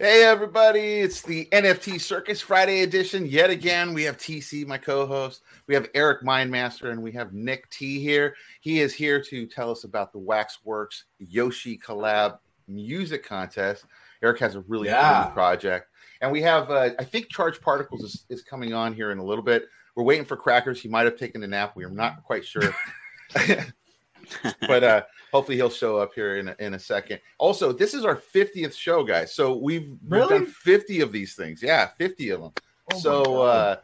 Hey 0.00 0.24
everybody, 0.24 0.80
it's 1.00 1.22
the 1.22 1.46
NFT 1.52 2.00
Circus 2.00 2.40
Friday 2.40 2.82
edition. 2.82 3.26
Yet 3.26 3.50
again, 3.50 3.94
we 3.94 4.02
have 4.04 4.16
TC, 4.18 4.66
my 4.66 4.76
co-host. 4.76 5.42
We 5.68 5.74
have 5.74 5.88
Eric 5.94 6.22
Mindmaster, 6.22 6.90
and 6.90 7.00
we 7.00 7.12
have 7.12 7.32
Nick 7.32 7.70
T 7.70 8.00
here. 8.00 8.34
He 8.60 8.80
is 8.80 8.92
here 8.92 9.22
to 9.22 9.46
tell 9.46 9.70
us 9.70 9.84
about 9.84 10.12
the 10.12 10.18
Waxworks 10.18 11.04
Yoshi 11.18 11.78
collab 11.78 12.38
music 12.66 13.24
contest. 13.24 13.84
Eric 14.22 14.40
has 14.40 14.56
a 14.56 14.60
really 14.62 14.88
Yeah. 14.88 15.24
cool 15.24 15.32
project, 15.32 15.88
and 16.20 16.32
we 16.32 16.42
have 16.42 16.70
uh, 16.72 16.90
I 16.98 17.04
think 17.04 17.28
Charged 17.28 17.60
Particles 17.62 18.02
is, 18.02 18.26
is 18.28 18.42
coming 18.42 18.74
on 18.74 18.94
here 18.94 19.12
in 19.12 19.18
a 19.18 19.24
little 19.24 19.44
bit. 19.44 19.66
We're 19.94 20.02
waiting 20.04 20.24
for 20.24 20.36
Crackers. 20.36 20.80
He 20.80 20.88
might 20.88 21.04
have 21.04 21.16
taken 21.16 21.40
a 21.44 21.46
nap. 21.46 21.76
We 21.76 21.84
are 21.84 21.90
not 21.90 22.24
quite 22.24 22.44
sure. 22.44 22.74
but 24.66 24.84
uh 24.84 25.02
hopefully 25.32 25.56
he'll 25.56 25.68
show 25.70 25.98
up 25.98 26.12
here 26.14 26.36
in 26.38 26.48
a, 26.48 26.56
in 26.60 26.74
a 26.74 26.78
second. 26.78 27.18
Also, 27.38 27.72
this 27.72 27.92
is 27.92 28.04
our 28.04 28.14
50th 28.14 28.76
show, 28.78 29.02
guys. 29.02 29.34
So 29.34 29.56
we've, 29.56 29.88
we've 29.88 29.98
Really? 30.06 30.38
done 30.38 30.46
50 30.46 31.00
of 31.00 31.10
these 31.10 31.34
things. 31.34 31.60
Yeah, 31.60 31.88
50 31.98 32.30
of 32.30 32.40
them. 32.42 32.52
Oh 32.92 32.98
so 32.98 33.42
uh 33.42 33.76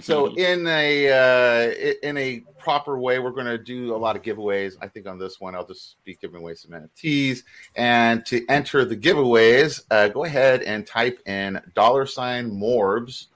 so 0.00 0.26
in 0.36 0.66
a 0.66 1.10
uh 1.10 1.94
in 2.02 2.16
a 2.16 2.40
proper 2.58 2.98
way, 2.98 3.18
we're 3.18 3.30
going 3.30 3.46
to 3.46 3.58
do 3.58 3.94
a 3.94 3.96
lot 3.96 4.16
of 4.16 4.22
giveaways. 4.22 4.74
I 4.82 4.88
think 4.88 5.06
on 5.06 5.18
this 5.18 5.40
one, 5.40 5.54
I'll 5.54 5.66
just 5.66 5.96
be 6.04 6.14
giving 6.20 6.40
away 6.40 6.54
some 6.54 6.72
NFTs. 6.72 7.42
And 7.76 8.26
to 8.26 8.44
enter 8.48 8.84
the 8.84 8.96
giveaways, 8.96 9.82
uh, 9.90 10.08
go 10.08 10.24
ahead 10.24 10.62
and 10.62 10.86
type 10.86 11.20
in 11.26 11.60
dollar 11.74 12.04
sign 12.06 12.50
Morbs 12.50 13.28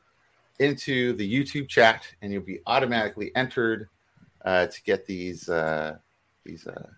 into 0.59 1.12
the 1.14 1.30
YouTube 1.30 1.69
chat, 1.69 2.05
and 2.20 2.33
you'll 2.33 2.42
be 2.42 2.61
automatically 2.66 3.30
entered 3.34 3.88
uh, 4.45 4.66
to 4.66 4.83
get 4.83 5.06
these 5.06 5.48
uh, 5.48 5.97
these 6.45 6.66
uh, 6.66 6.88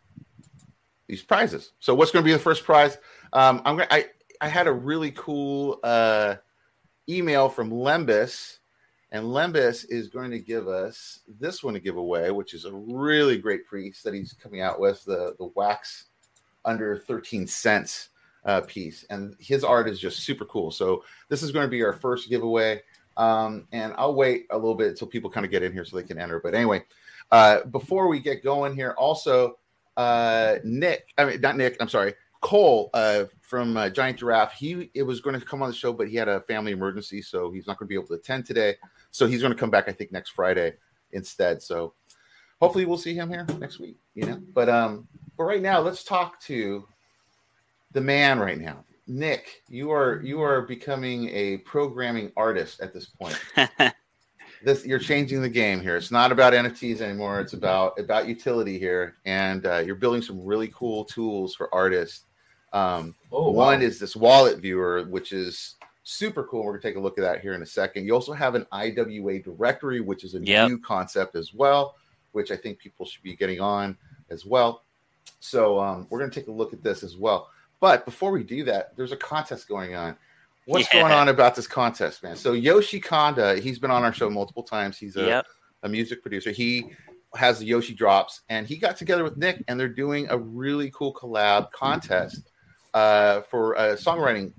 these 1.06 1.22
prizes. 1.22 1.72
So 1.80 1.94
what's 1.94 2.10
going 2.10 2.24
to 2.24 2.28
be 2.28 2.32
the 2.32 2.38
first 2.38 2.64
prize? 2.64 2.98
Um, 3.32 3.62
I'm 3.64 3.76
gonna, 3.76 3.88
I 3.90 4.06
I 4.40 4.48
had 4.48 4.66
a 4.66 4.72
really 4.72 5.10
cool 5.12 5.80
uh, 5.82 6.36
email 7.08 7.48
from 7.48 7.70
Lembus, 7.70 8.58
and 9.12 9.24
Lembus 9.24 9.86
is 9.88 10.08
going 10.08 10.30
to 10.30 10.38
give 10.38 10.68
us 10.68 11.20
this 11.40 11.62
one 11.62 11.74
to 11.74 11.80
give 11.80 11.96
away, 11.96 12.30
which 12.30 12.54
is 12.54 12.64
a 12.64 12.72
really 12.72 13.38
great 13.38 13.68
piece 13.70 14.02
that 14.02 14.14
he's 14.14 14.32
coming 14.32 14.60
out 14.60 14.80
with 14.80 15.04
the 15.04 15.34
the 15.38 15.50
wax 15.54 16.06
under 16.64 16.98
13 16.98 17.46
cents 17.46 18.08
uh, 18.46 18.62
piece, 18.62 19.04
and 19.10 19.36
his 19.38 19.64
art 19.64 19.88
is 19.88 20.00
just 20.00 20.20
super 20.20 20.44
cool. 20.46 20.70
So 20.70 21.04
this 21.28 21.42
is 21.42 21.52
going 21.52 21.66
to 21.66 21.70
be 21.70 21.82
our 21.82 21.94
first 21.94 22.28
giveaway. 22.28 22.82
Um, 23.16 23.66
and 23.72 23.94
I'll 23.96 24.14
wait 24.14 24.46
a 24.50 24.56
little 24.56 24.74
bit 24.74 24.88
until 24.88 25.06
people 25.06 25.30
kind 25.30 25.46
of 25.46 25.52
get 25.52 25.62
in 25.62 25.72
here 25.72 25.84
so 25.84 25.96
they 25.96 26.02
can 26.02 26.18
enter. 26.18 26.40
But 26.40 26.54
anyway, 26.54 26.82
uh, 27.30 27.64
before 27.64 28.08
we 28.08 28.20
get 28.20 28.44
going 28.44 28.74
here, 28.74 28.94
also 28.98 29.58
uh, 29.96 30.56
Nick, 30.64 31.06
I 31.18 31.24
mean 31.24 31.40
not 31.40 31.56
Nick, 31.56 31.76
I'm 31.80 31.88
sorry, 31.88 32.14
Cole 32.40 32.90
uh, 32.94 33.24
from 33.40 33.76
uh, 33.76 33.88
Giant 33.88 34.18
Giraffe. 34.18 34.52
He 34.52 34.90
it 34.94 35.02
was 35.02 35.20
going 35.20 35.38
to 35.38 35.44
come 35.44 35.62
on 35.62 35.68
the 35.68 35.74
show, 35.74 35.92
but 35.92 36.08
he 36.08 36.16
had 36.16 36.28
a 36.28 36.40
family 36.42 36.72
emergency, 36.72 37.22
so 37.22 37.50
he's 37.50 37.66
not 37.66 37.78
going 37.78 37.86
to 37.86 37.88
be 37.88 37.94
able 37.94 38.08
to 38.08 38.14
attend 38.14 38.46
today. 38.46 38.76
So 39.10 39.26
he's 39.26 39.40
going 39.40 39.52
to 39.52 39.58
come 39.58 39.70
back, 39.70 39.88
I 39.88 39.92
think, 39.92 40.12
next 40.12 40.30
Friday 40.30 40.74
instead. 41.12 41.62
So 41.62 41.94
hopefully 42.60 42.84
we'll 42.84 42.98
see 42.98 43.14
him 43.14 43.30
here 43.30 43.46
next 43.58 43.78
week. 43.78 43.96
You 44.14 44.26
know, 44.26 44.42
but 44.52 44.68
um, 44.68 45.08
but 45.36 45.44
right 45.44 45.62
now 45.62 45.80
let's 45.80 46.04
talk 46.04 46.40
to 46.42 46.86
the 47.92 48.00
man 48.00 48.38
right 48.38 48.58
now. 48.58 48.84
Nick, 49.06 49.62
you 49.68 49.90
are 49.90 50.20
you 50.22 50.42
are 50.42 50.62
becoming 50.62 51.28
a 51.30 51.58
programming 51.58 52.32
artist 52.36 52.80
at 52.80 52.92
this 52.92 53.06
point 53.06 53.38
this 54.64 54.84
you're 54.86 54.98
changing 54.98 55.42
the 55.42 55.48
game 55.48 55.80
here. 55.80 55.96
It's 55.96 56.10
not 56.10 56.32
about 56.32 56.52
NFTs 56.52 57.00
anymore. 57.00 57.40
It's 57.40 57.52
about 57.52 57.98
about 57.98 58.26
utility 58.28 58.78
here, 58.78 59.16
and 59.24 59.64
uh, 59.66 59.78
you're 59.78 59.94
building 59.94 60.22
some 60.22 60.44
really 60.44 60.68
cool 60.74 61.04
tools 61.04 61.54
for 61.54 61.72
artists. 61.74 62.24
Um, 62.72 63.14
Oh, 63.30 63.50
one 63.50 63.80
wow. 63.80 63.86
is 63.86 63.98
this 63.98 64.16
wallet 64.16 64.58
viewer, 64.58 65.04
which 65.08 65.32
is 65.32 65.76
super 66.02 66.44
cool. 66.44 66.64
We're 66.64 66.72
gonna 66.72 66.82
take 66.82 66.96
a 66.96 67.00
look 67.00 67.18
at 67.18 67.22
that 67.22 67.40
here 67.40 67.54
in 67.54 67.62
a 67.62 67.66
second. 67.66 68.04
You 68.06 68.14
also 68.14 68.32
have 68.32 68.54
an 68.54 68.66
IWA 68.72 69.38
directory, 69.40 70.00
which 70.00 70.24
is 70.24 70.34
a 70.34 70.40
Yep. 70.40 70.68
new 70.68 70.78
concept 70.78 71.36
as 71.36 71.54
well, 71.54 71.96
which 72.32 72.50
I 72.50 72.56
think 72.56 72.78
people 72.78 73.06
should 73.06 73.22
be 73.22 73.36
getting 73.36 73.60
on 73.60 73.96
as 74.30 74.44
well. 74.44 74.82
So 75.40 75.78
um, 75.80 76.06
we're 76.10 76.18
gonna 76.18 76.30
take 76.30 76.48
a 76.48 76.52
look 76.52 76.72
at 76.72 76.82
this 76.82 77.02
as 77.02 77.16
well. 77.16 77.48
But 77.80 78.04
before 78.04 78.30
we 78.30 78.42
do 78.42 78.64
that, 78.64 78.96
there's 78.96 79.12
a 79.12 79.16
contest 79.16 79.68
going 79.68 79.94
on. 79.94 80.16
What's 80.66 80.92
Yeah. 80.92 81.00
going 81.02 81.12
on 81.12 81.28
about 81.28 81.54
this 81.54 81.66
contest, 81.66 82.22
man? 82.22 82.36
So 82.36 82.52
Yoshi 82.52 83.00
Kanda, 83.00 83.56
he's 83.60 83.78
been 83.78 83.90
on 83.90 84.02
our 84.04 84.12
show 84.12 84.30
multiple 84.30 84.62
times. 84.62 84.98
He's 84.98 85.16
a, 85.16 85.26
yep. 85.26 85.46
a 85.82 85.88
music 85.88 86.22
producer. 86.22 86.50
He 86.50 86.90
has 87.34 87.58
the 87.58 87.66
Yoshi 87.66 87.94
drops, 87.94 88.42
and 88.48 88.66
he 88.66 88.76
got 88.76 88.96
together 88.96 89.24
with 89.24 89.36
Nick, 89.36 89.62
and 89.68 89.78
they're 89.78 89.88
doing 89.88 90.26
a 90.30 90.38
really 90.38 90.90
cool 90.92 91.12
collab 91.12 91.70
contest 91.72 92.50
uh, 92.94 93.42
for 93.42 93.74
a 93.74 93.94
songwriting 93.96 94.52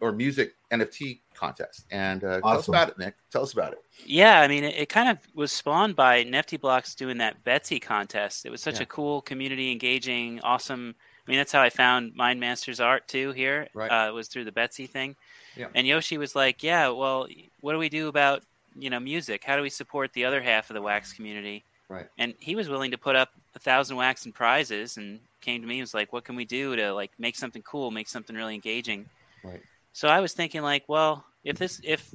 or 0.00 0.12
music 0.12 0.54
NFT 0.70 1.20
contest. 1.34 1.86
And 1.90 2.22
uh, 2.24 2.40
tell 2.40 2.58
us 2.58 2.68
about 2.68 2.88
it, 2.88 2.98
Nick. 2.98 3.14
Tell 3.30 3.42
us 3.42 3.52
about 3.52 3.72
it. 3.72 3.80
Yeah, 4.06 4.40
I 4.40 4.48
mean, 4.48 4.64
it, 4.64 4.74
it 4.76 4.88
kind 4.88 5.08
of 5.08 5.18
was 5.34 5.52
spawned 5.52 5.96
by 5.96 6.24
Nefty 6.24 6.56
Blocks 6.60 6.94
doing 6.94 7.18
that 7.18 7.42
Betsy 7.44 7.78
contest. 7.80 8.46
It 8.46 8.50
was 8.50 8.62
such 8.62 8.76
Yeah. 8.76 8.84
a 8.84 8.86
cool, 8.86 9.22
community 9.22 9.70
engaging, 9.72 10.40
awesome. 10.42 10.94
I 11.26 11.30
mean, 11.30 11.38
that's 11.38 11.52
how 11.52 11.60
I 11.60 11.68
found 11.70 12.14
Mind 12.14 12.40
Master's 12.40 12.80
art 12.80 13.06
too. 13.08 13.32
Here, 13.32 13.68
Right. 13.74 13.88
uh, 13.90 14.08
it 14.08 14.12
was 14.12 14.28
through 14.28 14.44
the 14.44 14.52
Betsy 14.52 14.86
thing. 14.86 15.16
Yeah. 15.56 15.68
And 15.74 15.86
Yoshi 15.86 16.18
was 16.18 16.34
like, 16.34 16.62
"Yeah, 16.62 16.88
well, 16.88 17.28
what 17.60 17.72
do 17.72 17.78
we 17.78 17.88
do 17.88 18.08
about 18.08 18.42
you 18.78 18.90
know 18.90 19.00
music? 19.00 19.44
How 19.44 19.56
do 19.56 19.62
we 19.62 19.70
support 19.70 20.12
the 20.12 20.24
other 20.24 20.40
half 20.42 20.70
of 20.70 20.74
the 20.74 20.82
wax 20.82 21.12
community?" 21.12 21.64
Right. 21.88 22.08
And 22.18 22.34
he 22.40 22.56
was 22.56 22.68
willing 22.68 22.92
to 22.92 22.98
put 22.98 23.16
up 23.16 23.30
a 23.54 23.58
thousand 23.58 23.96
wax 23.96 24.24
and 24.24 24.34
prizes, 24.34 24.96
and 24.96 25.20
came 25.40 25.60
to 25.60 25.66
me 25.66 25.76
and 25.76 25.82
was 25.82 25.94
like, 25.94 26.12
"What 26.12 26.24
can 26.24 26.36
we 26.36 26.44
do 26.44 26.76
to 26.76 26.92
like 26.94 27.12
make 27.18 27.36
something 27.36 27.62
cool, 27.62 27.90
make 27.90 28.08
something 28.08 28.34
really 28.34 28.54
engaging?" 28.54 29.08
Right. 29.44 29.60
So 29.92 30.08
I 30.08 30.20
was 30.20 30.32
thinking 30.32 30.62
like, 30.62 30.84
well, 30.88 31.24
if 31.44 31.58
this 31.58 31.80
if 31.84 32.08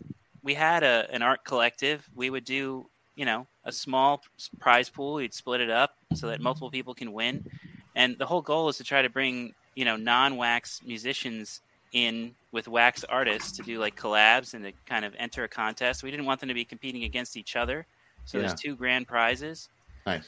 we 0.44 0.54
had 0.54 0.84
a 0.84 1.08
an 1.12 1.22
art 1.22 1.44
collective, 1.44 2.10
we 2.16 2.30
would 2.30 2.46
do 2.46 2.88
you 3.16 3.26
know 3.26 3.48
a 3.66 3.72
small 3.72 4.22
prize 4.60 4.90
pool. 4.90 5.16
We'd 5.16 5.34
split 5.34 5.62
it 5.62 5.70
up 5.70 5.96
so 6.16 6.28
that 6.28 6.42
multiple 6.42 6.72
people 6.72 6.96
can 6.96 7.14
win, 7.14 7.46
and 7.96 8.18
the 8.18 8.26
whole 8.26 8.42
goal 8.42 8.70
is 8.70 8.78
to 8.78 8.84
try 8.84 9.02
to 9.02 9.10
bring 9.10 9.54
you 9.76 9.86
know 9.86 9.96
non-wax 9.96 10.82
musicians 10.84 11.62
in 11.94 12.34
with 12.52 12.68
wax 12.68 13.04
artists 13.04 13.52
to 13.58 13.64
do 13.64 13.80
like 13.80 13.96
collabs 13.96 14.54
and 14.54 14.64
to 14.64 14.72
kind 14.86 15.06
of 15.06 15.14
enter 15.18 15.44
a 15.44 15.48
contest. 15.48 16.04
We 16.04 16.12
didn't 16.12 16.26
want 16.26 16.40
them 16.40 16.50
to 16.50 16.56
be 16.56 16.66
competing 16.66 17.04
against 17.04 17.38
each 17.38 17.56
other, 17.56 17.86
so 18.26 18.38
Yeah. 18.38 18.48
there's 18.48 18.60
two 18.60 18.76
grand 18.76 19.08
prizes. 19.08 19.70
Nice. 20.06 20.28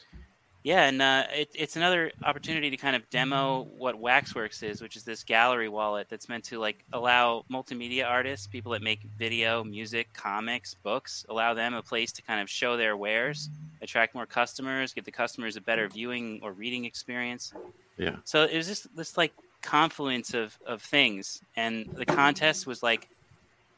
Yeah, 0.61 0.83
and 0.89 1.01
uh, 1.01 1.23
it, 1.33 1.49
it's 1.55 1.77
another 1.77 2.11
opportunity 2.25 2.69
to 2.69 2.75
kind 2.75 2.93
of 2.93 3.09
demo 3.09 3.63
what 3.77 3.97
Waxworks 3.97 4.61
is, 4.61 4.81
which 4.81 4.97
is 4.97 5.05
this 5.05 5.23
gallery 5.23 5.69
wallet 5.69 6.07
that's 6.09 6.27
meant 6.27 6.43
to 6.45 6.59
like 6.59 6.83
allow 6.91 7.45
multimedia 7.49 8.05
artists, 8.05 8.45
people 8.45 8.73
that 8.73 8.81
make 8.81 8.99
video, 9.17 9.63
music, 9.63 10.11
comics, 10.13 10.73
books, 10.73 11.25
allow 11.29 11.53
them 11.53 11.75
a 11.75 11.81
place 11.81 12.11
to 12.11 12.21
kind 12.21 12.41
of 12.41 12.49
show 12.49 12.75
their 12.75 12.97
wares, 12.97 13.49
attract 13.81 14.13
more 14.13 14.25
customers, 14.25 14.93
give 14.93 15.05
the 15.05 15.11
customers 15.11 15.55
a 15.55 15.61
better 15.61 15.87
viewing 15.87 16.41
or 16.43 16.51
reading 16.51 16.83
experience. 16.83 17.53
Yeah. 17.97 18.17
So 18.25 18.43
it 18.43 18.57
was 18.57 18.67
just 18.67 18.93
this 18.97 19.15
like 19.15 19.31
confluence 19.61 20.33
of 20.33 20.57
of 20.65 20.81
things, 20.81 21.41
and 21.55 21.89
the 21.95 22.05
contest 22.05 22.65
was 22.67 22.81
like, 22.83 23.07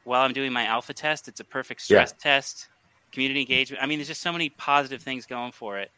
while 0.04 0.22
I'm 0.24 0.34
doing 0.34 0.52
my 0.54 0.66
alpha 0.66 0.94
test, 0.94 1.28
it's 1.28 1.40
a 1.40 1.46
perfect 1.46 1.82
Yeah. 1.82 2.06
stress 2.06 2.14
test, 2.20 2.70
community 3.12 3.42
engagement. 3.42 3.84
I 3.84 3.86
mean, 3.86 4.00
there's 4.00 4.08
just 4.08 4.22
so 4.22 4.32
many 4.32 4.50
positive 4.50 5.02
things 5.02 5.26
going 5.26 5.52
for 5.52 5.80
it. 5.80 5.92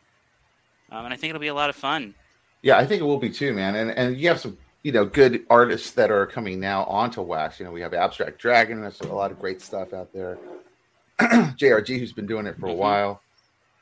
Um, 0.92 1.06
and 1.06 1.14
I 1.14 1.18
think 1.18 1.30
it'll 1.30 1.40
be 1.40 1.48
a 1.48 1.54
lot 1.54 1.70
of 1.70 1.76
fun. 1.76 2.14
Yeah, 2.62 2.78
I 2.78 2.86
think 2.86 3.02
it 3.02 3.06
will 3.06 3.18
be 3.18 3.30
too, 3.30 3.54
man. 3.54 3.76
And 3.76 3.92
and 3.92 4.18
you 4.18 4.28
have 4.30 4.40
some, 4.40 4.58
you 4.84 4.92
know, 4.92 5.06
good 5.06 5.46
artists 5.50 5.92
that 5.92 6.12
are 6.12 6.26
coming 6.26 6.60
now 6.60 6.84
onto 6.86 7.22
Wax. 7.22 7.60
You 7.60 7.66
know, 7.66 7.72
we 7.72 7.82
have 7.82 7.94
Abstract 7.94 8.40
Dragon. 8.40 8.82
There's 8.82 9.02
a 9.02 9.08
lot 9.08 9.32
of 9.32 9.40
great 9.40 9.62
stuff 9.62 9.94
out 9.94 10.14
there. 10.14 10.38
JRG, 11.20 12.00
who's 12.00 12.14
been 12.14 12.26
doing 12.26 12.48
it 12.48 12.58
for 12.58 12.68
a 12.68 12.72
Mhm. 12.74 12.78
while, 12.78 13.22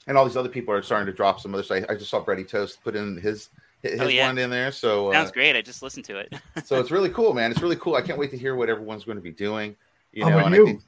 and 0.07 0.18
all 0.18 0.25
these 0.25 0.38
other 0.38 0.50
people 0.50 0.73
are 0.73 0.81
starting 0.81 1.06
to 1.06 1.13
drop 1.13 1.39
some 1.39 1.53
other 1.53 1.63
stuff. 1.63 1.85
I 1.89 1.95
just 1.95 2.09
saw 2.09 2.19
Brady 2.19 2.44
Toast 2.44 2.83
put 2.83 2.95
in 2.95 3.18
his 3.18 3.50
his 3.84 4.00
Oh, 4.00 4.08
yeah. 4.08 4.28
one 4.28 4.38
in 4.38 4.50
there. 4.50 4.72
So 4.72 5.09
uh, 5.09 5.14
Sounds 5.14 5.31
great. 5.31 5.56
I 5.56 5.62
just 5.62 5.81
listened 5.81 6.06
to 6.06 6.18
it. 6.18 6.34
so 6.66 6.80
it's 6.80 6.92
really 6.92 7.09
cool, 7.09 7.34
man. 7.34 7.52
It's 7.52 7.62
really 7.62 7.75
cool. 7.78 7.96
I 7.96 8.02
can't 8.02 8.18
wait 8.19 8.31
to 8.31 8.38
hear 8.38 8.56
what 8.56 8.69
everyone's 8.69 9.04
going 9.06 9.18
to 9.18 9.22
be 9.22 9.31
doing. 9.31 9.75
You 10.12 10.24
How 10.24 10.30
know, 10.30 10.36
about 10.39 10.48
and 10.48 10.56
you? 10.56 10.63
I 10.63 10.66
think 10.68 10.81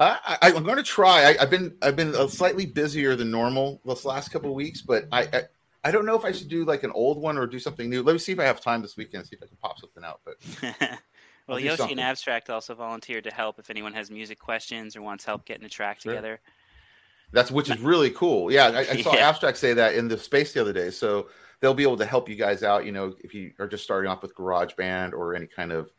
I, 0.00 0.18
I, 0.42 0.52
I'm 0.52 0.64
going 0.64 0.76
to 0.76 0.82
try. 0.82 1.24
I, 1.30 1.36
I've 1.42 1.50
been 1.50 1.76
I've 1.82 1.96
been 1.96 2.14
uh, 2.14 2.26
slightly 2.28 2.66
busier 2.66 3.14
than 3.14 3.30
normal 3.30 3.80
this 3.84 4.04
last 4.04 4.30
couple 4.30 4.50
of 4.50 4.56
weeks, 4.56 4.82
but 4.82 5.06
I, 5.12 5.22
I 5.22 5.42
I 5.84 5.90
don't 5.90 6.04
know 6.06 6.16
if 6.16 6.24
I 6.24 6.32
should 6.32 6.48
do 6.48 6.64
like 6.64 6.82
an 6.82 6.90
old 6.92 7.18
one 7.20 7.38
or 7.38 7.46
do 7.46 7.58
something 7.60 7.88
new. 7.88 8.02
Let 8.02 8.12
me 8.14 8.18
see 8.18 8.32
if 8.32 8.40
I 8.40 8.44
have 8.44 8.60
time 8.60 8.82
this 8.82 8.96
weekend. 8.96 9.26
See 9.26 9.36
if 9.36 9.42
I 9.42 9.46
can 9.46 9.56
pop 9.62 9.78
something 9.78 10.02
out. 10.02 10.20
But 10.24 10.36
well, 10.80 10.98
I'll 11.48 11.58
do 11.58 11.64
Yoshi 11.64 11.76
something. 11.76 11.98
and 11.98 12.08
Abstract 12.08 12.50
also 12.50 12.74
volunteered 12.74 13.24
to 13.24 13.30
help 13.32 13.58
if 13.60 13.70
anyone 13.70 13.92
has 13.92 14.10
music 14.10 14.38
questions 14.40 14.96
or 14.96 15.02
wants 15.02 15.24
help 15.24 15.44
getting 15.44 15.64
a 15.64 15.68
track 15.68 16.00
Sure. 16.00 16.12
together. 16.12 16.40
that's 17.32 17.50
which 17.52 17.70
is 17.70 17.78
really 17.80 18.10
cool. 18.10 18.50
Yeah, 18.50 18.68
I, 18.68 18.78
I 18.80 19.02
saw 19.02 19.14
Yeah. 19.14 19.28
Abstract 19.28 19.58
say 19.58 19.74
that 19.74 19.94
in 19.94 20.08
the 20.08 20.18
space 20.18 20.52
the 20.54 20.60
other 20.60 20.72
day. 20.72 20.90
So 20.90 21.28
they'll 21.60 21.74
be 21.74 21.82
able 21.82 21.96
to 21.96 22.04
help 22.04 22.28
you 22.28 22.36
guys 22.36 22.62
out. 22.62 22.84
You 22.86 22.92
know, 22.92 23.14
if 23.20 23.34
you 23.34 23.52
are 23.58 23.68
just 23.68 23.84
starting 23.84 24.10
off 24.10 24.22
with 24.22 24.34
GarageBand 24.34 25.12
or 25.12 25.34
any 25.34 25.46
kind 25.46 25.72
of 25.72 25.90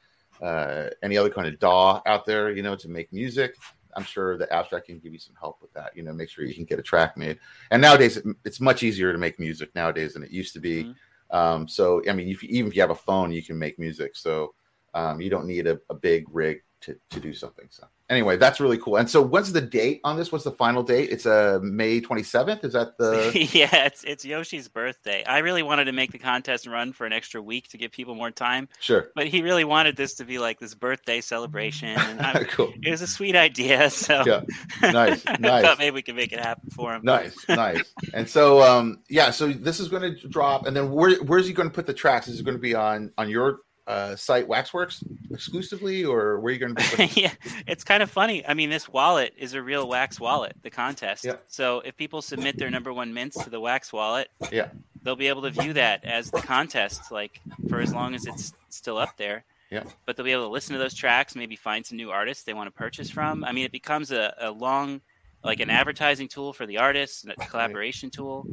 uh, 0.41 0.89
any 1.01 1.17
other 1.17 1.29
kind 1.29 1.47
of 1.47 1.59
DAW 1.59 2.01
out 2.05 2.25
there, 2.25 2.51
you 2.51 2.63
know, 2.63 2.75
to 2.75 2.89
make 2.89 3.11
music. 3.13 3.55
I'm 3.95 4.03
sure 4.03 4.37
the 4.37 4.51
abstract 4.53 4.87
can 4.87 4.99
give 4.99 5.13
you 5.13 5.19
some 5.19 5.35
help 5.39 5.61
with 5.61 5.71
that. 5.73 5.95
You 5.95 6.03
know, 6.03 6.13
make 6.13 6.29
sure 6.29 6.43
you 6.43 6.53
can 6.53 6.65
get 6.65 6.79
a 6.79 6.83
track 6.83 7.15
made. 7.15 7.39
And 7.71 7.81
nowadays, 7.81 8.21
it's 8.43 8.59
much 8.59 8.83
easier 8.83 9.13
to 9.13 9.17
make 9.17 9.39
music 9.39 9.73
nowadays 9.73 10.13
than 10.13 10.23
it 10.23 10.31
used 10.31 10.53
to 10.53 10.59
be. 10.59 10.83
Mhm. 10.83 10.95
Um, 11.31 11.67
so, 11.67 12.01
I 12.09 12.13
mean, 12.13 12.27
if 12.27 12.43
you, 12.43 12.49
even 12.51 12.67
if 12.69 12.75
you 12.75 12.81
have 12.81 12.89
a 12.91 12.95
phone, 12.95 13.31
you 13.31 13.41
can 13.41 13.57
make 13.57 13.79
music. 13.79 14.15
So, 14.15 14.53
Um, 14.95 15.19
you 15.19 15.29
don't 15.29 15.45
need 15.45 15.67
a, 15.67 15.77
a 15.89 15.93
big 15.93 16.23
rig 16.31 16.63
to, 16.79 16.95
to 17.09 17.19
do 17.19 17.33
something. 17.33 17.67
So 17.69 17.83
anyway, 18.09 18.37
that's 18.37 18.59
really 18.59 18.77
cool. 18.77 18.97
And 18.97 19.09
so 19.09 19.21
what's 19.21 19.51
the 19.51 19.61
date 19.61 20.01
on 20.03 20.17
this? 20.17 20.31
What's 20.31 20.43
the 20.43 20.51
final 20.51 20.83
date? 20.83 21.09
It's 21.09 21.25
a 21.25 21.55
uh, 21.55 21.59
May 21.61 22.01
27th. 22.01 22.63
Is 22.63 22.73
that 22.73 22.97
the 22.97 23.31
Yeah, 23.53 23.85
it's 23.85 24.03
it's 24.03 24.25
Yoshi's 24.25 24.67
birthday. 24.67 25.23
I 25.23 25.39
really 25.39 25.63
wanted 25.63 25.85
to 25.85 25.91
make 25.91 26.11
the 26.11 26.19
contest 26.19 26.67
run 26.67 26.93
for 26.93 27.05
an 27.05 27.13
extra 27.13 27.41
week 27.41 27.69
to 27.69 27.77
give 27.77 27.91
people 27.91 28.15
more 28.15 28.31
time. 28.31 28.67
Sure. 28.79 29.09
But 29.15 29.27
he 29.27 29.41
really 29.41 29.63
wanted 29.63 29.95
this 29.95 30.15
to 30.15 30.25
be 30.25 30.39
like 30.39 30.59
this 30.59 30.73
birthday 30.73 31.21
celebration. 31.21 31.97
And 31.97 32.47
cool. 32.49 32.73
It 32.83 32.91
was 32.91 33.01
a 33.01 33.07
sweet 33.07 33.35
idea. 33.35 33.89
So 33.95 34.23
yeah. 34.25 34.41
Nice. 34.81 35.23
Nice. 35.39 35.63
thought 35.63 35.79
maybe 35.79 35.95
we 35.95 36.01
could 36.01 36.15
make 36.15 36.31
it 36.31 36.39
happen 36.39 36.69
for 36.69 36.93
him. 36.93 37.01
Nice, 37.03 37.35
nice. 37.47 37.81
And 38.13 38.29
so 38.29 38.61
um 38.61 38.99
yeah, 39.09 39.31
so 39.31 39.47
this 39.47 39.79
is 39.79 39.87
going 39.87 40.01
to 40.03 40.27
drop 40.27 40.67
and 40.67 40.75
then 40.75 40.91
where 40.91 41.15
where's 41.23 41.47
he 41.47 41.53
going 41.53 41.69
to 41.69 41.73
put 41.73 41.85
the 41.85 41.93
tracks? 41.93 42.27
Is 42.27 42.39
it 42.39 42.43
going 42.43 42.57
to 42.57 42.61
be 42.61 42.75
on 42.75 43.11
on 43.17 43.29
your 43.29 43.61
uh, 43.87 44.15
site 44.15 44.47
Waxworks 44.47 45.03
exclusively, 45.31 46.03
or 46.03 46.39
where 46.39 46.51
are 46.51 46.53
you 46.53 46.59
going 46.59 46.75
to 46.75 46.97
be? 46.97 47.05
yeah, 47.21 47.31
it's 47.67 47.83
kind 47.83 48.01
of 48.01 48.09
funny. 48.09 48.45
I 48.45 48.53
mean, 48.53 48.69
this 48.69 48.89
wallet 48.89 49.33
is 49.37 49.53
a 49.53 49.61
real 49.61 49.87
Wax 49.87 50.19
wallet, 50.19 50.55
the 50.63 50.69
contest. 50.69 51.23
Yeah. 51.23 51.35
So 51.47 51.81
if 51.81 51.95
people 51.95 52.21
submit 52.21 52.57
their 52.57 52.71
number 52.71 52.91
one 52.91 53.13
mints 53.13 53.43
to 53.43 53.49
the 53.49 53.59
Wax 53.59 53.93
wallet, 53.93 54.29
yeah, 54.51 54.69
they'll 55.03 55.15
be 55.15 55.27
able 55.27 55.43
to 55.43 55.51
view 55.51 55.73
that 55.73 56.03
as 56.03 56.31
the 56.31 56.41
contest, 56.41 57.11
like 57.11 57.39
for 57.69 57.79
as 57.79 57.93
long 57.93 58.15
as 58.15 58.25
it's 58.25 58.53
still 58.69 58.97
up 58.97 59.17
there. 59.17 59.45
Yeah. 59.69 59.83
But 60.05 60.15
they'll 60.15 60.25
be 60.25 60.31
able 60.31 60.43
to 60.43 60.49
listen 60.49 60.73
to 60.73 60.79
those 60.79 60.93
tracks, 60.93 61.35
maybe 61.35 61.55
find 61.55 61.85
some 61.85 61.97
new 61.97 62.11
artists 62.11 62.43
they 62.43 62.53
want 62.53 62.67
to 62.67 62.71
purchase 62.71 63.09
from. 63.09 63.43
I 63.43 63.51
mean, 63.51 63.65
it 63.65 63.71
becomes 63.71 64.11
a, 64.11 64.33
a 64.39 64.51
long, 64.51 65.01
like 65.43 65.59
an 65.59 65.69
advertising 65.69 66.27
tool 66.27 66.53
for 66.53 66.65
the 66.65 66.77
artists, 66.77 67.23
and 67.23 67.33
a 67.33 67.35
collaboration 67.35 68.09
tool. 68.09 68.47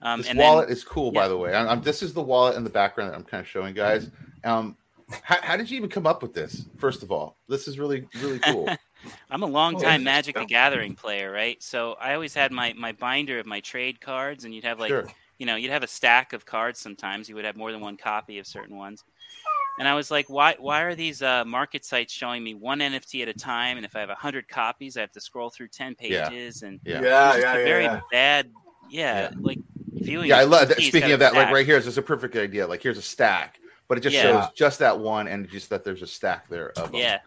Um, 0.00 0.22
this 0.22 0.34
wallet 0.34 0.68
then, 0.68 0.76
is 0.76 0.84
cool, 0.84 1.12
yeah. 1.12 1.20
by 1.20 1.28
the 1.28 1.36
way. 1.36 1.54
I'm, 1.54 1.68
I'm, 1.68 1.82
this 1.82 2.02
is 2.02 2.12
the 2.12 2.22
wallet 2.22 2.56
in 2.56 2.64
the 2.64 2.70
background 2.70 3.10
that 3.10 3.16
I'm 3.16 3.24
kind 3.24 3.40
of 3.40 3.48
showing 3.48 3.74
guys. 3.74 4.10
Um, 4.48 4.76
how, 5.22 5.40
how, 5.40 5.56
did 5.56 5.70
you 5.70 5.76
even 5.76 5.88
come 5.88 6.06
up 6.06 6.22
with 6.22 6.34
this? 6.34 6.66
First 6.76 7.02
of 7.02 7.10
all, 7.10 7.36
this 7.48 7.68
is 7.68 7.78
really 7.78 8.06
really 8.20 8.38
cool. 8.40 8.68
I'm 9.30 9.42
a 9.42 9.46
long 9.46 9.80
time 9.80 10.02
oh, 10.02 10.04
Magic 10.04 10.34
the 10.36 10.44
Gathering 10.44 10.94
player, 10.94 11.30
right? 11.30 11.62
So 11.62 11.96
I 12.00 12.14
always 12.14 12.34
had 12.34 12.52
my 12.52 12.74
my 12.74 12.92
binder 12.92 13.38
of 13.38 13.46
my 13.46 13.60
trade 13.60 14.00
cards, 14.00 14.44
and 14.44 14.54
you'd 14.54 14.64
have 14.64 14.78
like 14.78 14.88
sure. 14.88 15.06
you 15.38 15.46
know 15.46 15.56
you'd 15.56 15.70
have 15.70 15.82
a 15.82 15.88
stack 15.88 16.32
of 16.32 16.44
cards. 16.44 16.80
Sometimes 16.80 17.28
you 17.28 17.34
would 17.34 17.44
have 17.44 17.56
more 17.56 17.72
than 17.72 17.80
one 17.80 17.96
copy 17.96 18.38
of 18.38 18.46
certain 18.46 18.76
ones. 18.76 19.04
And 19.78 19.86
I 19.86 19.94
was 19.94 20.10
like, 20.10 20.28
why 20.28 20.56
why 20.58 20.82
are 20.82 20.94
these 20.94 21.22
uh, 21.22 21.44
market 21.44 21.84
sites 21.84 22.12
showing 22.12 22.42
me 22.42 22.54
one 22.54 22.80
NFT 22.80 23.22
at 23.22 23.28
a 23.28 23.34
time? 23.34 23.76
And 23.76 23.86
if 23.86 23.94
I 23.94 24.00
have 24.00 24.10
hundred 24.10 24.48
copies, 24.48 24.96
I 24.96 25.00
have 25.00 25.12
to 25.12 25.20
scroll 25.20 25.50
through 25.50 25.68
ten 25.68 25.94
pages. 25.94 26.62
Yeah. 26.62 26.68
And 26.68 26.80
yeah, 26.84 27.02
yeah, 27.02 27.36
yeah, 27.36 27.52
very 27.54 27.84
yeah. 27.84 28.00
bad. 28.10 28.50
Yeah, 28.90 29.20
yeah, 29.20 29.30
like 29.40 29.58
viewing. 29.92 30.28
Yeah, 30.30 30.38
I 30.38 30.44
love 30.44 30.68
that. 30.68 30.80
Speaking 30.80 31.12
of 31.12 31.20
that, 31.20 31.34
like 31.34 31.52
right 31.52 31.64
here 31.64 31.76
is 31.76 31.84
just 31.84 31.98
a 31.98 32.02
perfect 32.02 32.34
idea. 32.36 32.66
Like 32.66 32.82
here's 32.82 32.98
a 32.98 33.02
stack, 33.02 33.60
but 33.88 33.98
it 33.98 34.02
just 34.02 34.14
Yeah. 34.14 34.22
shows 34.42 34.50
just 34.54 34.78
that 34.80 34.98
one, 35.00 35.26
and 35.28 35.48
just 35.48 35.70
that 35.70 35.84
there's 35.84 36.02
a 36.02 36.06
stack 36.06 36.48
there 36.48 36.70
of 36.70 36.92
them. 36.92 37.00
Yeah. 37.00 37.18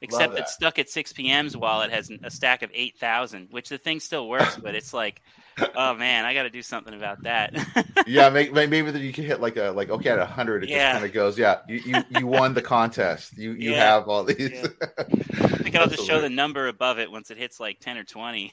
Except 0.00 0.36
it's 0.38 0.52
stuck 0.52 0.78
at 0.78 0.90
6 0.90 1.14
p.m.'s 1.14 1.56
while 1.56 1.80
it 1.80 1.90
has 1.90 2.10
a 2.22 2.30
stack 2.30 2.62
of 2.62 2.70
8,000, 2.74 3.48
which 3.50 3.70
the 3.70 3.78
thing 3.78 4.00
still 4.00 4.28
works, 4.28 4.54
but 4.62 4.74
it's 4.74 4.92
like, 4.92 5.22
oh 5.76 5.94
man, 5.94 6.26
I 6.26 6.34
got 6.34 6.42
to 6.42 6.50
do 6.50 6.60
something 6.60 6.92
about 6.92 7.22
that. 7.22 7.54
yeah, 8.06 8.28
maybe, 8.28 8.50
maybe 8.66 8.90
that 8.90 9.00
you 9.00 9.14
can 9.14 9.24
hit 9.24 9.40
like 9.40 9.56
a 9.56 9.70
like 9.70 9.88
okay 9.88 10.10
at 10.10 10.18
hundred, 10.28 10.64
it 10.64 10.68
Yeah. 10.68 10.76
just 10.90 10.92
kind 10.94 11.04
of 11.06 11.12
goes. 11.14 11.38
Yeah, 11.38 11.60
you, 11.68 11.80
you 11.86 12.04
you 12.18 12.26
won 12.26 12.52
the 12.52 12.60
contest. 12.60 13.38
You 13.38 13.52
you 13.52 13.70
Yeah. 13.70 13.94
have 13.94 14.08
all 14.08 14.24
these. 14.24 14.50
Yeah. 14.50 14.66
I 14.98 15.56
think 15.64 15.76
I'll 15.76 15.88
just 15.88 16.06
show 16.06 16.20
the 16.20 16.28
number 16.28 16.68
above 16.68 16.98
it 16.98 17.10
once 17.10 17.30
it 17.30 17.38
hits 17.38 17.58
like 17.58 17.80
10 17.80 17.96
or 17.96 18.04
20. 18.04 18.52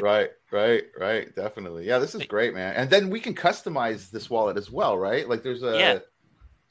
right, 0.00 0.30
right, 0.52 0.84
right. 0.96 1.34
Definitely. 1.34 1.86
Yeah, 1.86 1.98
this 1.98 2.14
is 2.14 2.22
great, 2.24 2.54
man. 2.54 2.74
And 2.76 2.88
then 2.88 3.10
we 3.10 3.18
can 3.18 3.34
customize 3.34 4.10
this 4.10 4.30
wallet 4.30 4.56
as 4.58 4.70
well, 4.70 4.96
right? 4.96 5.28
Like 5.28 5.42
there's 5.42 5.62
a 5.64 5.76
Yeah. 5.78 5.98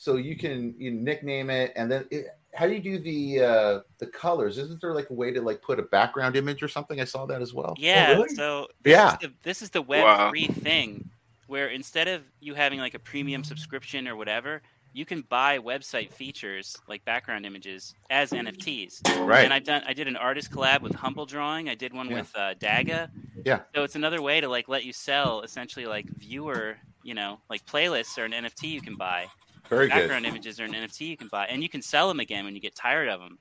So 0.03 0.17
you 0.17 0.35
can 0.37 0.75
you 0.77 0.91
nickname 0.91 1.49
it, 1.49 1.71
and 1.77 1.89
then 1.91 2.05
it, 2.11 2.25
how 2.53 2.67
do 2.67 2.73
you 2.73 2.81
do 2.81 2.99
the 2.99 3.43
uh 3.43 3.79
the 3.99 4.07
colors? 4.07 4.57
Isn't 4.57 4.81
there 4.81 4.93
like 4.93 5.09
a 5.09 5.13
way 5.13 5.31
to 5.31 5.41
like 5.41 5.61
put 5.61 5.79
a 5.79 5.83
background 5.83 6.35
image 6.35 6.61
or 6.61 6.67
something? 6.67 6.99
I 6.99 7.05
saw 7.05 7.25
that 7.27 7.41
as 7.41 7.53
well. 7.53 7.73
yeah. 7.77 8.11
really? 8.11 8.29
So 8.35 8.67
this 8.83 8.91
Yeah. 8.91 9.13
is 9.13 9.17
the, 9.21 9.33
this 9.43 9.61
is 9.61 9.69
the 9.69 9.81
Web 9.81 10.03
Wow. 10.03 10.29
free 10.29 10.47
thing 10.47 11.09
where 11.47 11.67
instead 11.69 12.07
of 12.09 12.23
you 12.41 12.53
having 12.53 12.79
like 12.79 12.95
a 12.95 12.99
premium 12.99 13.43
subscription 13.43 14.07
or 14.07 14.15
whatever, 14.15 14.61
you 14.91 15.05
can 15.05 15.21
buy 15.29 15.57
website 15.57 16.11
features 16.11 16.75
like 16.87 17.03
background 17.05 17.45
images 17.45 17.95
as 18.09 18.31
NFTs. 18.31 19.01
Right. 19.25 19.43
And 19.45 19.53
I've 19.53 19.63
done 19.63 19.83
I 19.87 19.93
did 19.93 20.07
an 20.09 20.17
artist 20.17 20.51
collab 20.51 20.81
with 20.81 20.93
Humble 20.95 21.25
Drawing. 21.25 21.69
I 21.69 21.75
did 21.75 21.93
one 21.93 22.09
Yeah. 22.09 22.15
with 22.17 22.31
uh, 22.35 22.53
Daga. 22.59 23.09
Yeah. 23.45 23.61
So 23.73 23.83
it's 23.83 23.95
another 23.95 24.21
way 24.21 24.41
to 24.41 24.49
like 24.49 24.67
let 24.67 24.83
you 24.83 24.91
sell 24.93 25.41
essentially 25.41 25.85
like 25.85 26.07
viewer, 26.17 26.75
you 27.03 27.13
know, 27.13 27.39
like 27.49 27.65
playlists 27.65 28.17
or 28.17 28.25
an 28.25 28.33
NFT 28.33 28.63
you 28.69 28.81
can 28.81 28.95
buy. 28.95 29.27
Very 29.75 29.87
good. 29.87 29.95
Background 30.01 30.25
images 30.25 30.59
are 30.59 30.65
an 30.65 30.73
NFT 30.73 31.01
you 31.07 31.17
can 31.17 31.27
buy, 31.27 31.45
and 31.47 31.61
you 31.63 31.69
can 31.69 31.81
sell 31.81 32.07
them 32.07 32.19
again 32.19 32.45
when 32.45 32.53
you 32.55 32.61
get 32.61 32.75
tired 32.75 33.09
of 33.09 33.19
them. 33.19 33.37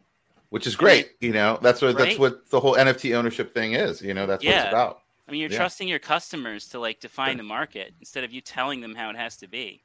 Which 0.50 0.66
is 0.66 0.76
great. 0.76 1.12
You 1.20 1.32
know, 1.32 1.58
that's 1.62 1.80
what 1.80 1.96
that's 1.96 2.18
what 2.18 2.48
the 2.50 2.60
whole 2.60 2.74
NFT 2.76 3.14
ownership 3.14 3.54
thing 3.54 3.72
is. 3.72 4.02
You 4.02 4.12
know, 4.14 4.26
that's 4.26 4.44
what 4.44 4.50
Yeah. 4.52 4.64
it's 4.64 4.68
about. 4.68 5.00
I 5.26 5.32
mean, 5.32 5.40
you're 5.40 5.50
Yeah. 5.50 5.56
trusting 5.56 5.88
your 5.88 5.98
customers 5.98 6.68
to 6.68 6.78
like 6.78 7.00
define 7.00 7.28
Sure. 7.30 7.36
the 7.38 7.42
market 7.44 7.94
instead 8.00 8.22
of 8.24 8.32
you 8.32 8.40
telling 8.42 8.80
them 8.80 8.94
how 8.94 9.08
it 9.08 9.16
has 9.16 9.36
to 9.38 9.48
be. 9.48 9.82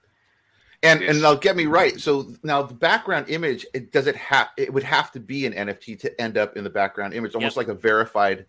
And 0.83 1.01
and 1.01 1.21
now 1.21 1.35
get 1.35 1.55
me 1.55 1.65
right. 1.67 1.99
So 1.99 2.33
now 2.43 2.61
the 2.63 2.73
background 2.73 3.29
image, 3.29 3.65
it 3.73 3.91
does 3.91 4.07
it 4.07 4.15
have 4.17 4.49
it 4.57 4.73
would 4.73 4.83
have 4.83 5.11
to 5.13 5.19
be 5.19 5.45
an 5.45 5.53
NFT 5.53 5.95
to 6.01 6.21
end 6.21 6.37
up 6.37 6.57
in 6.57 6.63
the 6.63 6.69
background 6.69 7.13
image, 7.13 7.33
almost 7.33 7.55
like 7.57 7.67
a 7.69 7.73
verified 7.73 8.45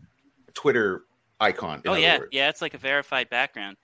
Twitter 0.54 1.04
icon. 1.40 1.82
oh 1.86 1.94
yeah, 1.94 2.18
words. 2.18 2.28
yeah, 2.32 2.48
it's 2.48 2.60
like 2.60 2.74
a 2.74 2.78
verified 2.78 3.30
background. 3.30 3.76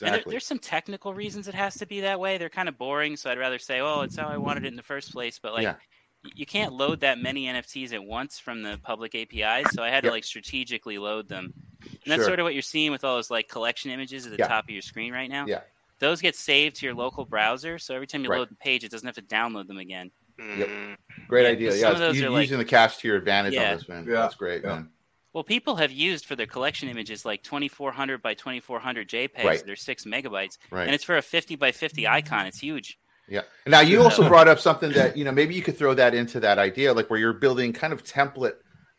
And 0.00 0.14
there, 0.14 0.22
there's 0.26 0.46
some 0.46 0.58
technical 0.58 1.14
reasons 1.14 1.48
it 1.48 1.54
has 1.54 1.74
to 1.76 1.86
be 1.86 2.00
that 2.00 2.18
way. 2.18 2.38
They're 2.38 2.48
kind 2.48 2.68
of 2.68 2.76
boring, 2.78 3.16
so 3.16 3.30
I'd 3.30 3.38
rather 3.38 3.58
say, 3.58 3.80
"Oh, 3.80 4.02
it's 4.02 4.16
how 4.16 4.28
I 4.28 4.36
wanted 4.36 4.64
it 4.64 4.68
in 4.68 4.76
the 4.76 4.82
first 4.82 5.12
place." 5.12 5.38
But 5.38 5.52
like, 5.54 5.62
Yeah. 5.62 5.74
you 6.34 6.46
can't 6.46 6.72
load 6.72 7.00
that 7.00 7.18
many 7.18 7.46
NFTs 7.46 7.92
at 7.92 8.02
once 8.02 8.38
from 8.38 8.62
the 8.62 8.78
public 8.82 9.14
APIs, 9.14 9.70
so 9.72 9.82
I 9.82 9.90
had 9.90 10.02
to 10.02 10.06
Yep. 10.08 10.12
like 10.12 10.24
strategically 10.24 10.98
load 10.98 11.28
them. 11.28 11.52
And 11.82 11.98
that's 12.06 12.20
Sure. 12.20 12.24
sort 12.26 12.40
of 12.40 12.44
what 12.44 12.54
you're 12.54 12.62
seeing 12.62 12.90
with 12.90 13.04
all 13.04 13.14
those 13.16 13.30
like 13.30 13.48
collection 13.48 13.90
images 13.90 14.26
at 14.26 14.32
the 14.32 14.38
Yeah. 14.38 14.48
top 14.48 14.64
of 14.64 14.70
your 14.70 14.82
screen 14.82 15.12
right 15.12 15.30
now. 15.30 15.46
Yeah. 15.46 15.60
Those 15.98 16.20
get 16.20 16.34
saved 16.36 16.76
to 16.76 16.86
your 16.86 16.94
local 16.94 17.24
browser, 17.24 17.78
so 17.78 17.94
every 17.94 18.06
time 18.06 18.22
you 18.24 18.28
Right. 18.30 18.38
load 18.38 18.50
the 18.50 18.54
page, 18.56 18.84
it 18.84 18.90
doesn't 18.90 19.06
have 19.06 19.14
to 19.14 19.22
download 19.22 19.66
them 19.66 19.78
again. 19.78 20.10
Mm, 20.38 20.96
Great 21.28 21.44
Yeah, 21.44 21.48
idea. 21.50 21.72
some 21.72 21.80
Yeah, 21.80 21.90
of 21.92 21.98
those 21.98 22.18
you, 22.20 22.26
are 22.26 22.30
like- 22.30 22.42
using 22.42 22.58
the 22.58 22.64
cache 22.66 22.98
to 22.98 23.08
your 23.08 23.16
advantage 23.16 23.54
Yeah. 23.54 23.70
on 23.70 23.78
this, 23.78 23.88
man. 23.88 24.04
Yeah. 24.06 24.14
That's 24.16 24.34
great, 24.34 24.62
Yeah. 24.62 24.68
man. 24.74 24.90
Well, 25.36 25.44
people 25.44 25.76
have 25.76 25.92
used 25.92 26.24
for 26.24 26.34
their 26.34 26.46
collection 26.46 26.88
images 26.88 27.26
like 27.26 27.42
2400 27.42 28.22
by 28.22 28.32
2400 28.32 29.06
JPEGs. 29.06 29.44
Right. 29.44 29.62
They're 29.66 29.76
six 29.76 30.06
megabytes, 30.06 30.56
Right. 30.70 30.86
and 30.86 30.94
it's 30.94 31.04
for 31.04 31.18
a 31.18 31.20
50 31.20 31.56
by 31.56 31.72
50 31.72 32.08
icon. 32.08 32.46
It's 32.46 32.58
huge. 32.58 32.98
Yeah. 33.28 33.42
Now 33.66 33.80
you 33.80 34.02
also 34.02 34.26
brought 34.30 34.48
up 34.48 34.58
something 34.58 34.92
that 34.92 35.14
you 35.14 35.26
know 35.26 35.32
maybe 35.32 35.54
you 35.54 35.60
could 35.60 35.76
throw 35.76 35.92
that 35.92 36.14
into 36.14 36.40
that 36.40 36.58
idea, 36.58 36.94
like 36.94 37.10
where 37.10 37.18
you're 37.20 37.34
building 37.34 37.74
kind 37.74 37.92
of 37.92 38.02
template 38.02 38.54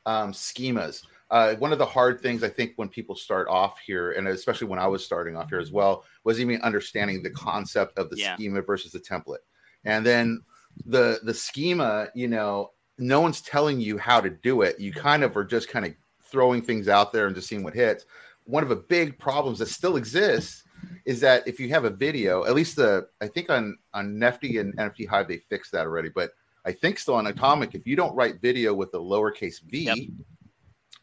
um, 0.05 0.31
schemas. 0.31 1.01
Uh, 1.31 1.55
one 1.55 1.71
of 1.73 1.79
the 1.79 1.85
hard 1.87 2.21
things 2.21 2.43
I 2.43 2.49
think 2.49 2.73
when 2.75 2.87
people 2.87 3.15
start 3.15 3.47
off 3.47 3.79
here, 3.83 4.11
and 4.11 4.27
especially 4.27 4.67
when 4.67 4.77
I 4.77 4.85
was 4.85 5.03
starting 5.03 5.35
off 5.35 5.49
here 5.49 5.59
as 5.59 5.71
well, 5.71 6.05
was 6.23 6.39
even 6.39 6.61
understanding 6.61 7.23
the 7.23 7.31
concept 7.31 7.97
of 7.97 8.11
the 8.11 8.17
Yeah. 8.17 8.35
schema 8.35 8.61
versus 8.61 8.91
the 8.91 8.99
template, 8.99 9.41
and 9.85 10.05
then 10.05 10.41
the 10.85 11.19
the 11.23 11.33
schema. 11.33 12.09
You 12.13 12.27
know, 12.27 12.73
no 12.99 13.21
one's 13.21 13.41
telling 13.41 13.81
you 13.81 13.97
how 13.97 14.21
to 14.21 14.29
do 14.29 14.61
it. 14.61 14.79
You 14.79 14.93
kind 14.93 15.23
of 15.23 15.35
are 15.35 15.43
just 15.43 15.67
kind 15.67 15.83
of 15.83 15.95
throwing 16.31 16.61
things 16.61 16.87
out 16.87 17.11
there 17.11 17.27
and 17.27 17.35
just 17.35 17.47
seeing 17.47 17.63
what 17.63 17.73
hits. 17.73 18.05
One 18.45 18.63
of 18.63 18.69
the 18.69 18.75
big 18.75 19.17
problems 19.17 19.59
that 19.59 19.67
still 19.67 19.97
exists 19.97 20.63
is 21.05 21.19
that 21.21 21.47
if 21.47 21.59
you 21.59 21.69
have 21.69 21.85
a 21.85 21.89
video, 21.89 22.45
at 22.45 22.53
least 22.53 22.75
the 22.75 23.07
I 23.21 23.27
think 23.27 23.49
on 23.49 23.77
on 23.93 24.15
Nefty 24.15 24.59
and 24.59 24.75
NFT 24.77 25.07
Hive 25.07 25.27
they 25.27 25.37
fixed 25.37 25.71
that 25.71 25.85
already, 25.85 26.09
but 26.09 26.31
I 26.65 26.71
think 26.71 26.99
still 26.99 27.15
on 27.15 27.27
Atomic, 27.27 27.75
if 27.75 27.87
you 27.87 27.95
don't 27.95 28.15
write 28.15 28.41
video 28.41 28.73
with 28.73 28.93
a 28.93 28.97
lowercase 28.97 29.61
v, 29.61 29.85
Yep. 29.85 29.97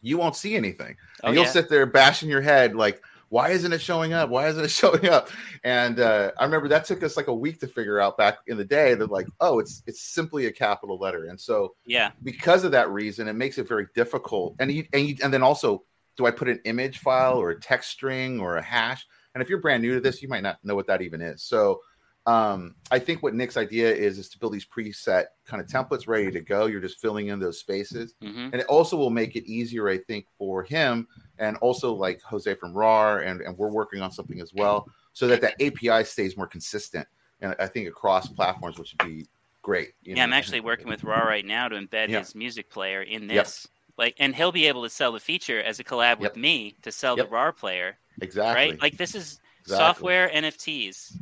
you 0.02 0.19
won't 0.19 0.37
see 0.37 0.54
anything. 0.57 0.95
Oh, 1.23 1.28
and 1.28 1.35
you'll 1.35 1.45
yeah. 1.45 1.50
sit 1.50 1.69
there 1.71 1.87
bashing 1.87 2.28
your 2.28 2.43
head 2.43 2.75
like, 2.76 3.02
why 3.34 3.50
isn't 3.50 3.72
it 3.72 3.80
showing 3.80 4.12
up? 4.12 4.30
Why 4.30 4.46
isn't 4.46 4.64
it 4.64 4.70
showing 4.82 5.08
up? 5.08 5.28
And 5.64 5.98
uh, 5.98 6.30
I 6.38 6.44
remember 6.44 6.68
that 6.68 6.84
took 6.84 7.02
us 7.02 7.16
like 7.16 7.26
a 7.26 7.34
week 7.34 7.58
to 7.60 7.66
figure 7.66 7.98
out 7.98 8.16
back 8.16 8.38
in 8.46 8.56
the 8.56 8.64
day 8.64 8.94
that 8.94 9.10
like, 9.10 9.26
oh, 9.40 9.58
it's 9.58 9.82
it's 9.88 10.00
simply 10.00 10.46
a 10.46 10.52
capital 10.52 10.98
letter. 10.98 11.24
And 11.24 11.40
so 11.40 11.74
Yeah. 11.84 12.12
because 12.22 12.62
of 12.62 12.70
that 12.70 12.90
reason, 12.90 13.26
it 13.26 13.32
makes 13.32 13.58
it 13.58 13.66
very 13.66 13.88
difficult. 13.92 14.54
And 14.60 14.70
you, 14.70 14.84
and 14.92 15.08
you, 15.08 15.16
and 15.20 15.34
then 15.34 15.42
also, 15.42 15.82
do 16.16 16.26
I 16.26 16.30
put 16.30 16.48
an 16.48 16.60
image 16.64 16.98
file 17.00 17.36
or 17.36 17.50
a 17.50 17.60
text 17.60 17.90
string 17.90 18.38
or 18.38 18.56
a 18.58 18.62
hash? 18.62 19.04
And 19.34 19.42
if 19.42 19.48
you're 19.48 19.58
brand 19.60 19.82
new 19.82 19.94
to 19.94 20.00
this, 20.00 20.22
you 20.22 20.28
might 20.28 20.44
not 20.44 20.64
know 20.64 20.76
what 20.76 20.86
that 20.86 21.02
even 21.02 21.20
is. 21.20 21.42
So 21.42 21.80
um, 22.26 22.75
I 22.90 22.99
think 22.99 23.23
what 23.23 23.35
Nick's 23.35 23.57
idea 23.57 23.93
is 23.95 24.19
is 24.19 24.28
to 24.31 24.38
build 24.38 24.54
these 24.54 24.64
preset 24.66 25.26
kind 25.45 25.61
of 25.62 25.69
templates 25.69 26.09
ready 26.09 26.31
to 26.31 26.40
go. 26.40 26.66
You're 26.66 26.81
just 26.81 27.00
filling 27.00 27.28
in 27.28 27.38
those 27.38 27.59
spaces, 27.59 28.14
hmm 28.21 28.49
and 28.52 28.61
it 28.61 28.66
also 28.66 28.97
will 28.97 29.11
make 29.11 29.37
it 29.37 29.45
easier, 29.50 29.88
I 29.88 29.99
think, 29.99 30.26
for 30.38 30.62
him 30.62 31.09
and 31.38 31.57
also 31.57 31.93
like 31.93 32.23
Jose 32.23 32.54
from 32.54 32.73
RAR, 32.73 33.21
and 33.21 33.40
and 33.40 33.57
we're 33.59 33.71
working 33.71 34.00
on 34.00 34.11
something 34.12 34.40
as 34.40 34.52
well, 34.54 34.88
so 35.12 35.26
that 35.28 35.40
that 35.40 35.61
API 35.61 36.04
stays 36.04 36.37
more 36.37 36.47
consistent. 36.47 37.07
And 37.40 37.54
I 37.59 37.66
think 37.66 37.88
across 37.88 38.28
platforms, 38.28 38.78
which 38.78 38.95
would 38.99 39.09
be 39.09 39.26
great. 39.62 39.93
you 40.02 40.14
Yeah, 40.16 40.23
I'm 40.23 40.33
actually 40.33 40.61
working 40.61 40.88
with 40.88 41.04
RAR 41.04 41.26
right 41.26 41.45
now 41.45 41.69
to 41.69 41.76
embed 41.76 42.09
Yeah. 42.09 42.21
his 42.21 42.35
music 42.35 42.71
player 42.71 43.02
in 43.02 43.26
Yep. 43.28 43.45
this. 43.45 43.69
Like, 43.99 44.14
and 44.19 44.35
he'll 44.35 44.52
be 44.52 44.66
able 44.66 44.83
to 44.85 44.90
sell 44.90 45.12
the 45.12 45.21
feature 45.21 45.61
as 45.62 45.78
a 45.78 45.85
collab 45.85 46.19
with 46.19 46.37
me 46.37 46.76
to 46.83 46.90
sell 46.93 47.16
Yep. 47.16 47.26
the 47.26 47.33
RAR 47.33 47.52
player, 47.52 47.99
exactly 48.21 48.71
right? 48.71 48.81
Like, 48.81 48.97
this 48.97 49.14
is 49.14 49.40
Exactly. 49.61 49.76
software 49.76 50.28
NFTs 50.31 51.16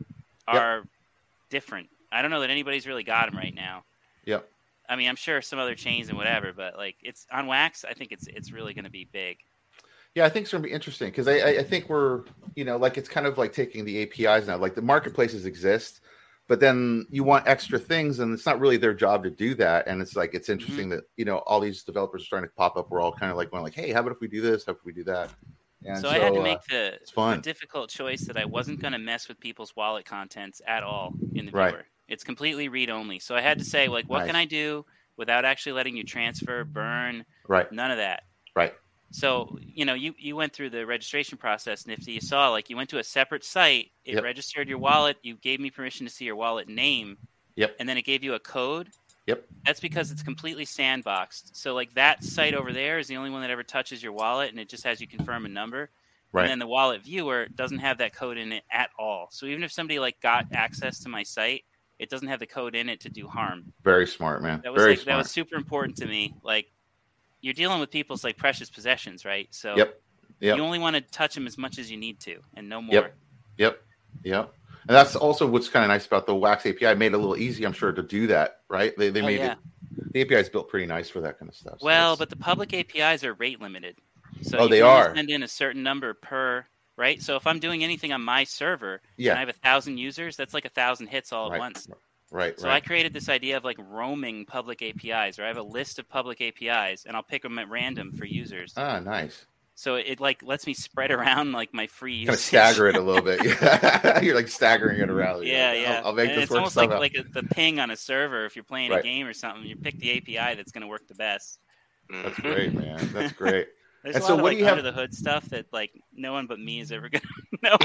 Yep. 0.49 0.63
are 0.63 0.85
different. 1.51 1.89
I 2.11 2.23
don't 2.23 2.31
know 2.31 2.41
that 2.41 2.51
anybody's 2.51 2.87
really 2.87 3.05
got 3.05 3.27
them 3.27 3.37
right 3.37 3.55
now. 3.55 3.85
Yep. 4.27 4.49
I 4.89 4.97
mean, 4.97 5.09
I'm 5.09 5.17
sure 5.17 5.41
some 5.41 5.59
other 5.59 5.75
chains 5.75 6.09
and 6.09 6.19
whatever, 6.19 6.53
but 6.53 6.77
like 6.77 6.97
it's 7.03 7.27
on 7.33 7.47
Wax. 7.47 7.85
I 7.89 7.95
think 7.95 8.13
it's 8.13 8.27
it's 8.27 8.53
really 8.53 8.75
going 8.75 8.85
to 8.85 8.91
be 8.91 9.09
big. 9.11 9.39
Yeah, 10.15 10.27
I 10.27 10.29
think 10.29 10.45
it's 10.45 10.53
going 10.53 10.63
to 10.63 10.69
be 10.69 10.75
interesting 10.75 11.09
because 11.09 11.27
I, 11.27 11.37
I 11.61 11.63
think 11.63 11.89
we're 11.89 12.25
you 12.55 12.65
know 12.65 12.77
like 12.77 12.99
it's 12.99 13.09
kind 13.09 13.27
of 13.27 13.39
like 13.39 13.53
taking 13.53 13.85
the 13.85 14.03
APIs 14.03 14.47
now. 14.47 14.59
Like 14.59 14.75
the 14.75 14.83
marketplaces 14.83 15.47
exist, 15.47 16.01
but 16.49 16.61
then 16.61 17.07
you 17.11 17.25
want 17.25 17.47
extra 17.47 17.79
things, 17.79 18.19
and 18.19 18.35
it's 18.35 18.45
not 18.45 18.61
really 18.61 18.77
their 18.77 18.93
job 18.93 19.23
to 19.23 19.31
do 19.31 19.55
that. 19.55 19.87
And 19.87 20.03
it's 20.03 20.15
like 20.17 20.35
it's 20.35 20.49
Mm-hmm. 20.49 20.53
interesting 20.53 20.89
that 20.91 21.05
you 21.17 21.25
know 21.25 21.39
all 21.39 21.61
these 21.61 21.83
developers 21.85 22.23
are 22.23 22.27
starting 22.27 22.51
to 22.51 22.55
pop 22.55 22.77
up. 22.77 22.91
We're 22.91 23.01
all 23.01 23.13
kind 23.13 23.31
of 23.31 23.39
like 23.39 23.51
going 23.51 23.63
like, 23.63 23.75
hey, 23.75 23.93
how 23.93 24.01
about 24.01 24.13
if 24.13 24.21
we 24.21 24.29
do 24.29 24.43
this? 24.43 24.67
How 24.67 24.73
about 24.73 24.81
if 24.81 24.85
we 24.87 24.93
do 24.93 25.05
that? 25.05 25.31
And 25.85 26.07
so, 26.07 26.11
I 26.11 26.19
had 26.19 26.35
to 26.35 26.41
uh, 26.41 26.41
make 26.41 26.63
the, 26.69 26.99
the 27.27 27.39
difficult 27.39 27.91
choice 27.91 28.27
that 28.27 28.37
I 28.37 28.45
wasn't 28.45 28.81
going 28.81 28.93
to 28.93 28.99
mess 28.99 29.29
with 29.29 29.41
people's 29.41 29.75
wallet 29.77 30.05
contents 30.07 30.61
at 30.67 30.83
all 30.83 31.19
in 31.35 31.47
the 31.47 31.53
Right. 31.53 31.77
viewer. 31.77 31.87
It's 32.09 32.25
completely 32.25 32.69
read 32.69 32.91
only. 32.91 33.19
So 33.19 33.35
I 33.35 33.41
had 33.41 33.59
to 33.59 33.65
say 33.65 33.89
like, 33.89 34.09
what 34.09 34.25
Nice. 34.25 34.25
can 34.25 34.37
I 34.37 34.45
do 34.45 34.85
without 35.17 35.45
actually 35.45 35.73
letting 35.73 35.97
you 35.97 36.05
transfer, 36.05 36.65
burn, 36.65 37.25
right, 37.49 37.69
none 37.71 37.91
of 37.91 37.99
that. 37.99 38.23
right, 38.57 38.75
So 39.11 39.59
you 39.63 39.85
know, 39.85 39.95
you 39.95 40.15
you 40.19 40.37
went 40.37 40.53
through 40.55 40.71
the 40.71 40.87
registration 40.87 41.39
process, 41.39 41.87
Nifty. 41.87 42.13
You 42.13 42.21
saw 42.21 42.51
like 42.51 42.71
you 42.71 42.77
went 42.77 42.91
to 42.91 42.99
a 42.99 43.05
separate 43.05 43.45
site. 43.45 43.93
It 44.05 44.19
Yep. 44.19 44.23
registered 44.23 44.69
your 44.69 44.79
wallet. 44.79 45.19
You 45.23 45.37
gave 45.37 45.61
me 45.61 45.71
permission 45.71 46.07
to 46.07 46.13
see 46.13 46.25
your 46.25 46.37
wallet 46.37 46.69
name. 46.69 47.19
Yep. 47.57 47.77
And 47.79 47.89
then 47.89 47.99
it 47.99 48.03
gave 48.05 48.25
you 48.25 48.35
a 48.35 48.41
code. 48.41 48.93
Yep. 49.33 49.45
That's 49.65 49.81
because 49.81 50.11
it's 50.11 50.23
completely 50.23 50.65
sandboxed. 50.65 51.51
So 51.55 51.75
like 51.75 51.95
that 51.95 52.23
site 52.25 52.55
over 52.55 52.73
there 52.73 52.99
is 52.99 53.07
the 53.07 53.17
only 53.17 53.31
one 53.31 53.43
that 53.43 53.51
ever 53.51 53.63
touches 53.63 54.03
your 54.03 54.13
wallet, 54.13 54.51
and 54.51 54.59
it 54.59 54.69
just 54.69 54.85
has 54.85 55.01
you 55.01 55.07
confirm 55.07 55.47
a 55.47 55.49
number. 55.49 55.91
right. 56.33 56.43
And 56.43 56.51
then 56.51 56.59
the 56.59 56.67
wallet 56.67 57.03
viewer 57.03 57.47
doesn't 57.55 57.79
have 57.79 57.99
that 57.99 58.15
code 58.15 58.39
in 58.39 58.53
it 58.53 58.65
at 58.71 58.91
all. 58.99 59.29
So 59.31 59.47
even 59.47 59.63
if 59.63 59.73
somebody 59.73 59.99
like 59.99 60.21
got 60.21 60.47
access 60.53 61.01
to 61.01 61.09
my 61.09 61.23
site, 61.23 61.65
it 61.99 62.11
doesn't 62.11 62.29
have 62.29 62.41
the 62.41 62.47
code 62.47 62.75
in 62.75 62.89
it 62.89 63.01
to 63.01 63.09
do 63.09 63.29
harm. 63.29 63.73
Very 63.85 64.07
smart, 64.07 64.43
man. 64.43 64.61
That 64.65 64.73
was 64.73 64.83
Very 64.83 64.97
like 64.97 65.05
that 65.05 65.17
was 65.17 65.31
super 65.31 65.55
important 65.57 65.97
to 65.99 66.07
me. 66.07 66.35
Like 66.43 66.67
you're 67.41 67.55
dealing 67.55 67.81
with 67.81 67.91
people's 67.91 68.25
like 68.25 68.37
precious 68.37 68.69
possessions, 68.71 69.25
right? 69.25 69.49
So 69.51 69.77
Yep. 69.77 70.01
Yep. 70.41 70.57
you 70.57 70.63
only 70.65 70.81
want 70.81 70.97
to 70.97 71.03
touch 71.03 71.35
them 71.35 71.47
as 71.47 71.57
much 71.57 71.79
as 71.79 71.91
you 71.91 71.97
need 71.97 72.19
to, 72.21 72.41
and 72.55 72.69
no 72.69 72.83
more. 72.83 72.95
Yep. 72.95 73.15
Yep. 73.59 73.83
Yep. 74.25 74.55
And 74.89 74.95
that's 74.97 75.15
also 75.17 75.47
what's 75.47 75.69
kind 75.69 75.85
of 75.85 75.89
nice 75.89 76.07
about 76.07 76.27
the 76.27 76.35
Wax 76.35 76.67
API. 76.67 76.95
Made 76.95 77.07
it 77.13 77.15
a 77.15 77.19
little 77.19 77.37
easy, 77.37 77.65
I'm 77.65 77.73
sure, 77.73 77.93
to 77.93 78.03
do 78.03 78.27
that. 78.29 78.61
Right? 78.69 78.97
They, 78.97 79.11
they 79.11 79.23
Oh, 79.23 79.27
made 79.27 79.39
yeah. 79.41 79.53
it. 79.53 79.59
The 80.13 80.21
API 80.23 80.35
is 80.37 80.49
built 80.49 80.69
pretty 80.69 80.87
nice 80.87 81.09
for 81.09 81.21
that 81.21 81.39
kind 81.39 81.49
of 81.49 81.55
stuff. 81.55 81.81
so 81.81 81.87
Well, 81.87 82.17
but 82.17 82.31
the 82.31 82.37
public 82.37 82.73
APIs 82.75 83.25
are 83.25 83.35
rate 83.35 83.61
limited. 83.61 83.97
So 84.43 84.59
Oh, 84.59 84.63
you 84.65 84.69
they 84.71 84.79
can 84.81 84.87
are. 84.89 85.15
send 85.17 85.31
in 85.31 85.43
a 85.43 85.49
certain 85.49 85.83
number 85.83 86.15
per 86.15 86.65
right. 86.97 87.23
So 87.23 87.37
if 87.37 87.47
I'm 87.47 87.59
doing 87.61 87.85
anything 87.85 88.13
on 88.13 88.23
my 88.23 88.45
server 88.45 89.01
and 89.31 89.37
I 89.37 89.41
have 89.41 89.49
a 89.49 89.53
thousand 89.55 89.99
users, 89.99 90.37
that's 90.37 90.55
like 90.55 90.65
a 90.65 90.71
thousand 90.71 91.09
hits 91.09 91.33
all 91.33 91.53
at 91.53 91.59
once. 91.59 91.89
right, 92.31 92.59
So 92.59 92.69
I 92.69 92.81
created 92.81 93.13
this 93.13 93.29
idea 93.29 93.57
of 93.59 93.65
like 93.65 93.77
roaming 93.79 94.47
public 94.47 94.83
APIs, 94.83 95.39
or 95.39 95.45
I 95.45 95.49
have 95.49 95.59
a 95.59 95.63
list 95.63 95.99
of 95.99 96.09
public 96.09 96.41
APIs, 96.41 97.05
and 97.05 97.15
I'll 97.17 97.23
pick 97.23 97.43
them 97.43 97.59
at 97.59 97.69
random 97.69 98.13
for 98.13 98.25
users. 98.25 98.73
Ah, 98.77 98.99
nice. 99.01 99.45
So 99.75 99.95
it 99.97 100.21
like 100.21 100.43
lets 100.43 100.67
me 100.67 100.75
spread 100.75 101.11
around 101.11 101.53
like 101.53 101.73
my 101.73 101.87
free 101.87 102.21
Kind 102.27 102.29
of 102.31 102.35
usage. 102.35 102.47
stagger 102.49 102.89
it 102.89 102.97
a 102.97 103.01
little 103.01 103.23
bit. 103.23 103.45
Yeah. 103.45 104.21
You're 104.23 104.35
like 104.37 104.49
staggering 104.49 105.01
it 105.01 105.09
around. 105.11 105.45
You're 105.47 105.55
Yeah, 105.57 105.69
like, 105.73 105.81
yeah. 105.81 105.99
I'll, 106.01 106.07
I'll 106.09 106.13
make 106.13 106.29
and 106.29 106.37
this 106.37 106.43
it's 106.45 106.51
work 106.51 106.59
almost 106.59 106.77
like 106.77 106.91
somehow. 106.91 107.01
like 107.01 107.15
a, 107.17 107.23
the 107.23 107.43
ping 107.43 107.81
on 107.81 107.91
a 107.91 107.97
server. 107.97 108.45
If 108.45 108.55
you're 108.55 108.65
playing 108.65 108.91
Right. 108.91 109.01
a 109.01 109.03
game 109.03 109.27
or 109.27 109.33
something, 109.33 109.65
you 109.65 109.77
pick 109.77 109.99
the 109.99 110.17
API 110.19 110.55
that's 110.57 110.73
going 110.73 110.83
to 110.83 110.89
work 110.89 111.09
the 111.09 111.15
best. 111.15 111.59
That's 112.11 112.35
Mhm. 112.39 112.43
great, 112.43 112.75
man. 112.75 113.09
That's 113.13 113.33
great. 113.33 113.69
There's 114.03 114.17
And 114.17 114.25
a 114.25 114.27
so 114.27 114.33
lot 114.35 114.39
of 114.41 114.43
what 114.43 114.49
like 114.51 114.55
do 114.57 114.59
you 114.59 114.65
have- 114.65 114.79
under 114.79 114.91
the 114.91 114.93
hood 114.93 115.15
stuff 115.15 115.45
that 115.51 115.67
like 115.73 115.93
no 116.15 116.33
one 116.33 116.47
but 116.49 116.59
me 116.61 116.81
is 116.81 116.91
ever 116.93 117.09
going 117.09 117.23
to 117.23 117.59
know. 117.63 117.77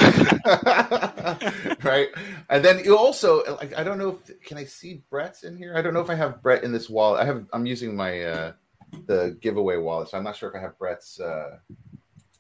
right. 1.84 2.10
And 2.50 2.66
then 2.66 2.80
you 2.84 2.98
also 2.98 3.44
like 3.58 3.78
I 3.78 3.84
don't 3.84 3.98
know 3.98 4.20
if 4.28 4.42
can 4.42 4.58
I 4.58 4.66
see 4.66 5.04
Brett's 5.10 5.44
in 5.44 5.56
here? 5.56 5.74
I 5.78 5.82
don't 5.82 5.94
know 5.94 6.02
if 6.02 6.10
I 6.10 6.16
have 6.16 6.42
Brett 6.42 6.64
in 6.64 6.72
this 6.72 6.90
wallet. 6.90 7.22
I 7.22 7.26
have 7.26 7.46
I'm 7.54 7.66
using 7.66 7.96
my 7.96 8.22
uh 8.24 8.52
the 9.06 9.38
giveaway 9.42 9.78
wallet, 9.78 10.10
so 10.10 10.18
I'm 10.18 10.24
not 10.24 10.36
sure 10.36 10.50
if 10.50 10.56
I 10.56 10.60
have 10.60 10.78
Brett's 10.78 11.20
uh 11.20 11.58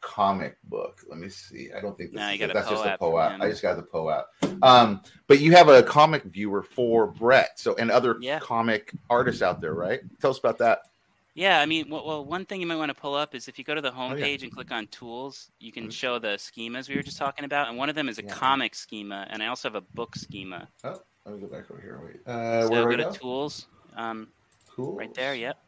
comic 0.01 0.57
book. 0.63 1.01
Let 1.09 1.19
me 1.19 1.29
see. 1.29 1.71
I 1.75 1.81
don't 1.81 1.97
think 1.97 2.11
this 2.11 2.19
No, 2.19 2.47
that's 2.53 2.69
just 2.69 2.85
a 2.85 2.97
POAP. 2.99 3.41
I 3.41 3.49
just 3.49 3.61
got 3.61 3.75
the 3.75 3.83
POAP. 3.83 4.25
Um, 4.61 5.01
but 5.27 5.39
you 5.39 5.51
have 5.53 5.69
a 5.69 5.83
comic 5.83 6.23
viewer 6.23 6.63
for 6.63 7.07
Brett, 7.07 7.59
so 7.59 7.75
and 7.75 7.91
other 7.91 8.17
Yeah. 8.21 8.39
comic 8.39 8.93
artists 9.09 9.41
out 9.41 9.59
there, 9.61 9.73
right? 9.73 10.01
Tell 10.21 10.31
us 10.31 10.37
about 10.39 10.59
that. 10.59 10.79
Yeah, 11.33 11.59
I 11.59 11.67
mean, 11.67 11.87
well, 11.89 12.25
one 12.25 12.45
thing 12.45 12.61
you 12.61 12.65
might 12.65 12.77
want 12.77 12.89
to 12.89 12.95
pull 12.95 13.13
up 13.13 13.35
is 13.35 13.47
if 13.47 13.59
you 13.59 13.63
go 13.63 13.75
to 13.75 13.81
the 13.81 13.93
Oh, 13.93 14.15
yeah. 14.15 14.25
homepage 14.25 14.41
and 14.41 14.51
click 14.51 14.71
on 14.71 14.87
tools, 14.87 15.51
you 15.59 15.71
can 15.71 15.87
Mhm. 15.87 15.91
show 15.91 16.17
the 16.17 16.29
schemas 16.29 16.89
we 16.89 16.95
were 16.95 17.03
just 17.03 17.17
talking 17.17 17.45
about, 17.45 17.67
and 17.69 17.77
one 17.77 17.89
of 17.89 17.95
them 17.95 18.09
is 18.09 18.17
a 18.17 18.23
Yeah. 18.23 18.33
comic 18.33 18.73
schema, 18.73 19.27
and 19.29 19.43
I 19.43 19.47
also 19.47 19.67
have 19.67 19.75
a 19.75 19.81
book 19.81 20.15
schema. 20.15 20.67
Oh, 20.83 20.99
let 21.25 21.35
me 21.35 21.41
go 21.41 21.47
back 21.47 21.69
over 21.69 21.79
here. 21.79 22.01
Wait. 22.03 22.25
Uh, 22.25 22.63
so 22.63 22.69
where 22.71 22.89
do 22.89 22.97
go 22.97 23.11
to 23.11 23.19
tools, 23.19 23.67
um, 23.95 24.31
Cool. 24.67 24.95
right 24.95 25.13
there, 25.13 25.35
yep. 25.35 25.59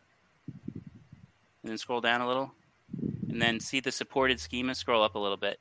And 1.64 1.72
then 1.72 1.78
scroll 1.78 2.02
down 2.02 2.22
a 2.22 2.28
little, 2.28 2.52
and 3.30 3.42
then 3.42 3.60
see 3.60 3.80
the 3.80 3.92
supported 3.92 4.40
schema. 4.40 4.74
Scroll 4.76 5.04
up 5.04 5.16
a 5.16 5.20
little 5.20 5.38
bit. 5.38 5.60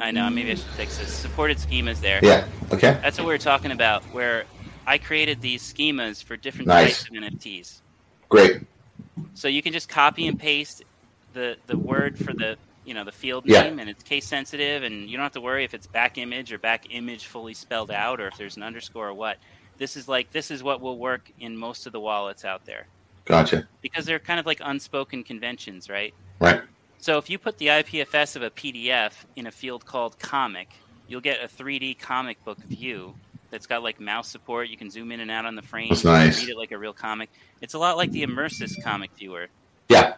I 0.00 0.10
know, 0.10 0.28
maybe 0.30 0.50
I 0.52 0.54
should 0.54 0.64
fix 0.70 0.98
this. 0.98 1.12
Supported 1.12 1.58
schemas 1.58 2.00
there. 2.00 2.20
Yeah. 2.22 2.46
Okay. 2.72 2.98
That's 3.02 3.18
what 3.18 3.26
we 3.26 3.32
were 3.34 3.38
talking 3.38 3.70
about, 3.72 4.02
where 4.04 4.44
I 4.86 4.98
created 4.98 5.40
these 5.40 5.62
schemas 5.72 6.22
for 6.24 6.36
different 6.36 6.68
Nice. 6.68 7.04
types 7.04 7.10
of 7.10 7.22
NFTs. 7.22 7.80
Great. 8.28 8.62
So 9.34 9.48
you 9.48 9.62
can 9.62 9.72
just 9.72 9.88
copy 9.88 10.26
and 10.26 10.38
paste 10.38 10.82
the 11.34 11.56
the 11.66 11.76
word 11.78 12.18
for 12.18 12.32
the 12.32 12.56
you 12.84 12.94
know 12.94 13.04
the 13.04 13.12
field 13.12 13.44
Yeah. 13.46 13.62
name, 13.62 13.78
and 13.78 13.88
it's 13.90 14.02
case 14.02 14.26
sensitive, 14.26 14.82
and 14.82 15.08
you 15.08 15.16
don't 15.16 15.24
have 15.24 15.32
to 15.32 15.40
worry 15.40 15.64
if 15.64 15.74
it's 15.74 15.86
back 15.86 16.18
image 16.18 16.52
or 16.52 16.58
back 16.58 16.86
image 16.90 17.26
fully 17.26 17.54
spelled 17.54 17.90
out, 17.90 18.20
or 18.20 18.28
if 18.28 18.36
there's 18.36 18.56
an 18.56 18.62
underscore 18.62 19.08
or 19.08 19.14
what. 19.14 19.38
This 19.78 19.96
is 19.96 20.08
like 20.08 20.30
this 20.32 20.50
is 20.50 20.62
what 20.62 20.80
will 20.80 20.98
work 20.98 21.30
in 21.40 21.56
most 21.56 21.86
of 21.86 21.92
the 21.92 22.00
wallets 22.00 22.44
out 22.44 22.64
there 22.64 22.86
Gotcha. 23.24 23.68
because 23.80 24.04
they're 24.04 24.18
kind 24.18 24.40
of 24.40 24.46
like 24.46 24.60
unspoken 24.62 25.22
conventions, 25.24 25.88
right? 25.88 26.12
Right. 26.40 26.62
So 26.98 27.18
if 27.18 27.28
you 27.30 27.38
put 27.38 27.58
the 27.58 27.66
IPFS 27.68 28.36
of 28.36 28.42
a 28.42 28.50
PDF 28.50 29.12
in 29.36 29.46
a 29.46 29.50
field 29.50 29.84
called 29.86 30.18
comic, 30.18 30.68
you'll 31.08 31.20
get 31.20 31.42
a 31.42 31.48
3D 31.48 31.98
comic 31.98 32.42
book 32.44 32.58
view 32.58 33.14
that's 33.50 33.66
got 33.66 33.82
like 33.82 34.00
mouse 34.00 34.28
support. 34.28 34.68
You 34.68 34.76
can 34.76 34.90
zoom 34.90 35.12
in 35.12 35.20
and 35.20 35.30
out 35.30 35.44
on 35.44 35.54
the 35.56 35.62
frame. 35.62 35.88
That's 35.90 36.04
You 36.04 36.10
can 36.10 36.18
nice. 36.26 36.40
Read 36.40 36.50
it 36.50 36.56
like 36.56 36.72
a 36.72 36.78
real 36.78 36.92
comic. 36.92 37.28
It's 37.60 37.74
a 37.74 37.78
lot 37.78 37.96
like 37.96 38.10
the 38.12 38.22
Immersis 38.24 38.82
comic 38.82 39.10
viewer. 39.16 39.48
Yeah. 39.88 40.14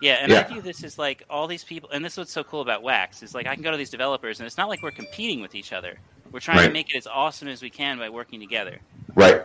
Yeah, 0.00 0.14
and 0.20 0.32
I 0.32 0.42
view 0.42 0.60
this 0.62 0.82
as 0.84 0.98
like 0.98 1.24
all 1.30 1.46
these 1.46 1.64
people, 1.64 1.90
and 1.90 2.04
this 2.04 2.14
is 2.14 2.18
what's 2.18 2.32
so 2.32 2.44
cool 2.44 2.60
about 2.60 2.82
Wax 2.82 3.22
is 3.22 3.34
like 3.34 3.46
I 3.46 3.54
can 3.54 3.62
go 3.62 3.70
to 3.70 3.76
these 3.76 3.90
developers, 3.90 4.40
and 4.40 4.46
it's 4.46 4.58
not 4.58 4.68
like 4.68 4.82
we're 4.82 4.90
competing 4.90 5.40
with 5.40 5.54
each 5.54 5.72
other. 5.72 5.98
We're 6.32 6.40
trying 6.40 6.66
to 6.66 6.72
make 6.72 6.94
it 6.94 6.96
as 6.98 7.06
awesome 7.06 7.48
as 7.48 7.62
we 7.62 7.70
can 7.70 7.98
by 7.98 8.08
working 8.08 8.40
together. 8.40 8.78
Right. 9.14 9.44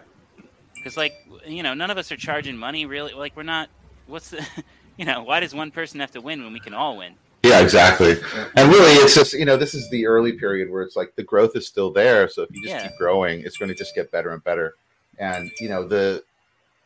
Because 0.79 0.98
like 0.98 1.13
you 1.45 1.62
know, 1.62 1.74
none 1.74 1.91
of 1.91 1.98
us 1.98 2.12
are 2.12 2.17
charging 2.17 2.57
money 2.57 2.86
really. 2.86 3.13
Like 3.13 3.36
we're 3.36 3.43
not. 3.43 3.69
What's 4.07 4.31
the, 4.31 4.45
you 4.98 5.05
know, 5.05 5.21
why 5.24 5.39
does 5.39 5.53
one 5.53 5.69
person 5.71 6.00
have 6.00 6.12
to 6.12 6.21
win 6.21 6.43
when 6.43 6.53
we 6.53 6.59
can 6.59 6.74
all 6.74 6.98
win? 6.98 7.13
Yeah, 7.43 7.62
exactly. 7.62 8.17
And 8.55 8.69
really, 8.69 8.91
it's 8.95 9.15
just 9.15 9.33
you 9.33 9.45
know 9.45 9.55
this 9.55 9.74
is 9.74 9.89
the 9.89 10.05
early 10.07 10.33
period 10.33 10.69
where 10.69 10.81
it's 10.81 10.95
like 10.95 11.15
the 11.15 11.24
growth 11.24 11.55
is 11.55 11.65
still 11.67 11.91
there. 11.91 12.27
So 12.27 12.43
if 12.43 12.50
you 12.53 12.63
just 12.63 12.75
Yeah. 12.75 12.88
keep 12.88 12.98
growing, 12.98 13.41
it's 13.41 13.57
going 13.57 13.69
to 13.69 13.75
just 13.75 13.95
get 13.95 14.12
better 14.12 14.31
and 14.31 14.43
better. 14.43 14.75
And 15.19 15.50
you 15.59 15.69
know 15.69 15.88
the, 15.88 16.24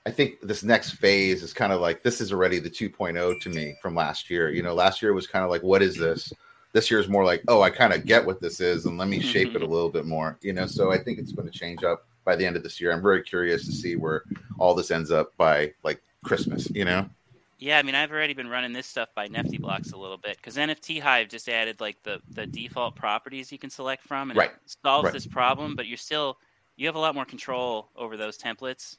I 0.06 0.12
think 0.12 0.42
this 0.42 0.64
next 0.64 0.92
phase 0.92 1.42
is 1.42 1.54
kind 1.54 1.74
of 1.74 1.82
like 1.82 2.04
this 2.04 2.22
is 2.22 2.32
already 2.32 2.60
the 2.60 2.70
2.0 2.70 3.42
to 3.42 3.50
me 3.50 3.76
from 3.82 3.96
last 3.96 4.30
year. 4.30 4.52
You 4.52 4.62
know, 4.62 4.76
last 4.76 5.02
year 5.02 5.14
was 5.14 5.28
kind 5.28 5.44
of 5.44 5.50
like 5.50 5.64
what 5.64 5.82
is 5.82 5.98
this? 5.98 6.32
This 6.72 6.92
year 6.92 7.00
is 7.00 7.08
more 7.08 7.26
like 7.26 7.44
oh 7.48 7.62
I 7.64 7.72
kind 7.72 7.94
of 7.94 8.06
get 8.06 8.24
what 8.24 8.40
this 8.40 8.60
is 8.60 8.86
and 8.86 8.98
let 8.98 9.08
me 9.08 9.22
shape 9.22 9.50
it 9.50 9.56
a 9.56 9.60
mm-hmm. 9.60 9.72
little 9.72 9.90
bit 9.90 10.06
more. 10.06 10.38
You 10.42 10.54
know, 10.54 10.68
so 10.68 10.92
I 10.92 11.00
think 11.00 11.18
it's 11.18 11.32
going 11.32 11.50
to 11.50 11.58
change 11.58 11.84
up 11.84 12.06
by 12.26 12.36
the 12.36 12.46
end 12.46 12.56
of 12.56 12.64
this 12.64 12.80
year. 12.82 12.92
I'm 12.92 13.02
very 13.02 13.22
curious 13.24 13.66
to 13.66 13.72
see 13.72 13.96
where 13.96 14.24
all 14.60 14.74
this 14.74 14.92
ends 14.92 15.12
up 15.12 15.36
by 15.38 15.74
like 15.84 16.02
Christmas. 16.24 16.70
You 16.70 16.86
know. 16.86 17.10
Yeah, 17.60 17.78
I 17.80 17.84
mean, 17.84 17.96
I've 17.96 18.12
already 18.12 18.34
been 18.34 18.50
running 18.50 18.74
this 18.74 18.88
stuff 18.88 19.08
by 19.16 19.28
Nifty 19.28 19.58
Blocks 19.58 19.94
a 19.94 19.98
little 19.98 20.18
bit 20.18 20.36
because 20.38 20.58
NFT 20.58 21.00
Hive 21.00 21.30
just 21.30 21.48
added 21.48 21.80
like 21.80 22.02
the 22.04 22.20
the 22.32 22.46
default 22.46 22.96
properties 22.96 23.52
you 23.52 23.58
can 23.58 23.70
select 23.70 24.04
from, 24.04 24.32
and 24.32 24.38
Right. 24.38 24.50
it 24.52 24.76
solves 24.84 25.06
Right. 25.06 25.14
this 25.14 25.28
problem. 25.28 25.76
But 25.76 25.88
you're 25.88 25.98
still 25.98 26.38
you 26.76 26.88
have 26.88 26.96
a 26.96 27.00
lot 27.00 27.14
more 27.16 27.26
control 27.26 27.90
over 27.96 28.18
those 28.18 28.38
templates. 28.38 28.98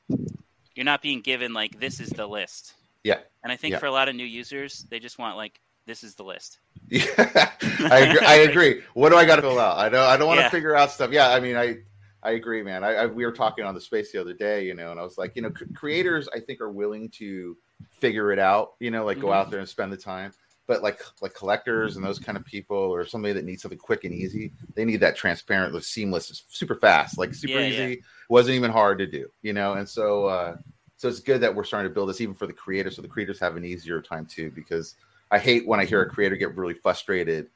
You're 0.74 0.84
not 0.84 1.02
being 1.02 1.20
given 1.20 1.52
like 1.52 1.78
this 1.78 2.00
is 2.00 2.10
the 2.10 2.26
list. 2.26 2.74
Yeah. 3.02 3.18
And 3.42 3.52
I 3.52 3.56
think 3.56 3.72
Yeah. 3.72 3.78
for 3.78 3.86
a 3.86 3.90
lot 3.92 4.08
of 4.08 4.14
new 4.16 4.24
users, 4.24 4.86
they 4.90 4.98
just 4.98 5.18
want 5.18 5.36
like 5.36 5.60
this 5.86 6.02
is 6.02 6.14
the 6.14 6.22
list. 6.24 6.58
Yeah, 6.88 7.02
I 7.90 8.00
agree. 8.00 8.26
I 8.26 8.34
agree. 8.48 8.82
What 8.94 9.10
do 9.10 9.16
I 9.16 9.24
got 9.26 9.36
to 9.36 9.42
fill 9.42 9.58
out? 9.58 9.76
I 9.78 9.88
don't. 9.90 10.00
I 10.08 10.16
don't 10.16 10.26
want 10.26 10.38
to 10.38 10.44
Yeah. 10.44 10.50
figure 10.50 10.74
out 10.74 10.90
stuff. 10.90 11.10
Yeah, 11.12 11.28
I 11.30 11.40
mean, 11.40 11.56
I 11.56 11.78
I 12.24 12.32
agree, 12.32 12.62
man. 12.62 12.82
I, 12.82 12.94
I 12.94 13.06
we 13.06 13.24
were 13.26 13.32
talking 13.32 13.64
on 13.64 13.74
the 13.74 13.80
space 13.80 14.10
the 14.10 14.20
other 14.20 14.32
day, 14.32 14.64
you 14.64 14.74
know, 14.74 14.90
and 14.90 14.98
I 14.98 15.02
was 15.02 15.18
like, 15.18 15.36
you 15.36 15.42
know, 15.42 15.52
c- 15.56 15.66
creators, 15.74 16.28
I 16.34 16.40
think 16.40 16.60
are 16.60 16.70
willing 16.70 17.10
to 17.18 17.56
figure 17.90 18.32
it 18.32 18.38
out. 18.38 18.72
You 18.80 18.90
know, 18.90 19.04
like 19.04 19.20
go 19.20 19.28
Mhm. 19.28 19.34
out 19.34 19.50
there 19.50 19.60
and 19.60 19.68
spend 19.68 19.92
the 19.92 19.96
time. 19.98 20.32
But 20.66 20.82
like 20.82 21.00
like 21.20 21.34
collectors 21.34 21.96
and 21.96 22.04
those 22.04 22.18
kind 22.18 22.38
of 22.38 22.44
people, 22.46 22.78
or 22.78 23.04
somebody 23.04 23.34
that 23.34 23.44
needs 23.44 23.60
something 23.60 23.78
quick 23.78 24.04
and 24.04 24.14
easy, 24.14 24.52
they 24.74 24.86
need 24.86 25.00
that 25.00 25.16
transparent, 25.16 25.84
seamless, 25.84 26.44
super 26.48 26.74
fast, 26.76 27.18
like 27.18 27.34
super 27.34 27.60
Yeah, 27.60 27.68
easy. 27.68 27.82
yeah. 27.96 28.02
Wasn't 28.30 28.54
even 28.54 28.70
hard 28.70 28.98
to 29.00 29.06
do, 29.06 29.28
you 29.42 29.52
know. 29.52 29.74
And 29.74 29.86
so, 29.86 30.24
uh, 30.24 30.56
so 30.96 31.08
it's 31.08 31.20
good 31.20 31.42
that 31.42 31.54
we're 31.54 31.64
starting 31.64 31.90
to 31.90 31.94
build 31.94 32.08
this 32.08 32.22
even 32.22 32.34
for 32.34 32.46
the 32.46 32.54
creators, 32.54 32.96
so 32.96 33.02
the 33.02 33.08
creators 33.08 33.38
have 33.40 33.56
an 33.56 33.64
easier 33.66 34.00
time 34.00 34.24
too. 34.24 34.50
Because 34.52 34.94
I 35.30 35.38
hate 35.38 35.66
when 35.66 35.80
I 35.80 35.84
hear 35.84 36.00
a 36.00 36.08
creator 36.08 36.36
get 36.36 36.56
really 36.56 36.72
frustrated 36.74 37.50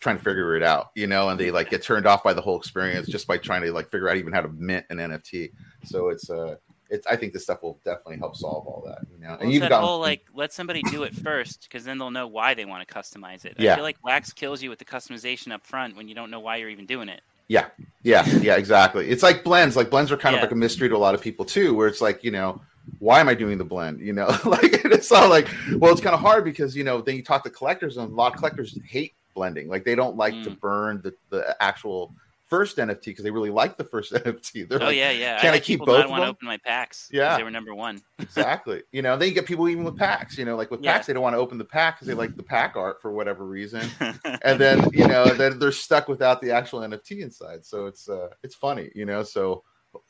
trying 0.00 0.18
to 0.18 0.22
figure 0.22 0.56
it 0.56 0.62
out, 0.62 0.90
you 0.94 1.06
know, 1.06 1.28
and 1.30 1.40
they 1.40 1.50
like 1.50 1.70
get 1.70 1.82
turned 1.82 2.06
off 2.06 2.22
by 2.22 2.32
the 2.32 2.40
whole 2.40 2.58
experience 2.58 3.08
just 3.08 3.26
by 3.26 3.38
trying 3.38 3.62
to 3.62 3.72
like 3.72 3.90
figure 3.90 4.08
out 4.08 4.16
even 4.16 4.32
how 4.32 4.40
to 4.40 4.48
mint 4.48 4.86
an 4.90 4.98
NFT. 4.98 5.50
So 5.84 6.08
it's 6.08 6.28
uh 6.30 6.56
it's 6.90 7.06
I 7.06 7.16
think 7.16 7.32
this 7.32 7.44
stuff 7.44 7.62
will 7.62 7.80
definitely 7.84 8.18
help 8.18 8.36
solve 8.36 8.66
all 8.66 8.82
that. 8.86 8.98
You 9.10 9.18
know, 9.18 9.30
Well, 9.30 9.38
and 9.40 9.52
you've 9.52 9.68
got 9.68 9.82
whole 9.82 10.00
like 10.00 10.24
let 10.34 10.52
somebody 10.52 10.82
do 10.82 11.02
it 11.02 11.14
first 11.14 11.62
because 11.62 11.84
then 11.84 11.98
they'll 11.98 12.10
know 12.10 12.26
why 12.26 12.54
they 12.54 12.64
want 12.64 12.86
to 12.86 12.94
customize 12.94 13.44
it. 13.44 13.56
Yeah. 13.58 13.72
I 13.72 13.76
feel 13.76 13.84
like 13.84 13.96
wax 14.04 14.32
kills 14.32 14.62
you 14.62 14.70
with 14.70 14.78
the 14.78 14.84
customization 14.84 15.52
up 15.52 15.66
front 15.66 15.96
when 15.96 16.08
you 16.08 16.14
don't 16.14 16.30
know 16.30 16.40
why 16.40 16.56
you're 16.56 16.70
even 16.70 16.86
doing 16.86 17.08
it. 17.08 17.22
Yeah, 17.48 17.68
yeah, 18.02 18.26
yeah, 18.40 18.56
exactly. 18.56 19.08
It's 19.08 19.22
like 19.22 19.44
blends. 19.44 19.76
Like 19.76 19.88
blends 19.88 20.10
are 20.10 20.16
kind 20.16 20.34
of 20.34 20.42
like 20.42 20.50
a 20.50 20.56
mystery 20.56 20.88
to 20.88 20.96
a 20.96 20.98
lot 20.98 21.14
of 21.14 21.20
people 21.20 21.44
too, 21.44 21.74
where 21.74 21.86
it's 21.86 22.00
like, 22.00 22.24
you 22.24 22.32
know, 22.32 22.60
why 22.98 23.20
am 23.20 23.28
I 23.28 23.34
doing 23.34 23.56
the 23.56 23.64
blend? 23.64 24.00
You 24.00 24.12
know, 24.12 24.26
like 24.44 24.84
it's 24.84 25.12
all 25.12 25.28
like, 25.28 25.48
well, 25.76 25.92
it's 25.92 26.00
kind 26.00 26.14
of 26.14 26.20
hard 26.20 26.44
because 26.44 26.76
you 26.76 26.84
know, 26.84 27.00
then 27.00 27.16
you 27.16 27.22
talk 27.22 27.44
to 27.44 27.50
collectors, 27.50 27.96
and 27.96 28.10
a 28.10 28.14
lot 28.14 28.32
of 28.32 28.38
collectors 28.38 28.78
hate 28.84 29.14
blending. 29.36 29.68
Like 29.68 29.84
they 29.84 29.94
don't 29.94 30.16
like 30.16 30.34
to 30.42 30.50
Mm. 30.50 30.60
burn 30.60 31.00
the 31.04 31.14
the 31.30 31.56
actual 31.62 32.12
first 32.48 32.76
NFT 32.78 33.06
because 33.06 33.24
they 33.24 33.30
really 33.32 33.50
like 33.50 33.76
the 33.76 33.82
first 33.84 34.12
NFT. 34.24 34.68
They're 34.68 34.80
Oh 34.80 34.86
like, 34.86 34.96
yeah, 34.96 35.10
yeah. 35.10 35.40
can 35.40 35.50
I 35.50 35.54
had 35.54 35.64
keep 35.64 35.80
both 35.80 36.04
of 36.04 36.10
want 36.10 36.22
to 36.22 36.28
open 36.28 36.46
my 36.46 36.56
packs. 36.58 37.08
Yeah. 37.12 37.36
they 37.36 37.42
were 37.42 37.50
number 37.50 37.74
one. 37.74 38.00
exactly. 38.20 38.82
You 38.92 39.02
know, 39.02 39.16
then 39.16 39.28
you 39.28 39.34
get 39.34 39.46
people 39.46 39.68
even 39.68 39.82
with 39.84 39.96
packs. 39.96 40.38
You 40.38 40.44
know, 40.44 40.56
like 40.56 40.70
with 40.70 40.80
Yeah. 40.80 40.92
packs, 40.92 41.06
they 41.06 41.12
don't 41.12 41.22
want 41.24 41.34
to 41.34 41.40
open 41.40 41.58
the 41.58 41.64
pack 41.64 41.96
because 41.96 42.06
they 42.08 42.14
like 42.14 42.36
the 42.36 42.42
pack 42.44 42.76
art 42.76 43.00
for 43.02 43.10
whatever 43.12 43.44
reason. 43.44 43.82
and 44.42 44.60
then 44.60 44.88
you 44.92 45.06
know 45.08 45.26
then 45.26 45.58
they're 45.58 45.72
stuck 45.72 46.08
without 46.08 46.40
the 46.40 46.50
actual 46.52 46.80
NFT 46.80 47.20
inside. 47.20 47.64
So 47.66 47.86
it's 47.86 48.08
uh 48.08 48.28
it's 48.44 48.54
funny, 48.54 48.90
you 48.94 49.06
know. 49.06 49.22
So 49.24 49.62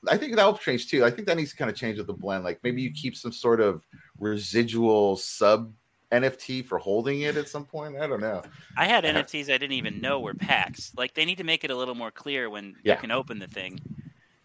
I 0.09 0.16
think 0.18 0.37
that 0.37 0.45
will 0.45 0.59
change 0.59 0.88
too. 0.90 1.04
I 1.06 1.11
think 1.11 1.26
that 1.28 1.37
needs 1.38 1.52
to 1.52 1.56
kind 1.56 1.71
of 1.71 1.76
change 1.76 1.97
with 1.99 2.06
the 2.09 2.12
blend. 2.12 2.45
Like 2.45 2.59
maybe 2.62 2.83
you 2.83 2.90
keep 2.92 3.16
some 3.16 3.33
sort 3.33 3.61
of 3.62 3.83
residual 4.18 5.16
sub 5.16 5.73
NFT 6.12 6.64
for 6.64 6.78
holding 6.78 7.22
it 7.22 7.36
at 7.36 7.48
some 7.48 7.64
point. 7.64 7.96
I 7.96 8.06
don't 8.06 8.20
know. 8.20 8.42
I 8.76 8.86
had. 8.86 9.04
NFTs 9.04 9.44
I 9.44 9.58
didn't 9.58 9.72
even 9.72 10.00
know 10.00 10.20
were 10.20 10.34
packs. 10.34 10.92
Like 10.96 11.14
they 11.14 11.25
need 11.25 11.38
to 11.38 11.44
make 11.44 11.64
it 11.64 11.70
a 11.70 11.76
little 11.76 11.94
more 11.94 12.10
clear 12.10 12.48
when 12.50 12.76
Yeah. 12.84 12.94
you 12.94 13.00
can 13.00 13.10
open 13.10 13.38
the 13.38 13.48
thing. 13.48 13.80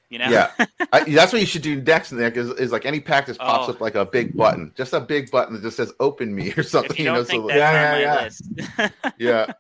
You 0.10 0.20
know? 0.20 0.28
Yeah, 0.30 0.52
I, 0.92 1.06
that's 1.06 1.32
what 1.32 1.40
you 1.40 1.46
should 1.48 1.62
do 1.62 1.82
next, 1.82 2.12
Nick. 2.12 2.36
Is, 2.36 2.50
is 2.50 2.72
like 2.74 2.86
any 2.86 3.00
pack 3.00 3.28
just 3.28 3.40
pops 3.40 3.70
Oh. 3.70 3.72
up 3.72 3.80
like 3.80 3.96
a 3.96 4.04
big 4.06 4.36
button, 4.36 4.74
just 4.76 4.92
a 4.92 5.00
big 5.00 5.32
button 5.32 5.54
that 5.54 5.62
just 5.62 5.78
says 5.78 5.94
"Open 6.02 6.36
me" 6.36 6.52
or 6.58 6.64
something. 6.64 6.92
if 6.92 7.00
you 7.00 7.06
know, 7.06 7.24
so 7.24 7.50
Yeah, 7.50 7.98
yeah, 7.98 8.30
yeah. 8.78 8.90
yeah, 9.18 9.54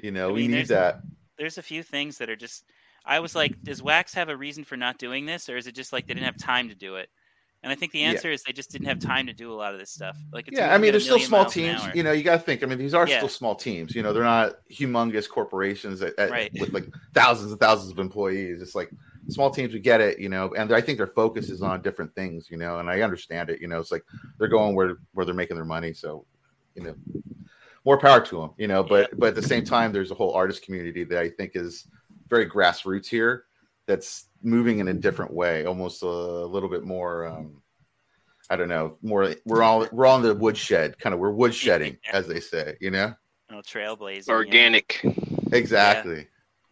you 0.00 0.10
know, 0.10 0.30
I 0.30 0.32
we 0.32 0.48
need 0.48 0.68
that. 0.68 1.02
there's 1.36 1.58
a 1.58 1.62
few 1.62 1.82
things 1.82 2.16
that 2.18 2.30
are 2.30 2.36
just 2.36 2.64
I 3.04 3.18
was 3.20 3.34
like, 3.34 3.60
does 3.62 3.82
Wax 3.82 4.14
have 4.14 4.28
a 4.30 4.36
reason 4.36 4.64
for 4.64 4.76
not 4.78 4.96
doing 4.96 5.26
this, 5.26 5.48
or 5.50 5.56
is 5.58 5.66
it 5.66 5.74
just 5.74 5.92
like 5.92 6.06
they 6.06 6.14
didn't 6.14 6.24
have 6.26 6.38
time 6.38 6.70
to 6.70 6.74
do 6.74 6.96
it? 6.96 7.10
And 7.62 7.70
I 7.70 7.76
think 7.76 7.92
the 7.92 8.00
Yeah. 8.00 8.08
answer 8.08 8.30
is 8.30 8.42
they 8.42 8.52
just 8.52 8.72
didn't 8.72 8.88
have 8.88 8.98
time 8.98 9.26
to 9.28 9.32
do 9.32 9.52
a 9.52 9.54
lot 9.54 9.72
of 9.72 9.78
this 9.78 9.90
stuff. 9.90 10.16
Like, 10.32 10.48
it's 10.48 10.58
yeah, 10.58 10.74
I 10.74 10.78
mean, 10.78 10.88
at 10.88 10.92
there's 10.92 11.04
still 11.04 11.20
small 11.20 11.44
teams. 11.44 11.80
You 11.94 12.02
know, 12.02 12.10
you 12.10 12.24
got 12.24 12.36
to 12.36 12.42
think. 12.42 12.62
I 12.64 12.66
mean, 12.66 12.78
these 12.78 12.94
are 12.94 13.06
Yeah. 13.06 13.18
still 13.18 13.28
small 13.28 13.54
teams. 13.54 13.94
You 13.94 14.02
know, 14.02 14.12
they're 14.12 14.24
not 14.24 14.54
humongous 14.68 15.28
corporations 15.28 16.00
that, 16.00 16.16
that- 16.16 16.30
Right. 16.30 16.50
with 16.58 16.72
like 16.72 16.88
thousands 17.14 17.52
and 17.52 17.60
thousands 17.60 17.92
of 17.92 18.00
employees. 18.00 18.60
It's 18.60 18.74
like 18.74 18.90
small 19.28 19.48
teams. 19.50 19.72
We 19.74 19.78
get 19.78 20.00
it. 20.00 20.18
You 20.18 20.28
know, 20.28 20.52
and 20.54 20.72
I 20.72 20.80
think 20.80 20.98
their 20.98 21.06
focus 21.06 21.50
is 21.50 21.62
on 21.62 21.82
different 21.82 22.12
things. 22.16 22.50
You 22.50 22.56
know, 22.56 22.80
and 22.80 22.90
I 22.90 23.02
understand 23.02 23.48
it. 23.48 23.60
You 23.60 23.68
know, 23.68 23.78
it's 23.78 23.92
like 23.92 24.04
they're 24.38 24.48
going 24.48 24.74
where 24.74 24.96
where 25.12 25.24
they're 25.24 25.34
making 25.34 25.56
their 25.56 25.64
money. 25.64 25.92
So, 25.92 26.26
you 26.74 26.82
know, 26.82 26.94
more 27.84 27.98
power 27.98 28.20
to 28.26 28.40
them. 28.40 28.50
You 28.58 28.66
know, 28.66 28.82
but 28.82 29.16
but 29.20 29.28
at 29.28 29.34
the 29.36 29.42
same 29.42 29.64
time, 29.64 29.92
there's 29.92 30.10
a 30.10 30.14
whole 30.14 30.32
artist 30.32 30.64
community 30.64 31.04
that 31.04 31.18
I 31.18 31.28
think 31.28 31.52
is 31.54 31.86
very 32.28 32.50
grassroots 32.50 33.06
here. 33.06 33.44
That's 33.86 34.26
moving 34.42 34.78
in 34.78 34.88
a 34.88 34.94
different 34.94 35.32
way, 35.32 35.64
almost 35.64 36.02
a 36.02 36.06
little 36.06 36.68
bit 36.68 36.84
more. 36.84 37.26
Um, 37.26 37.62
I 38.50 38.56
don't 38.56 38.68
know. 38.68 38.96
More, 39.02 39.34
we're 39.44 39.62
all 39.62 39.86
we're 39.92 40.06
all 40.06 40.16
in 40.16 40.22
the 40.22 40.34
woodshed, 40.34 40.98
kind 40.98 41.14
of. 41.14 41.20
We're 41.20 41.32
woodshedding, 41.32 41.98
Yeah. 42.04 42.10
as 42.12 42.26
they 42.26 42.40
say. 42.40 42.76
You 42.80 42.90
know, 42.90 43.14
trailblazing, 43.50 43.64
trailblazer. 43.64 44.26
yeah. 44.28 44.34
Organic. 44.34 45.00
exactly, 45.52 46.26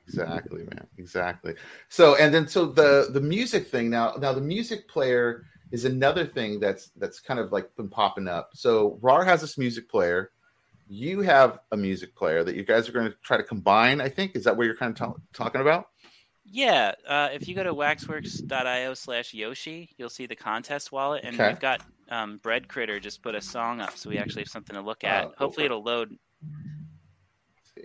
exactly, 0.06 0.60
man, 0.64 0.86
exactly. 0.98 1.54
So, 1.88 2.16
and 2.16 2.34
then 2.34 2.48
so 2.48 2.66
the 2.66 3.08
the 3.12 3.20
music 3.20 3.68
thing 3.68 3.90
now. 3.90 4.14
Now 4.18 4.32
the 4.32 4.40
music 4.40 4.88
player 4.88 5.44
is 5.72 5.84
another 5.84 6.26
thing 6.26 6.58
that's 6.60 6.90
that's 6.96 7.20
kind 7.20 7.38
of 7.38 7.52
like 7.52 7.74
been 7.76 7.88
popping 7.88 8.26
up. 8.28 8.50
So 8.54 8.98
RAR 9.00 9.24
has 9.24 9.40
this 9.40 9.56
music 9.56 9.88
player. 9.88 10.32
You 10.88 11.21
have 11.21 11.60
a 11.71 11.76
music 11.76 12.16
player 12.16 12.42
that 12.42 12.56
you 12.56 12.64
guys 12.64 12.88
are 12.88 12.92
going 12.92 13.06
to 13.08 13.14
try 13.23 13.36
to 13.36 13.45
combine. 13.45 14.00
I 14.00 14.08
think 14.08 14.34
is 14.34 14.42
that 14.45 14.56
what 14.56 14.66
you're 14.66 14.75
kind 14.76 14.90
of 14.90 14.99
ta- 14.99 15.14
talking 15.32 15.60
about? 15.60 15.86
Yeah, 16.52 16.93
uh, 17.06 17.28
if 17.32 17.49
you 17.49 17.54
go 17.54 17.63
to 17.63 17.73
waxworks.io 17.73 18.95
slash 18.95 19.32
Yoshi, 19.32 19.89
you'll 19.97 20.08
see 20.10 20.26
the 20.26 20.34
contest 20.34 20.91
wallet, 20.91 21.23
and 21.25 21.34
Okay. 21.36 21.49
we've 21.49 21.60
got 21.60 21.80
um, 22.08 22.39
Bread 22.43 22.67
Critter 22.67 22.99
just 22.99 23.23
put 23.23 23.36
a 23.36 23.41
song 23.41 23.80
up, 23.80 23.97
so 23.97 24.10
we 24.10 24.19
actually 24.19 24.43
have 24.43 24.49
something 24.49 24.75
to 24.75 24.82
look 24.82 25.04
at. 25.04 25.26
Oh, 25.26 25.32
Hopefully, 25.39 25.65
it. 25.65 25.67
it'll 25.67 25.84
load. 25.84 26.17
See. 27.76 27.84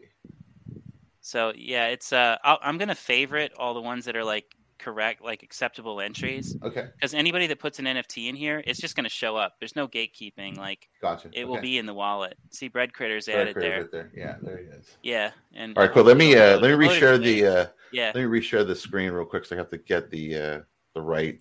So 1.21 1.53
yeah, 1.55 1.87
it's 1.87 2.11
uh, 2.11 2.37
I'll, 2.43 2.57
I'm 2.61 2.79
gonna 2.79 2.95
favorite 2.95 3.53
all 3.57 3.75
the 3.75 3.81
ones 3.81 4.05
that 4.05 4.15
are 4.15 4.23
like 4.23 4.45
correct, 4.77 5.23
like 5.23 5.43
acceptable 5.43 6.01
entries, 6.01 6.55
Okay, 6.63 6.87
because 6.95 7.13
anybody 7.13 7.47
that 7.47 7.59
puts 7.59 7.79
an 7.79 7.85
NFT 7.85 8.29
in 8.29 8.35
here, 8.35 8.63
it's 8.65 8.79
just 8.79 8.95
gonna 8.95 9.09
show 9.09 9.35
up. 9.35 9.55
There's 9.59 9.75
no 9.75 9.87
gatekeeping. 9.87 10.57
Like 10.57 10.89
gotcha. 11.01 11.29
it 11.33 11.47
will 11.47 11.61
be 11.61 11.77
in 11.77 11.85
the 11.85 11.93
wallet. 11.93 12.37
See, 12.51 12.67
Bread 12.67 12.93
Critter's 12.93 13.25
Very 13.25 13.41
added 13.41 13.55
there. 13.55 13.81
right 13.81 13.91
there. 13.91 14.11
Yeah, 14.15 14.35
there 14.41 14.57
he 14.57 14.63
is. 14.65 14.97
Yeah, 15.03 15.31
and 15.53 15.77
All 15.77 15.83
right, 15.83 15.91
cool. 15.93 16.03
Let 16.03 16.17
me 16.17 16.35
uh, 16.35 16.57
let 16.59 16.77
me 16.77 16.87
reshare 16.87 17.21
the 17.21 17.45
uh, 17.45 17.65
yeah. 17.91 18.11
let 18.13 18.15
me 18.15 18.39
reshare 18.39 18.65
the 18.65 18.75
screen 18.75 19.11
real 19.11 19.25
quick, 19.25 19.45
so 19.45 19.55
I 19.55 19.59
have 19.59 19.69
to 19.69 19.77
get 19.77 20.09
the 20.09 20.35
uh, 20.35 20.59
the 20.93 21.01
right 21.01 21.39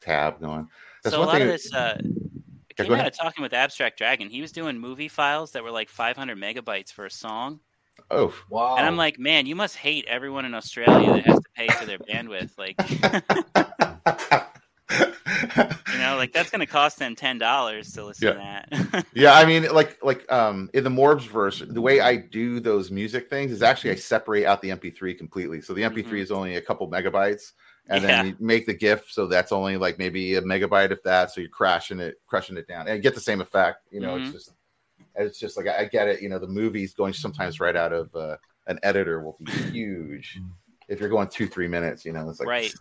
tab 0.00 0.40
going. 0.40 0.68
That's 1.02 1.14
so 1.14 1.22
a 1.22 1.24
lot 1.24 1.34
thing. 1.34 1.42
of 1.42 1.48
this 1.48 1.72
uh, 1.72 2.00
Yeah, 2.78 2.84
came 2.84 2.92
out 2.94 3.06
of 3.06 3.16
talking 3.16 3.42
with 3.42 3.52
Abstract 3.52 3.98
Dragon. 3.98 4.28
He 4.28 4.40
was 4.40 4.52
doing 4.52 4.78
movie 4.78 5.08
files 5.08 5.52
that 5.52 5.62
were 5.62 5.70
like 5.70 5.88
500 5.88 6.36
megabytes 6.38 6.92
for 6.92 7.06
a 7.06 7.10
song, 7.10 7.60
Oh, 8.10 8.34
Wow. 8.50 8.76
and 8.76 8.86
I'm 8.86 8.96
like, 8.96 9.18
man, 9.18 9.46
you 9.46 9.56
must 9.56 9.76
hate 9.76 10.04
everyone 10.06 10.44
in 10.44 10.54
Australia 10.54 11.10
that 11.12 11.24
has 11.24 11.40
to 11.40 11.48
pay 11.56 11.68
for 11.68 11.86
their 11.86 11.98
bandwidth. 11.98 12.50
Like, 12.58 12.76
you 15.92 15.98
know, 15.98 16.16
like 16.16 16.32
that's 16.32 16.50
gonna 16.50 16.66
cost 16.66 16.98
them 16.98 17.14
ten 17.16 17.38
dollars 17.38 17.92
to 17.92 18.04
listen 18.04 18.32
to 18.32 18.38
that. 18.38 19.04
yeah. 19.14 19.34
I 19.34 19.44
mean, 19.44 19.64
like 19.72 19.98
like 20.02 20.30
um 20.30 20.70
in 20.74 20.84
the 20.84 20.90
Morbs 20.90 21.26
verse, 21.26 21.62
the 21.66 21.80
way 21.80 22.00
I 22.00 22.16
do 22.16 22.60
those 22.60 22.90
music 22.90 23.30
things 23.30 23.52
is 23.52 23.62
actually 23.62 23.92
I 23.92 23.96
separate 23.96 24.46
out 24.46 24.60
the 24.62 24.70
MP3 24.70 25.16
completely. 25.16 25.60
So 25.60 25.74
the 25.74 25.82
MP3 25.82 26.04
Mhm. 26.04 26.18
is 26.18 26.30
only 26.30 26.56
a 26.56 26.60
couple 26.60 26.88
megabytes, 26.90 27.52
and 27.88 28.02
Yeah. 28.02 28.22
then 28.22 28.26
you 28.26 28.36
make 28.40 28.66
the 28.66 28.74
GIF, 28.74 29.06
so 29.10 29.26
that's 29.26 29.52
only 29.52 29.76
like 29.76 29.98
maybe 29.98 30.34
a 30.34 30.42
megabyte 30.42 30.90
if 30.90 31.02
that. 31.04 31.30
So 31.30 31.40
you're 31.40 31.50
crashing 31.50 32.00
it, 32.00 32.16
crushing 32.26 32.56
it 32.56 32.66
down, 32.68 32.86
and 32.88 32.96
you 32.96 33.02
get 33.02 33.14
the 33.14 33.20
same 33.20 33.40
effect. 33.40 33.86
You 33.90 34.00
know, 34.00 34.14
Mhm. 34.14 34.24
it's 34.24 34.32
just 34.32 34.52
it's 35.16 35.38
just 35.38 35.56
like 35.56 35.66
I, 35.66 35.80
I 35.80 35.84
get 35.86 36.08
it. 36.08 36.20
You 36.22 36.28
know, 36.28 36.38
the 36.38 36.46
movies 36.48 36.94
going 36.94 37.12
sometimes 37.12 37.60
right 37.60 37.76
out 37.76 37.92
of 37.92 38.14
uh, 38.14 38.36
an 38.66 38.78
editor 38.82 39.20
will 39.22 39.36
be 39.42 39.52
huge. 39.52 40.38
If 40.88 41.00
you're 41.00 41.08
going 41.08 41.28
two 41.28 41.46
three 41.46 41.68
minutes, 41.68 42.04
you 42.04 42.12
know, 42.12 42.28
it's 42.28 42.40
like 42.40 42.48
Right. 42.48 42.74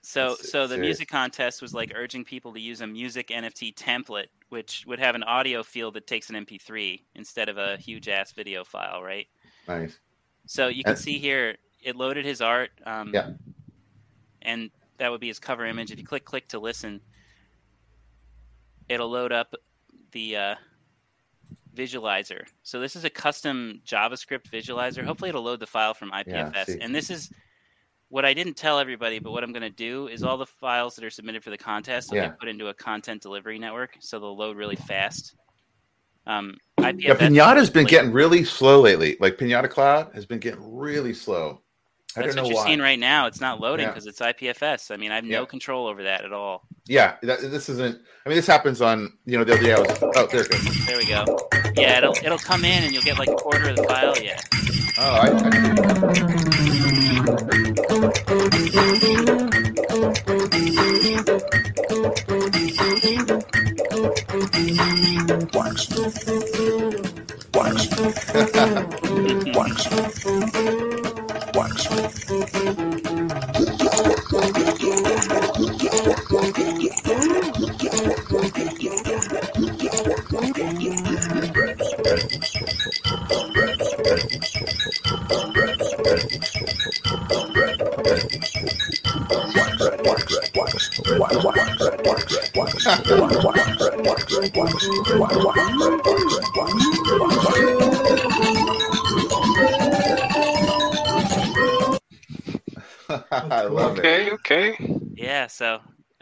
So, 0.00 0.32
It's- 0.32 0.50
so 0.50 0.62
it's 0.62 0.68
the 0.70 0.76
serious. 0.76 0.80
music 0.86 1.08
contest 1.08 1.60
was 1.60 1.74
like 1.74 1.92
urging 1.94 2.24
people 2.24 2.52
to 2.54 2.60
use 2.60 2.80
a 2.82 2.86
music 2.86 3.28
NFT 3.28 3.74
template, 3.74 4.28
which 4.48 4.84
would 4.86 5.00
have 5.00 5.14
an 5.16 5.24
audio 5.24 5.62
field 5.62 5.94
that 5.94 6.06
takes 6.06 6.30
an 6.30 6.36
MP3 6.36 7.02
instead 7.16 7.48
of 7.48 7.58
a 7.58 7.76
huge 7.78 8.08
ass 8.08 8.32
video 8.32 8.62
file, 8.64 9.02
right? 9.02 9.26
nice. 9.66 9.98
So 10.46 10.68
you 10.68 10.84
can 10.84 10.92
And- 10.92 11.00
see 11.02 11.18
here, 11.18 11.56
it 11.82 11.96
loaded 11.96 12.24
his 12.24 12.40
art. 12.40 12.70
Um, 12.86 13.10
Yeah. 13.12 13.32
And 14.42 14.70
that 14.98 15.10
would 15.10 15.20
be 15.20 15.26
his 15.28 15.38
cover 15.40 15.66
image. 15.66 15.90
If 15.90 15.98
you 15.98 16.06
click 16.06 16.24
click 16.24 16.48
to 16.48 16.58
listen, 16.60 17.00
it'll 18.88 19.10
load 19.10 19.32
up 19.32 19.54
the 20.12 20.36
uh, 20.36 20.54
visualizer. 21.78 22.44
So 22.62 22.80
this 22.80 22.96
is 22.96 23.04
a 23.04 23.10
custom 23.10 23.80
JavaScript 23.86 24.50
visualizer. 24.50 25.04
Hopefully, 25.04 25.28
it'll 25.28 25.42
load 25.42 25.60
the 25.60 25.66
file 25.66 25.94
from 25.94 26.10
IPFS. 26.10 26.66
see. 26.66 26.80
and 26.80 26.94
this 26.94 27.08
is 27.10 27.30
what 28.08 28.24
I 28.24 28.34
didn't 28.34 28.54
tell 28.54 28.78
everybody, 28.78 29.18
but 29.18 29.32
what 29.32 29.44
I'm 29.44 29.52
going 29.52 29.62
to 29.62 29.70
do 29.70 30.08
is 30.08 30.22
all 30.22 30.38
the 30.38 30.46
files 30.46 30.96
that 30.96 31.04
are 31.04 31.10
submitted 31.10 31.44
for 31.44 31.50
the 31.50 31.58
contest 31.58 32.10
will 32.10 32.16
Yeah. 32.16 32.28
get 32.28 32.38
put 32.40 32.48
into 32.48 32.68
a 32.68 32.74
content 32.74 33.22
delivery 33.22 33.58
network, 33.58 33.96
so 34.00 34.18
they'll 34.18 34.36
load 34.36 34.56
really 34.56 34.76
fast. 34.76 35.36
Um, 36.26 36.56
IPFS 36.80 37.02
Yeah, 37.02 37.14
Pinata's 37.14 37.70
been 37.70 37.86
getting 37.86 38.12
really 38.12 38.44
slow 38.44 38.80
lately. 38.80 39.16
Like 39.20 39.36
Pinata 39.36 39.68
Cloud 39.70 40.10
has 40.14 40.26
been 40.26 40.38
getting 40.38 40.74
really 40.76 41.14
slow 41.14 41.62
that's 42.18 42.36
what 42.36 42.46
you're 42.46 42.56
why. 42.56 42.66
seeing 42.66 42.80
right 42.80 42.98
now. 42.98 43.26
It's 43.26 43.40
not 43.40 43.60
loading 43.60 43.86
because 43.86 44.06
yeah. 44.06 44.10
it's 44.10 44.20
IPFS. 44.20 44.90
I 44.90 44.96
mean, 44.96 45.10
I 45.10 45.16
have 45.16 45.24
no 45.24 45.46
control 45.46 45.86
over 45.86 46.02
that 46.04 46.24
at 46.24 46.32
all. 46.32 46.64
Yeah, 46.86 47.16
that, 47.22 47.40
this 47.40 47.68
isn't. 47.68 48.00
I 48.24 48.28
mean, 48.28 48.36
this 48.36 48.46
happens 48.46 48.80
on 48.80 49.12
you 49.24 49.38
know 49.38 49.44
the 49.44 49.54
other 49.54 49.62
day. 49.62 49.74
I 49.74 49.80
was, 49.80 49.98
oh, 50.02 50.26
there 50.26 50.42
it 50.42 50.50
goes. 50.50 50.86
There 50.86 50.96
we 50.96 51.06
go. 51.06 51.24
Yeah, 51.76 51.98
it'll 51.98 52.16
it'll 52.24 52.38
come 52.38 52.64
in 52.64 52.84
and 52.84 52.92
you'll 52.92 53.02
get 53.02 53.18
like 53.18 53.28
a 53.28 53.34
quarter 53.34 53.70
of 53.70 53.76
the 53.76 53.84
file. 53.84 54.14
Yeah. 54.20 54.40
Oh, 55.00 55.14
I, 55.14 55.28
I... 66.04 66.07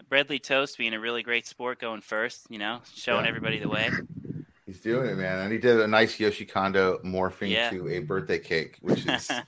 Bradley 0.09 0.39
Toast 0.39 0.79
being 0.79 0.95
a 0.95 1.01
really 1.01 1.23
great 1.23 1.47
sport 1.47 1.81
going 1.81 2.01
first, 2.01 2.47
you 2.49 2.59
know, 2.59 2.81
showing 2.95 3.25
Yeah. 3.25 3.29
everybody 3.29 3.59
the 3.59 3.69
way. 3.69 3.91
He's 4.67 4.81
doing 4.81 5.09
it, 5.09 5.17
man. 5.17 5.41
And 5.41 5.53
he 5.53 5.59
did 5.59 5.81
a 5.81 5.87
nice 5.87 6.19
Yoshi 6.19 6.45
Kondo 6.45 6.99
morphing 7.05 7.51
Yeah. 7.51 7.71
to 7.71 7.89
a 7.89 8.01
birthday 8.01 8.39
cake, 8.39 8.79
which 8.81 9.07
is 9.07 9.31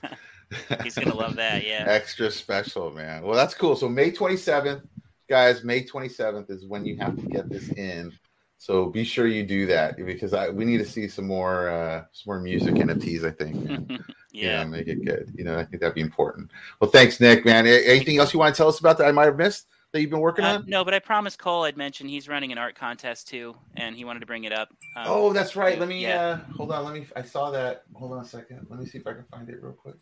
He's 0.83 0.95
gonna 0.95 1.13
love 1.13 1.35
that, 1.35 1.63
yeah. 1.65 1.85
extra 1.87 2.31
special, 2.31 2.91
man. 2.91 3.21
Well, 3.23 3.35
that's 3.35 3.53
cool. 3.53 3.75
So 3.75 3.87
May 3.87 4.11
27th, 4.11 4.81
guys, 5.29 5.63
May 5.63 5.83
27th 5.83 6.49
is 6.49 6.65
when 6.65 6.85
you 6.85 6.97
have 6.97 7.15
to 7.17 7.21
get 7.27 7.49
this 7.49 7.69
in. 7.69 8.11
So 8.57 8.87
be 8.87 9.03
sure 9.05 9.27
you 9.27 9.43
do 9.45 9.67
that 9.67 9.95
because 9.97 10.33
I 10.33 10.49
we 10.49 10.65
need 10.65 10.79
to 10.79 10.85
see 10.85 11.07
some 11.07 11.27
more 11.27 11.69
uh 11.69 12.03
some 12.11 12.23
more 12.25 12.39
music 12.39 12.73
NFTs, 12.75 13.23
I 13.23 13.31
think. 13.31 13.55
man. 13.69 14.03
yeah. 14.33 14.63
make 14.65 14.87
it 14.87 15.05
good. 15.05 15.31
You 15.35 15.43
know, 15.45 15.57
I 15.57 15.63
think 15.63 15.81
that'd 15.81 15.95
be 15.95 16.01
important. 16.01 16.51
Well, 16.81 16.89
thanks, 16.89 17.19
Nick, 17.21 17.45
man. 17.45 17.65
Anything 17.67 18.17
else 18.17 18.33
you 18.33 18.39
want 18.39 18.53
to 18.53 18.57
tell 18.57 18.67
us 18.67 18.79
about 18.79 18.97
that 18.97 19.07
I 19.07 19.11
might 19.13 19.25
have 19.25 19.37
missed 19.37 19.67
that 19.91 20.01
you've 20.01 20.09
been 20.09 20.19
working 20.19 20.45
Uh, 20.45 20.55
on? 20.55 20.65
no, 20.67 20.83
but 20.85 20.93
I 20.93 20.99
promised 20.99 21.39
Cole 21.39 21.63
I'd 21.63 21.77
mention 21.77 22.07
he's 22.07 22.27
running 22.27 22.51
an 22.51 22.57
art 22.57 22.75
contest 22.75 23.27
too, 23.27 23.55
and 23.75 23.95
he 23.95 24.05
wanted 24.05 24.19
to 24.19 24.25
bring 24.25 24.43
it 24.43 24.51
up. 24.53 24.69
Um, 24.95 25.03
Oh, 25.07 25.33
that's 25.33 25.55
right. 25.55 25.79
Let 25.79 25.89
me 25.89 26.01
yeah. 26.01 26.21
uh 26.21 26.37
hold 26.55 26.71
on. 26.71 26.85
Let 26.85 26.93
me 26.93 27.07
I 27.15 27.23
saw 27.23 27.51
that. 27.51 27.83
Hold 27.95 28.11
on 28.13 28.19
a 28.19 28.25
second. 28.25 28.67
Let 28.69 28.79
me 28.79 28.85
see 28.85 28.99
if 28.99 29.07
I 29.07 29.13
can 29.13 29.25
find 29.31 29.49
it 29.49 29.61
real 29.61 29.73
quick. 29.73 29.95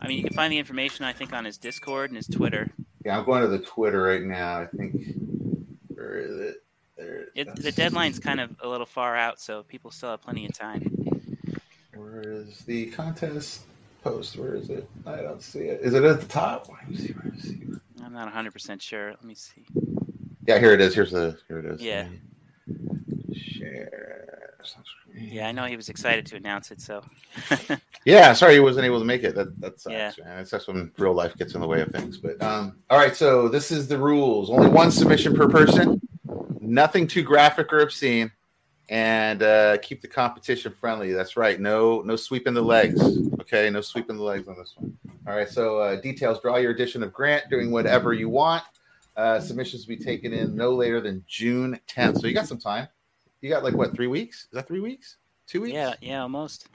I 0.00 0.06
mean, 0.06 0.18
you 0.18 0.24
can 0.24 0.34
find 0.34 0.52
the 0.52 0.58
information 0.58 1.04
I 1.04 1.12
think 1.12 1.32
on 1.32 1.44
his 1.44 1.58
Discord 1.58 2.10
and 2.10 2.16
his 2.16 2.28
Twitter. 2.28 2.70
Yeah, 3.04 3.18
I'm 3.18 3.24
going 3.24 3.42
to 3.42 3.48
the 3.48 3.58
Twitter 3.58 4.02
right 4.02 4.22
now. 4.22 4.60
I 4.60 4.66
think 4.66 4.94
where 5.88 6.18
is 6.18 6.38
it? 6.38 6.62
There 6.96 7.26
It, 7.34 7.54
the 7.56 7.72
deadline's 7.72 8.18
kind 8.18 8.40
of 8.40 8.50
a 8.62 8.68
little 8.68 8.86
far 8.86 9.16
out, 9.16 9.40
so 9.40 9.62
people 9.64 9.90
still 9.90 10.10
have 10.10 10.22
plenty 10.22 10.46
of 10.46 10.52
time. 10.52 10.82
Where 11.94 12.22
is 12.22 12.60
the 12.60 12.86
contest 12.86 13.62
post? 14.02 14.36
Where 14.36 14.54
is 14.54 14.70
it? 14.70 14.88
I 15.06 15.16
don't 15.16 15.42
see 15.42 15.60
it. 15.60 15.80
Is 15.82 15.94
it 15.94 16.04
at 16.04 16.20
the 16.20 16.26
top? 16.26 16.68
Let 16.68 16.88
me 16.88 16.96
see. 16.96 17.12
Where 17.12 17.34
is 17.34 17.44
it? 17.50 17.56
I'm 18.04 18.12
not 18.12 18.32
100% 18.32 18.80
sure. 18.80 19.10
Let 19.10 19.24
me 19.24 19.34
see. 19.34 19.64
Yeah, 20.46 20.58
here 20.58 20.72
it 20.72 20.80
is. 20.80 20.94
Here's 20.94 21.10
the 21.10 21.36
here 21.48 21.58
it 21.58 21.66
is. 21.66 21.80
Yeah. 21.82 22.06
Share. 23.34 24.54
Yeah, 25.14 25.48
I 25.48 25.52
know 25.52 25.64
he 25.64 25.76
was 25.76 25.88
excited 25.88 26.24
to 26.26 26.36
announce 26.36 26.70
it, 26.70 26.80
so 26.80 27.02
Yeah, 28.04 28.32
sorry 28.32 28.54
he 28.54 28.60
wasn't 28.60 28.86
able 28.86 28.98
to 29.00 29.04
make 29.04 29.24
it. 29.24 29.34
That 29.34 29.58
that 29.60 29.80
sucks, 29.80 29.92
Yeah. 29.92 30.12
man. 30.24 30.38
It's 30.40 30.50
just 30.50 30.68
when 30.68 30.92
real 30.96 31.12
life 31.12 31.36
gets 31.36 31.54
in 31.54 31.60
the 31.60 31.66
way 31.66 31.80
of 31.80 31.88
things. 31.90 32.18
But 32.18 32.40
um, 32.42 32.78
all 32.88 32.98
right, 32.98 33.16
so 33.16 33.48
this 33.48 33.70
is 33.70 33.88
the 33.88 33.98
rules. 33.98 34.48
Only 34.50 34.68
one 34.68 34.90
submission 34.90 35.34
per 35.34 35.48
person. 35.48 36.00
Nothing 36.60 37.06
too 37.06 37.22
graphic 37.22 37.72
or 37.72 37.80
obscene, 37.80 38.30
and 38.90 39.42
uh, 39.42 39.78
keep 39.78 40.00
the 40.02 40.08
competition 40.08 40.72
friendly. 40.72 41.12
That's 41.12 41.36
right. 41.36 41.58
No 41.60 42.00
no 42.02 42.14
sweeping 42.16 42.54
the 42.54 42.62
legs. 42.62 43.00
Okay, 43.40 43.68
no 43.70 43.80
sweeping 43.80 44.16
the 44.16 44.22
legs 44.22 44.46
on 44.48 44.56
this 44.56 44.74
one. 44.76 44.96
All 45.28 45.36
right. 45.36 45.48
So 45.48 45.78
uh, 45.78 46.00
details: 46.00 46.40
draw 46.40 46.56
your 46.56 46.70
edition 46.70 47.02
of 47.02 47.12
Grant, 47.12 47.50
doing 47.50 47.70
whatever 47.70 48.14
you 48.14 48.30
want. 48.30 48.64
Uh, 49.14 49.38
submissions 49.38 49.86
will 49.86 49.96
be 49.96 50.02
taken 50.02 50.32
in 50.32 50.56
no 50.56 50.74
later 50.74 51.02
than 51.02 51.22
June 51.26 51.78
10th. 51.86 52.20
So 52.20 52.28
you 52.28 52.34
got 52.34 52.46
some 52.46 52.58
time. 52.58 52.88
You 53.42 53.50
got 53.50 53.62
like 53.62 53.74
what 53.74 53.94
three 53.94 54.06
weeks? 54.06 54.44
Is 54.44 54.50
that 54.52 54.66
three 54.66 54.80
weeks? 54.80 55.18
Two 55.46 55.60
weeks? 55.60 55.74
yeah, 55.74 55.94
yeah, 56.00 56.22
almost. 56.22 56.68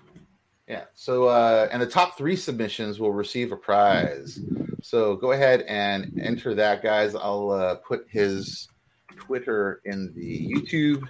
Yeah. 0.68 0.84
So, 0.94 1.26
uh, 1.28 1.68
and 1.72 1.82
the 1.82 1.88
top 1.88 2.18
three 2.18 2.36
submissions 2.36 3.00
will 3.00 3.12
receive 3.12 3.52
a 3.52 3.58
prize. 3.58 4.39
So 4.84 5.16
go 5.16 5.32
ahead 5.32 5.62
and 5.62 6.20
enter 6.22 6.54
that, 6.56 6.84
guys. 6.84 7.16
I'll 7.16 7.50
uh, 7.50 7.76
put 7.76 8.06
his 8.08 8.68
Twitter 9.16 9.82
in 9.86 10.13
the 10.16 10.54
YouTube. 10.54 11.08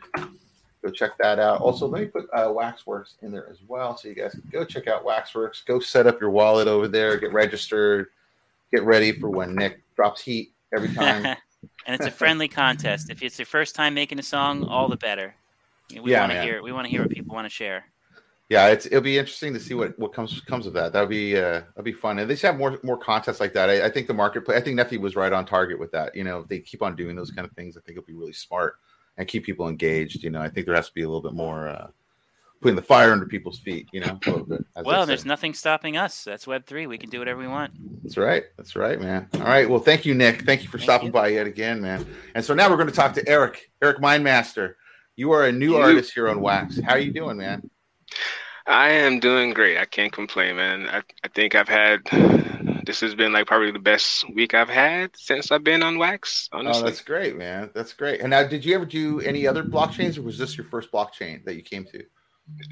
Go 0.84 0.91
check 0.91 1.17
that 1.19 1.39
out. 1.39 1.62
Also, 1.62 1.88
let 1.88 2.02
me 2.02 2.08
put 2.08 2.28
uh, 2.34 2.52
Waxworks 2.52 3.15
in 3.22 3.32
there 3.32 3.48
as 3.50 3.60
well, 3.67 3.96
so 3.96 4.10
you 4.10 4.15
guys 4.15 4.34
can 4.34 4.43
go 4.52 4.65
check 4.65 4.88
out 4.88 5.06
Waxworks. 5.06 5.62
Go 5.65 5.80
set 5.80 6.08
up 6.08 6.19
your 6.19 6.30
wallet 6.30 6.67
over 6.67 6.88
there. 6.89 7.17
Get 7.17 7.32
registered. 7.32 8.08
Get 8.72 8.84
ready 8.84 9.13
for 9.13 9.30
when 9.30 9.56
Nick 9.56 9.82
drops 9.96 10.22
heat 10.22 10.52
every 10.76 10.89
time. 10.93 11.26
and 11.26 11.38
it's 11.88 12.06
a 12.06 12.12
friendly 12.12 12.50
contest. 12.50 13.10
If 13.10 13.22
it's 13.24 13.39
your 13.39 13.46
first 13.46 13.76
time 13.76 13.93
making 13.93 14.19
a 14.19 14.24
song, 14.24 14.65
all 14.65 14.89
the 14.89 14.98
better. 14.98 15.36
We 16.02 16.12
Yeah, 16.12 16.22
want 16.22 16.34
to 16.34 16.41
hear. 16.41 16.62
We 16.62 16.74
want 16.74 16.86
to 16.86 16.91
hear 16.91 17.02
what 17.02 17.12
people 17.12 17.34
want 17.34 17.46
to 17.46 17.50
share. 17.50 17.86
yeah, 18.50 18.67
it's 18.67 18.86
it'll 18.88 19.00
be 19.02 19.17
interesting 19.17 19.54
to 19.54 19.60
see 19.62 19.76
what 19.76 19.98
what 19.98 20.12
comes 20.12 20.41
comes 20.41 20.67
of 20.67 20.74
that. 20.74 20.91
That'll 20.91 21.08
be 21.08 21.38
uh 21.38 21.62
that'll 21.62 21.84
be 21.84 21.93
fun. 21.93 22.19
And 22.19 22.30
they 22.30 22.36
should 22.36 22.48
have 22.48 22.58
more 22.58 22.78
more 22.84 22.98
contests 22.98 23.39
like 23.39 23.54
that. 23.54 23.69
I, 23.69 23.86
I 23.86 23.89
think 23.89 24.08
the 24.08 24.13
marketplace. 24.13 24.58
I 24.58 24.62
think 24.62 24.78
Nefty 24.78 25.00
was 25.00 25.15
right 25.15 25.32
on 25.32 25.46
target 25.46 25.80
with 25.80 25.91
that. 25.93 26.13
You 26.15 26.24
know, 26.26 26.39
if 26.39 26.50
they 26.50 26.60
keep 26.60 26.82
on 26.82 26.96
doing 26.98 27.15
those 27.15 27.32
kind 27.32 27.48
of 27.48 27.54
things, 27.56 27.78
I 27.78 27.82
think 27.82 27.98
it'll 27.98 28.06
be 28.08 28.13
really 28.13 28.34
smart 28.34 28.80
and 29.17 29.28
keep 29.28 29.45
people 29.45 29.67
engaged. 29.67 30.23
You 30.23 30.30
know, 30.30 30.41
I 30.41 30.49
think 30.49 30.65
there 30.65 30.76
has 30.76 30.88
to 30.88 30.93
be 30.93 31.04
a 31.04 31.08
little 31.08 31.21
bit 31.21 31.34
more 31.34 31.67
uh 31.69 31.88
putting 32.62 32.76
the 32.78 32.82
fire 32.82 33.12
under 33.12 33.26
people's 33.26 33.60
feet. 33.60 33.88
You 33.91 33.99
know, 34.02 34.13
bit. 34.23 34.63
Well, 34.86 35.06
there's 35.06 35.26
nothing 35.26 35.54
stopping 35.54 35.97
us. 35.97 36.23
That's 36.23 36.47
Web 36.47 36.65
three. 36.65 36.88
We 36.88 36.97
can 36.97 37.10
do 37.10 37.19
whatever 37.19 37.39
we 37.39 37.47
want. 37.47 37.73
That's 38.04 38.17
right. 38.17 38.43
That's 38.58 38.76
right, 38.76 38.99
man. 38.99 39.28
All 39.34 39.41
right. 39.41 39.69
Well, 39.69 39.80
thank 39.80 40.06
you, 40.06 40.13
Nick. 40.13 40.43
Thank 40.43 40.63
you 40.63 40.69
for 40.69 40.78
Thank 40.78 40.86
stopping 40.86 41.08
you. 41.08 41.12
by 41.13 41.28
yet 41.30 41.45
again, 41.45 41.82
man. 41.82 42.06
And 42.36 42.43
so 42.43 42.54
now 42.54 42.69
we're 42.69 42.78
going 42.78 42.88
to 42.89 42.93
talk 42.93 43.13
to 43.15 43.28
Eric, 43.28 43.69
Eric 43.82 43.97
Mindmaster. 43.97 44.76
You 45.15 45.32
are 45.34 45.45
a 45.45 45.52
new 45.52 45.71
You. 45.71 45.78
artist 45.78 46.13
here 46.13 46.28
on 46.30 46.41
Wax. 46.41 46.80
How 46.80 46.93
are 46.93 46.99
you 46.99 47.12
doing, 47.12 47.38
man? 47.38 47.69
I 48.65 48.89
am 48.91 49.19
doing 49.19 49.54
great. 49.54 49.78
I 49.78 49.86
can't 49.86 50.12
complain, 50.13 50.56
man. 50.56 50.88
I, 50.88 51.02
I 51.23 51.28
think 51.28 51.56
I've 51.56 51.67
had 51.67 52.02
this 52.86 53.00
has 53.02 53.15
been 53.15 53.34
like 53.34 53.48
probably 53.48 53.72
the 53.72 53.80
best 53.80 54.26
week 54.34 54.54
I've 54.54 54.69
had 54.69 55.12
since 55.15 55.52
I've 55.52 55.63
been 55.63 55.84
on 55.84 55.98
Wax, 55.98 56.50
Oh, 56.52 56.82
that's 56.82 57.02
great, 57.02 57.36
man. 57.38 57.72
That's 57.74 57.93
great. 57.93 58.22
And 58.22 58.30
now, 58.30 58.43
did 58.46 58.63
you 58.65 58.76
ever 58.76 58.86
do 58.86 59.19
any 59.22 59.48
other 59.48 59.63
blockchains, 59.63 60.17
or 60.17 60.22
was 60.22 60.38
this 60.38 60.58
your 60.58 60.65
first 60.65 60.91
blockchain 60.91 61.43
that 61.46 61.56
you 61.56 61.62
came 61.63 61.86
to? 61.86 62.04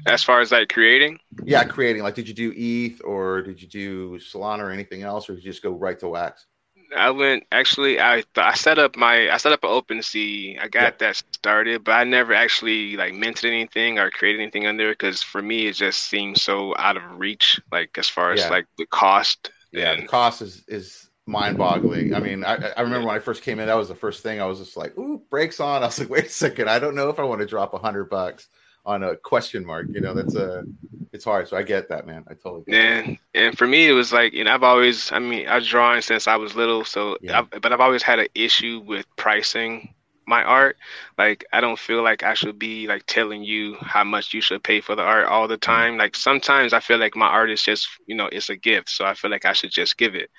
as 0.06 0.22
far 0.22 0.40
as 0.40 0.52
like 0.52 0.68
creating, 0.68 1.18
Yeah, 1.44 1.64
creating. 1.64 2.02
Like, 2.02 2.14
did 2.14 2.28
you 2.28 2.34
do 2.34 2.52
ETH, 2.54 3.00
or 3.04 3.42
did 3.42 3.62
you 3.62 3.68
do 3.68 4.18
Solana, 4.18 4.58
or 4.60 4.70
anything 4.70 5.02
else, 5.02 5.28
or 5.28 5.34
did 5.34 5.44
you 5.44 5.50
just 5.50 5.62
go 5.62 5.70
right 5.72 5.98
to 6.00 6.08
Wax? 6.08 6.46
I 6.94 7.08
went 7.10 7.44
actually 7.50 7.98
I 7.98 8.22
I 8.36 8.54
set 8.54 8.78
up 8.78 8.96
my 8.96 9.30
I 9.30 9.38
set 9.38 9.52
up 9.52 9.64
an 9.64 9.70
OpenSea. 9.70 10.60
I 10.60 10.68
got 10.68 10.98
that 10.98 11.16
started, 11.32 11.84
but 11.84 11.92
I 11.92 12.04
never 12.04 12.34
actually 12.34 12.96
like 12.98 13.14
minted 13.14 13.46
anything 13.50 13.98
or 13.98 14.10
created 14.10 14.42
anything 14.42 14.66
under 14.66 14.90
it 14.90 14.98
because 14.98 15.22
for 15.22 15.40
me 15.40 15.66
it 15.68 15.72
just 15.72 16.02
seems 16.02 16.42
so 16.42 16.74
out 16.78 16.98
of 16.98 17.02
reach, 17.18 17.58
like 17.70 17.96
as 17.96 18.08
far 18.10 18.32
as 18.32 18.40
Yeah. 18.40 18.50
like 18.50 18.66
the 18.76 18.84
cost. 18.86 19.50
Yeah, 19.72 19.96
the 19.96 20.06
cost 20.06 20.42
is 20.42 20.64
is 20.68 21.08
mind 21.26 21.56
boggling. 21.58 22.14
I 22.14 22.20
mean, 22.20 22.44
I, 22.44 22.72
I 22.76 22.82
remember 22.82 23.06
when 23.06 23.16
I 23.16 23.20
first 23.20 23.42
came 23.42 23.58
in, 23.58 23.66
that 23.66 23.74
was 23.74 23.88
the 23.88 23.94
first 23.94 24.22
thing 24.22 24.40
I 24.40 24.46
was 24.46 24.58
just 24.58 24.76
like, 24.76 24.96
"Ooh, 24.98 25.22
brakes 25.30 25.60
on." 25.60 25.82
I 25.82 25.86
was 25.86 25.98
like, 25.98 26.10
"Wait 26.10 26.26
a 26.26 26.28
second, 26.28 26.68
I 26.68 26.78
don't 26.78 26.94
know 26.94 27.08
if 27.08 27.18
I 27.18 27.24
want 27.24 27.40
to 27.40 27.46
drop 27.46 27.74
a 27.74 27.78
hundred 27.78 28.10
bucks 28.10 28.48
on 28.84 29.02
a 29.02 29.16
question 29.16 29.64
mark." 29.64 29.86
You 29.90 30.00
know, 30.00 30.14
that's 30.14 30.34
a 30.34 30.64
it's 31.12 31.24
hard. 31.24 31.48
So 31.48 31.56
I 31.56 31.62
get 31.62 31.88
that, 31.88 32.06
man. 32.06 32.24
I 32.28 32.34
totally 32.34 32.64
get 32.66 32.72
that. 32.72 33.06
And 33.06 33.18
and 33.34 33.58
for 33.58 33.66
me, 33.66 33.88
it 33.88 33.92
was 33.92 34.12
like 34.12 34.32
you 34.32 34.44
know 34.44 34.52
I've 34.52 34.62
always 34.62 35.10
I 35.12 35.18
mean 35.18 35.48
I 35.48 35.56
was 35.56 35.68
drawing 35.68 36.02
since 36.02 36.26
I 36.26 36.36
was 36.36 36.54
little, 36.54 36.84
so 36.84 37.16
Yeah. 37.20 37.40
I've, 37.40 37.62
but 37.62 37.72
I've 37.72 37.80
always 37.80 38.02
had 38.02 38.18
an 38.18 38.28
issue 38.34 38.82
with 38.84 39.06
pricing 39.16 39.94
my 40.26 40.42
art. 40.44 40.76
Like 41.18 41.44
I 41.52 41.60
don't 41.60 41.78
feel 41.78 42.02
like 42.02 42.22
I 42.22 42.34
should 42.34 42.58
be 42.58 42.86
like 42.86 43.04
telling 43.06 43.42
you 43.44 43.76
how 43.80 44.04
much 44.04 44.34
you 44.34 44.40
should 44.40 44.62
pay 44.64 44.80
for 44.80 44.94
the 44.96 45.02
art 45.02 45.26
all 45.26 45.48
the 45.48 45.56
time. 45.58 45.96
Like 45.98 46.16
sometimes 46.16 46.72
I 46.72 46.80
feel 46.80 46.98
like 46.98 47.16
my 47.16 47.26
art 47.26 47.50
is 47.50 47.62
just 47.62 47.88
you 48.06 48.16
know 48.16 48.28
it's 48.32 48.50
a 48.50 48.56
gift, 48.56 48.90
so 48.90 49.04
I 49.04 49.14
feel 49.14 49.30
like 49.30 49.44
I 49.44 49.52
should 49.52 49.70
just 49.72 49.96
give 49.98 50.14
it. 50.14 50.30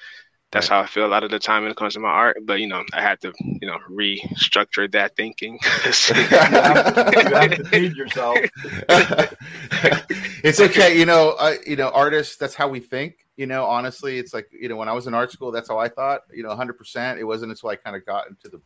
That's 0.52 0.68
Right. 0.68 0.70
how 0.70 0.82
I 0.82 0.88
feel 0.88 1.06
a 1.06 1.10
lot 1.10 1.24
of 1.24 1.32
the 1.32 1.40
time 1.40 1.64
when 1.64 1.72
it 1.72 1.78
comes 1.78 1.96
to 1.96 2.00
my 2.02 2.10
art. 2.10 2.38
But 2.46 2.60
you 2.62 2.68
know 2.68 2.84
I 2.94 3.02
had 3.02 3.22
to 3.22 3.34
you 3.40 3.68
know 3.68 3.80
restructure 3.90 4.92
that 4.94 5.16
thinking. 5.16 5.60
you 7.20 7.36
have 7.36 7.56
to 7.56 7.66
feed 7.66 7.96
yourself. 7.96 8.46
it's 10.44 10.60
okay, 10.60 10.98
you 10.98 11.06
know. 11.06 11.32
Uh, 11.40 11.56
you 11.66 11.76
know, 11.76 11.90
artists. 11.90 12.38
That's 12.38 12.56
how 12.56 12.68
we 12.68 12.80
think. 12.80 13.16
You 13.38 13.48
know, 13.48 13.66
honestly, 13.66 14.20
it's 14.20 14.34
like 14.34 14.48
you 14.52 14.70
know, 14.70 14.76
when 14.76 14.88
I 14.90 14.94
was 14.94 15.08
in 15.08 15.14
art 15.14 15.32
school, 15.32 15.52
that's 15.52 15.70
how 15.70 15.78
I 15.80 15.90
thought. 15.90 16.22
You 16.34 16.44
know, 16.44 16.50
100. 16.50 16.78
percent 16.78 17.20
It 17.20 17.24
wasn't 17.24 17.52
until 17.52 17.70
I 17.70 17.76
kind 17.76 17.96
of 17.96 18.06
got 18.06 18.28
into 18.30 18.50
the 18.50 18.62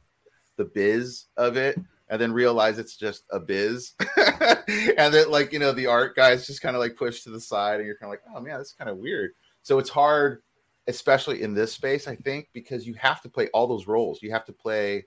the 0.58 0.66
biz 0.66 1.26
of 1.38 1.58
it, 1.58 1.80
and 2.10 2.20
then 2.20 2.32
realize 2.32 2.80
it's 2.80 2.98
just 2.98 3.24
a 3.32 3.40
biz, 3.40 3.94
and 4.18 5.14
then 5.14 5.32
like 5.32 5.54
you 5.54 5.60
know, 5.60 5.72
the 5.72 5.88
art 5.88 6.16
guys 6.16 6.48
just 6.48 6.62
kind 6.62 6.76
of 6.76 6.82
like 6.82 6.96
pushed 6.96 7.24
to 7.24 7.30
the 7.30 7.40
side, 7.40 7.80
and 7.80 7.86
you're 7.86 7.98
kind 7.98 8.12
of 8.14 8.20
like, 8.20 8.36
oh 8.36 8.42
man, 8.42 8.58
that's 8.58 8.74
kind 8.74 8.90
of 8.90 8.98
weird. 8.98 9.32
So 9.64 9.80
it's 9.80 9.90
hard, 9.90 10.42
especially 10.88 11.42
in 11.42 11.54
this 11.54 11.72
space, 11.74 12.08
I 12.08 12.16
think, 12.16 12.50
because 12.54 12.86
you 12.86 12.94
have 12.96 13.22
to 13.22 13.30
play 13.30 13.48
all 13.54 13.68
those 13.68 13.88
roles. 13.88 14.22
You 14.22 14.32
have 14.32 14.46
to 14.46 14.54
play 14.54 15.06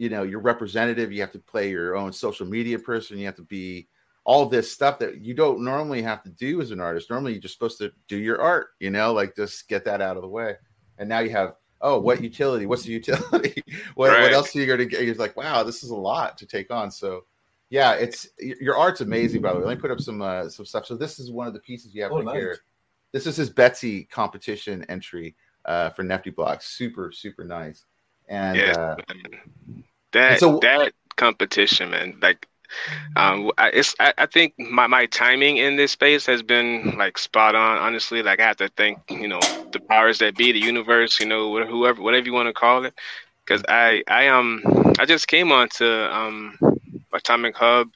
you 0.00 0.08
know 0.08 0.22
your 0.22 0.40
representative 0.40 1.12
you 1.12 1.20
have 1.20 1.30
to 1.30 1.38
play 1.38 1.70
your 1.70 1.94
own 1.94 2.10
social 2.10 2.46
media 2.46 2.78
person 2.78 3.18
you 3.18 3.26
have 3.26 3.36
to 3.36 3.42
be 3.42 3.86
all 4.24 4.46
this 4.46 4.72
stuff 4.72 4.98
that 4.98 5.20
you 5.20 5.34
don't 5.34 5.62
normally 5.62 6.00
have 6.00 6.22
to 6.22 6.30
do 6.30 6.62
as 6.62 6.70
an 6.70 6.80
artist 6.80 7.10
normally 7.10 7.32
you're 7.32 7.42
just 7.42 7.54
supposed 7.54 7.76
to 7.76 7.92
do 8.08 8.16
your 8.16 8.40
art 8.40 8.68
you 8.80 8.90
know 8.90 9.12
like 9.12 9.36
just 9.36 9.68
get 9.68 9.84
that 9.84 10.00
out 10.00 10.16
of 10.16 10.22
the 10.22 10.28
way 10.28 10.56
and 10.96 11.06
now 11.06 11.18
you 11.18 11.28
have 11.28 11.52
oh 11.80 11.98
what 11.98 12.22
utility? 12.22 12.66
What's 12.66 12.82
the 12.84 12.92
utility? 12.92 13.62
What, 13.94 14.10
what 14.18 14.32
else 14.32 14.54
are 14.54 14.60
you 14.60 14.66
going 14.66 14.78
to 14.78 14.86
get? 14.86 15.04
You're 15.04 15.14
like 15.16 15.36
wow 15.36 15.62
this 15.62 15.82
is 15.82 15.90
a 15.90 15.96
lot 15.96 16.38
to 16.38 16.46
take 16.46 16.70
on. 16.70 16.90
So 16.90 17.24
yeah 17.68 17.92
it's 17.94 18.28
your 18.38 18.76
art's 18.76 19.00
amazing 19.00 19.42
by 19.42 19.52
the 19.52 19.58
way. 19.58 19.66
Let 19.66 19.76
me 19.76 19.80
put 19.80 19.90
up 19.90 20.00
some 20.00 20.22
uh, 20.22 20.48
some 20.48 20.64
stuff. 20.66 20.86
So 20.86 20.96
this 20.96 21.18
is 21.18 21.30
one 21.30 21.46
of 21.46 21.52
the 21.54 21.60
pieces 21.60 21.94
you 21.94 22.02
have 22.02 22.12
Oh, 22.12 22.16
right 22.16 22.24
nice. 22.26 22.34
here 22.36 22.58
this 23.12 23.26
is 23.26 23.36
his 23.36 23.50
betsy 23.50 24.04
competition 24.04 24.84
entry 24.88 25.34
uh, 25.64 25.90
for 25.90 26.02
nefty 26.04 26.30
blocks. 26.34 26.66
Super 26.66 27.10
super 27.12 27.44
nice. 27.44 27.84
And 28.28 28.56
Yeah. 28.56 28.70
uh, 28.72 28.96
that 30.12 30.40
so- 30.40 30.58
that 30.62 30.92
competition, 31.16 31.90
man. 31.90 32.18
Like, 32.22 32.46
um, 33.16 33.50
I, 33.58 33.70
it's 33.70 33.94
I, 33.98 34.12
I 34.18 34.26
think 34.26 34.58
my 34.58 34.86
my 34.86 35.06
timing 35.06 35.56
in 35.56 35.76
this 35.76 35.92
space 35.92 36.26
has 36.26 36.42
been 36.42 36.96
like 36.96 37.18
spot 37.18 37.54
on. 37.54 37.78
Honestly, 37.78 38.22
like 38.22 38.40
I 38.40 38.46
have 38.46 38.56
to 38.58 38.68
thank 38.76 38.98
you 39.10 39.28
know 39.28 39.40
the 39.72 39.80
powers 39.80 40.18
that 40.18 40.36
be, 40.36 40.52
the 40.52 40.60
universe, 40.60 41.20
you 41.20 41.26
know, 41.26 41.64
whoever, 41.64 42.00
whatever 42.02 42.26
you 42.26 42.32
want 42.32 42.48
to 42.48 42.52
call 42.52 42.84
it, 42.84 42.94
because 43.44 43.62
I 43.68 44.02
I 44.08 44.28
um 44.28 44.62
I 44.98 45.04
just 45.04 45.28
came 45.28 45.52
onto 45.52 45.86
um 45.86 46.58
Atomic 47.12 47.56
Hub. 47.56 47.88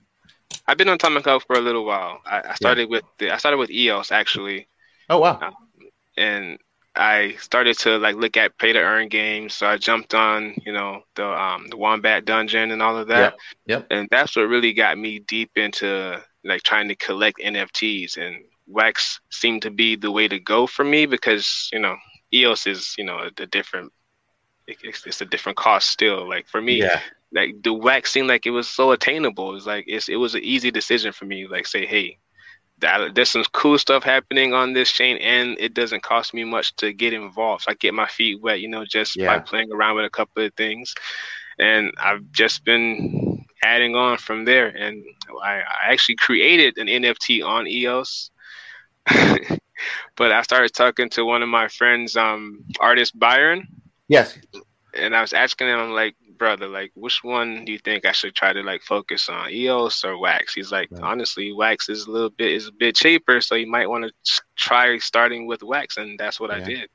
I've 0.67 0.79
been 0.79 0.89
on 0.89 0.95
Atomic 0.95 1.25
Hub 1.25 1.43
for 1.43 1.57
a 1.57 1.61
little 1.61 1.85
while. 1.85 2.21
I, 2.25 2.43
I 2.51 2.55
started 2.55 2.89
with 2.89 3.05
the, 3.19 3.31
I 3.31 3.37
started 3.37 3.59
with 3.59 3.71
EOS 3.71 4.13
actually 4.13 4.67
oh 5.11 5.19
wow, 5.19 5.53
and 6.17 6.59
I 6.97 7.35
started 7.41 7.79
to 7.81 7.99
like 7.99 8.17
look 8.17 8.37
at 8.37 8.59
play 8.59 8.73
to 8.73 8.79
earn 8.81 9.09
games. 9.09 9.55
So 9.55 9.67
I 9.67 9.77
jumped 9.79 10.15
on, 10.15 10.55
you 10.65 10.73
know, 10.73 11.03
the 11.17 11.27
um 11.27 11.67
the 11.69 11.77
Wombat 11.77 12.25
Dungeon 12.25 12.71
and 12.71 12.83
all 12.83 12.97
of 12.97 13.09
that. 13.09 13.35
Yep, 13.67 13.91
And 13.91 14.09
that's 14.11 14.37
what 14.37 14.43
really 14.49 14.73
got 14.75 14.99
me 14.99 15.19
deep 15.21 15.53
into 15.57 16.23
like 16.45 16.63
trying 16.63 16.89
to 16.89 16.97
collect 16.97 17.41
NFTs 17.43 18.17
and 18.17 18.37
Wax 18.67 19.21
seemed 19.31 19.63
to 19.63 19.71
be 19.71 19.97
the 19.97 20.11
way 20.11 20.29
to 20.29 20.39
go 20.41 20.67
for 20.67 20.85
me 20.85 21.07
because, 21.07 21.69
you 21.73 21.79
know, 21.81 21.97
EOS 22.33 22.67
is, 22.67 22.95
you 22.99 23.05
know, 23.05 23.19
a 23.39 23.47
different 23.47 23.93
it- 24.67 24.79
it's, 24.83 25.07
it's 25.07 25.21
a 25.21 25.27
different 25.27 25.59
cost 25.59 25.89
still. 25.89 26.29
Like 26.29 26.49
for 26.49 26.61
me, 26.61 26.85
yeah, 26.85 27.01
like 27.33 27.63
the 27.63 27.73
wax 27.73 28.13
seemed 28.13 28.29
like 28.29 28.47
it 28.47 28.51
was 28.51 28.69
so 28.69 28.93
attainable. 28.93 29.51
It 29.51 29.55
was 29.55 29.67
like 29.67 29.85
it's 29.89 30.09
it 30.09 30.17
was 30.17 30.35
an 30.35 30.43
easy 30.45 30.71
decision 30.71 31.13
for 31.13 31.25
me. 31.27 31.47
Like 31.47 31.67
say, 31.67 31.87
hey, 31.87 32.19
that, 32.79 33.15
there's 33.15 33.31
some 33.31 33.45
cool 33.53 33.79
stuff 33.79 34.03
happening 34.03 34.53
on 34.53 34.73
this 34.73 34.91
chain, 34.91 35.17
and 35.19 35.57
it 35.59 35.75
doesn't 35.75 36.03
cost 36.03 36.35
me 36.35 36.45
much 36.45 36.75
to 36.77 36.93
get 36.93 37.13
involved. 37.13 37.65
So 37.65 37.73
I 37.73 37.75
get 37.75 37.95
my 37.95 38.07
feet 38.07 38.41
wet, 38.43 38.61
you 38.61 38.69
know, 38.69 38.85
just 38.85 39.17
by 39.27 39.39
playing 39.39 39.73
around 39.73 39.97
with 39.97 40.05
a 40.05 40.11
couple 40.11 40.45
of 40.45 40.53
things, 40.55 40.95
and 41.59 41.93
I've 41.99 42.31
just 42.33 42.65
been 42.65 43.45
adding 43.63 43.95
on 43.97 44.19
from 44.19 44.45
there. 44.45 44.67
And 44.67 45.05
I, 45.43 45.61
I 45.61 45.93
actually 45.93 46.17
created 46.17 46.77
an 46.79 46.89
NFT 46.89 47.45
on 47.45 47.67
EOS. 47.67 48.31
but 50.17 50.33
I 50.33 50.43
started 50.43 50.73
talking 50.73 51.11
to 51.11 51.25
one 51.25 51.43
of 51.43 51.49
my 51.49 51.69
friends, 51.69 52.17
um, 52.17 52.65
artist 52.81 53.19
Byron, 53.19 53.67
yes, 54.09 54.39
and 54.97 55.15
I 55.15 55.21
was 55.21 55.33
asking 55.33 55.69
him, 55.69 55.79
I'm 55.79 55.91
like, 55.93 56.17
brother, 56.39 56.67
like, 56.69 56.93
which 56.95 57.23
one 57.25 57.65
do 57.65 57.73
you 57.73 57.79
think 57.79 58.05
I 58.05 58.13
should 58.13 58.35
try 58.35 58.53
to 58.53 58.63
like 58.63 58.83
focus 58.83 59.29
on, 59.29 59.51
EOS 59.51 60.05
or 60.05 60.19
Wax? 60.19 60.55
He's 60.55 60.73
like, 60.73 60.89
Right. 60.91 61.03
honestly, 61.03 61.53
Wax 61.53 61.89
is 61.89 62.07
a 62.07 62.11
little 62.11 62.31
bit 62.31 62.53
is 62.53 62.69
a 62.69 62.73
bit 62.73 62.95
cheaper, 62.97 63.41
so 63.41 63.55
you 63.55 63.67
might 63.67 63.89
want 63.89 64.05
to 64.05 64.43
try 64.57 64.99
starting 64.99 65.47
with 65.47 65.63
Wax, 65.63 65.97
and 65.97 66.19
that's 66.19 66.39
what 66.41 66.51
I 66.51 66.61
did. 66.61 66.89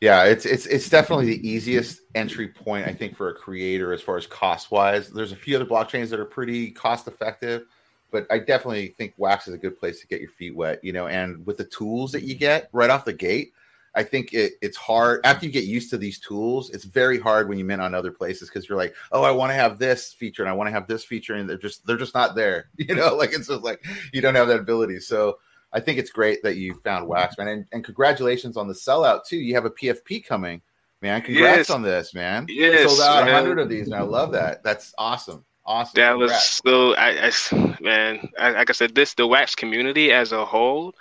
yeah. 0.00 0.24
It's 0.24 0.44
it's 0.46 0.66
it's 0.66 0.88
definitely 0.88 1.26
the 1.26 1.48
easiest 1.48 2.00
entry 2.14 2.48
point 2.48 2.86
I 2.88 2.92
think 2.92 3.16
for 3.16 3.28
a 3.28 3.34
creator 3.34 3.92
as 3.92 4.02
far 4.02 4.16
as 4.16 4.26
cost 4.26 4.70
wise. 4.70 5.08
There's 5.10 5.32
a 5.32 5.36
few 5.36 5.56
other 5.56 5.66
blockchains 5.66 6.08
that 6.10 6.20
are 6.20 6.24
pretty 6.24 6.70
cost 6.70 7.06
effective, 7.08 7.62
but 8.10 8.26
I 8.30 8.38
definitely 8.38 8.88
think 8.98 9.14
Wax 9.16 9.46
is 9.48 9.54
a 9.54 9.58
good 9.58 9.78
place 9.78 10.00
to 10.00 10.06
get 10.06 10.20
your 10.20 10.30
feet 10.30 10.54
wet. 10.56 10.82
You 10.82 10.92
know, 10.92 11.06
and 11.06 11.44
with 11.46 11.56
the 11.56 11.64
tools 11.64 12.12
that 12.12 12.22
you 12.24 12.34
get 12.34 12.68
right 12.72 12.90
off 12.90 13.04
the 13.04 13.12
gate. 13.12 13.52
I 13.94 14.02
think 14.02 14.32
it, 14.32 14.54
it's 14.62 14.76
hard 14.76 15.20
after 15.24 15.44
you 15.46 15.52
get 15.52 15.64
used 15.64 15.90
to 15.90 15.98
these 15.98 16.18
tools. 16.18 16.70
It's 16.70 16.84
very 16.84 17.18
hard 17.18 17.48
when 17.48 17.58
you 17.58 17.64
mint 17.64 17.82
on 17.82 17.94
other 17.94 18.10
places 18.10 18.48
because 18.48 18.68
you're 18.68 18.78
like, 18.78 18.94
oh, 19.12 19.22
I 19.22 19.30
want 19.30 19.50
to 19.50 19.54
have 19.54 19.78
this 19.78 20.12
feature 20.12 20.42
and 20.42 20.50
I 20.50 20.54
want 20.54 20.68
to 20.68 20.72
have 20.72 20.86
this 20.86 21.04
feature, 21.04 21.34
and 21.34 21.48
they're 21.48 21.58
just 21.58 21.86
they're 21.86 21.96
just 21.96 22.14
not 22.14 22.34
there. 22.34 22.70
You 22.78 22.94
know, 22.96 23.14
like 23.14 23.32
it's 23.32 23.48
just 23.48 23.62
like 23.62 23.84
you 24.12 24.20
don't 24.20 24.34
have 24.34 24.48
that 24.48 24.60
ability. 24.60 25.00
So 25.00 25.38
I 25.72 25.80
think 25.80 25.98
it's 25.98 26.10
great 26.10 26.42
that 26.42 26.56
you 26.56 26.74
found 26.84 27.06
Wax, 27.06 27.38
man, 27.38 27.48
and, 27.48 27.66
and 27.72 27.84
congratulations 27.84 28.56
on 28.56 28.66
the 28.68 28.74
sellout 28.74 29.24
too. 29.24 29.36
You 29.36 29.54
have 29.54 29.64
a 29.64 29.70
PFP 29.70 30.24
coming, 30.24 30.60
man. 31.00 31.22
Congrats 31.22 31.68
Yes. 31.68 31.70
on 31.70 31.82
this, 31.82 32.12
man. 32.12 32.46
You 32.48 32.62
Yes, 32.64 32.88
sold 32.88 33.00
out 33.00 33.28
hundred 33.28 33.58
of 33.58 33.68
these, 33.68 33.86
and 33.86 33.94
I 33.94 34.02
love 34.02 34.32
that. 34.32 34.62
That's 34.62 34.94
awesome, 34.98 35.44
awesome. 35.64 36.00
That 36.00 36.18
was 36.18 36.32
so. 36.34 36.94
I, 36.94 37.28
I 37.28 37.76
man, 37.80 38.28
I, 38.38 38.50
like 38.50 38.70
I 38.70 38.72
said, 38.72 38.94
this 38.94 39.14
the 39.14 39.26
Wax 39.26 39.54
community 39.54 40.12
as 40.12 40.32
a 40.32 40.44
whole 40.44 40.94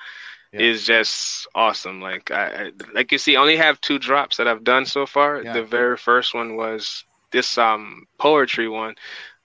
Yeah. 0.53 0.61
is 0.61 0.85
just 0.85 1.47
awesome. 1.55 2.01
Like 2.01 2.31
I, 2.31 2.45
I, 2.65 2.71
like 2.93 3.11
you 3.11 3.17
see, 3.17 3.35
I 3.35 3.41
only 3.41 3.57
have 3.57 3.79
two 3.81 3.99
drops 3.99 4.37
that 4.37 4.47
I've 4.47 4.63
done 4.63 4.85
so 4.85 5.05
far. 5.05 5.41
Yeah. 5.43 5.53
The 5.53 5.63
very 5.63 5.97
first 5.97 6.33
one 6.33 6.55
was 6.55 7.05
this 7.31 7.57
um 7.57 8.05
poetry 8.17 8.67
one. 8.67 8.95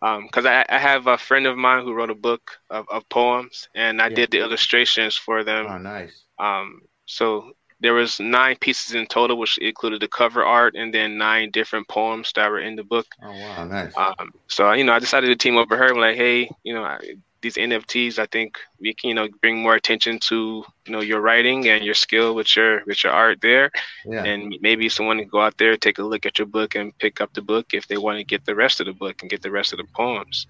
because 0.00 0.46
I, 0.46 0.64
I 0.68 0.78
have 0.78 1.06
a 1.06 1.18
friend 1.18 1.46
of 1.46 1.56
mine 1.56 1.84
who 1.84 1.94
wrote 1.94 2.10
a 2.10 2.14
book 2.14 2.58
of, 2.70 2.86
of 2.90 3.08
poems, 3.08 3.68
and 3.74 4.00
I 4.02 4.08
Yeah. 4.08 4.16
did 4.16 4.30
the 4.30 4.38
illustrations 4.40 5.16
for 5.16 5.44
them. 5.44 5.66
oh, 5.66 5.78
nice. 5.78 6.24
Um, 6.38 6.80
so 7.06 7.52
there 7.80 7.94
was 7.94 8.20
nine 8.20 8.56
pieces 8.60 8.94
in 8.94 9.06
total, 9.06 9.38
which 9.38 9.58
included 9.58 10.00
the 10.00 10.08
cover 10.08 10.44
art 10.44 10.74
and 10.76 10.92
then 10.94 11.18
nine 11.18 11.50
different 11.50 11.88
poems 11.88 12.32
that 12.34 12.50
were 12.50 12.60
in 12.60 12.76
the 12.76 12.84
book. 12.84 13.06
Oh 13.22 13.32
wow, 13.38 13.64
nice. 13.64 13.94
Um, 13.96 14.32
so 14.48 14.72
you 14.72 14.84
know, 14.84 14.92
I 14.92 14.98
decided 14.98 15.28
to 15.28 15.36
team 15.36 15.56
up 15.56 15.70
with 15.70 15.78
her. 15.78 15.88
I'm 15.90 15.98
like, 16.00 16.16
hey, 16.16 16.50
you 16.62 16.74
know, 16.74 16.82
I, 16.84 16.98
these 17.46 17.56
NFTs, 17.56 18.18
I 18.18 18.26
think 18.26 18.58
we 18.80 18.92
can, 18.92 19.08
you 19.08 19.14
know, 19.14 19.28
bring 19.40 19.62
more 19.62 19.76
attention 19.76 20.18
to 20.28 20.64
you 20.86 20.92
know 20.92 21.00
your 21.00 21.20
writing 21.20 21.68
and 21.68 21.84
your 21.84 21.94
skill 21.94 22.34
with 22.34 22.54
your 22.56 22.82
with 22.86 23.04
your 23.04 23.12
art 23.12 23.40
there, 23.40 23.70
yeah, 24.04 24.24
and 24.24 24.56
maybe 24.60 24.88
someone 24.88 25.18
can 25.18 25.28
go 25.28 25.40
out 25.40 25.56
there, 25.58 25.76
take 25.76 25.98
a 25.98 26.02
look 26.02 26.26
at 26.26 26.38
your 26.38 26.46
book, 26.46 26.74
and 26.74 26.96
pick 26.98 27.20
up 27.20 27.32
the 27.34 27.42
book 27.42 27.66
if 27.72 27.86
they 27.86 27.96
want 27.96 28.18
to 28.18 28.24
get 28.24 28.44
the 28.44 28.54
rest 28.54 28.80
of 28.80 28.86
the 28.86 28.92
book 28.92 29.16
and 29.20 29.30
get 29.30 29.42
the 29.42 29.50
rest 29.50 29.72
of 29.72 29.78
the 29.78 29.86
poems. 29.94 30.46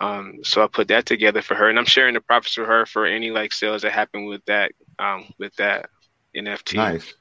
Um, 0.00 0.40
so 0.42 0.64
I 0.64 0.66
put 0.66 0.88
that 0.88 1.04
together 1.06 1.42
for 1.42 1.54
her, 1.54 1.68
and 1.68 1.78
I'm 1.78 1.84
sharing 1.84 2.14
the 2.14 2.20
profits 2.20 2.56
with 2.56 2.66
her 2.66 2.86
for 2.86 3.04
any 3.04 3.30
like 3.30 3.52
sales 3.52 3.82
that 3.82 3.92
happen 3.92 4.24
with 4.24 4.44
that 4.46 4.72
um, 4.98 5.26
with 5.38 5.54
that 5.56 5.90
NFT. 6.34 6.76
nice, 6.76 7.14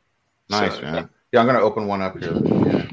nice, 0.50 0.76
So, 0.76 0.82
man. 0.82 1.10
Yeah, 1.34 1.42
I'm 1.42 1.46
gonna 1.46 1.60
open 1.60 1.86
one 1.86 2.02
up 2.02 2.18
here. 2.18 2.34
Yeah. 2.34 2.88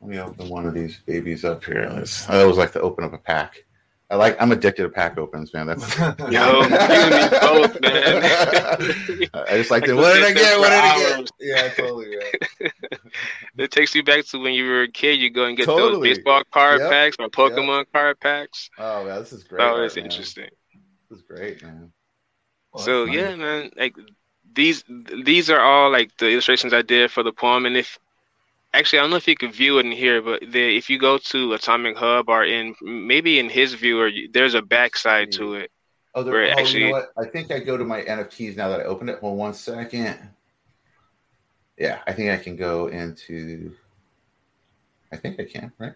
Let 0.00 0.10
me 0.10 0.18
open 0.20 0.48
one 0.48 0.64
of 0.64 0.74
these 0.74 0.98
babies 1.04 1.44
up 1.44 1.64
here. 1.64 1.90
Let's, 1.92 2.28
I 2.28 2.40
always 2.42 2.56
like 2.56 2.72
to 2.72 2.80
open 2.80 3.04
up 3.04 3.12
a 3.12 3.18
pack. 3.18 3.64
I 4.10 4.16
like. 4.16 4.40
I'm 4.40 4.52
addicted 4.52 4.84
to 4.84 4.88
pack 4.88 5.18
opens, 5.18 5.52
man. 5.52 5.66
That's. 5.66 5.98
Yo, 5.98 6.06
you 6.18 6.38
and 6.38 7.14
me 7.14 7.38
both, 7.40 7.80
man. 7.82 8.22
I 9.34 9.56
just 9.58 9.70
like 9.70 9.82
I 9.82 9.86
to. 9.88 9.96
What 9.96 10.14
did 10.14 10.24
I 10.24 10.32
get? 10.32 10.58
What 10.58 10.70
did 10.70 10.80
I 10.80 11.18
get? 11.20 11.30
Yeah, 11.40 11.68
totally. 11.68 12.16
Man. 12.16 12.70
It 13.58 13.70
takes 13.72 13.94
you 13.94 14.02
back 14.04 14.24
to 14.26 14.38
when 14.38 14.54
you 14.54 14.64
were 14.66 14.82
a 14.82 14.88
kid. 14.90 15.18
You 15.18 15.30
go 15.30 15.44
and 15.46 15.56
get 15.56 15.66
Totally. 15.66 16.08
those 16.10 16.18
baseball 16.18 16.42
card 16.52 16.80
Yep. 16.80 16.90
packs 16.90 17.16
or 17.18 17.28
Pokemon 17.28 17.86
card 17.92 18.20
packs. 18.20 18.70
Oh 18.78 19.04
man, 19.04 19.18
this 19.18 19.32
is 19.32 19.42
great. 19.44 19.60
Oh, 19.62 19.82
it's 19.82 19.96
man. 19.96 20.04
interesting. 20.04 20.48
This 21.10 21.18
is 21.18 21.24
great, 21.24 21.62
man. 21.62 21.92
Well, 22.72 22.84
so 22.84 23.04
yeah, 23.04 23.34
man, 23.34 23.70
like 23.76 23.96
these 24.54 24.84
these 25.24 25.50
are 25.50 25.60
all 25.60 25.90
like 25.90 26.16
the 26.18 26.30
illustrations 26.30 26.72
I 26.72 26.82
did 26.82 27.10
for 27.10 27.22
the 27.24 27.32
poem. 27.32 27.66
And 27.66 27.76
if 27.76 27.98
actually, 28.74 28.98
I 28.98 29.02
don't 29.02 29.10
know 29.10 29.16
if 29.16 29.28
you 29.28 29.36
can 29.36 29.52
view 29.52 29.78
it 29.78 29.86
in 29.86 29.92
here, 29.92 30.22
but 30.22 30.42
the, 30.50 30.76
if 30.76 30.88
you 30.90 30.98
go 30.98 31.18
to 31.18 31.52
Atomic 31.54 31.96
Hub 31.96 32.28
or 32.28 32.44
in 32.44 32.74
maybe 32.82 33.38
in 33.38 33.48
his 33.48 33.74
viewer, 33.74 34.10
there's 34.32 34.54
a 34.54 34.62
backside 34.62 35.32
to 35.32 35.54
it. 35.54 35.70
Oh, 36.14 36.22
there, 36.22 36.32
Where 36.32 36.46
oh 36.46 36.58
actually- 36.60 36.86
you 36.86 36.92
know? 36.92 37.06
I 37.16 37.26
think 37.26 37.50
I 37.50 37.58
go 37.60 37.76
to 37.76 37.84
my 37.84 38.02
NFTs 38.02 38.56
now 38.56 38.68
that 38.68 38.80
I 38.80 38.84
opened 38.84 39.10
it. 39.10 39.18
Hold 39.20 39.38
one 39.38 39.54
second. 39.54 40.18
Yeah, 41.76 42.00
I 42.06 42.12
think 42.12 42.30
I 42.30 42.42
can 42.42 42.56
go 42.56 42.88
into. 42.88 43.72
I 45.12 45.16
think 45.16 45.38
I 45.38 45.44
can, 45.44 45.72
right? 45.78 45.94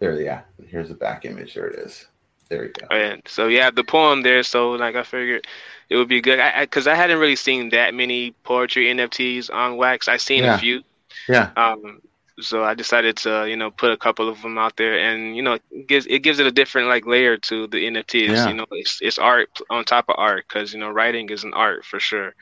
There, 0.00 0.20
yeah. 0.20 0.42
Here's 0.66 0.88
the 0.88 0.94
back 0.94 1.24
image. 1.24 1.54
There 1.54 1.68
it 1.68 1.78
is. 1.78 2.06
There 2.48 2.62
we 2.62 2.68
go. 2.68 2.86
Oh, 2.90 2.96
and 2.96 3.22
so 3.26 3.48
have 3.50 3.76
the 3.76 3.84
poem 3.84 4.22
there. 4.22 4.42
So 4.42 4.72
like 4.72 4.96
I 4.96 5.04
figured 5.04 5.46
it 5.88 5.96
would 5.96 6.08
be 6.08 6.20
good. 6.20 6.40
I 6.40 6.62
because 6.64 6.88
I, 6.88 6.96
hadn't 6.96 7.18
really 7.20 7.36
seen 7.36 7.68
that 7.68 7.94
many 7.94 8.32
poetry 8.42 8.86
NFTs 8.86 9.52
on 9.54 9.76
Wax. 9.76 10.08
I 10.08 10.16
seen 10.16 10.42
Yeah. 10.42 10.56
a 10.56 10.58
few. 10.58 10.82
Yeah, 11.28 11.50
Um, 11.56 12.00
so 12.40 12.64
I 12.64 12.74
decided 12.74 13.16
to, 13.18 13.46
you 13.48 13.56
know, 13.56 13.70
put 13.70 13.92
a 13.92 13.96
couple 13.98 14.28
of 14.28 14.40
them 14.42 14.56
out 14.56 14.76
there, 14.76 14.98
and 14.98 15.36
you 15.36 15.42
know, 15.42 15.58
it 15.70 15.86
gives 15.86 16.06
it 16.06 16.20
gives 16.20 16.38
it 16.38 16.46
a 16.46 16.50
different 16.50 16.88
like 16.88 17.06
layer 17.06 17.36
to 17.36 17.66
the 17.66 17.78
NFT. 17.86 18.22
It's, 18.22 18.32
Yeah. 18.32 18.48
You 18.48 18.54
know, 18.54 18.66
it's 18.72 18.98
it's 19.02 19.18
art 19.18 19.50
on 19.68 19.84
top 19.84 20.06
of 20.08 20.16
art 20.18 20.44
because 20.48 20.72
you 20.72 20.80
know, 20.80 20.88
writing 20.90 21.28
is 21.30 21.44
an 21.44 21.52
art 21.54 21.84
for 21.84 22.00
sure. 22.00 22.34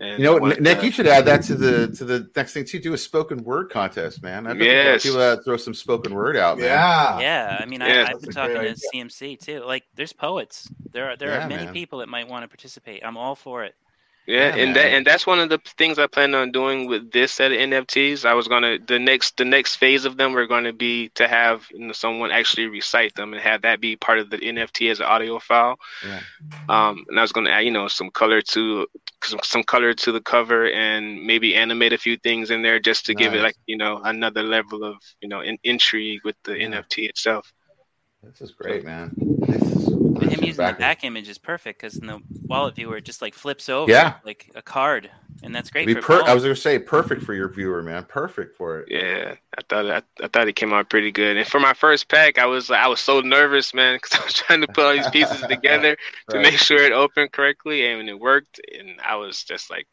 And 0.00 0.18
you 0.18 0.24
know 0.24 0.36
what, 0.36 0.60
Nick? 0.60 0.80
to- 0.80 0.84
You 0.86 0.90
should 0.92 1.06
add 1.06 1.26
that 1.26 1.42
to 1.44 1.54
the 1.54 1.88
to 1.96 2.04
the 2.04 2.28
next 2.36 2.52
thing 2.54 2.64
too. 2.64 2.80
Do 2.80 2.92
a 2.92 2.98
spoken 2.98 3.44
word 3.44 3.70
contest, 3.70 4.22
man. 4.22 4.46
I 4.46 4.52
bet 4.54 4.58
there's 4.60 4.70
a 4.70 4.76
lot 4.76 4.86
of 4.86 4.94
Yes. 4.94 5.02
people 5.02 5.18
that 5.18 5.44
throw 5.44 5.56
some 5.56 5.74
spoken 5.74 6.14
word 6.14 6.36
out, 6.36 6.58
man. 6.58 6.66
Yeah. 6.66 7.20
Yeah, 7.20 7.58
I 7.60 7.66
mean, 7.66 7.80
Yeah, 7.80 8.06
I, 8.08 8.10
I've 8.12 8.20
been 8.20 8.32
talking 8.32 8.56
to 8.56 8.74
CMC 8.94 9.36
too. 9.40 9.60
Like, 9.64 9.84
there's 9.94 10.12
poets. 10.12 10.68
There 10.92 11.10
are 11.10 11.16
there 11.16 11.30
Yeah, 11.30 11.44
are 11.44 11.48
many 11.48 11.64
man. 11.66 11.74
people 11.74 11.98
that 12.00 12.08
might 12.08 12.26
want 12.28 12.42
to 12.44 12.48
participate. 12.48 13.04
I'm 13.04 13.16
all 13.16 13.34
for 13.36 13.62
it. 13.64 13.74
Yeah, 14.26 14.54
Yeah, 14.54 14.62
and 14.62 14.76
that 14.76 14.86
and 14.92 15.06
that's 15.06 15.26
one 15.26 15.40
of 15.40 15.48
the 15.48 15.58
things 15.76 15.98
I 15.98 16.06
plan 16.06 16.34
on 16.34 16.52
doing 16.52 16.86
with 16.86 17.10
this 17.12 17.32
set 17.32 17.50
of 17.52 17.58
NFTs. 17.58 18.24
I 18.24 18.34
was 18.34 18.46
gonna 18.48 18.78
the 18.78 18.98
next 18.98 19.36
the 19.36 19.44
next 19.44 19.76
phase 19.76 20.04
of 20.04 20.16
them 20.16 20.32
were 20.32 20.46
going 20.46 20.64
to 20.64 20.72
be 20.72 21.08
to 21.16 21.26
have 21.26 21.66
you 21.72 21.86
know, 21.86 21.92
someone 21.92 22.30
actually 22.30 22.66
recite 22.66 23.14
them 23.14 23.32
and 23.32 23.42
have 23.42 23.62
that 23.62 23.80
be 23.80 23.96
part 23.96 24.18
of 24.20 24.30
the 24.30 24.38
NFT 24.38 24.90
as 24.90 25.00
an 25.00 25.06
audio 25.06 25.38
file. 25.40 25.76
Yeah. 26.06 26.20
Um, 26.68 27.04
and 27.08 27.18
I 27.18 27.22
was 27.22 27.32
going 27.32 27.46
to 27.46 27.52
add 27.52 27.64
you 27.64 27.70
know 27.72 27.88
some 27.88 28.10
color 28.10 28.40
to 28.42 28.86
some, 29.24 29.40
some 29.42 29.62
color 29.64 29.92
to 29.94 30.12
the 30.12 30.20
cover 30.20 30.70
and 30.70 31.24
maybe 31.24 31.54
animate 31.56 31.92
a 31.92 31.98
few 31.98 32.16
things 32.16 32.50
in 32.50 32.62
there 32.62 32.78
just 32.80 33.06
to 33.06 33.14
give 33.14 33.34
it 33.34 33.42
like 33.42 33.56
you 33.66 33.76
know 33.76 34.00
another 34.04 34.42
level 34.42 34.84
of 34.84 34.96
you 35.20 35.28
know 35.28 35.40
in, 35.40 35.58
intrigue 35.64 36.20
with 36.24 36.36
the 36.44 36.58
Yeah. 36.58 36.66
NFT 36.66 37.08
itself. 37.08 37.52
This 38.22 38.40
is 38.40 38.52
great, 38.52 38.84
man. 38.84 39.12
This 39.16 39.62
is, 39.62 39.88
And 39.88 40.16
this 40.16 40.32
him 40.32 40.40
is 40.40 40.46
using 40.46 40.52
the 40.64 40.72
back- 40.72 40.78
back 40.78 41.04
image 41.04 41.28
is 41.28 41.38
perfect 41.38 41.80
because 41.80 41.96
in 41.98 42.06
the 42.06 42.20
wallet 42.42 42.76
viewer 42.76 42.96
it 42.98 43.04
just 43.04 43.20
like 43.20 43.34
flips 43.34 43.68
over 43.68 43.90
Yeah. 43.90 44.14
like 44.24 44.50
a 44.54 44.62
card. 44.62 45.10
and 45.44 45.52
that's 45.52 45.70
great. 45.70 45.88
Be 45.88 45.94
for 45.94 46.02
per- 46.02 46.22
I 46.24 46.34
was 46.34 46.44
gonna 46.44 46.54
say 46.54 46.78
perfect 46.78 47.24
for 47.24 47.34
your 47.34 47.48
viewer, 47.48 47.82
man. 47.82 48.04
Perfect 48.04 48.56
for 48.56 48.78
it. 48.80 48.88
Yeah, 48.88 49.34
I 49.58 49.62
thought 49.68 49.90
I, 49.90 50.02
I 50.24 50.28
thought 50.28 50.46
it 50.46 50.54
came 50.54 50.72
out 50.72 50.88
pretty 50.88 51.10
good. 51.10 51.36
And 51.36 51.44
for 51.48 51.58
my 51.58 51.72
first 51.72 52.08
pack, 52.08 52.38
I 52.38 52.46
was 52.46 52.70
I 52.70 52.86
was 52.86 53.00
so 53.00 53.20
nervous, 53.20 53.74
man, 53.74 53.96
because 54.00 54.12
I 54.20 54.24
was 54.24 54.34
trying 54.34 54.60
to 54.60 54.68
put 54.68 54.84
all 54.84 54.92
these 54.92 55.10
pieces 55.10 55.40
together 55.48 55.96
to 56.30 56.38
make 56.40 56.58
sure 56.58 56.78
it 56.78 56.92
opened 56.92 57.32
correctly, 57.32 57.86
and 57.86 58.08
it 58.08 58.20
worked. 58.20 58.60
And 58.78 59.00
I 59.04 59.16
was 59.16 59.42
just 59.42 59.68
like 59.68 59.88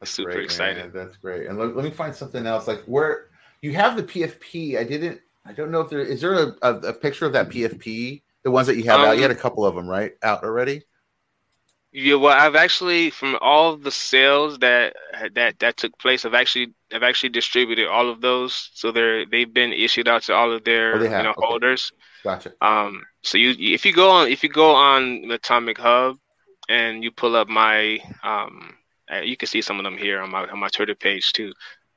That's 0.00 0.10
super 0.12 0.32
great, 0.32 0.44
excited. 0.44 0.78
man. 0.78 0.92
That's 0.94 1.18
great. 1.18 1.46
And 1.46 1.58
let, 1.58 1.76
let 1.76 1.84
me 1.84 1.90
find 1.90 2.14
something 2.14 2.46
else. 2.46 2.66
Like 2.66 2.82
where 2.84 3.26
you 3.60 3.74
have 3.74 3.96
the 3.98 4.02
PFP. 4.02 4.78
I 4.78 4.84
didn't. 4.84 5.20
I 5.44 5.52
don't 5.52 5.70
know 5.70 5.80
if 5.80 5.90
there 5.90 6.00
is 6.00 6.20
there 6.20 6.34
a, 6.34 6.56
a, 6.62 6.74
a 6.76 6.92
picture 6.94 7.26
of 7.26 7.32
that 7.34 7.48
PFP. 7.50 8.22
The 8.44 8.50
ones 8.50 8.66
that 8.66 8.76
you 8.76 8.84
have 8.84 9.00
out. 9.00 9.08
Um, 9.10 9.16
You 9.16 9.22
had 9.22 9.30
a 9.30 9.34
couple 9.34 9.64
of 9.64 9.74
them, 9.74 9.86
right? 9.88 10.12
Out 10.22 10.44
already. 10.44 10.82
Yeah, 11.92 12.16
well, 12.16 12.36
I've 12.36 12.56
actually 12.56 13.10
from 13.10 13.38
all 13.40 13.76
the 13.76 13.90
sales 13.92 14.58
that 14.58 14.96
that 15.34 15.60
that 15.60 15.76
took 15.76 15.96
place, 15.98 16.24
I've 16.24 16.34
actually 16.34 16.74
I've 16.92 17.04
actually 17.04 17.28
distributed 17.28 17.86
all 17.88 18.10
of 18.10 18.20
those, 18.20 18.70
so 18.74 18.90
they're 18.90 19.24
they've 19.26 19.52
been 19.52 19.72
issued 19.72 20.08
out 20.08 20.22
to 20.24 20.34
all 20.34 20.52
of 20.52 20.64
their 20.64 20.96
Oh, 20.96 21.04
you 21.16 21.22
know 21.22 21.34
okay. 21.36 21.46
holders. 21.46 21.92
Gotcha. 22.24 22.52
Um, 22.60 23.04
so 23.22 23.38
you 23.38 23.54
if 23.74 23.86
you 23.86 23.92
go 23.92 24.10
on 24.10 24.28
if 24.28 24.42
you 24.42 24.48
go 24.48 24.74
on 24.74 25.30
Atomic 25.30 25.78
Hub 25.78 26.16
and 26.68 27.04
you 27.04 27.12
pull 27.12 27.36
up 27.36 27.48
my 27.48 27.98
um, 28.24 28.76
uh, 29.12 29.20
you 29.20 29.36
can 29.36 29.46
see 29.46 29.62
some 29.62 29.78
of 29.78 29.84
them 29.84 29.96
here 29.96 30.20
on 30.20 30.30
my 30.30 30.46
on 30.48 30.58
my 30.58 30.68
Twitter 30.68 30.96
page 30.96 31.32
too. 31.32 31.52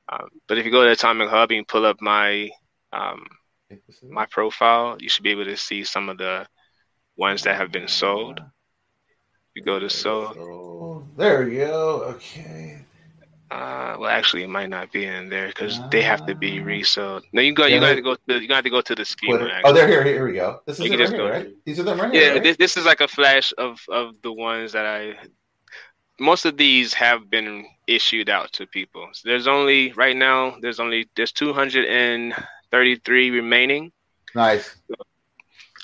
Um, 0.08 0.28
but 0.46 0.58
if 0.58 0.64
you 0.64 0.70
go 0.70 0.84
to 0.84 0.92
Atomic 0.92 1.28
Hub 1.28 1.50
and 1.50 1.66
pull 1.66 1.84
up 1.84 2.00
my 2.00 2.50
um, 2.92 3.18
think 3.18 3.18
this 3.18 3.24
is 3.24 3.37
my 4.08 4.26
profile, 4.26 4.96
you 5.00 5.08
should 5.08 5.22
be 5.24 5.30
able 5.30 5.44
to 5.44 5.56
see 5.56 5.84
some 5.84 6.08
of 6.08 6.18
the 6.18 6.46
ones 7.16 7.42
that 7.42 7.56
have 7.56 7.72
been 7.72 7.88
sold. 7.88 8.40
You 9.54 9.62
go 9.62 9.78
to 9.78 9.90
sold. 9.90 10.34
So, 10.34 11.06
there 11.16 11.48
you 11.48 11.60
go. 11.66 12.02
Okay. 12.14 12.82
Uh, 13.50 13.96
well, 13.98 14.10
actually, 14.10 14.42
it 14.42 14.48
might 14.50 14.68
not 14.68 14.92
be 14.92 15.04
in 15.06 15.28
there 15.30 15.48
because 15.48 15.80
they 15.90 16.02
have 16.02 16.24
to 16.26 16.34
be 16.34 16.60
Ah. 16.60 16.64
resold. 16.64 17.24
No, 17.32 17.40
you 17.40 17.54
got 17.54 17.70
Yeah, 17.70 17.76
you 17.76 17.80
got 17.80 17.94
to 17.94 18.02
go 18.02 18.14
to 18.14 18.42
you 18.42 18.46
got 18.48 18.62
to 18.64 18.70
go 18.70 18.80
to 18.82 18.94
the 18.94 19.04
schema. 19.06 19.44
Actually. 19.46 19.62
Oh, 19.64 19.72
there. 19.72 19.88
Here. 19.88 20.04
Here 20.04 20.26
we 20.26 20.34
go. 20.34 20.60
This 20.66 20.78
is 20.78 20.84
You 20.86 20.90
right 20.98 21.08
here, 21.08 21.16
go 21.18 21.28
right? 21.30 21.44
to- 21.48 21.56
These 21.64 21.80
are 21.80 21.82
them 21.82 21.98
right 22.00 22.12
here. 22.12 22.22
Yeah, 22.22 22.28
right? 22.34 22.42
this 22.42 22.56
this 22.58 22.76
is 22.76 22.84
like 22.84 23.00
a 23.00 23.08
flash 23.08 23.52
of 23.56 23.80
of 23.88 24.20
the 24.22 24.32
ones 24.32 24.72
that 24.72 24.84
I. 24.86 25.16
Most 26.20 26.44
of 26.44 26.56
these 26.58 26.92
have 26.94 27.30
been 27.30 27.64
issued 27.86 28.28
out 28.28 28.52
to 28.54 28.66
people. 28.66 29.08
So 29.12 29.28
there's 29.28 29.46
only 29.46 29.92
right 29.92 30.16
now. 30.16 30.56
There's 30.60 30.78
only 30.78 31.08
there's 31.16 31.32
233 32.70 33.30
remaining. 33.30 33.92
nice. 34.34 34.76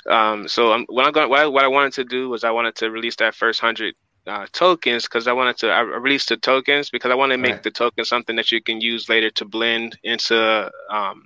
Um, 0.08 0.48
so 0.48 0.72
I'm, 0.72 0.84
what 0.88 1.06
I'm 1.06 1.12
going, 1.12 1.30
what 1.30 1.40
I, 1.40 1.46
what 1.46 1.64
I 1.64 1.68
wanted 1.68 1.94
to 1.94 2.04
do 2.04 2.28
was 2.28 2.44
I 2.44 2.50
wanted 2.50 2.74
to 2.76 2.90
release 2.90 3.16
that 3.16 3.34
first 3.34 3.60
hundred 3.60 3.94
uh, 4.26 4.46
tokens 4.52 5.04
because 5.04 5.26
I 5.26 5.32
wanted 5.32 5.56
to 5.58 5.70
I 5.70 5.80
released 5.80 6.28
the 6.28 6.36
tokens 6.36 6.90
because 6.90 7.10
I 7.10 7.14
want 7.14 7.32
to 7.32 7.38
make 7.38 7.52
Right. 7.54 7.62
the 7.62 7.70
token 7.70 8.04
something 8.04 8.36
that 8.36 8.52
you 8.52 8.62
can 8.62 8.80
use 8.80 9.08
later 9.08 9.30
to 9.30 9.44
blend 9.44 9.98
into 10.02 10.70
um 10.90 11.22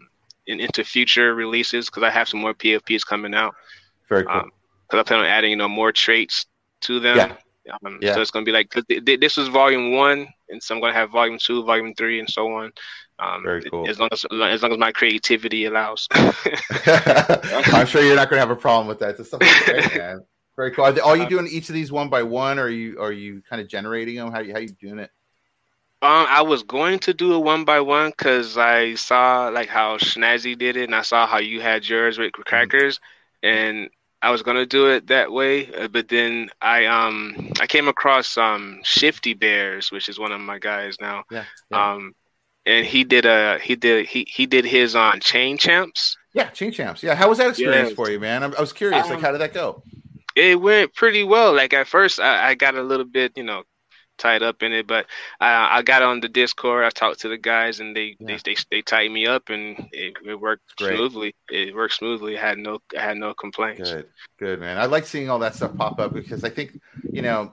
in, 0.47 0.61
into 0.61 0.85
future 0.85 1.35
releases 1.35 1.87
because 1.87 2.03
I 2.05 2.11
have 2.11 2.29
some 2.29 2.41
more 2.41 2.55
PFPs 2.55 3.05
coming 3.05 3.35
out 3.35 3.55
Very 4.09 4.25
cool. 4.25 4.43
um 4.43 4.51
because 4.89 5.01
I 5.01 5.03
plan 5.09 5.21
on 5.21 5.27
adding 5.27 5.51
you 5.51 5.57
know 5.57 5.69
more 5.69 5.93
traits 5.93 6.47
to 6.83 7.01
them. 7.01 7.17
Yeah. 7.17 7.37
Um, 7.85 7.99
Yeah. 8.01 8.15
So 8.15 8.21
it's 8.21 8.31
gonna 8.31 8.45
be 8.45 8.53
like 8.53 8.71
'cause 8.71 8.85
th- 8.89 9.05
th- 9.05 9.21
this 9.21 9.37
was 9.37 9.49
volume 9.49 9.93
one, 9.93 10.29
and 10.49 10.63
so 10.63 10.75
I'm 10.75 10.81
gonna 10.81 10.93
have 10.95 11.11
volume 11.11 11.39
two, 11.39 11.65
volume 11.65 11.95
three, 11.95 12.19
and 12.21 12.29
so 12.29 12.53
on. 12.53 12.73
Um, 13.19 13.43
Very 13.43 13.63
cool. 13.69 13.89
As 13.89 13.99
long 13.99 14.09
as 14.13 14.25
as 14.25 14.63
long 14.63 14.73
as 14.73 14.79
my 14.79 14.93
creativity 14.93 15.65
allows. 15.65 16.07
I'm 16.13 17.87
sure 17.87 18.03
you're 18.03 18.17
not 18.17 18.31
going 18.31 18.37
to 18.41 18.47
have 18.47 18.51
a 18.51 18.57
problem 18.57 18.87
with 18.87 19.01
that. 19.01 19.25
Stuff 19.25 19.41
great, 19.67 19.97
man. 19.97 20.25
Very 20.57 20.71
cool. 20.73 20.85
Are, 20.85 20.93
they, 20.93 21.01
are 21.01 21.17
you 21.17 21.29
doing 21.29 21.47
each 21.49 21.69
of 21.69 21.75
these 21.75 21.91
one 21.91 22.09
by 22.09 22.23
one, 22.23 22.59
or 22.59 22.65
are 22.65 22.69
you 22.69 23.01
are 23.01 23.13
you 23.13 23.43
kind 23.49 23.61
of 23.61 23.69
generating 23.69 24.17
them? 24.17 24.31
How 24.31 24.41
you 24.41 24.53
how 24.53 24.61
you 24.61 24.69
doing 24.69 24.99
it? 24.99 25.11
Um, 26.01 26.27
I 26.29 26.43
was 26.43 26.63
going 26.63 27.01
to 27.01 27.15
do 27.15 27.35
it 27.35 27.39
one 27.39 27.65
by 27.65 27.81
one 27.81 28.11
because 28.11 28.57
I 28.57 28.95
saw 28.95 29.49
like 29.49 29.69
how 29.69 29.99
Schnazzy 29.99 30.57
did 30.57 30.77
it, 30.77 30.85
and 30.85 30.95
I 30.95 31.03
saw 31.03 31.27
how 31.27 31.39
you 31.39 31.61
had 31.61 31.89
yours 31.89 32.19
with 32.19 32.33
crackers, 32.33 33.01
and 33.43 33.91
I 34.21 34.31
was 34.31 34.43
gonna 34.43 34.67
do 34.67 34.89
it 34.89 35.07
that 35.09 35.31
way. 35.33 35.73
uh, 35.75 35.89
But 35.89 36.09
then 36.09 36.49
I 36.61 36.87
um 36.87 37.53
I 37.61 37.67
came 37.67 37.89
across 37.89 38.37
um 38.37 38.81
Shifty 38.83 39.35
Bears, 39.35 39.91
which 39.93 40.09
is 40.09 40.19
one 40.19 40.33
of 40.33 40.41
my 40.41 40.59
guys 40.59 40.97
now. 41.01 41.25
Yeah, 41.31 41.45
yeah. 41.71 41.93
Um, 41.93 42.15
and 42.67 42.85
he 42.85 43.05
did 43.05 43.25
a 43.27 43.59
he 43.61 43.77
did 43.77 44.07
he 44.07 44.27
he 44.29 44.47
did 44.47 44.65
his 44.65 44.95
on 44.97 45.21
Chain 45.21 45.57
Champs. 45.59 46.17
Yeah, 46.35 46.51
chain 46.51 46.71
champs. 46.73 47.03
Yeah, 47.03 47.15
how 47.15 47.29
was 47.29 47.39
that 47.39 47.49
experience 47.51 47.89
Yes. 47.89 47.97
for 47.97 48.11
you, 48.11 48.21
man? 48.21 48.45
I 48.45 48.61
was 48.61 48.73
curious. 48.73 49.07
like, 49.07 49.17
Um, 49.17 49.23
how 49.23 49.33
did 49.33 49.41
that 49.41 49.55
go? 49.55 49.83
It 50.37 50.61
went 50.61 50.95
pretty 50.95 51.25
well. 51.25 51.53
Like 51.55 51.73
at 51.73 51.89
first, 51.89 52.21
I, 52.21 52.51
I 52.51 52.55
got 52.55 52.75
a 52.77 52.83
little 52.83 53.07
bit 53.07 53.33
you 53.37 53.43
know 53.45 53.63
tied 54.19 54.43
up 54.43 54.63
in 54.63 54.73
it, 54.73 54.87
but 54.87 55.07
I, 55.41 55.79
I 55.79 55.83
got 55.83 56.03
on 56.03 56.21
the 56.21 56.29
Discord. 56.29 56.85
I 56.85 56.91
talked 56.91 57.21
to 57.21 57.29
the 57.29 57.39
guys, 57.39 57.81
and 57.81 57.97
they 57.97 58.17
Yeah. 58.19 58.39
they, 58.45 58.55
they 58.55 58.57
they 58.71 58.83
tied 58.83 59.11
me 59.11 59.27
up, 59.27 59.49
and 59.49 59.79
it, 59.93 60.15
it 60.25 60.41
worked 60.41 60.77
Great. 60.77 60.97
smoothly. 60.97 61.35
It 61.51 61.75
worked 61.75 61.95
smoothly. 61.95 62.39
I 62.39 62.41
had 62.41 62.59
no 62.59 62.81
I 62.97 63.01
had 63.01 63.17
no 63.17 63.35
complaints. 63.35 63.91
Good, 63.91 64.07
good, 64.39 64.61
man. 64.61 64.79
I 64.79 64.87
like 64.87 65.07
seeing 65.07 65.31
all 65.31 65.39
that 65.41 65.55
stuff 65.55 65.77
pop 65.77 65.99
up 65.99 66.13
because 66.13 66.45
I 66.45 66.51
think 66.51 66.79
you 67.13 67.23
know 67.23 67.53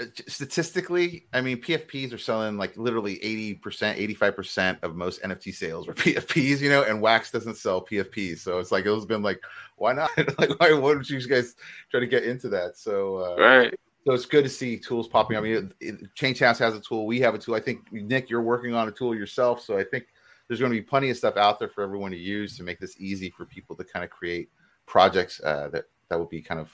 uh, 0.00 0.06
statistically, 0.28 1.26
I 1.32 1.40
mean, 1.40 1.60
PFPs 1.60 2.12
are 2.14 2.18
selling 2.18 2.56
like 2.56 2.76
literally 2.76 3.16
80%, 3.16 4.16
85% 4.16 4.82
of 4.82 4.96
most 4.96 5.22
NFT 5.22 5.54
sales 5.54 5.88
are 5.88 5.94
PFPs, 5.94 6.60
you 6.60 6.70
know, 6.70 6.84
and 6.84 7.00
Wax 7.00 7.30
doesn't 7.30 7.56
sell 7.56 7.84
PFPs. 7.84 8.38
So 8.38 8.58
it's 8.58 8.72
like, 8.72 8.86
it's 8.86 9.04
been 9.04 9.22
like, 9.22 9.42
why 9.76 9.92
not? 9.92 10.10
like, 10.38 10.58
why 10.58 10.72
wouldn't 10.72 11.10
you 11.10 11.20
guys 11.26 11.54
try 11.90 12.00
to 12.00 12.06
get 12.06 12.24
into 12.24 12.48
that? 12.50 12.76
So, 12.78 13.16
uh, 13.16 13.36
Right. 13.36 13.74
So 14.06 14.12
it's 14.12 14.26
good 14.26 14.44
to 14.44 14.50
see 14.50 14.78
tools 14.78 15.08
popping 15.08 15.36
up. 15.36 15.44
I 15.44 15.48
mean, 15.48 15.74
it, 15.80 16.14
Change 16.14 16.38
House 16.38 16.58
has 16.58 16.74
a 16.74 16.80
tool. 16.80 17.06
We 17.06 17.20
have 17.20 17.34
a 17.34 17.38
tool. 17.38 17.54
I 17.54 17.60
think, 17.60 17.92
Nick, 17.92 18.30
you're 18.30 18.42
working 18.42 18.74
on 18.74 18.88
a 18.88 18.92
tool 18.92 19.14
yourself. 19.14 19.62
So 19.62 19.78
I 19.78 19.84
think 19.84 20.06
there's 20.48 20.58
going 20.58 20.72
to 20.72 20.78
be 20.78 20.82
plenty 20.82 21.10
of 21.10 21.16
stuff 21.16 21.36
out 21.36 21.58
there 21.58 21.68
for 21.68 21.82
everyone 21.82 22.10
to 22.10 22.18
use 22.18 22.56
to 22.56 22.62
make 22.62 22.80
this 22.80 22.96
easy 22.98 23.30
for 23.30 23.44
people 23.44 23.76
to 23.76 23.84
kind 23.84 24.04
of 24.04 24.10
create 24.10 24.50
projects 24.86 25.40
uh, 25.44 25.68
that, 25.72 25.84
that 26.08 26.18
would 26.18 26.28
be 26.28 26.42
kind 26.42 26.60
of 26.60 26.70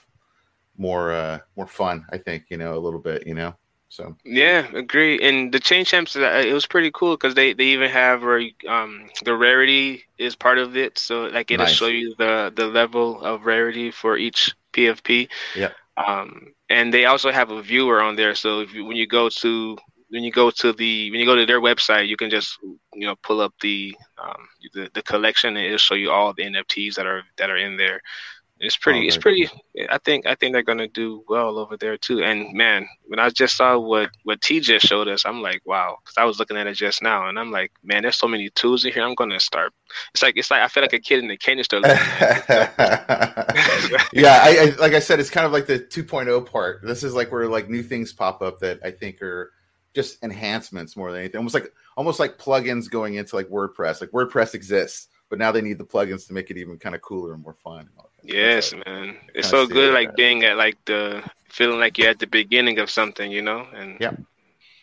more 0.79 1.11
uh 1.11 1.39
more 1.55 1.65
fun 1.65 2.05
i 2.11 2.17
think 2.17 2.45
you 2.49 2.57
know 2.57 2.77
a 2.77 2.79
little 2.79 2.99
bit 2.99 3.25
you 3.25 3.33
know 3.33 3.55
so 3.89 4.15
Yeah, 4.25 4.67
agree. 4.75 5.17
And 5.21 5.53
the 5.53 5.59
chain 5.59 5.85
champs, 5.85 6.15
uh, 6.15 6.43
it 6.45 6.51
was 6.51 6.67
pretty 6.67 6.91
cool 6.91 7.15
because 7.15 7.35
they, 7.35 7.53
they 7.53 7.65
even 7.67 7.89
have 7.89 8.21
where 8.21 8.41
um 8.67 9.09
the 9.23 9.33
rarity 9.33 10.03
is 10.17 10.35
part 10.35 10.57
of 10.57 10.75
it, 10.75 10.97
so 10.97 11.27
like 11.27 11.51
it'll 11.51 11.65
Nice. 11.65 11.75
show 11.75 11.87
you 11.87 12.13
the 12.17 12.51
the 12.53 12.67
level 12.67 13.21
of 13.21 13.45
rarity 13.45 13.91
for 13.91 14.17
each 14.17 14.53
PFP. 14.73 15.29
Yep. 15.55 15.73
Um, 15.97 16.53
and 16.69 16.93
they 16.93 17.05
also 17.05 17.31
have 17.31 17.49
a 17.49 17.61
viewer 17.61 18.01
on 18.01 18.15
there, 18.15 18.35
so 18.35 18.59
if 18.61 18.73
you, 18.73 18.85
when 18.85 18.97
you 18.97 19.07
go 19.07 19.29
to 19.29 19.77
when 20.09 20.23
you 20.23 20.31
go 20.31 20.49
to 20.51 20.71
the 20.73 21.11
when 21.11 21.19
you 21.19 21.25
go 21.25 21.35
to 21.35 21.45
their 21.45 21.59
website, 21.61 22.07
you 22.07 22.15
can 22.17 22.29
just 22.29 22.57
you 22.93 23.07
know 23.07 23.15
pull 23.23 23.41
up 23.41 23.53
the 23.61 23.95
um 24.21 24.47
the, 24.73 24.89
the 24.93 25.01
collection 25.01 25.57
and 25.57 25.65
it'll 25.65 25.77
show 25.77 25.95
you 25.95 26.11
all 26.11 26.33
the 26.33 26.43
NFTs 26.43 26.95
that 26.95 27.07
are 27.07 27.23
that 27.37 27.49
are 27.49 27.57
in 27.57 27.77
there. 27.77 28.01
It's 28.59 28.77
pretty. 28.77 29.07
It's 29.07 29.17
pretty. 29.17 29.49
I 29.89 29.97
think. 29.99 30.25
I 30.25 30.35
think 30.35 30.53
they're 30.53 30.63
gonna 30.63 30.87
do 30.87 31.23
well 31.29 31.57
over 31.59 31.77
there 31.77 31.97
too. 31.97 32.23
And 32.23 32.53
man, 32.53 32.87
when 33.05 33.19
I 33.19 33.29
just 33.29 33.55
saw 33.55 33.77
what 33.77 34.09
what 34.23 34.41
T 34.41 34.59
just 34.59 34.85
showed 34.85 35.07
us, 35.07 35.25
I'm 35.25 35.41
like, 35.41 35.61
wow. 35.65 35.97
Because 36.03 36.15
I 36.17 36.25
was 36.25 36.39
looking 36.39 36.57
at 36.57 36.67
it 36.67 36.73
just 36.73 37.01
now, 37.01 37.27
and 37.27 37.37
I'm 37.37 37.51
like, 37.51 37.71
man, 37.83 38.01
there's 38.03 38.17
so 38.17 38.27
many 38.27 38.49
tools 38.49 38.85
in 38.85 38.93
here. 38.93 39.03
I'm 39.03 39.15
gonna 39.15 39.39
start. 39.39 39.73
It's 40.13 40.23
like 40.23 40.37
it's 40.37 40.49
like 40.49 40.61
I 40.61 40.67
feel 40.67 40.83
like 40.83 40.93
a 40.93 40.99
kid 40.99 41.19
in 41.19 41.27
the 41.27 41.37
candy 41.37 41.63
store. 41.63 41.81
looking 41.81 41.97
at 41.97 42.45
it. 42.49 44.07
yeah 44.13 44.41
I, 44.43 44.49
I 44.49 44.75
like 44.79 44.93
i 44.93 44.99
said 44.99 45.19
it's 45.19 45.29
kind 45.29 45.45
of 45.45 45.51
like 45.51 45.65
the 45.65 45.79
2.0 45.79 46.45
part 46.45 46.81
this 46.83 47.03
is 47.03 47.13
like 47.13 47.31
where 47.31 47.47
like 47.47 47.69
new 47.69 47.83
things 47.83 48.13
pop 48.13 48.41
up 48.41 48.59
that 48.59 48.79
i 48.83 48.91
think 48.91 49.21
are 49.21 49.51
just 49.93 50.23
enhancements 50.23 50.95
more 50.95 51.11
than 51.11 51.21
anything 51.21 51.37
almost 51.37 51.53
like 51.53 51.73
almost 51.95 52.19
like 52.19 52.37
plugins 52.37 52.89
going 52.89 53.15
into 53.15 53.35
like 53.35 53.47
wordpress 53.47 54.01
like 54.01 54.11
wordpress 54.11 54.53
exists 54.53 55.07
but 55.29 55.39
now 55.39 55.51
they 55.51 55.61
need 55.61 55.77
the 55.77 55.85
plugins 55.85 56.27
to 56.27 56.33
make 56.33 56.49
it 56.51 56.57
even 56.57 56.77
kind 56.77 56.95
of 56.95 57.01
cooler 57.01 57.33
and 57.33 57.43
more 57.43 57.53
fun 57.53 57.79
and 57.79 57.89
yes, 58.23 58.71
So, 58.71 58.81
man. 58.85 59.17
It's 59.35 59.49
so 59.49 59.65
good, 59.67 59.89
it, 59.89 59.93
like 59.93 60.09
yeah. 60.09 60.13
being 60.17 60.43
at 60.43 60.57
like 60.57 60.77
the 60.85 61.23
feeling 61.49 61.79
like 61.79 61.97
you're 61.97 62.09
at 62.09 62.19
the 62.19 62.27
beginning 62.27 62.79
of 62.79 62.89
something, 62.89 63.31
you 63.31 63.41
know. 63.41 63.67
And 63.73 63.97
Yeah. 63.99 64.11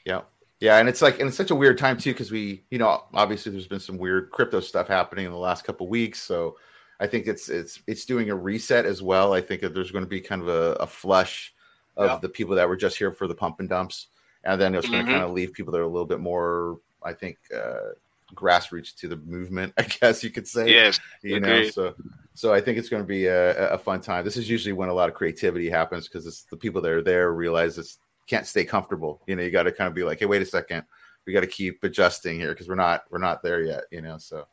Yeah. 0.04 0.22
Yeah. 0.60 0.78
And 0.78 0.88
it's 0.88 1.02
like, 1.02 1.18
and 1.20 1.28
it's 1.28 1.36
such 1.36 1.50
a 1.50 1.54
weird 1.54 1.78
time 1.78 1.98
too, 1.98 2.12
because 2.12 2.30
we, 2.30 2.62
you 2.70 2.78
know, 2.78 3.04
obviously 3.12 3.52
there's 3.52 3.66
been 3.68 3.80
some 3.80 3.98
weird 3.98 4.30
crypto 4.30 4.60
stuff 4.60 4.88
happening 4.88 5.26
in 5.26 5.32
the 5.32 5.36
last 5.38 5.64
couple 5.64 5.88
weeks. 5.88 6.20
So 6.20 6.56
I 7.00 7.06
think 7.06 7.26
it's, 7.26 7.48
it's, 7.48 7.82
it's 7.86 8.04
doing 8.04 8.30
a 8.30 8.34
reset 8.36 8.86
as 8.86 9.02
well. 9.02 9.34
I 9.34 9.40
think 9.40 9.60
that 9.62 9.74
there's 9.74 9.90
going 9.90 10.04
to 10.04 10.08
be 10.08 10.20
kind 10.20 10.40
of 10.42 10.48
a, 10.48 10.72
a 10.80 10.86
flush 10.86 11.52
of 11.96 12.06
Yeah. 12.08 12.18
the 12.22 12.28
people 12.28 12.54
that 12.56 12.68
were 12.68 12.76
just 12.76 12.96
here 12.96 13.12
for 13.12 13.26
the 13.26 13.34
pump 13.34 13.60
and 13.60 13.68
dumps. 13.68 14.08
And 14.44 14.60
then 14.60 14.74
it's 14.74 14.88
going 14.88 15.04
to 15.04 15.10
kind 15.10 15.24
of 15.24 15.32
leave 15.32 15.52
people 15.52 15.72
that 15.72 15.78
are 15.78 15.84
a 15.84 15.88
little 15.88 16.06
bit 16.06 16.20
more, 16.20 16.78
I 17.02 17.12
think, 17.14 17.38
uh, 17.54 17.92
grassroots 18.34 18.94
to 18.96 19.08
the 19.08 19.16
movement, 19.16 19.72
I 19.78 19.82
guess 19.82 20.22
you 20.24 20.30
could 20.30 20.46
say 20.46 20.68
yes, 20.70 21.00
you 21.22 21.40
know 21.40 21.68
so 21.68 21.94
so 22.34 22.52
i 22.52 22.60
think 22.60 22.78
it's 22.78 22.88
going 22.88 23.02
to 23.02 23.06
be 23.06 23.26
a, 23.26 23.70
a 23.70 23.78
fun 23.78 24.00
time 24.00 24.24
this 24.24 24.36
is 24.36 24.50
usually 24.50 24.72
when 24.72 24.88
a 24.88 24.92
lot 24.92 25.08
of 25.08 25.14
creativity 25.14 25.70
happens 25.70 26.08
because 26.08 26.26
it's 26.26 26.42
the 26.50 26.56
people 26.56 26.80
that 26.82 26.90
are 26.90 27.02
there 27.02 27.32
realize 27.32 27.78
it's 27.78 27.98
can't 28.26 28.46
stay 28.46 28.64
comfortable 28.64 29.22
you 29.26 29.36
know 29.36 29.42
you 29.42 29.50
got 29.50 29.62
to 29.64 29.72
kind 29.72 29.86
of 29.88 29.94
be 29.94 30.02
like 30.02 30.18
hey 30.18 30.26
wait 30.26 30.42
a 30.42 30.46
second 30.46 30.82
we 31.26 31.32
got 31.32 31.40
to 31.40 31.46
keep 31.46 31.82
adjusting 31.84 32.38
here 32.38 32.50
because 32.52 32.68
we're 32.68 32.74
not 32.74 33.04
we're 33.10 33.18
not 33.18 33.42
there 33.42 33.62
yet 33.62 33.84
you 33.92 34.00
know 34.02 34.18
so 34.18 34.46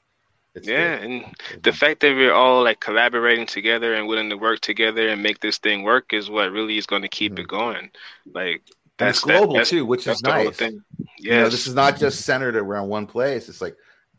it's 0.54 0.68
yeah, 0.68 0.98
good. 0.98 1.10
and 1.10 1.36
the 1.64 1.72
fact 1.72 2.02
that 2.02 2.14
we're 2.14 2.34
all 2.34 2.62
like 2.62 2.82
collaborating 2.82 3.46
together 3.46 3.94
and 3.94 4.06
willing 4.06 4.30
to 4.30 4.36
work 4.36 4.60
together 4.60 5.08
and 5.08 5.24
make 5.24 5.40
this 5.40 5.58
thing 5.60 5.84
work 5.84 6.12
is 6.12 6.30
what 6.30 6.52
really 6.52 6.78
is 6.78 6.86
going 6.86 7.04
to 7.04 7.08
keep 7.08 7.36
Mhm. 7.36 7.40
it 7.40 7.48
going. 7.48 7.90
Like 8.34 8.62
and 9.02 9.10
it's 9.10 9.22
that- 9.22 9.38
global 9.38 9.54
that's- 9.54 9.70
too 9.70 9.86
which 9.86 10.08
is 10.08 10.22
nice 10.24 10.56
thing. 10.56 10.84
You 11.18 11.32
know, 11.32 11.50
this 11.50 11.68
is 11.68 11.76
not 11.76 11.98
just 11.98 12.22
centered 12.22 12.56
around 12.56 12.90
one 12.90 13.06
place. 13.06 13.48
It's 13.48 13.62
like 13.62 13.78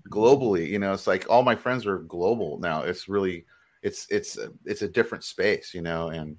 globally. 0.08 0.68
You 0.68 0.78
know, 0.78 0.92
it's 0.92 1.06
like 1.06 1.28
all 1.28 1.42
my 1.42 1.56
friends 1.56 1.86
are 1.86 1.98
global 1.98 2.58
now. 2.60 2.82
It's 2.82 3.08
really, 3.08 3.44
it's 3.82 4.06
it's 4.08 4.38
it's 4.64 4.82
a 4.82 4.88
different 4.88 5.24
space. 5.24 5.74
You 5.74 5.82
know, 5.82 6.10
and 6.10 6.36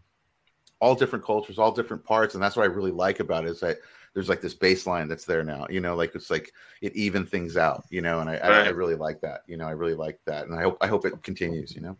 all 0.80 0.96
different 0.96 1.26
cultures, 1.26 1.60
all 1.60 1.72
different 1.72 2.04
parts, 2.04 2.34
and 2.34 2.44
that's 2.44 2.56
what 2.56 2.64
I 2.64 2.68
really 2.68 2.92
like 2.92 3.20
about 3.20 3.46
it 3.46 3.50
is 3.50 3.60
that 3.60 3.78
there's 4.14 4.30
like 4.30 4.42
this 4.42 4.56
baseline 4.56 5.10
that's 5.10 5.26
there 5.26 5.44
now. 5.44 5.66
You 5.70 5.82
know, 5.82 5.96
like 5.96 6.16
it's 6.16 6.30
like 6.30 6.54
it 6.82 6.96
even 6.96 7.26
things 7.26 7.58
out. 7.58 7.84
You 7.90 8.02
know, 8.02 8.20
and 8.20 8.30
I, 8.30 8.36
I, 8.36 8.66
I 8.66 8.70
really 8.70 8.96
like 8.96 9.20
that. 9.22 9.42
You 9.48 9.58
know, 9.58 9.66
I 9.66 9.72
really 9.72 9.96
like 9.96 10.20
that, 10.28 10.48
and 10.48 10.58
I 10.58 10.62
hope 10.62 10.78
I 10.80 10.88
hope 10.88 11.06
it 11.06 11.24
continues. 11.24 11.76
You 11.76 11.82
know. 11.82 11.98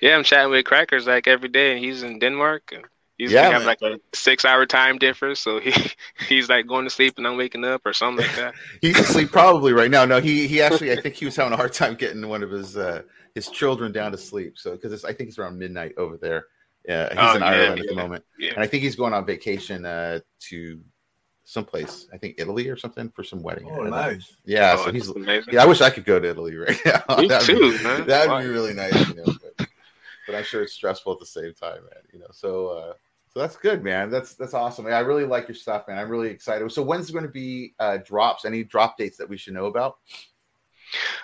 Yeah, 0.00 0.16
I'm 0.16 0.24
chatting 0.24 0.50
with 0.50 0.64
Crackers 0.64 1.06
like 1.06 1.26
every 1.26 1.48
day, 1.48 1.72
and 1.72 1.84
he's 1.84 2.02
in 2.02 2.18
Denmark. 2.18 2.72
And 2.74 2.84
he's 3.18 3.32
Yeah, 3.32 3.48
we 3.48 3.54
have 3.54 3.64
like 3.64 3.82
a 3.82 3.98
six-hour 4.14 4.66
time 4.66 4.98
difference, 4.98 5.40
so 5.40 5.60
he 5.60 5.72
he's 6.28 6.48
like 6.48 6.66
going 6.66 6.84
to 6.84 6.90
sleep 6.90 7.14
and 7.18 7.26
I'm 7.26 7.36
waking 7.36 7.64
up 7.64 7.82
or 7.84 7.92
something 7.92 8.26
like 8.26 8.36
that. 8.36 8.54
He's 8.80 8.98
asleep 8.98 9.30
probably 9.32 9.72
right 9.72 9.90
now. 9.90 10.04
No, 10.04 10.20
he 10.20 10.46
he 10.46 10.60
actually 10.62 10.92
I 10.92 11.00
think 11.00 11.14
he 11.14 11.24
was 11.24 11.36
having 11.36 11.52
a 11.52 11.56
hard 11.56 11.72
time 11.72 11.94
getting 11.94 12.28
one 12.28 12.42
of 12.42 12.50
his 12.50 12.76
uh 12.76 13.02
his 13.34 13.48
children 13.48 13.92
down 13.92 14.12
to 14.12 14.18
sleep. 14.18 14.58
So 14.58 14.72
because 14.72 15.04
I 15.04 15.12
think 15.12 15.28
it's 15.28 15.38
around 15.38 15.58
midnight 15.58 15.92
over 15.98 16.16
there. 16.16 16.46
Yeah, 16.88 17.08
he's 17.10 17.18
Oh, 17.20 17.36
in 17.36 17.42
yeah, 17.42 17.48
Ireland 17.48 17.80
at 17.80 17.86
the 17.88 17.94
moment, 17.94 18.24
Yeah. 18.38 18.50
and 18.54 18.62
I 18.62 18.66
think 18.66 18.82
he's 18.84 18.94
going 18.96 19.12
on 19.12 19.26
vacation 19.26 19.84
uh 19.84 20.20
to 20.50 20.80
someplace. 21.44 22.06
I 22.12 22.18
think 22.18 22.36
Italy 22.38 22.68
or 22.68 22.76
something 22.76 23.10
for 23.10 23.22
some 23.24 23.42
wedding. 23.42 23.66
Oh, 23.70 23.76
don't 23.76 23.90
know. 23.90 23.90
nice. 23.90 24.34
Yeah, 24.44 24.76
Oh, 24.78 24.84
so 24.86 24.92
he's. 24.92 25.08
amazing. 25.08 25.54
Yeah, 25.54 25.62
I 25.62 25.66
wish 25.66 25.80
I 25.80 25.90
could 25.90 26.04
go 26.04 26.18
to 26.20 26.28
Italy 26.28 26.56
right 26.56 26.78
now. 26.84 27.02
Me 27.18 27.28
That'd 27.28 27.46
too, 27.46 27.76
be, 27.76 27.84
man. 27.84 28.06
That'd 28.06 28.30
Why? 28.30 28.42
be 28.42 28.48
really 28.48 28.74
nice, 28.74 28.94
you 29.08 29.14
know. 29.16 29.24
But, 29.26 29.68
but 30.26 30.34
I'm 30.34 30.44
sure 30.44 30.62
it's 30.62 30.72
stressful 30.72 31.12
at 31.12 31.18
the 31.20 31.26
same 31.26 31.52
time, 31.54 31.82
man. 31.82 32.02
You 32.12 32.18
know, 32.20 32.26
so 32.32 32.68
uh, 32.68 32.92
so 33.36 33.42
that's 33.42 33.56
good, 33.58 33.84
man. 33.84 34.08
That's 34.08 34.32
that's 34.32 34.54
awesome. 34.54 34.86
I 34.86 35.00
really 35.00 35.26
like 35.26 35.46
your 35.46 35.56
stuff, 35.56 35.88
man. 35.88 35.98
I'm 35.98 36.08
really 36.08 36.30
excited. 36.30 36.72
So 36.72 36.80
when's 36.80 37.10
going 37.10 37.26
to 37.26 37.30
be 37.30 37.74
uh, 37.78 37.98
drops? 37.98 38.46
Any 38.46 38.64
drop 38.64 38.96
dates 38.96 39.18
that 39.18 39.28
we 39.28 39.36
should 39.36 39.52
know 39.52 39.66
about? 39.66 39.98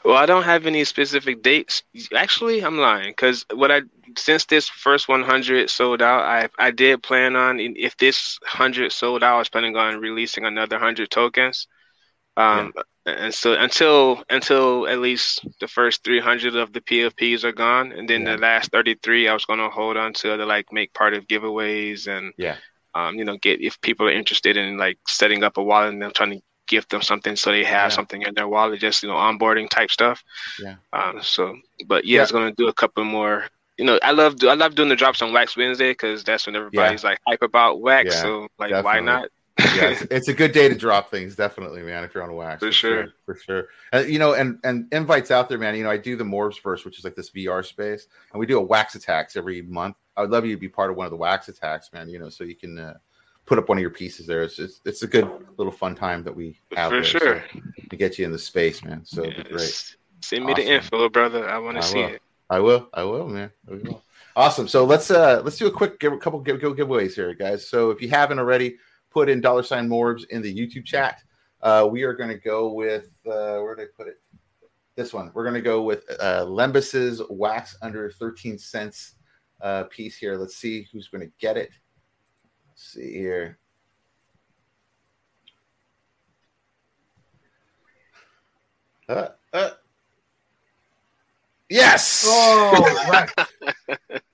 Well, 0.05 0.17
I 0.17 0.27
don't 0.27 0.43
have 0.43 0.67
any 0.67 0.85
specific 0.85 1.41
dates. 1.41 1.85
Actually, 2.15 2.63
I'm 2.63 2.77
lying 2.77 3.13
because 3.13 3.47
what 3.55 3.73
I 3.73 3.81
since 4.19 4.45
this 4.45 4.69
first 4.69 5.09
100 5.09 5.71
sold 5.71 6.03
out, 6.03 6.25
I 6.25 6.51
I 6.59 6.71
did 6.71 7.03
plan 7.03 7.35
on 7.35 7.59
if 7.59 7.97
this 7.97 8.39
100 8.43 8.93
sold 8.93 9.23
out, 9.23 9.37
I 9.37 9.39
was 9.39 9.49
planning 9.49 9.75
on 9.77 9.99
releasing 9.99 10.45
another 10.45 10.77
100 10.77 11.11
tokens. 11.11 11.67
Um, 12.37 12.72
and 13.05 13.35
so 13.35 13.55
until 13.55 14.22
until 14.30 14.87
at 14.87 14.99
least 15.01 15.45
the 15.61 15.66
first 15.68 16.05
300 16.05 16.55
of 16.57 16.72
the 16.72 16.80
PFPs 16.80 17.45
are 17.45 17.53
gone, 17.53 17.93
and 17.93 18.09
then 18.09 18.22
Yeah. 18.22 18.37
the 18.37 18.43
last 18.43 18.70
33, 18.70 19.28
I 19.28 19.35
was 19.35 19.45
going 19.45 19.59
to 19.59 19.68
hold 19.68 19.97
on 19.97 20.12
to 20.14 20.37
to 20.37 20.47
like 20.47 20.72
make 20.72 20.95
part 20.95 21.14
of 21.14 21.26
giveaways 21.26 22.07
and 22.07 22.33
Yeah. 22.39 22.57
um, 22.95 23.16
you 23.16 23.24
know, 23.24 23.37
get 23.39 23.61
if 23.61 23.80
people 23.80 24.07
are 24.07 24.12
interested 24.12 24.57
in 24.57 24.76
like 24.78 24.99
setting 25.09 25.43
up 25.43 25.57
a 25.57 25.62
wallet 25.62 25.93
and 25.93 26.01
them 26.03 26.12
trying 26.14 26.30
to 26.33 26.41
gift 26.68 26.91
them 26.91 27.03
something 27.03 27.37
so 27.37 27.51
they 27.51 27.64
have 27.64 27.91
Yeah. 27.91 27.97
something 27.97 28.22
in 28.22 28.35
their 28.35 28.49
wallet, 28.49 28.80
just 28.80 29.03
you 29.03 29.09
know, 29.09 29.16
onboarding 29.16 29.68
type 29.68 29.91
stuff. 29.91 30.22
Yeah. 30.61 30.76
Um, 30.93 31.22
so, 31.22 31.59
but 31.87 32.05
yeah, 32.05 32.18
Yeah. 32.18 32.22
it's 32.22 32.33
gonna 32.33 32.53
do 32.53 32.68
a 32.68 32.72
couple 32.72 33.05
more. 33.05 33.49
You 33.78 33.85
know, 33.87 33.99
I 34.03 34.12
love 34.12 34.37
do 34.37 34.49
I 34.49 34.55
love 34.55 34.74
doing 34.74 34.89
the 34.91 34.97
drops 34.97 35.22
on 35.22 35.33
Wax 35.33 35.57
Wednesday 35.57 35.91
because 35.91 36.22
that's 36.22 36.47
when 36.47 36.55
everybody's 36.55 37.03
like 37.03 37.18
hype 37.26 37.43
about 37.43 37.80
wax. 37.80 38.14
Yeah, 38.14 38.22
so 38.22 38.49
like, 38.59 38.85
why 38.85 39.01
not? 39.01 39.28
Yeah, 39.59 39.90
it's, 39.90 40.03
it's 40.03 40.28
a 40.28 40.32
good 40.32 40.53
day 40.53 40.68
to 40.68 40.74
drop 40.74 41.11
things, 41.11 41.36
definitely, 41.36 41.82
man. 41.82 42.05
If 42.05 42.14
you're 42.14 42.24
on 42.24 42.34
wax, 42.34 42.61
For 42.61 42.72
sure. 42.72 43.12
for 43.26 43.34
sure. 43.34 43.68
Uh, 43.92 43.98
you 43.98 44.18
know, 44.18 44.34
and 44.34 44.59
and 44.64 44.86
invites 44.92 45.30
out 45.30 45.48
there, 45.48 45.59
man. 45.59 45.74
You 45.76 45.84
know, 45.84 45.90
I 45.90 45.98
do 45.98 46.16
the 46.16 46.24
Morbs 46.24 46.62
verse, 46.62 46.84
which 46.84 46.98
is 46.98 47.05
like 47.05 47.14
this 47.14 47.30
VR 47.30 47.64
space, 47.64 48.07
and 48.32 48.40
we 48.40 48.46
do 48.46 48.59
a 48.59 48.62
wax 48.62 48.94
attacks 48.94 49.36
every 49.36 49.62
month. 49.62 49.96
I 50.16 50.22
would 50.22 50.30
love 50.30 50.46
you 50.46 50.55
to 50.55 50.61
be 50.61 50.68
part 50.68 50.90
of 50.90 50.96
one 50.96 51.07
of 51.07 51.11
the 51.11 51.16
wax 51.16 51.48
attacks, 51.48 51.92
man. 51.92 52.09
You 52.09 52.18
know, 52.18 52.28
so 52.28 52.44
you 52.44 52.57
can 52.57 52.78
uh, 52.78 52.94
put 53.44 53.59
up 53.59 53.68
one 53.68 53.78
of 53.78 53.82
your 53.82 53.90
pieces 53.90 54.26
there. 54.26 54.42
It's 54.42 54.59
it's, 54.59 54.80
it's 54.84 55.03
a 55.03 55.07
good 55.07 55.28
little 55.59 55.72
fun 55.72 55.94
time 55.94 56.24
that 56.24 56.34
we 56.34 56.59
have 56.74 56.90
For 56.90 56.96
there, 56.96 57.05
so, 57.05 57.18
sure. 57.18 57.44
to 57.90 57.96
get 57.96 58.18
you 58.18 58.24
in 58.24 58.32
the 58.32 58.38
space, 58.38 58.82
man. 58.82 59.05
So 59.05 59.22
it'd 59.22 59.36
be 59.36 59.50
great. 59.50 59.96
Send 60.22 60.46
me 60.46 60.55
the 60.55 60.66
info, 60.66 61.09
brother. 61.09 61.48
I 61.48 61.59
want 61.59 61.76
to 61.76 61.82
see 61.82 61.98
will. 61.98 62.09
it. 62.09 62.22
I 62.48 62.61
will. 62.61 62.88
I 62.94 63.03
will, 63.05 63.28
man. 63.28 63.50
I 63.68 63.74
will. 63.74 64.03
Awesome. 64.34 64.66
So 64.66 64.84
let's 64.84 65.11
uh 65.11 65.42
let's 65.44 65.59
do 65.59 65.66
a 65.66 65.70
quick 65.70 66.00
give 66.00 66.12
a 66.12 66.18
couple 66.18 66.40
give, 66.40 66.61
go 66.61 66.72
giveaways 66.72 67.14
here, 67.14 67.34
guys. 67.34 67.68
So 67.68 67.90
if 67.90 68.00
you 68.00 68.09
haven't 68.09 68.38
already, 68.38 68.78
put 69.13 69.29
in 69.29 69.41
dollar 69.41 69.63
sign 69.63 69.89
Morbs 69.89 70.25
in 70.31 70.43
the 70.43 70.55
YouTube 70.55 70.85
chat. 70.85 71.23
Uh, 71.61 71.89
we 71.91 72.03
are 72.03 72.15
going 72.15 72.31
to 72.31 72.39
go 72.39 72.73
with 72.73 73.17
uh, 73.27 73.59
where 73.61 73.75
did 73.75 73.85
I 73.85 73.87
put 73.97 74.09
it? 74.09 74.21
This 74.97 75.13
one. 75.13 75.31
We're 75.33 75.45
going 75.45 75.55
to 75.55 75.63
go 75.63 75.83
with 75.83 76.05
uh, 76.21 76.45
Lembus's 76.45 77.23
wax 77.31 77.77
under 77.83 78.11
13 78.11 78.59
cents 78.59 79.15
uh, 79.61 79.85
piece 79.85 80.17
here. 80.17 80.37
Let's 80.37 80.57
see 80.57 80.89
who's 80.93 81.09
going 81.09 81.23
to 81.23 81.33
get 81.39 81.57
it. 81.57 81.71
Let's 82.69 82.93
see 82.93 83.13
here. 83.13 83.59
Uh, 89.09 89.29
uh. 89.53 89.71
Yes. 91.69 92.25
Oh, 92.27 93.07
wax. 93.11 93.33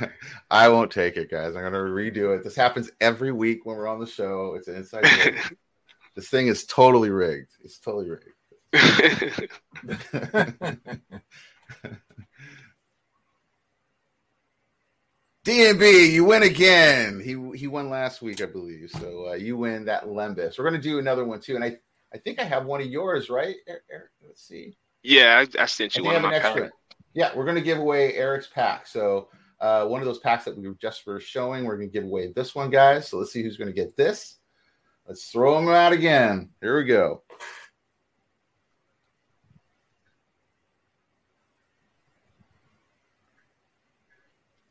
I 0.50 0.68
won't 0.68 0.90
take 0.90 1.16
it, 1.16 1.30
guys. 1.30 1.54
I'm 1.56 1.62
gonna 1.62 1.78
redo 1.78 2.36
it. 2.36 2.44
This 2.44 2.56
happens 2.56 2.90
every 3.00 3.32
week 3.32 3.64
when 3.64 3.76
we're 3.76 3.88
on 3.88 4.00
the 4.00 4.06
show. 4.06 4.54
It's 4.56 4.68
an 4.68 4.76
inside 4.76 5.04
joke. 5.04 5.54
this 6.16 6.28
thing 6.28 6.48
is 6.48 6.64
totally 6.64 7.10
rigged. 7.10 7.50
It's 7.62 7.78
totally 7.78 8.10
rigged. 8.10 8.28
DNB, 15.44 16.12
you 16.12 16.24
win 16.24 16.44
again. 16.44 17.20
He 17.20 17.30
he 17.58 17.66
won 17.66 17.90
last 17.90 18.22
week, 18.22 18.40
I 18.40 18.46
believe. 18.46 18.90
So 18.90 19.30
uh, 19.30 19.34
you 19.34 19.56
win 19.56 19.84
that 19.86 20.04
Lembus. 20.06 20.58
We're 20.58 20.64
gonna 20.64 20.78
do 20.78 20.98
another 20.98 21.24
one 21.24 21.40
too, 21.40 21.56
and 21.56 21.64
I 21.64 21.78
I 22.14 22.18
think 22.18 22.38
I 22.38 22.44
have 22.44 22.66
one 22.66 22.80
of 22.80 22.86
yours, 22.86 23.28
right, 23.30 23.56
Eric? 23.66 23.82
Eric? 23.90 24.10
Let's 24.26 24.46
see. 24.46 24.76
yeah, 25.02 25.44
I, 25.58 25.62
I 25.62 25.66
sent 25.66 25.96
you 25.96 26.04
I 26.04 26.06
one 26.06 26.14
have 26.14 26.24
of 26.24 26.26
an 26.26 26.30
my 26.30 26.36
extra. 26.36 26.62
packs. 26.64 26.76
Yeah, 27.14 27.30
we're 27.34 27.44
going 27.44 27.56
to 27.56 27.62
give 27.62 27.78
away 27.78 28.14
Eric's 28.14 28.46
pack. 28.46 28.86
So 28.86 29.28
uh, 29.62 29.86
one 29.86 30.00
of 30.02 30.06
those 30.06 30.18
packs 30.18 30.44
that 30.44 30.56
we 30.58 30.68
were 30.68 30.74
just 30.74 31.02
for 31.04 31.18
showing, 31.20 31.64
we're 31.64 31.76
going 31.76 31.88
to 31.88 31.92
give 31.92 32.04
away 32.04 32.32
this 32.32 32.54
one, 32.54 32.68
guys. 32.68 33.08
So 33.08 33.16
let's 33.18 33.32
see 33.32 33.42
who's 33.42 33.56
going 33.56 33.68
to 33.70 33.74
get 33.74 33.96
this. 33.96 34.36
Let's 35.06 35.30
throw 35.30 35.54
them 35.54 35.68
out 35.68 35.92
again. 35.92 36.50
Here 36.60 36.76
we 36.76 36.84
go. 36.84 37.22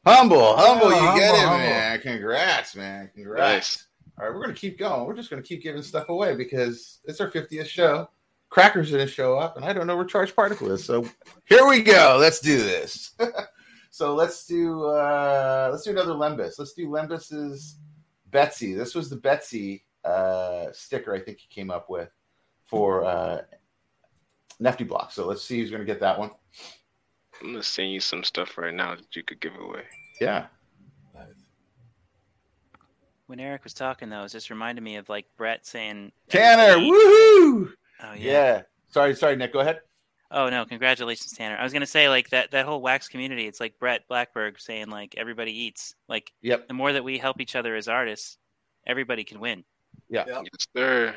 Humble, 0.05 0.55
humble, 0.57 0.87
Oh, 0.87 1.13
you 1.13 1.19
get 1.19 1.35
it, 1.35 1.41
humble. 1.41 1.57
man. 1.57 2.01
Congrats, 2.01 2.75
man. 2.75 3.11
Congrats. 3.13 3.39
Nice. 3.39 3.87
All 4.19 4.25
right, 4.25 4.35
we're 4.35 4.41
gonna 4.41 4.53
keep 4.53 4.79
going. 4.79 5.05
We're 5.05 5.15
just 5.15 5.29
gonna 5.29 5.41
keep 5.43 5.61
giving 5.61 5.81
stuff 5.83 6.09
away 6.09 6.35
because 6.35 6.99
it's 7.05 7.21
our 7.21 7.29
50th 7.29 7.67
show. 7.67 8.09
Crackers 8.49 8.91
didn't 8.91 9.09
show 9.09 9.37
up, 9.37 9.55
and 9.57 9.65
I 9.65 9.73
don't 9.73 9.87
know 9.87 9.95
where 9.95 10.05
Charged 10.05 10.35
Particle 10.35 10.71
is. 10.71 10.83
So 10.83 11.07
here 11.45 11.65
we 11.67 11.81
go. 11.81 12.17
Let's 12.19 12.39
do 12.39 12.57
this. 12.57 13.11
so 13.91 14.15
let's 14.15 14.45
do 14.47 14.85
uh 14.85 15.69
let's 15.71 15.83
do 15.83 15.91
another 15.91 16.13
Lembus. 16.13 16.57
Let's 16.57 16.73
do 16.73 16.89
Lembus's 16.89 17.77
Betsy. 18.31 18.73
This 18.73 18.95
was 18.95 19.09
the 19.09 19.17
Betsy 19.17 19.85
uh 20.03 20.71
sticker 20.71 21.13
I 21.13 21.19
think 21.19 21.37
he 21.39 21.47
came 21.53 21.69
up 21.69 21.89
with 21.89 22.09
for 22.65 23.03
uh 23.05 23.41
Nefty 24.59 24.87
Block. 24.87 25.11
So 25.11 25.27
let's 25.27 25.43
see 25.43 25.59
who's 25.59 25.69
gonna 25.71 25.85
get 25.85 25.99
that 25.99 26.17
one. 26.17 26.31
I'm 27.41 27.47
gonna 27.51 27.63
send 27.63 27.91
you 27.91 27.99
some 27.99 28.23
stuff 28.23 28.57
right 28.57 28.73
now 28.73 28.95
that 28.95 29.15
you 29.15 29.23
could 29.23 29.39
give 29.41 29.55
away. 29.55 29.83
Yeah. 30.19 30.47
When 33.27 33.39
Eric 33.39 33.63
was 33.63 33.73
talking, 33.73 34.09
though, 34.09 34.23
it 34.25 34.29
just 34.31 34.49
reminded 34.49 34.83
me 34.83 34.97
of 34.97 35.07
like 35.07 35.25
Brett 35.37 35.65
saying, 35.65 36.11
Tanner, 36.27 36.63
everybody- 36.63 36.91
woohoo! 36.91 37.73
Oh 38.03 38.13
Yeah. 38.13 38.15
yeah. 38.17 38.61
Sorry, 38.89 39.15
sorry, 39.15 39.37
Nick. 39.37 39.53
Go 39.53 39.59
ahead. 39.61 39.79
Oh 40.33 40.49
no, 40.49 40.65
congratulations, 40.65 41.33
Tanner. 41.33 41.57
I 41.57 41.63
was 41.63 41.73
gonna 41.73 41.85
say 41.85 42.07
like 42.07 42.29
that 42.29 42.51
that 42.51 42.65
whole 42.65 42.81
wax 42.81 43.09
community. 43.09 43.47
It's 43.47 43.59
like 43.59 43.77
Brett 43.79 44.07
Blackberg 44.07 44.59
saying 44.59 44.89
like 44.89 45.15
everybody 45.17 45.51
eats. 45.51 45.95
Like 46.07 46.31
Yep. 46.41 46.69
the 46.69 46.73
more 46.73 46.93
that 46.93 47.03
we 47.03 47.17
help 47.17 47.41
each 47.41 47.55
other 47.55 47.75
as 47.75 47.87
artists, 47.87 48.37
everybody 48.87 49.23
can 49.25 49.39
win. 49.39 49.65
Yep. 50.09 50.27
Yes, 50.27 50.43
sir. 50.75 51.15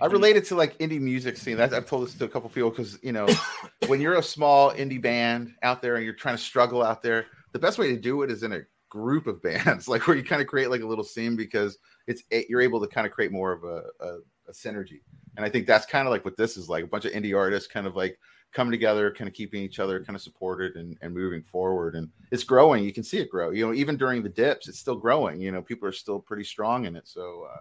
I 0.00 0.06
related 0.06 0.44
to 0.46 0.54
like 0.54 0.78
indie 0.78 1.00
music 1.00 1.36
scene. 1.36 1.56
That's, 1.56 1.74
I've 1.74 1.86
told 1.86 2.06
this 2.06 2.14
to 2.14 2.24
a 2.24 2.28
couple 2.28 2.48
people 2.50 2.70
because 2.70 2.98
you 3.02 3.12
know, 3.12 3.26
when 3.86 4.00
you're 4.00 4.14
a 4.14 4.22
small 4.22 4.70
indie 4.72 5.00
band 5.00 5.54
out 5.62 5.82
there 5.82 5.96
and 5.96 6.04
you're 6.04 6.14
trying 6.14 6.36
to 6.36 6.42
struggle 6.42 6.82
out 6.82 7.02
there, 7.02 7.26
the 7.52 7.58
best 7.58 7.78
way 7.78 7.88
to 7.88 8.00
do 8.00 8.22
it 8.22 8.30
is 8.30 8.42
in 8.42 8.52
a 8.52 8.60
group 8.88 9.26
of 9.26 9.42
bands, 9.42 9.88
like 9.88 10.06
where 10.06 10.16
you 10.16 10.24
kind 10.24 10.40
of 10.40 10.48
create 10.48 10.70
like 10.70 10.82
a 10.82 10.86
little 10.86 11.04
scene 11.04 11.36
because 11.36 11.78
it's 12.06 12.22
you're 12.48 12.60
able 12.60 12.80
to 12.80 12.86
kind 12.86 13.06
of 13.06 13.12
create 13.12 13.32
more 13.32 13.52
of 13.52 13.64
a, 13.64 13.82
a, 14.00 14.18
a 14.48 14.52
synergy. 14.52 15.00
And 15.36 15.44
I 15.44 15.48
think 15.48 15.66
that's 15.66 15.86
kind 15.86 16.06
of 16.06 16.12
like 16.12 16.24
what 16.24 16.36
this 16.36 16.56
is 16.56 16.68
like 16.68 16.84
a 16.84 16.86
bunch 16.86 17.04
of 17.04 17.12
indie 17.12 17.36
artists 17.36 17.68
kind 17.70 17.86
of 17.86 17.96
like 17.96 18.18
coming 18.54 18.70
together, 18.70 19.10
kind 19.10 19.28
of 19.28 19.34
keeping 19.34 19.62
each 19.62 19.80
other 19.80 20.02
kind 20.02 20.16
of 20.16 20.22
supported 20.22 20.76
and, 20.76 20.96
and 21.02 21.12
moving 21.12 21.42
forward. 21.42 21.96
And 21.96 22.08
it's 22.30 22.44
growing. 22.44 22.84
You 22.84 22.92
can 22.92 23.02
see 23.02 23.18
it 23.18 23.28
grow. 23.28 23.50
You 23.50 23.66
know, 23.66 23.74
even 23.74 23.96
during 23.96 24.22
the 24.22 24.28
dips, 24.28 24.68
it's 24.68 24.78
still 24.78 24.96
growing. 24.96 25.40
You 25.40 25.52
know, 25.52 25.60
people 25.60 25.88
are 25.88 25.92
still 25.92 26.20
pretty 26.20 26.44
strong 26.44 26.86
in 26.86 26.96
it. 26.96 27.06
So 27.06 27.48
uh, 27.52 27.60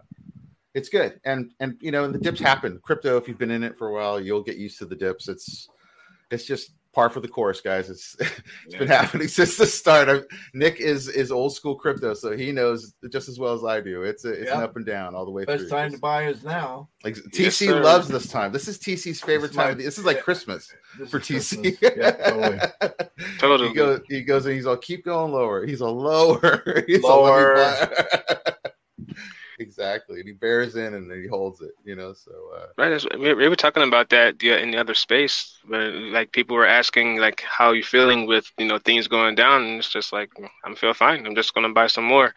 it's 0.74 0.90
good. 0.90 1.20
And 1.26 1.52
and 1.60 1.78
you 1.82 1.92
know, 1.92 2.08
the 2.08 2.20
dips 2.20 2.40
happen. 2.40 2.80
Crypto, 2.84 3.18
if 3.18 3.28
you've 3.28 3.40
been 3.40 3.52
in 3.52 3.64
it 3.64 3.78
for 3.78 3.90
a 3.90 3.94
while, 3.94 4.22
you'll 4.22 4.44
get 4.44 4.58
used 4.58 4.78
to 4.80 4.86
the 4.86 4.96
dips. 4.96 5.28
It's 5.28 5.68
it's 6.32 6.46
just 6.46 6.72
par 6.94 7.10
for 7.10 7.20
the 7.20 7.28
course, 7.28 7.60
guys. 7.62 7.90
It's 7.90 8.16
it's 8.20 8.32
Yeah. 8.70 8.80
been 8.80 8.88
happening 8.88 9.28
since 9.40 9.58
the 9.58 9.66
start. 9.66 10.10
I, 10.10 10.22
Nick 10.54 10.80
is 10.80 11.08
is 11.10 11.32
old 11.32 11.54
school 11.56 11.76
crypto, 11.76 12.14
so 12.14 12.36
he 12.38 12.52
knows 12.52 12.94
just 13.12 13.28
as 13.30 13.40
well 13.40 13.54
as 13.54 13.64
I 13.64 13.82
do. 13.82 14.04
It's 14.04 14.26
a, 14.26 14.30
it's 14.32 14.52
an 14.52 14.62
up 14.62 14.76
and 14.76 14.86
down 14.86 15.16
all 15.16 15.26
the 15.26 15.32
way 15.32 15.46
Best 15.46 15.62
through. 15.62 15.70
time 15.70 15.92
to 15.92 15.98
buy 15.98 16.28
is 16.28 16.44
now. 16.44 16.90
Like 17.04 17.18
Yes, 17.34 17.58
TC 17.58 17.68
sir. 17.68 17.84
loves 17.84 18.08
this 18.08 18.28
time. 18.28 18.52
This 18.52 18.68
is 18.68 18.78
TC's 18.78 19.20
favorite 19.22 19.50
This 19.50 19.52
is 19.52 19.58
my- 19.58 19.64
time. 19.70 19.78
This 19.78 19.98
is 19.98 20.06
like 20.06 20.18
yeah. 20.18 20.24
Christmas 20.24 20.70
This 21.00 21.10
for 21.10 21.20
TC. 21.20 21.78
Christmas. 21.78 21.96
Yeah, 21.98 22.12
totally. 22.12 22.60
Totally. 23.40 23.70
He 23.70 23.74
goes, 23.76 24.02
he 24.10 24.22
goes, 24.24 24.46
and 24.46 24.56
he's 24.56 24.66
all 24.66 24.76
keep 24.78 25.06
going 25.06 25.32
lower. 25.32 25.66
He's 25.66 25.82
a 25.82 25.88
lower. 25.88 26.84
He's 26.88 27.02
Lower. 27.04 27.54
A, 27.54 27.58
let 27.58 27.90
me 27.90 27.96
buy." 28.46 28.54
Exactly. 29.64 30.20
And 30.22 30.28
he 30.30 30.34
bears 30.36 30.76
in 30.78 30.94
and 30.96 31.10
then 31.12 31.22
he 31.22 31.28
holds 31.28 31.62
it. 31.62 31.74
You 31.86 31.96
know. 31.96 32.14
So 32.14 32.32
uh, 32.58 32.68
Right, 32.78 33.04
we, 33.20 33.34
we 33.36 33.50
were 33.50 33.56
talking 33.56 33.84
about 33.84 34.10
that 34.10 34.40
the, 34.40 34.60
in 34.62 34.72
the 34.72 34.78
other 34.78 34.96
space, 34.96 35.60
but 35.70 35.94
like 35.94 36.32
people 36.32 36.56
were 36.58 36.66
asking 36.68 37.18
like 37.18 37.42
how 37.42 37.72
you 37.74 37.84
feeling 37.84 38.28
with 38.28 38.52
you 38.58 38.66
know 38.68 38.80
things 38.80 39.08
going 39.08 39.36
down, 39.36 39.64
and 39.64 39.78
it's 39.80 39.90
just 39.92 40.14
like 40.14 40.32
I'm 40.66 40.76
feel 40.76 40.94
fine. 40.94 41.26
I'm 41.28 41.36
just 41.36 41.54
gonna 41.54 41.72
buy 41.74 41.88
some 41.88 42.06
more 42.06 42.34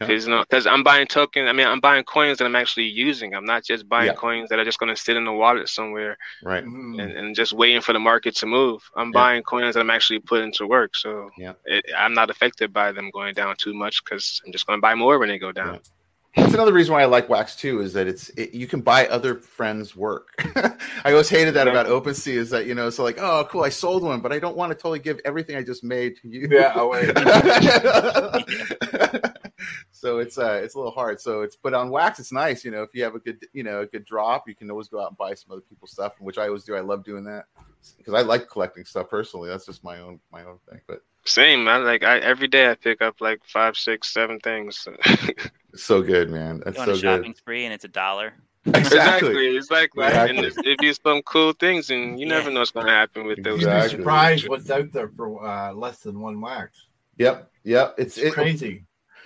Yeah. 0.00 0.06
because 0.06 0.26
you 0.26 0.30
know 0.32 0.42
because 0.48 0.66
I'm 0.66 0.82
buying 0.84 1.06
tokens. 1.06 1.48
I 1.48 1.52
mean, 1.52 1.66
I'm 1.66 1.80
buying 1.80 2.04
coins 2.04 2.38
that 2.38 2.46
I'm 2.46 2.56
actually 2.56 2.86
using. 2.86 3.34
I'm 3.34 3.44
not 3.44 3.64
just 3.64 3.88
buying 3.88 4.08
Yeah. 4.08 4.14
coins 4.14 4.50
that 4.50 4.58
are 4.58 4.64
just 4.64 4.78
gonna 4.78 4.96
sit 4.96 5.16
in 5.16 5.24
the 5.24 5.32
wallet 5.32 5.68
somewhere 5.68 6.16
right. 6.42 6.64
Mhm. 6.64 7.00
and, 7.00 7.12
and 7.12 7.36
just 7.36 7.52
waiting 7.52 7.80
for 7.82 7.92
the 7.92 8.00
market 8.00 8.36
to 8.36 8.46
move. 8.46 8.82
I'm 8.96 9.12
Yeah. 9.12 9.12
buying 9.12 9.42
coins 9.42 9.74
that 9.74 9.80
I'm 9.80 9.90
actually 9.90 10.20
putting 10.20 10.52
to 10.54 10.66
work, 10.66 10.96
so 10.96 11.30
Yeah. 11.38 11.54
it, 11.64 11.84
I'm 11.96 12.14
not 12.14 12.30
affected 12.30 12.72
by 12.72 12.92
them 12.92 13.10
going 13.12 13.34
down 13.34 13.56
too 13.58 13.74
much 13.74 14.04
because 14.04 14.40
I'm 14.46 14.52
just 14.52 14.66
gonna 14.66 14.80
buy 14.80 14.94
more 14.94 15.18
when 15.18 15.28
they 15.28 15.38
go 15.38 15.52
down. 15.52 15.80
That's 16.36 16.52
another 16.52 16.72
reason 16.72 16.94
why 16.94 17.02
I 17.02 17.04
like 17.04 17.28
Wax 17.28 17.54
too, 17.54 17.80
is 17.80 17.92
that 17.92 18.08
it's 18.08 18.28
it, 18.30 18.54
you 18.54 18.66
can 18.66 18.80
buy 18.80 19.06
other 19.06 19.36
friends' 19.36 19.94
work. 19.94 20.30
I 21.04 21.12
always 21.12 21.28
hated 21.28 21.54
that 21.54 21.66
Yeah. 21.66 21.72
about 21.72 21.86
OpenSea, 21.86 22.34
is 22.34 22.50
that 22.50 22.66
you 22.66 22.74
know, 22.74 22.90
so 22.90 23.04
like, 23.04 23.18
oh, 23.20 23.46
cool, 23.50 23.62
I 23.62 23.68
sold 23.68 24.02
one, 24.02 24.20
but 24.20 24.32
I 24.32 24.40
don't 24.40 24.56
want 24.56 24.70
to 24.70 24.74
totally 24.74 24.98
give 24.98 25.20
everything 25.24 25.56
I 25.56 25.62
just 25.62 25.84
made 25.84 26.16
to 26.22 26.28
you. 26.28 26.48
Yeah, 26.50 26.72
oh, 26.74 26.88
wait. 26.88 27.16
so 29.92 30.18
it's 30.18 30.38
uh 30.38 30.60
it's 30.62 30.74
a 30.74 30.78
little 30.78 30.92
hard. 30.92 31.20
So 31.20 31.42
it's 31.42 31.56
but 31.56 31.74
on 31.74 31.90
Wax, 31.90 32.18
it's 32.18 32.32
nice, 32.32 32.64
you 32.64 32.70
know, 32.70 32.82
if 32.82 32.90
you 32.94 33.04
have 33.04 33.14
a 33.14 33.18
good 33.20 33.46
you 33.52 33.62
know 33.62 33.80
a 33.82 33.86
good 33.86 34.04
drop, 34.04 34.48
you 34.48 34.54
can 34.54 34.70
always 34.70 34.88
go 34.88 35.00
out 35.00 35.10
and 35.10 35.16
buy 35.16 35.34
some 35.34 35.52
other 35.52 35.62
people's 35.62 35.92
stuff, 35.92 36.14
which 36.20 36.38
I 36.38 36.46
always 36.48 36.64
do. 36.64 36.74
I 36.74 36.80
love 36.80 37.04
doing 37.04 37.24
that 37.24 37.44
because 37.96 38.14
I 38.14 38.22
like 38.22 38.48
collecting 38.50 38.84
stuff 38.84 39.08
personally. 39.08 39.48
That's 39.48 39.66
just 39.66 39.84
my 39.84 40.00
own 40.00 40.20
my 40.32 40.44
own 40.44 40.58
thing, 40.68 40.80
but. 40.86 41.00
Same. 41.26 41.66
I 41.68 41.78
like 41.78 42.02
I 42.04 42.18
every 42.18 42.48
day 42.48 42.70
I 42.70 42.74
pick 42.74 43.00
up 43.02 43.20
like 43.20 43.40
five, 43.44 43.76
six, 43.76 44.12
seven 44.12 44.38
things. 44.40 44.86
So 45.76 46.02
good, 46.02 46.30
man. 46.30 46.62
That's 46.64 46.76
Go 46.76 46.82
on 46.82 46.86
so 46.88 46.94
a 46.94 46.98
shopping 46.98 47.32
good. 47.32 47.36
spree 47.38 47.64
and 47.64 47.74
it's 47.74 47.84
a 47.84 47.88
dollar. 47.88 48.32
exactly. 48.64 49.56
Exactly. 49.56 50.04
Exactly. 50.04 50.36
And 50.36 50.46
it's, 50.46 50.56
it'd 50.58 50.78
be 50.78 50.92
some 50.92 51.20
cool 51.22 51.52
things, 51.52 51.90
and 51.90 52.18
you 52.20 52.26
never 52.26 52.48
know 52.48 52.60
what's 52.60 52.70
gonna 52.70 52.92
happen 52.92 53.26
with 53.26 53.42
those. 53.42 53.60
You'd 53.60 53.74
be 53.82 53.88
surprised 53.88 54.48
what's 54.48 54.70
out 54.70 54.92
there 54.92 55.08
for 55.08 55.44
uh, 55.44 55.72
less 55.72 55.98
than 55.98 56.20
one 56.20 56.40
wax. 56.40 56.86
Yep, 57.18 57.50
yep. 57.64 57.94
It's 57.98 58.16
It's 58.16 58.28
it, 58.28 58.34
crazy. 58.34 58.84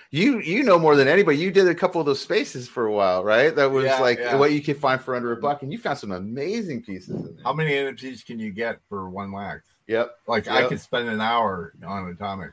you 0.09 0.39
you 0.39 0.63
know 0.63 0.79
more 0.79 0.95
than 0.95 1.07
anybody. 1.07 1.37
You 1.37 1.51
did 1.51 1.67
a 1.67 1.75
couple 1.75 2.01
of 2.01 2.07
those 2.07 2.19
spaces 2.19 2.67
for 2.67 2.87
a 2.87 2.91
while, 2.91 3.23
right? 3.23 3.55
That 3.55 3.69
was 3.69 3.85
Yeah, 3.85 3.99
like 3.99 4.17
yeah. 4.17 4.35
what 4.35 4.51
you 4.51 4.61
could 4.63 4.77
find 4.77 4.99
for 4.99 5.15
under 5.15 5.31
a 5.31 5.37
buck, 5.37 5.61
and 5.61 5.71
you 5.71 5.77
found 5.77 5.99
some 5.99 6.11
amazing 6.11 6.81
pieces. 6.81 7.09
In 7.15 7.23
there. 7.35 7.43
How 7.43 7.53
many 7.53 7.73
NFTs 7.73 8.25
can 8.25 8.39
you 8.39 8.49
get 8.51 8.79
for 8.89 9.07
one 9.07 9.31
wax? 9.31 9.67
Yep. 9.89 10.19
Like 10.27 10.47
I 10.47 10.67
could 10.67 10.79
spend 10.79 11.09
an 11.09 11.19
hour 11.19 11.73
on 11.83 12.09
Atomic. 12.09 12.51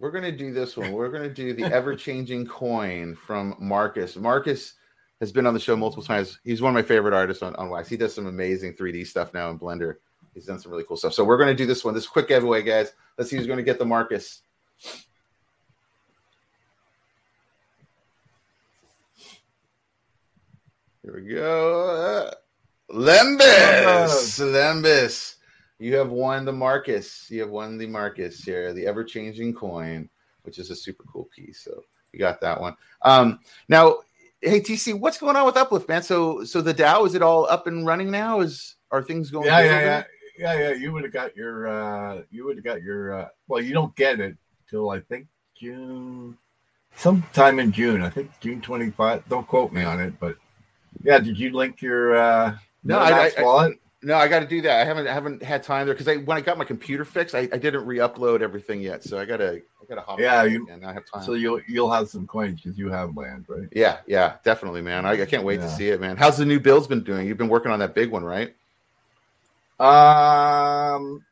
We're 0.00 0.10
gonna 0.10 0.36
do 0.36 0.52
this 0.52 0.76
one. 0.76 0.90
We're 0.90 1.08
gonna 1.08 1.32
do 1.32 1.54
the 1.54 1.62
ever 1.72 1.94
changing 1.94 2.48
coin 2.48 3.14
from 3.14 3.54
Marcus. 3.60 4.16
Marcus 4.16 4.74
has 5.20 5.30
been 5.30 5.46
on 5.46 5.54
the 5.54 5.60
show 5.60 5.76
multiple 5.76 6.02
times. 6.02 6.40
He's 6.42 6.60
one 6.60 6.70
of 6.70 6.74
my 6.74 6.82
favorite 6.82 7.14
artists 7.14 7.44
on, 7.44 7.54
on 7.54 7.70
Wax. 7.70 7.88
He 7.88 7.96
does 7.96 8.12
some 8.12 8.26
amazing 8.26 8.74
3D 8.74 9.06
stuff 9.06 9.32
now 9.32 9.50
in 9.50 9.58
Blender. 9.58 9.94
He's 10.34 10.46
done 10.46 10.58
some 10.58 10.72
really 10.72 10.82
cool 10.82 10.96
stuff. 10.96 11.14
So 11.14 11.22
we're 11.22 11.38
gonna 11.38 11.54
do 11.54 11.64
this 11.64 11.84
one. 11.84 11.94
This 11.94 12.08
quick 12.08 12.26
giveaway, 12.26 12.62
guys. 12.62 12.92
Let's 13.16 13.30
see 13.30 13.36
who's 13.36 13.46
gonna 13.46 13.62
get 13.62 13.78
the 13.78 13.84
Marcus. 13.84 14.42
Here 21.04 21.14
we 21.14 21.22
go. 21.34 22.30
Uh, 22.30 22.34
Lembus. 22.92 24.40
Lembus. 24.40 25.36
You 25.82 25.96
have 25.96 26.10
won 26.10 26.44
the 26.44 26.52
Marcus. 26.52 27.28
You 27.28 27.40
have 27.40 27.50
won 27.50 27.76
the 27.76 27.88
Marcus 27.88 28.44
here, 28.44 28.72
the 28.72 28.86
ever 28.86 29.02
changing 29.02 29.52
coin, 29.52 30.08
which 30.42 30.60
is 30.60 30.70
a 30.70 30.76
super 30.76 31.02
cool 31.12 31.28
piece. 31.34 31.60
So 31.64 31.82
you 32.12 32.20
got 32.20 32.40
that 32.40 32.60
one. 32.60 32.76
Um, 33.02 33.40
now, 33.68 33.96
hey 34.40 34.60
TC, 34.60 34.96
what's 34.96 35.18
going 35.18 35.34
on 35.34 35.44
with 35.44 35.56
Uplift, 35.56 35.88
man? 35.88 36.04
So, 36.04 36.44
so 36.44 36.62
the 36.62 36.72
DAO 36.72 37.04
is 37.04 37.16
it 37.16 37.22
all 37.22 37.46
up 37.46 37.66
and 37.66 37.84
running 37.84 38.12
now? 38.12 38.38
Is 38.38 38.76
are 38.92 39.02
things 39.02 39.28
going? 39.32 39.46
Yeah, 39.46 39.58
yeah, 39.58 39.80
yeah, 39.80 40.04
yeah, 40.38 40.58
yeah. 40.68 40.72
You 40.74 40.92
would 40.92 41.02
have 41.02 41.12
got 41.12 41.34
your. 41.34 41.66
uh 41.66 42.22
You 42.30 42.44
would 42.44 42.58
have 42.58 42.64
got 42.64 42.80
your. 42.80 43.20
uh 43.20 43.28
Well, 43.48 43.60
you 43.60 43.74
don't 43.74 43.94
get 43.96 44.20
it 44.20 44.36
till 44.70 44.88
I 44.90 45.00
think 45.00 45.26
June, 45.56 46.38
sometime 46.94 47.58
in 47.58 47.72
June. 47.72 48.02
I 48.02 48.08
think 48.08 48.30
June 48.38 48.60
twenty 48.60 48.92
five. 48.92 49.28
Don't 49.28 49.48
quote 49.48 49.72
me 49.72 49.82
on 49.82 49.98
it, 49.98 50.14
but 50.20 50.36
yeah. 51.02 51.18
Did 51.18 51.36
you 51.36 51.50
link 51.50 51.82
your? 51.82 52.14
uh 52.16 52.54
No, 52.84 53.00
I- 53.00 53.32
I- 53.36 53.42
wallet? 53.42 53.81
No, 54.04 54.16
I 54.16 54.26
got 54.26 54.40
to 54.40 54.46
do 54.46 54.60
that. 54.62 54.80
I 54.80 54.84
haven't 54.84 55.06
I 55.06 55.12
haven't 55.14 55.42
had 55.44 55.62
time 55.62 55.86
there 55.86 55.94
because 55.94 56.08
I 56.08 56.16
when 56.16 56.36
I 56.36 56.40
got 56.40 56.58
my 56.58 56.64
computer 56.64 57.04
fixed, 57.04 57.34
I, 57.36 57.40
I 57.52 57.58
didn't 57.58 57.86
re-upload 57.86 58.40
everything 58.42 58.80
yet. 58.80 59.04
So 59.04 59.16
I 59.18 59.24
gotta 59.24 59.62
I 59.80 59.84
gotta 59.88 60.00
hop. 60.00 60.18
Yeah, 60.18 60.42
you- 60.42 60.66
and 60.70 60.84
I 60.84 60.92
have 60.92 61.04
time. 61.12 61.22
So 61.22 61.34
you'll 61.34 61.60
you'll 61.68 61.90
have 61.92 62.08
some 62.08 62.26
coins 62.26 62.60
because 62.60 62.76
you 62.76 62.90
have 62.90 63.16
land, 63.16 63.44
right? 63.48 63.68
yeah, 63.72 63.98
yeah, 64.08 64.36
definitely, 64.44 64.82
man. 64.82 65.06
I, 65.06 65.22
I 65.22 65.26
can't 65.26 65.44
wait 65.44 65.58
to 65.60 65.68
see 65.70 65.88
it, 65.90 66.00
man. 66.00 66.16
How's 66.16 66.36
the 66.36 66.44
new 66.44 66.58
build's 66.58 66.88
been 66.88 67.04
doing? 67.04 67.28
You've 67.28 67.38
been 67.38 67.48
working 67.48 67.70
on 67.70 67.78
that 67.78 67.94
big 67.94 68.10
one, 68.10 68.24
right? 68.24 68.54
Um, 69.78 71.24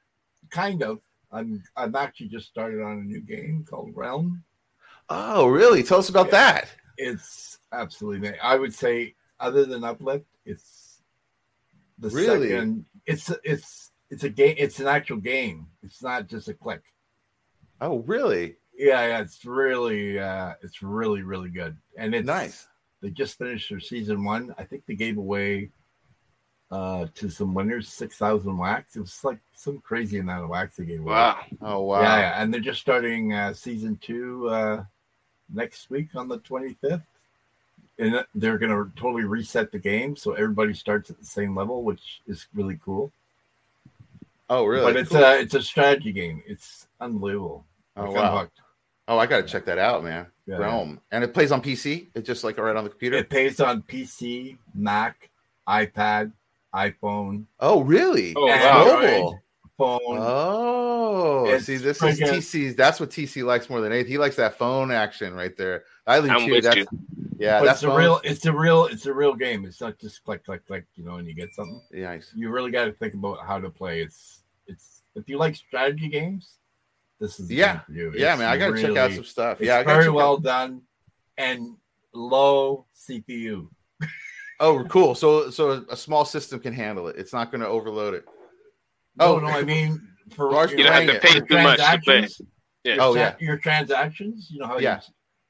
kind 0.50 0.82
of. 0.82 1.00
I'm 1.32 1.62
I've 1.76 1.94
actually 1.94 2.28
just 2.28 2.48
started 2.48 2.82
on 2.82 2.98
a 2.98 3.02
new 3.02 3.20
game 3.20 3.64
called 3.68 3.92
Realm. 3.96 4.42
Oh, 5.08 5.46
really? 5.46 5.82
Tell 5.82 5.98
us 5.98 6.08
about 6.08 6.26
Yeah. 6.26 6.32
that. 6.32 6.68
It's 6.98 7.58
absolutely. 7.72 8.38
I 8.40 8.56
would 8.56 8.74
say, 8.74 9.14
other 9.38 9.64
than 9.64 9.84
Uplift, 9.84 10.24
it's 10.44 10.89
the 12.00 12.10
Really? 12.10 12.48
second. 12.50 12.84
It's 13.06 13.30
it's 13.44 13.90
it's 14.10 14.24
a 14.24 14.28
game. 14.28 14.56
It's 14.58 14.80
an 14.80 14.86
actual 14.88 15.18
game. 15.18 15.66
It's 15.82 16.02
not 16.02 16.26
just 16.28 16.48
a 16.48 16.54
click. 16.54 16.82
Oh, 17.80 17.98
really? 18.00 18.56
Yeah, 18.76 19.06
yeah. 19.06 19.20
It's 19.20 19.44
really 19.44 20.18
uh 20.18 20.54
it's 20.62 20.82
really 20.82 21.22
really 21.22 21.50
good. 21.50 21.76
And 21.96 22.14
it's 22.14 22.26
Nice. 22.26 22.66
They 23.02 23.10
just 23.10 23.38
finished 23.38 23.70
their 23.70 23.80
season 23.80 24.24
one. 24.24 24.54
I 24.58 24.64
think 24.64 24.84
they 24.86 24.94
gave 24.94 25.16
away 25.18 25.70
uh 26.70 27.06
to 27.14 27.28
some 27.30 27.52
winners 27.54 27.88
six 27.88 28.16
thousand 28.16 28.56
wax. 28.58 28.96
It 28.96 29.00
was 29.00 29.24
like 29.24 29.38
some 29.52 29.80
crazy 29.80 30.18
amount 30.18 30.44
of 30.44 30.50
wax 30.50 30.76
they 30.76 30.84
gave 30.84 31.00
away. 31.00 31.12
Wow. 31.14 31.38
Oh, 31.60 31.80
wow. 31.82 32.02
Yeah, 32.02 32.18
yeah, 32.20 32.42
and 32.42 32.52
they're 32.52 32.60
just 32.60 32.80
starting 32.80 33.32
uh, 33.32 33.52
season 33.54 33.96
two 34.00 34.48
uh, 34.48 34.84
next 35.52 35.90
week 35.90 36.14
on 36.14 36.28
the 36.28 36.38
25th. 36.38 37.02
And 38.00 38.24
they're 38.34 38.56
going 38.58 38.70
to 38.72 38.90
totally 39.00 39.24
reset 39.24 39.70
the 39.70 39.78
game 39.78 40.16
so 40.16 40.32
everybody 40.32 40.72
starts 40.74 41.10
at 41.10 41.18
the 41.18 41.24
same 41.26 41.54
level, 41.54 41.82
which 41.84 42.22
is 42.26 42.46
really 42.54 42.78
cool. 42.82 43.12
Oh, 44.48 44.64
really? 44.64 44.92
But 44.92 45.00
it's 45.00 45.10
Cool. 45.10 45.22
a 45.22 45.38
it's 45.38 45.54
a 45.54 45.62
strategy 45.62 46.10
game. 46.12 46.42
It's 46.46 46.88
unbelievable. 47.00 47.64
oh, 47.96 48.02
Like, 48.10 48.16
I'm 48.16 48.34
wow. 48.34 48.48
Oh, 49.08 49.18
I 49.18 49.26
got 49.26 49.38
to 49.38 49.42
check 49.42 49.64
that 49.66 49.78
out, 49.78 50.02
man. 50.02 50.26
Yeah. 50.46 50.56
Realm, 50.56 51.00
and 51.12 51.22
it 51.22 51.34
plays 51.34 51.52
on 51.52 51.60
PC. 51.62 52.08
It's 52.14 52.26
just 52.26 52.42
like 52.42 52.58
right 52.58 52.74
on 52.74 52.84
the 52.84 52.90
computer. 52.90 53.18
It 53.18 53.28
plays 53.30 53.60
on 53.60 53.82
PC, 53.82 54.56
Mac, 54.74 55.30
iPad, 55.68 56.32
iPhone, 56.74 57.44
oh, 57.60 57.82
really? 57.82 58.34
Oh, 58.36 58.48
And 58.48 58.60
wow. 58.60 58.84
Mobile. 59.00 59.42
Phone. 59.80 60.00
Oh, 60.18 61.46
It's 61.46 61.64
see, 61.66 61.76
this 61.76 62.02
is 62.02 62.20
TC's. 62.20 62.76
That's 62.76 63.00
what 63.00 63.10
TC 63.10 63.44
likes 63.44 63.68
more 63.70 63.80
than 63.80 63.92
anything. 63.92 64.12
He 64.12 64.18
likes 64.18 64.36
that 64.36 64.56
phone 64.58 64.90
action 64.92 65.34
right 65.34 65.56
there. 65.56 65.84
I 66.06 66.20
do 66.20 66.28
I'm 66.30 66.46
too. 66.46 66.52
with 66.52 66.64
That's 66.64 66.76
you. 66.76 66.86
yeah. 67.38 67.58
but 67.60 67.66
That's 67.66 67.82
it's 67.82 67.92
a 67.92 67.96
real 67.96 68.20
it's 68.24 68.46
a 68.46 68.52
real 68.52 68.86
it's 68.86 69.06
a 69.06 69.12
real 69.12 69.34
game. 69.34 69.64
It's 69.64 69.80
not 69.80 69.98
just 69.98 70.22
click 70.24 70.44
click 70.44 70.66
click, 70.66 70.84
you 70.94 71.04
know, 71.04 71.16
and 71.16 71.26
you 71.26 71.34
get 71.34 71.54
something. 71.54 71.80
Nice. 71.92 72.30
you 72.34 72.50
really 72.50 72.70
got 72.70 72.84
to 72.84 72.92
think 72.92 73.14
about 73.14 73.44
how 73.46 73.58
to 73.60 73.70
play. 73.70 74.00
It's 74.02 74.42
it's 74.66 75.02
if 75.14 75.28
you 75.28 75.38
like 75.38 75.56
strategy 75.56 76.08
games, 76.08 76.58
this 77.18 77.40
is 77.40 77.50
Yeah. 77.50 77.80
game. 77.92 78.12
Yeah, 78.14 78.32
It's 78.34 78.38
man. 78.40 78.48
I 78.48 78.56
got 78.56 78.76
to 78.76 78.80
check 78.82 78.96
out 78.96 79.12
some 79.12 79.24
stuff. 79.24 79.60
It's 79.60 79.66
Yeah, 79.68 79.78
I 79.78 79.84
very 79.84 80.08
well 80.10 80.34
out- 80.34 80.42
done 80.42 80.82
and 81.38 81.76
low 82.12 82.86
CPU. 82.94 83.68
Oh, 84.62 84.84
cool. 84.90 85.14
So, 85.14 85.48
so 85.48 85.86
a 85.88 85.96
small 85.96 86.26
system 86.26 86.60
can 86.60 86.74
handle 86.74 87.08
it. 87.08 87.16
It's 87.16 87.32
not 87.32 87.50
going 87.50 87.62
to 87.62 87.66
overload 87.66 88.12
it. 88.12 88.26
No, 89.16 89.36
Oh. 89.36 89.38
no, 89.40 89.46
I 89.48 89.62
mean 89.62 90.00
for 90.34 90.50
Large 90.50 90.72
You 90.72 90.84
don't 90.84 90.92
have 90.92 91.06
to 91.06 91.20
pay 91.20 91.34
your 91.36 91.46
too 91.46 91.54
much 91.62 91.78
to 91.78 92.00
play. 92.04 92.18
transactions, 92.20 92.40
Yeah. 92.84 92.94
your 92.94 93.02
Oh, 93.02 93.14
yeah. 93.14 93.34
your 93.40 93.56
transactions. 93.58 94.50
You 94.50 94.60
know 94.60 94.66
how 94.66 94.78
Yeah. 94.78 95.00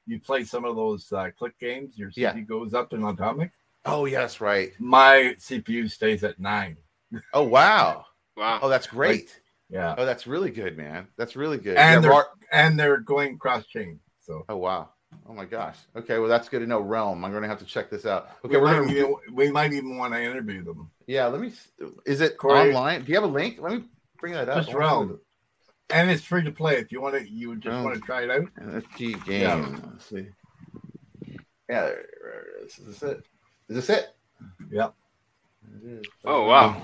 you, 0.07 0.15
you 0.15 0.19
play 0.21 0.43
some 0.43 0.65
of 0.65 0.75
those 0.75 1.11
uh, 1.11 1.29
click 1.37 1.57
games. 1.59 1.97
Your 1.97 2.09
CPU 2.09 2.17
Yeah. 2.17 2.39
goes 2.41 2.73
up 2.73 2.91
in 2.93 3.03
Atomic. 3.03 3.51
Oh, 3.85 4.05
yes, 4.05 4.41
right. 4.41 4.73
My 4.79 5.35
CPU 5.39 5.89
stays 5.89 6.23
at 6.23 6.39
nine. 6.39 6.77
Oh, 7.33 7.43
wow. 7.43 8.05
Wow. 8.37 8.59
Oh, 8.61 8.69
that's 8.69 8.87
great. 8.87 9.39
Yeah, 9.69 9.95
Oh, 9.97 10.05
that's 10.05 10.25
really 10.27 10.49
good, 10.51 10.77
man. 10.77 11.07
That's 11.17 11.35
really 11.35 11.57
good. 11.57 11.77
and 11.77 11.95
Yeah, 11.95 11.99
they're 12.01 12.09
Rar- 12.11 12.29
and 12.51 12.79
they're 12.79 12.97
going 12.97 13.37
cross 13.37 13.65
chain. 13.67 13.99
So 14.19 14.45
oh, 14.49 14.57
wow. 14.57 14.89
Oh 15.29 15.33
my 15.33 15.45
gosh. 15.45 15.77
Okay, 15.95 16.17
well 16.19 16.27
that's 16.29 16.49
good 16.49 16.59
to 16.59 16.67
know. 16.67 16.79
Realm. 16.81 17.23
I'm 17.23 17.31
going 17.31 17.43
to 17.43 17.49
have 17.49 17.59
to 17.59 17.65
check 17.65 17.89
this 17.89 18.05
out. 18.05 18.29
Okay, 18.45 18.55
we, 18.55 18.61
we're 18.61 18.67
might, 18.67 18.73
going 18.77 18.89
to. 18.89 18.95
even- 18.97 19.15
we 19.35 19.51
might 19.51 19.73
even 19.73 19.97
want 19.97 20.13
to 20.13 20.21
interview 20.23 20.63
them. 20.63 20.89
Yeah, 21.07 21.27
let 21.27 21.41
me. 21.41 21.51
Is 22.05 22.21
it 22.21 22.37
Corey? 22.37 22.69
online? 22.69 23.03
Do 23.03 23.09
you 23.09 23.15
have 23.15 23.23
a 23.23 23.27
link? 23.33 23.57
Let 23.61 23.73
me. 23.73 23.83
bring 24.19 24.33
that 24.33 24.49
up. 24.49 24.57
Just 24.57 24.69
I 24.69 24.73
wanna 24.73 24.79
Realm. 24.85 25.19
and 25.89 26.09
it's 26.09 26.23
free 26.23 26.43
to 26.43 26.51
play. 26.51 26.75
If 26.77 26.91
you 26.91 27.01
want 27.01 27.15
to, 27.15 27.29
you 27.29 27.55
just 27.55 27.67
Realm. 27.67 27.83
want 27.83 27.95
to 27.95 28.01
try 28.01 28.23
it 28.23 28.29
out. 28.31 28.45
NFT 28.61 29.25
game. 29.25 29.41
Yeah. 29.41 29.75
Let's 29.91 30.05
see. 30.05 30.27
Yeah, 31.69 31.81
there- 31.85 32.05
there 32.21 32.45
is. 32.65 32.77
Is 32.79 32.85
this 32.99 33.03
it? 33.03 33.17
Is 33.69 33.75
this 33.75 33.89
it? 33.89 34.15
Yep. 34.71 34.93
It 35.83 35.87
is. 35.89 36.05
Oh 36.25 36.45
wow. 36.47 36.81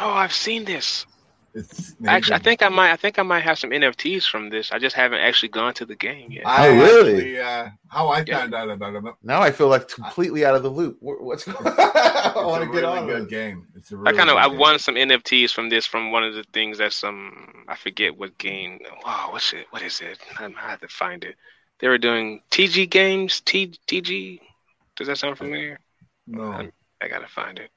Oh, 0.00 0.10
I've 0.10 0.32
seen 0.32 0.64
this. 0.64 1.04
It's 1.52 1.94
Actually, 2.06 2.34
I 2.34 2.38
think 2.38 2.62
I 2.62 2.68
might. 2.68 2.92
I 2.92 2.96
think 2.96 3.18
I 3.18 3.22
might 3.22 3.42
have 3.42 3.58
some 3.58 3.72
NFTs 3.72 4.24
from 4.24 4.50
this. 4.50 4.70
I 4.72 4.78
just 4.78 4.94
haven't 4.94 5.20
actually 5.20 5.48
gone 5.48 5.74
to 5.74 5.84
the 5.84 5.96
game 5.96 6.30
yet. 6.30 6.46
I 6.46 6.68
Oh, 6.68 6.72
really? 6.74 7.36
actually, 7.36 7.40
uh, 7.40 7.68
how 7.88 8.08
I 8.08 8.24
Yeah. 8.26 8.38
found 8.38 8.54
out 8.54 8.70
about 8.70 8.94
it. 8.94 9.14
Now 9.22 9.42
I 9.42 9.50
feel 9.50 9.68
like 9.68 9.88
completely 9.88 10.44
out 10.44 10.54
of 10.54 10.62
the 10.62 10.70
loop. 10.70 10.98
What's 11.00 11.44
going 11.44 11.56
on? 11.58 11.74
I 11.78 12.32
want 12.36 12.62
to 12.62 12.66
get 12.66 12.74
really 12.84 12.98
on 12.98 13.06
good 13.06 13.22
this. 13.24 13.30
game. 13.30 13.66
It's 13.74 13.90
a 13.90 13.96
I 13.96 13.98
really 14.00 14.16
kind 14.16 14.30
of 14.30 14.36
I 14.36 14.46
won 14.46 14.78
some 14.78 14.96
NFTs 14.96 15.50
from 15.52 15.68
this 15.68 15.86
from 15.86 16.12
one 16.12 16.22
of 16.22 16.34
the 16.34 16.44
things 16.52 16.78
that's 16.78 16.96
some 16.96 17.64
I 17.68 17.74
forget 17.74 18.16
what 18.16 18.38
game. 18.38 18.78
Wow, 19.04 19.28
what's 19.32 19.52
it? 19.52 19.66
What 19.70 19.82
is 19.82 20.00
it? 20.00 20.18
I 20.38 20.44
I 20.46 20.70
have 20.70 20.80
to 20.80 20.88
find 20.88 21.24
it. 21.24 21.34
They 21.80 21.88
were 21.88 21.98
doing 21.98 22.42
TG 22.50 22.88
games. 22.88 23.40
T 23.40 23.74
TG. 23.88 24.40
Does 24.96 25.08
that 25.08 25.18
sound 25.18 25.36
familiar? 25.38 25.78
No. 26.26 26.68
I 27.02 27.08
gotta 27.08 27.28
find 27.28 27.58
it. 27.58 27.70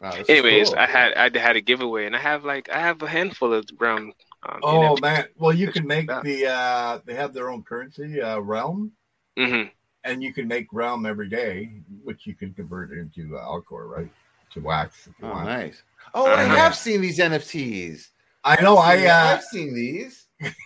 Wow, 0.00 0.24
Anyways, 0.28 0.68
cool. 0.68 0.76
I 0.76 0.86
had 0.86 1.14
I 1.14 1.38
had 1.38 1.56
a 1.56 1.60
giveaway, 1.60 2.06
and 2.06 2.16
I 2.16 2.20
have 2.20 2.44
like 2.44 2.68
I 2.70 2.80
have 2.80 3.02
a 3.02 3.08
handful 3.08 3.52
of 3.52 3.66
brown. 3.76 4.12
Um, 4.48 4.62
Oh 4.62 4.96
man! 4.98 5.26
Well, 5.36 5.52
you 5.54 5.70
can 5.72 5.86
make 5.86 6.06
the. 6.22 6.46
uh 6.46 7.00
They 7.04 7.14
have 7.14 7.32
their 7.34 7.50
own 7.50 7.62
currency, 7.62 8.20
uh 8.20 8.38
Realm, 8.40 8.92
hmm 9.36 9.70
and 10.04 10.22
you 10.22 10.32
can 10.32 10.48
make 10.48 10.66
Realm 10.72 11.06
every 11.06 11.28
day, 11.28 11.70
which 12.02 12.26
you 12.26 12.34
can 12.34 12.54
convert 12.54 12.90
into 12.92 13.36
uh, 13.36 13.44
Alcor, 13.44 13.88
right? 13.88 14.10
To 14.54 14.60
wax. 14.60 15.06
If 15.06 15.14
you 15.18 15.26
Oh, 15.26 15.30
want. 15.32 15.46
nice. 15.46 15.82
Oh, 16.14 16.24
I 16.32 16.42
Uh-huh. 16.44 16.56
have 16.56 16.74
seen 16.76 17.00
these 17.00 17.18
NFTs. 17.20 18.10
I 18.42 18.60
know. 18.62 18.76
I 18.78 19.04
uh, 19.06 19.16
I've 19.36 19.44
seen 19.44 19.74
these. 19.74 20.26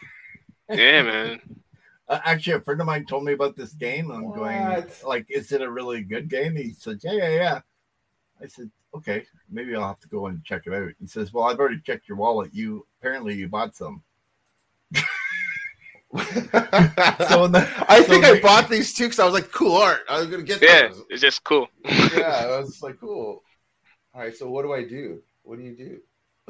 Yeah, 0.69 1.03
man. 1.03 1.41
Uh, 2.09 2.21
actually, 2.25 2.55
a 2.55 2.61
friend 2.61 2.81
of 2.81 2.87
mine 2.87 3.07
told 3.07 3.25
me 3.25 3.33
about 3.33 3.57
this 3.57 3.73
game. 3.73 4.11
I'm 4.11 4.31
going, 4.33 4.85
like, 5.07 5.27
is 5.31 5.53
it 5.53 5.63
a 5.63 5.71
really 5.71 6.03
good 6.03 6.29
game? 6.29 6.55
He 6.57 6.73
said, 6.73 7.01
yeah, 7.03 7.13
yeah, 7.13 7.29
yeah. 7.31 7.61
I 8.45 8.49
said, 8.49 8.71
okay, 8.95 9.25
maybe 9.51 9.75
I'll 9.75 9.87
have 9.89 10.01
to 10.01 10.09
go 10.09 10.27
and 10.27 10.45
check 10.45 10.63
it 10.67 10.73
out. 10.75 10.91
He 11.01 11.07
says, 11.07 11.33
well, 11.33 11.45
I've 11.45 11.59
already 11.59 11.81
checked 11.81 12.09
your 12.09 12.19
wallet. 12.19 12.51
You 12.55 12.87
apparently 13.01 13.35
you 13.35 13.49
bought 13.49 13.75
some. 13.75 14.03
So 17.29 17.45
in 17.45 17.51
the, 17.53 17.69
I 17.89 18.03
so 18.03 18.05
think 18.05 18.25
I 18.25 18.41
bought 18.41 18.69
these 18.69 18.95
two 18.95 19.05
because 19.05 19.19
I 19.19 19.25
was 19.25 19.35
like, 19.35 19.51
cool 19.51 19.75
art. 19.77 20.03
I 20.09 20.19
was 20.21 20.29
gonna 20.29 20.45
get 20.45 20.63
Yeah, 20.63 20.87
those. 20.89 21.03
it's 21.11 21.21
just 21.21 21.43
cool. 21.43 21.67
Yeah, 21.85 22.47
I 22.49 22.61
was 22.61 22.81
like, 22.83 23.01
cool. 23.01 23.43
All 24.15 24.21
right, 24.21 24.37
so 24.37 24.49
what 24.49 24.63
do 24.63 24.73
I 24.73 24.85
do? 24.85 25.21
What 25.43 25.59
do 25.59 25.65
you 25.65 25.75
do? 25.75 25.99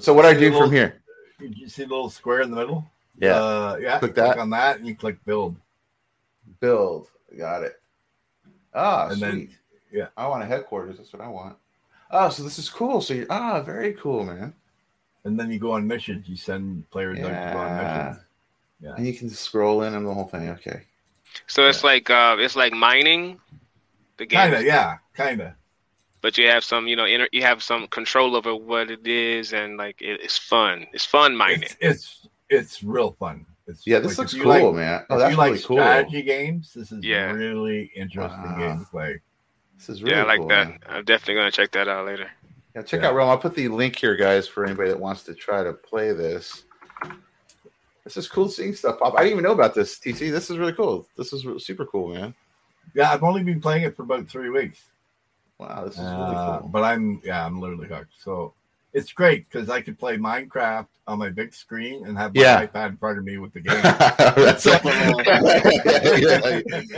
So 0.00 0.12
what 0.12 0.22
do 0.22 0.28
I 0.28 0.34
do 0.34 0.52
from 0.52 0.70
here? 0.70 1.00
Did 1.40 1.56
you 1.56 1.68
see 1.68 1.84
the 1.84 1.88
little 1.88 2.10
square 2.10 2.42
in 2.42 2.50
the 2.50 2.56
middle? 2.56 2.84
Yeah, 3.18 3.36
uh, 3.36 3.76
yeah. 3.80 3.98
Click 4.00 4.10
you 4.16 4.22
that. 4.22 4.36
on 4.38 4.50
that, 4.50 4.76
and 4.78 4.86
you 4.86 4.94
click 4.94 5.16
build. 5.24 5.56
build. 6.60 7.08
Got 7.38 7.62
it. 7.62 7.80
Ah, 8.74 9.06
And 9.08 9.18
sweet. 9.18 9.26
then- 9.26 9.48
yeah. 9.92 10.06
I 10.16 10.26
want 10.26 10.42
a 10.42 10.46
headquarters. 10.46 10.98
That's 10.98 11.12
what 11.12 11.22
I 11.22 11.28
want. 11.28 11.56
Oh, 12.16 12.28
so 12.30 12.42
this 12.44 12.58
is 12.58 12.68
cool. 12.70 13.00
So 13.00 13.12
you 13.14 13.26
ah, 13.28 13.60
very 13.60 13.92
cool, 13.94 14.24
man. 14.24 14.54
And 15.24 15.38
then 15.38 15.50
you 15.50 15.58
go 15.58 15.72
on 15.72 15.86
missions. 15.86 16.28
You 16.28 16.36
send 16.36 16.88
players 16.90 17.18
out 17.18 17.28
to 17.28 17.52
go 17.52 17.58
on 17.58 17.76
missions. 17.76 18.24
Yeah. 18.80 18.94
And 18.96 19.06
you 19.06 19.14
can 19.14 19.28
scroll 19.30 19.82
in 19.82 19.94
on 19.94 20.04
the 20.04 20.14
whole 20.14 20.26
thing. 20.28 20.48
Okay. 20.50 20.82
So 21.48 21.66
it's 21.68 21.82
like 21.82 22.08
uh, 22.10 22.36
it's 22.38 22.54
like 22.56 22.72
mining 22.72 23.40
the 24.18 24.26
game, 24.26 24.52
Kinda, 24.52 24.64
yeah, 24.64 24.98
kinda. 25.16 25.56
but 26.20 26.38
you 26.38 26.46
have 26.46 26.62
some, 26.62 26.86
you 26.86 26.94
know, 26.94 27.04
inter- 27.06 27.28
you 27.32 27.42
have 27.42 27.60
some 27.64 27.88
control 27.88 28.36
over 28.36 28.54
what 28.54 28.90
it 28.92 29.04
is, 29.04 29.52
and 29.52 29.76
like 29.76 30.00
it, 30.00 30.20
it's 30.22 30.38
fun. 30.38 30.86
It's 30.92 31.04
fun 31.04 31.36
mining. 31.36 31.62
It's 31.64 31.76
it's 31.80 32.28
it's 32.48 32.82
real 32.84 33.10
fun. 33.12 33.44
It's 33.66 33.84
Yeah, 33.86 33.98
this 33.98 34.12
like, 34.18 34.18
looks 34.18 34.34
cool, 34.34 34.46
like- 34.46 34.74
man. 34.76 35.06
Oh, 35.10 35.18
that's 35.18 35.32
if 35.32 35.36
that's 35.38 35.48
you 35.48 35.52
like 35.54 35.64
cool. 35.64 35.76
strategy 35.78 36.22
games, 36.22 36.72
this 36.74 36.92
is 36.92 37.02
Yeah. 37.02 37.32
really 37.32 37.90
interesting 37.96 38.44
Wow. 38.52 38.58
game 38.58 38.78
to 38.78 38.84
play. 38.90 39.20
This 39.86 39.96
is 39.96 40.02
really 40.02 40.16
yeah, 40.16 40.22
I 40.22 40.26
like 40.26 40.38
cool, 40.38 40.48
that. 40.48 40.68
man. 40.68 40.78
I'm 40.88 41.04
definitely 41.04 41.34
gonna 41.34 41.50
check 41.50 41.70
that 41.72 41.88
out 41.88 42.06
later. 42.06 42.30
Yeah, 42.74 42.82
check 42.82 43.02
Yeah. 43.02 43.08
out 43.08 43.14
Realm. 43.14 43.28
I'll 43.28 43.36
put 43.38 43.54
the 43.54 43.68
link 43.68 43.96
here, 43.96 44.16
guys, 44.16 44.48
for 44.48 44.64
anybody 44.64 44.88
that 44.88 44.98
wants 44.98 45.24
to 45.24 45.34
try 45.34 45.62
to 45.62 45.74
play 45.74 46.12
this. 46.12 46.64
This 48.04 48.16
is 48.16 48.26
cool 48.28 48.48
seeing 48.48 48.74
stuff 48.74 48.98
pop. 48.98 49.14
I 49.14 49.18
didn't 49.24 49.32
even 49.32 49.44
know 49.44 49.52
about 49.52 49.74
this, 49.74 49.98
TC. 49.98 50.30
This 50.30 50.48
is 50.50 50.56
really 50.56 50.72
cool. 50.72 51.06
This 51.18 51.32
is 51.34 51.44
re- 51.44 51.58
super 51.58 51.84
cool, 51.84 52.14
man. 52.14 52.34
Yeah, 52.94 53.10
I've 53.12 53.22
only 53.22 53.42
been 53.42 53.60
playing 53.60 53.82
it 53.84 53.94
for 53.96 54.02
about 54.04 54.28
three 54.28 54.48
weeks, 54.50 54.82
Wow, 55.58 55.84
this 55.84 55.94
is 55.94 56.00
really 56.00 56.34
uh, 56.34 56.60
cool. 56.60 56.68
but 56.70 56.82
I'm 56.82 57.20
yeah, 57.22 57.44
I'm 57.44 57.60
literally 57.60 57.86
hooked. 57.88 58.12
So 58.18 58.54
it's 58.94 59.12
great 59.12 59.46
because 59.50 59.68
I 59.68 59.80
could 59.82 59.98
play 59.98 60.16
Minecraft 60.16 60.86
on 61.06 61.18
my 61.18 61.28
big 61.28 61.52
screen 61.52 62.06
and 62.06 62.16
have 62.16 62.34
my 62.34 62.40
Yeah. 62.40 62.66
iPad 62.66 62.88
in 62.90 62.96
front 62.96 63.18
of 63.18 63.24
me 63.24 63.36
with 63.38 63.52
the 63.52 63.60
game. 63.66 63.82
That's 63.82 64.64
yeah, 64.64 64.74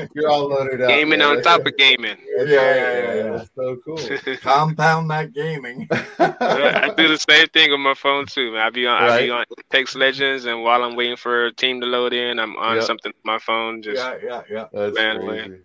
you're 0.14 0.28
all 0.30 0.48
loaded 0.48 0.80
up. 0.82 0.88
gaming 0.88 1.18
man. 1.20 1.38
on 1.38 1.42
top 1.42 1.64
of 1.66 1.76
gaming. 1.76 2.16
That's 2.36 2.48
Yeah, 2.50 2.74
yeah, 2.74 2.92
yeah, 2.92 3.14
yeah. 3.24 3.30
That's 3.38 3.50
so 3.56 3.76
cool. 3.84 3.98
Compound 4.42 5.10
that 5.10 5.32
gaming. 5.32 5.88
I 5.90 6.92
do 6.96 7.08
the 7.08 7.18
same 7.28 7.48
thing 7.48 7.72
on 7.72 7.80
my 7.80 7.94
phone 7.94 8.26
too, 8.26 8.52
man. 8.52 8.60
I 8.60 8.70
be 8.70 8.86
on 8.86 9.02
I 9.02 9.22
be 9.22 9.30
on 9.30 9.44
Apex 9.58 9.96
Legends, 9.96 10.44
and 10.44 10.62
while 10.62 10.84
I'm 10.84 10.94
waiting 10.96 11.16
for 11.16 11.46
a 11.46 11.52
team 11.52 11.80
to 11.80 11.86
load 11.86 12.12
in, 12.12 12.38
I'm 12.38 12.54
on 12.56 12.76
Yep. 12.76 12.84
something 12.84 13.10
on 13.12 13.20
my 13.24 13.38
phone. 13.38 13.82
Just 13.82 13.96
yeah, 13.96 14.16
yeah, 14.22 14.42
yeah. 14.50 14.66
That's 14.72 14.94
Man, 14.94 15.24
crazy. 15.24 15.60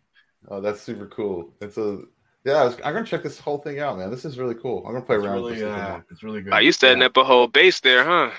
Oh, 0.48 0.62
that's 0.62 0.82
super 0.82 1.06
cool. 1.08 1.54
It's 1.62 1.78
a 1.78 2.00
yeah. 2.44 2.54
I 2.62 2.66
was, 2.66 2.76
I'm 2.84 2.94
gonna 2.94 3.06
check 3.06 3.24
this 3.24 3.40
whole 3.40 3.58
thing 3.60 3.80
out, 3.80 3.98
man. 3.98 4.10
This 4.12 4.26
is 4.26 4.38
really 4.40 4.56
cool. 4.56 4.80
I'm 4.86 4.94
gonna 4.94 5.06
play 5.06 5.16
It's 5.18 5.26
around. 5.26 5.36
really, 5.36 5.52
with 5.54 5.60
this 5.62 5.68
uh, 5.70 6.02
it's 6.10 6.24
really 6.24 6.42
good. 6.42 6.54
Are 6.54 6.62
you 6.62 6.72
setting 6.72 7.00
Yeah. 7.00 7.08
up 7.08 7.18
a 7.18 7.24
whole 7.24 7.48
base 7.48 7.80
there, 7.80 8.04
huh? 8.04 8.32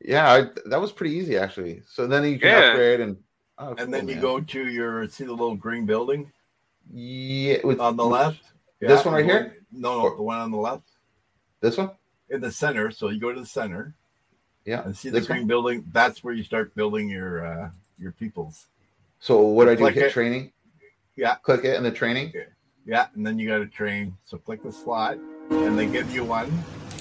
Yeah, 0.00 0.30
I, 0.32 0.46
that 0.68 0.80
was 0.80 0.92
pretty 0.92 1.14
easy 1.16 1.36
actually. 1.38 1.82
So 1.88 2.06
then 2.06 2.24
you 2.24 2.38
can 2.38 2.48
Yeah. 2.50 2.68
upgrade 2.70 3.00
and 3.00 3.16
oh, 3.58 3.68
And 3.70 3.78
cool, 3.78 3.86
then 3.88 4.08
you 4.08 4.14
man. 4.14 4.22
go 4.22 4.40
to 4.40 4.68
your 4.68 5.08
see 5.08 5.24
the 5.24 5.32
little 5.32 5.56
green 5.56 5.86
building 5.86 6.30
yeah 6.92 7.58
with 7.64 7.80
on 7.80 7.96
the 7.96 8.04
left. 8.04 8.42
This 8.80 9.04
one 9.04 9.14
right 9.14 9.26
the 9.26 9.32
here? 9.32 9.56
No, 9.72 10.02
no, 10.02 10.16
the 10.16 10.22
one 10.22 10.38
on 10.38 10.50
the 10.50 10.58
left 10.58 10.84
This 11.60 11.78
one? 11.78 11.90
in 12.28 12.40
the 12.42 12.50
center. 12.52 12.90
So 12.90 13.08
you 13.08 13.18
go 13.18 13.32
to 13.32 13.40
the 13.40 13.46
center 13.46 13.94
Yeah. 14.66 14.84
and 14.84 14.94
see 14.96 15.08
the 15.08 15.20
This 15.20 15.28
one? 15.28 15.38
green 15.38 15.46
building. 15.46 15.84
That's 15.92 16.22
where 16.22 16.34
you 16.34 16.42
start 16.44 16.74
building 16.74 17.08
your 17.08 17.46
uh 17.46 17.70
your 17.98 18.12
peoples. 18.12 18.66
So 19.20 19.40
what 19.40 19.64
do 19.64 19.70
I 19.70 19.74
do? 19.74 19.80
Click 19.84 19.94
Hit 19.94 20.04
it. 20.04 20.12
training. 20.12 20.52
Yeah. 21.16 21.36
Click 21.36 21.64
it 21.64 21.76
and 21.76 21.86
the 21.86 21.90
training. 21.92 22.34
Yeah, 22.86 23.06
and 23.14 23.26
then 23.26 23.38
you 23.38 23.48
got 23.48 23.58
to 23.58 23.66
train. 23.66 24.16
So 24.24 24.36
click 24.38 24.62
the 24.62 24.72
slot, 24.72 25.18
and 25.50 25.78
they 25.78 25.86
give 25.86 26.10
you 26.12 26.24
one. 26.24 26.52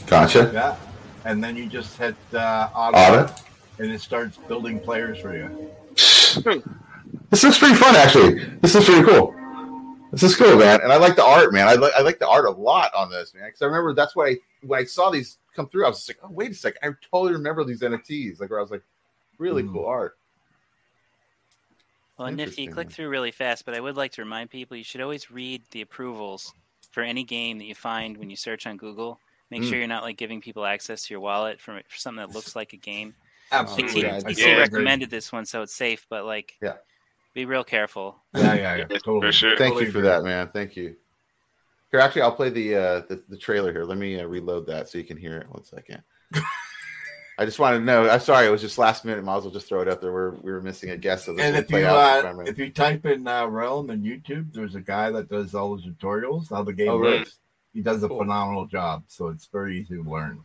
Gotcha. 0.07 0.49
Yeah, 0.53 0.77
and 1.25 1.43
then 1.43 1.55
you 1.55 1.67
just 1.67 1.97
hit 1.97 2.15
uh, 2.33 2.69
auto, 2.73 2.97
Audit. 2.97 3.41
and 3.79 3.91
it 3.91 3.99
starts 4.01 4.37
building 4.47 4.79
players 4.79 5.19
for 5.19 5.35
you. 5.35 5.69
This 7.29 7.43
looks 7.43 7.59
pretty 7.59 7.75
fun, 7.75 7.95
actually. 7.95 8.43
This 8.61 8.75
is 8.75 8.85
pretty 8.85 9.03
cool. 9.03 9.35
This 10.11 10.23
is 10.23 10.35
cool, 10.35 10.57
man. 10.57 10.79
And 10.81 10.91
I 10.91 10.97
like 10.97 11.15
the 11.15 11.23
art, 11.25 11.51
man. 11.53 11.67
I 11.67 11.73
like 11.73 11.93
I 11.97 12.01
like 12.01 12.19
the 12.19 12.27
art 12.27 12.45
a 12.45 12.51
lot 12.51 12.93
on 12.95 13.09
this, 13.09 13.33
man. 13.33 13.45
Because 13.47 13.61
I 13.61 13.65
remember 13.65 13.93
that's 13.93 14.15
why 14.15 14.27
I, 14.29 14.35
when 14.61 14.79
I 14.79 14.83
saw 14.85 15.09
these 15.09 15.39
come 15.55 15.67
through, 15.69 15.85
I 15.85 15.89
was 15.89 16.07
like, 16.07 16.17
oh, 16.23 16.29
wait 16.31 16.51
a 16.51 16.53
second. 16.53 16.79
I 16.83 16.93
totally 17.11 17.33
remember 17.33 17.63
these 17.63 17.81
NFTs. 17.81 18.39
Like 18.39 18.49
where 18.51 18.59
I 18.59 18.61
was 18.61 18.71
like, 18.71 18.83
really 19.39 19.63
Mm. 19.63 19.73
cool 19.73 19.85
art. 19.85 20.17
Well, 22.17 22.31
Nifty, 22.31 22.63
you 22.63 22.71
click 22.71 22.91
through 22.91 23.09
really 23.09 23.31
fast, 23.31 23.65
but 23.65 23.73
I 23.73 23.79
would 23.79 23.97
like 23.97 24.11
to 24.13 24.21
remind 24.21 24.51
people 24.51 24.77
you 24.77 24.83
should 24.83 25.01
always 25.01 25.31
read 25.31 25.63
the 25.71 25.81
approvals 25.81 26.53
for 26.91 27.01
any 27.01 27.23
game 27.23 27.57
that 27.57 27.65
you 27.65 27.73
find 27.75 28.17
when 28.17 28.29
you 28.29 28.35
search 28.35 28.67
on 28.67 28.77
Google. 28.77 29.19
Make 29.49 29.63
Mm. 29.63 29.69
sure 29.69 29.77
you're 29.79 29.87
not 29.87 30.03
like 30.03 30.17
giving 30.17 30.39
people 30.41 30.65
access 30.65 31.05
to 31.05 31.13
your 31.13 31.21
wallet 31.21 31.59
for, 31.59 31.81
for 31.87 31.97
something 31.97 32.23
that 32.25 32.35
looks 32.35 32.55
like 32.55 32.73
a 32.73 32.77
game. 32.77 33.15
Absolutely, 33.51 34.01
PT, 34.01 34.05
yeah, 34.05 34.13
I 34.13 34.15
I 34.15 34.19
PT 34.19 34.23
totally 34.25 34.51
agree. 34.51 34.59
recommended 34.59 35.09
this 35.09 35.31
one, 35.31 35.45
so 35.45 35.61
it's 35.63 35.75
safe, 35.75 36.05
but 36.09 36.25
like, 36.25 36.57
Yeah. 36.61 36.75
be 37.33 37.45
real 37.45 37.63
careful. 37.63 38.23
Yeah, 38.33 38.53
yeah, 38.53 38.75
yeah, 38.75 38.85
Yeah, 38.89 38.97
totally. 39.03 39.27
for 39.27 39.31
sure. 39.31 39.57
Thank 39.57 39.73
Totally 39.73 39.85
you 39.85 39.91
for 39.91 39.97
agree. 39.99 40.09
that, 40.09 40.23
man. 40.23 40.49
Thank 40.53 40.75
you. 40.75 40.95
Here, 41.91 41.99
actually, 41.99 42.23
I'll 42.23 42.35
play 42.35 42.49
the 42.49 42.75
uh, 42.75 43.01
the, 43.09 43.23
the 43.29 43.37
trailer 43.37 43.71
here. 43.71 43.85
Let 43.85 43.97
me 43.99 44.19
uh, 44.19 44.25
reload 44.25 44.65
that 44.67 44.89
so 44.89 44.97
you 44.97 45.03
can 45.03 45.17
hear 45.17 45.37
it. 45.37 45.49
One 45.49 45.63
second. 45.63 46.01
I 47.37 47.45
just 47.45 47.57
wanted 47.57 47.79
to 47.79 47.83
know. 47.85 48.07
I'm 48.09 48.19
sorry, 48.19 48.45
it 48.45 48.51
was 48.51 48.61
just 48.61 48.77
last 48.77 49.05
minute. 49.05 49.23
Might 49.23 49.37
as 49.37 49.43
well 49.43 49.51
just 49.51 49.67
throw 49.67 49.81
it 49.81 49.87
up 49.87 50.01
there. 50.01 50.11
We're 50.13 50.31
we 50.35 50.51
were 50.51 50.61
missing 50.61 50.91
a 50.91 50.97
guest, 50.97 51.25
so 51.25 51.33
this 51.33 51.43
And 51.43 51.55
if 51.55 51.67
play 51.67 51.81
you 51.81 51.87
out 51.87 51.95
uh, 51.97 52.21
for 52.21 52.27
a 52.27 52.33
minute. 52.35 52.49
if 52.51 52.57
you 52.59 52.69
type 52.69 53.05
in 53.07 53.27
uh, 53.27 53.47
Realm 53.47 53.89
in 53.89 54.03
YouTube, 54.03 54.53
there's 54.53 54.75
a 54.75 54.81
guy 54.81 55.09
that 55.11 55.29
does 55.29 55.55
all 55.55 55.75
the 55.75 55.81
tutorials 55.81 56.49
how 56.51 56.61
the 56.63 56.73
game 56.73 56.89
Oh, 56.89 56.97
really? 56.97 57.19
works. 57.19 57.37
He 57.73 57.81
does 57.81 58.03
a 58.03 58.07
Cool. 58.07 58.19
phenomenal 58.19 58.67
job, 58.67 59.03
so 59.07 59.29
it's 59.29 59.47
very 59.47 59.79
easy 59.79 59.95
to 59.95 60.03
learn. 60.03 60.43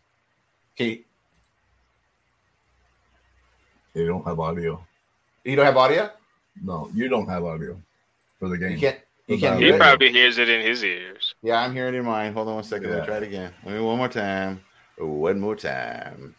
Can 0.76 1.00
They 3.94 4.06
don't 4.06 4.24
have 4.24 4.40
audio. 4.40 4.82
you, 5.44 5.50
you 5.50 5.56
don't 5.56 5.66
have 5.66 5.76
audio? 5.76 6.10
No, 6.62 6.90
you 6.94 7.08
don't 7.08 7.28
have 7.28 7.44
audio 7.44 7.78
for 8.38 8.48
the 8.48 8.56
game. 8.56 8.72
You 8.72 8.78
can't. 8.78 8.98
You 9.26 9.36
can't 9.38 9.62
He 9.62 9.72
probably 9.72 10.10
hears 10.10 10.38
it 10.38 10.48
in 10.48 10.64
his 10.64 10.82
ears. 10.82 11.34
Yeah, 11.42 11.60
I'm 11.60 11.74
hearing 11.74 11.94
it 11.94 11.98
in 11.98 12.06
mine. 12.06 12.32
Hold 12.32 12.48
on 12.48 12.54
one 12.54 12.64
second. 12.64 12.88
Let 12.90 13.00
me 13.00 13.06
try 13.06 13.16
it 13.18 13.22
again. 13.24 13.52
Let 13.62 13.74
me 13.74 13.80
one 13.82 13.98
more 13.98 14.08
time. 14.08 14.62
One 14.96 15.38
more 15.38 15.54
time. 15.54 16.34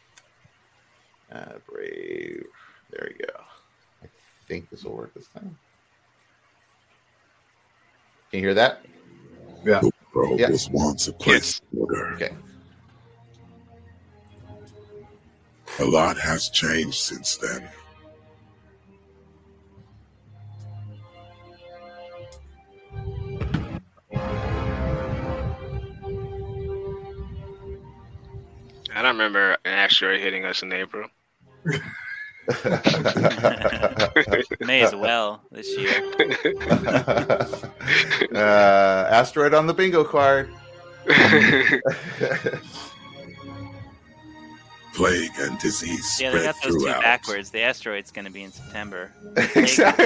Uh, 1.32 1.54
brave. 1.72 2.46
There 2.92 3.12
we 3.12 3.26
go. 3.26 3.34
I 4.04 4.08
think 4.48 4.70
this 4.70 4.84
will 4.84 4.96
work 4.96 5.14
this 5.14 5.28
time. 5.28 5.58
Can 8.32 8.40
you 8.40 8.46
hear 8.46 8.54
that? 8.56 8.82
Yeah. 9.64 9.82
World 10.14 10.40
Yeah. 10.40 10.50
was 10.50 10.70
once 10.70 11.08
a 11.08 11.14
place 11.14 11.62
Yes. 11.72 11.80
order. 11.80 12.14
Okay. 12.16 12.36
A 15.80 15.86
lot 15.86 16.18
has 16.18 16.50
changed 16.50 17.00
since 17.00 17.38
then. 17.38 17.70
I 28.94 29.02
don't 29.02 29.12
remember 29.18 29.54
an 29.66 29.72
asteroid 29.74 30.20
hitting 30.20 30.46
us 30.46 30.64
in 30.64 30.74
April. 30.74 31.08
May 34.62 34.82
as 34.82 34.96
well 34.96 35.42
this 35.52 35.78
year. 35.78 36.02
uh, 38.36 39.08
asteroid 39.12 39.54
on 39.54 39.68
the 39.68 39.74
bingo 39.74 40.04
card. 40.04 40.50
Plague 44.96 45.30
and 45.40 45.58
disease 45.60 46.20
Yeah, 46.20 46.32
they 46.32 46.44
got 46.44 46.56
those 46.64 46.76
two 46.76 46.84
backwards. 46.86 47.52
The 47.52 47.62
asteroid's 47.62 48.12
going 48.12 48.26
to 48.26 48.32
be 48.32 48.44
in 48.44 48.52
September. 48.52 49.12
exactly. 49.56 50.06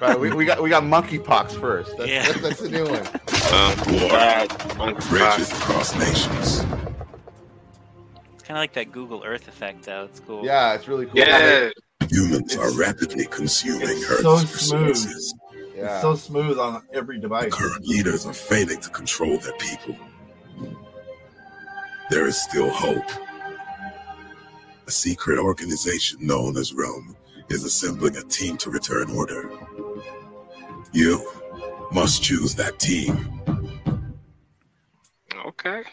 right, 0.00 0.18
we, 0.18 0.32
we 0.32 0.44
got 0.46 0.62
we 0.62 0.70
got 0.70 0.82
monkeypox 0.84 1.60
first. 1.60 1.94
That's, 1.98 2.08
Yeah. 2.10 2.22
that's, 2.26 2.40
that's 2.40 2.60
the 2.60 2.70
new 2.70 2.84
one. 2.84 3.06
um, 3.52 4.00
War 4.00 4.08
bad 4.10 4.76
monkey 4.78 5.14
rages 5.14 5.50
across 5.52 5.94
nations. 5.98 6.64
It's 8.50 8.54
kind 8.56 8.58
of 8.58 8.62
like 8.62 8.72
that 8.86 8.90
Google 8.92 9.22
Earth 9.24 9.46
effect, 9.46 9.84
though. 9.84 10.06
It's 10.06 10.18
cool. 10.18 10.44
Yeah, 10.44 10.74
it's 10.74 10.88
really 10.88 11.06
cool. 11.06 11.20
Yeah, 11.20 11.70
Humans 12.10 12.56
are 12.56 12.72
rapidly 12.72 13.26
consuming 13.26 13.82
it's 13.90 14.10
Earth's 14.10 14.22
so 14.22 14.36
smooth. 14.38 14.88
resources. 14.88 15.34
Yeah. 15.76 15.92
It's 15.92 16.02
so 16.02 16.16
smooth 16.16 16.58
on 16.58 16.82
every 16.92 17.18
The 17.18 17.22
device. 17.22 17.54
current 17.54 17.86
leaders 17.86 18.26
are 18.26 18.32
failing 18.32 18.80
to 18.80 18.90
control 18.90 19.38
their 19.38 19.52
people. 19.52 19.94
There 22.10 22.26
is 22.26 22.42
still 22.42 22.68
hope. 22.70 23.08
A 24.88 24.90
secret 24.90 25.38
organization 25.38 26.18
known 26.26 26.56
as 26.56 26.72
Rome 26.74 27.14
is 27.50 27.62
assembling 27.62 28.16
a 28.16 28.22
team 28.22 28.56
to 28.56 28.70
return 28.70 29.12
order. 29.12 29.48
You 30.92 31.24
must 31.92 32.24
choose 32.24 32.56
that 32.56 32.80
team. 32.80 33.14
okay. 35.46 35.84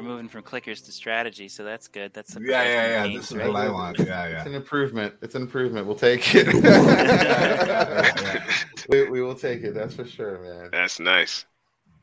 Right. 0.00 0.02
And 0.04 0.08
we're 0.08 0.14
moving 0.14 0.28
from 0.28 0.42
clickers 0.42 0.84
to 0.86 0.92
strategy, 0.92 1.48
so 1.48 1.62
that's 1.64 1.88
good. 1.88 2.12
That's 2.14 2.34
Yeah, 2.40 2.62
yeah, 2.62 2.86
yeah. 2.86 3.06
games, 3.08 3.20
This 3.20 3.30
is 3.32 3.36
right? 3.36 3.48
what 3.48 3.56
I 3.56 3.70
want. 3.70 3.98
Yeah, 3.98 4.28
yeah. 4.28 4.38
It's 4.38 4.46
an 4.46 4.54
improvement. 4.54 5.14
It's 5.22 5.34
an 5.34 5.42
improvement. 5.42 5.86
We'll 5.86 5.96
take 5.96 6.22
it. 6.34 6.46
we, 8.88 9.10
we 9.10 9.22
will 9.22 9.34
take 9.34 9.62
it. 9.62 9.74
That's 9.74 9.94
for 9.94 10.04
sure, 10.06 10.38
man. 10.40 10.70
That's 10.72 11.00
nice. 11.00 11.44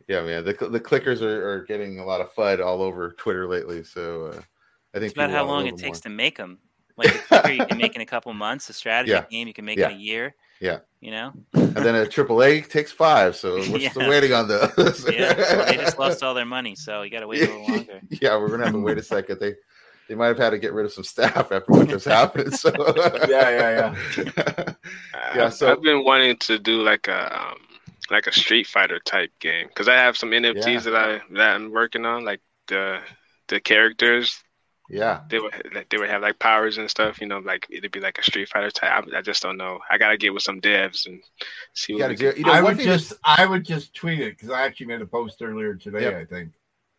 Yeah, 0.08 0.22
man. 0.22 0.46
The, 0.46 0.54
the 0.70 0.80
clickers 0.80 1.22
are, 1.22 1.50
are 1.52 1.64
getting 1.66 2.00
a 2.00 2.06
lot 2.06 2.22
of 2.22 2.34
FUD 2.34 2.64
all 2.64 2.82
over 2.82 3.12
Twitter 3.14 3.48
lately. 3.48 3.84
So 3.84 4.28
uh, 4.28 4.42
I 4.94 5.00
think 5.00 5.12
It's 5.12 5.14
about 5.14 5.32
how 5.32 5.46
long 5.46 5.68
it 5.68 5.78
takes 5.78 5.98
more. 5.98 6.02
to 6.04 6.10
make 6.10 6.38
them. 6.38 6.60
Like 6.98 7.14
a 7.14 7.18
clicker, 7.20 7.52
you 7.52 7.66
can 7.66 7.78
make 7.78 7.96
in 7.96 8.02
a 8.02 8.06
couple 8.06 8.34
months. 8.34 8.70
A 8.70 8.74
strategy 8.74 9.12
Yeah. 9.12 9.26
game, 9.30 9.48
you 9.48 9.54
can 9.54 9.66
make 9.66 9.78
Yeah. 9.78 9.90
in 9.90 9.98
a 9.98 10.00
year. 10.00 10.36
Yeah. 10.60 10.80
You 11.02 11.12
know. 11.12 11.34
and 11.54 11.76
then 11.76 11.94
a 11.96 12.08
triple 12.08 12.42
A 12.44 12.62
takes 12.62 12.92
five. 12.92 13.36
So 13.36 13.56
we're 13.72 13.78
Yeah. 13.78 13.92
still 13.92 14.10
waiting 14.10 14.34
on 14.34 14.48
those. 14.48 15.06
Yeah. 15.12 15.36
Well, 15.38 15.66
they 15.66 15.78
just 15.78 16.00
lost 16.00 16.24
all 16.24 16.34
their 16.34 16.46
money, 16.46 16.76
so 16.76 17.04
you 17.04 17.12
got 17.12 17.20
to 17.22 17.28
wait 17.28 17.42
a 17.44 17.46
little 17.46 17.62
longer. 17.68 18.02
yeah, 18.10 18.36
we're 18.38 18.50
gonna 18.50 18.66
have 18.66 18.74
to 18.74 18.80
wait 18.80 18.98
a 18.98 19.04
second. 19.04 19.40
They 19.40 19.56
they 20.10 20.16
might 20.16 20.28
have 20.28 20.38
had 20.38 20.52
to 20.52 20.58
get 20.58 20.74
rid 20.74 20.86
of 20.86 20.94
some 20.94 21.04
staff 21.04 21.52
after 21.52 21.66
what 21.68 21.88
just 21.90 22.06
happened. 22.06 22.54
So 22.56 22.72
Yeah, 23.30 23.50
yeah, 23.50 23.96
yeah. 24.18 24.74
I've, 25.14 25.38
Uh, 25.38 25.50
so- 25.50 25.72
I've 25.72 25.82
been 25.82 26.04
wanting 26.04 26.38
to 26.38 26.58
do 26.58 26.82
like 26.82 27.08
a 27.08 27.42
um, 27.42 27.58
like 28.10 28.26
a 28.26 28.32
Street 28.34 28.68
Fighter 28.68 29.00
type 29.00 29.32
game 29.40 29.68
because 29.68 29.88
I 29.88 29.96
have 29.96 30.18
some 30.18 30.32
NFTs 30.32 30.66
Yeah. 30.66 30.80
that 30.80 30.96
I 30.96 31.22
that 31.34 31.56
I'm 31.56 31.72
working 31.72 32.06
on, 32.06 32.26
like 32.26 32.42
the 32.68 33.00
the 33.50 33.60
characters. 33.60 34.42
Yeah. 34.90 35.22
They 35.30 35.40
would 35.40 35.54
they 35.90 35.98
would 35.98 36.10
have 36.10 36.22
like 36.22 36.40
powers 36.40 36.78
and 36.78 36.90
stuff. 36.90 37.20
You 37.22 37.28
know, 37.28 37.40
like 37.40 37.68
it'd 37.70 37.92
be 37.92 38.00
like 38.00 38.18
a 38.18 38.24
Street 38.24 38.50
Fighter 38.50 38.72
type. 38.72 39.06
I, 39.14 39.18
I 39.18 39.22
just 39.22 39.42
don't 39.42 39.58
know. 39.58 39.80
I 39.92 39.98
gotta 39.98 40.18
get 40.18 40.34
with 40.34 40.44
some 40.44 40.62
devs 40.62 41.06
and 41.08 41.22
see 41.74 41.94
You 41.94 42.00
what 42.00 42.18
gotta 42.18 42.34
do. 42.34 42.34
You 42.40 42.46
know, 42.46 42.52
I 42.54 42.62
would 42.62 42.80
just, 42.80 43.10
that's- 43.10 43.40
I 43.40 43.46
would 43.46 43.66
just 43.66 43.94
tweet 43.94 44.20
it 44.20 44.38
because 44.38 44.50
I 44.50 44.62
actually 44.64 44.88
made 44.88 45.02
a 45.02 45.06
post 45.06 45.42
earlier 45.42 45.76
today. 45.76 46.02
Yep. 46.04 46.16
I 46.16 46.26
think 46.26 46.54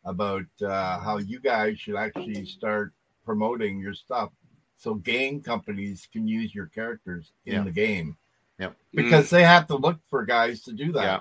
about 0.04 0.44
uh, 0.62 0.98
how 1.00 1.18
you 1.18 1.40
guys 1.40 1.78
should 1.78 1.96
actually 1.96 2.44
start 2.46 2.92
promoting 3.24 3.78
your 3.80 3.94
stuff 3.94 4.30
so 4.76 4.94
game 4.94 5.42
companies 5.42 6.08
can 6.12 6.26
use 6.26 6.54
your 6.54 6.66
characters 6.66 7.32
in 7.46 7.54
Yeah. 7.54 7.62
the 7.64 7.70
game. 7.72 8.16
Yep. 8.58 8.76
Because 8.94 9.30
they 9.30 9.42
have 9.44 9.66
to 9.68 9.76
look 9.76 9.98
for 10.08 10.24
guys 10.24 10.62
to 10.62 10.72
do 10.72 10.92
that. 10.92 11.02
Yeah. 11.02 11.20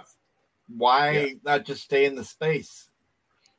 Why 0.75 1.11
Yeah. 1.11 1.33
not 1.43 1.65
just 1.65 1.83
stay 1.83 2.05
in 2.05 2.15
the 2.15 2.23
space? 2.23 2.86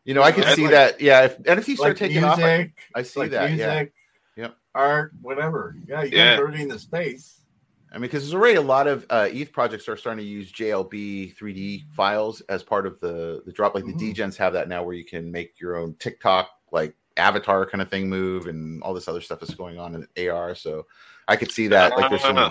You 0.08 0.14
know, 0.14 0.22
I 0.22 0.32
can 0.32 0.44
see 0.56 0.62
like- 0.62 0.70
that. 0.70 1.00
Yeah, 1.02 1.20
And 1.24 1.58
if 1.58 1.66
NFTs 1.66 1.74
start 1.76 1.90
Like 1.90 1.96
taking 1.98 2.22
music, 2.22 2.30
off, 2.32 2.40
I, 2.40 2.72
I 2.94 3.02
see 3.02 3.20
like 3.20 3.30
that. 3.32 3.52
Yeah. 3.52 3.84
Yep. 4.36 4.56
art, 4.74 5.12
whatever. 5.20 5.76
Yeah, 5.86 6.02
you 6.02 6.16
Yeah. 6.16 6.30
guys 6.30 6.38
are 6.38 6.42
already 6.44 6.62
in 6.62 6.68
the 6.68 6.78
space. 6.78 7.40
I 7.92 7.96
mean, 7.96 8.02
because 8.02 8.22
there's 8.22 8.34
already 8.34 8.54
a 8.54 8.62
lot 8.62 8.86
of 8.86 9.04
uh, 9.10 9.28
ETH 9.30 9.52
projects 9.52 9.86
are 9.86 9.98
starting 9.98 10.24
to 10.24 10.30
use 10.30 10.50
GLB 10.50 11.36
3D 11.36 11.84
files 11.94 12.40
as 12.48 12.62
part 12.62 12.86
of 12.86 12.98
the 13.00 13.42
the 13.44 13.52
drop. 13.52 13.74
Like 13.74 13.84
Mhm. 13.84 13.98
the 13.98 14.14
DGens 14.14 14.36
have 14.38 14.54
that 14.54 14.66
now, 14.68 14.82
where 14.82 14.94
you 14.94 15.04
can 15.04 15.30
make 15.30 15.60
your 15.60 15.76
own 15.76 15.94
TikTok 15.98 16.48
like 16.72 16.94
avatar 17.18 17.66
kind 17.66 17.82
of 17.82 17.90
thing 17.90 18.08
move, 18.08 18.46
and 18.46 18.82
all 18.82 18.94
this 18.94 19.08
other 19.08 19.20
stuff 19.20 19.40
that's 19.40 19.54
going 19.54 19.78
on 19.78 19.94
in 19.94 20.06
AR. 20.30 20.54
So 20.54 20.86
I 21.26 21.36
could 21.36 21.50
see 21.52 21.68
that. 21.68 21.94
Like 21.98 22.08
there's 22.08 22.22
some 22.22 22.50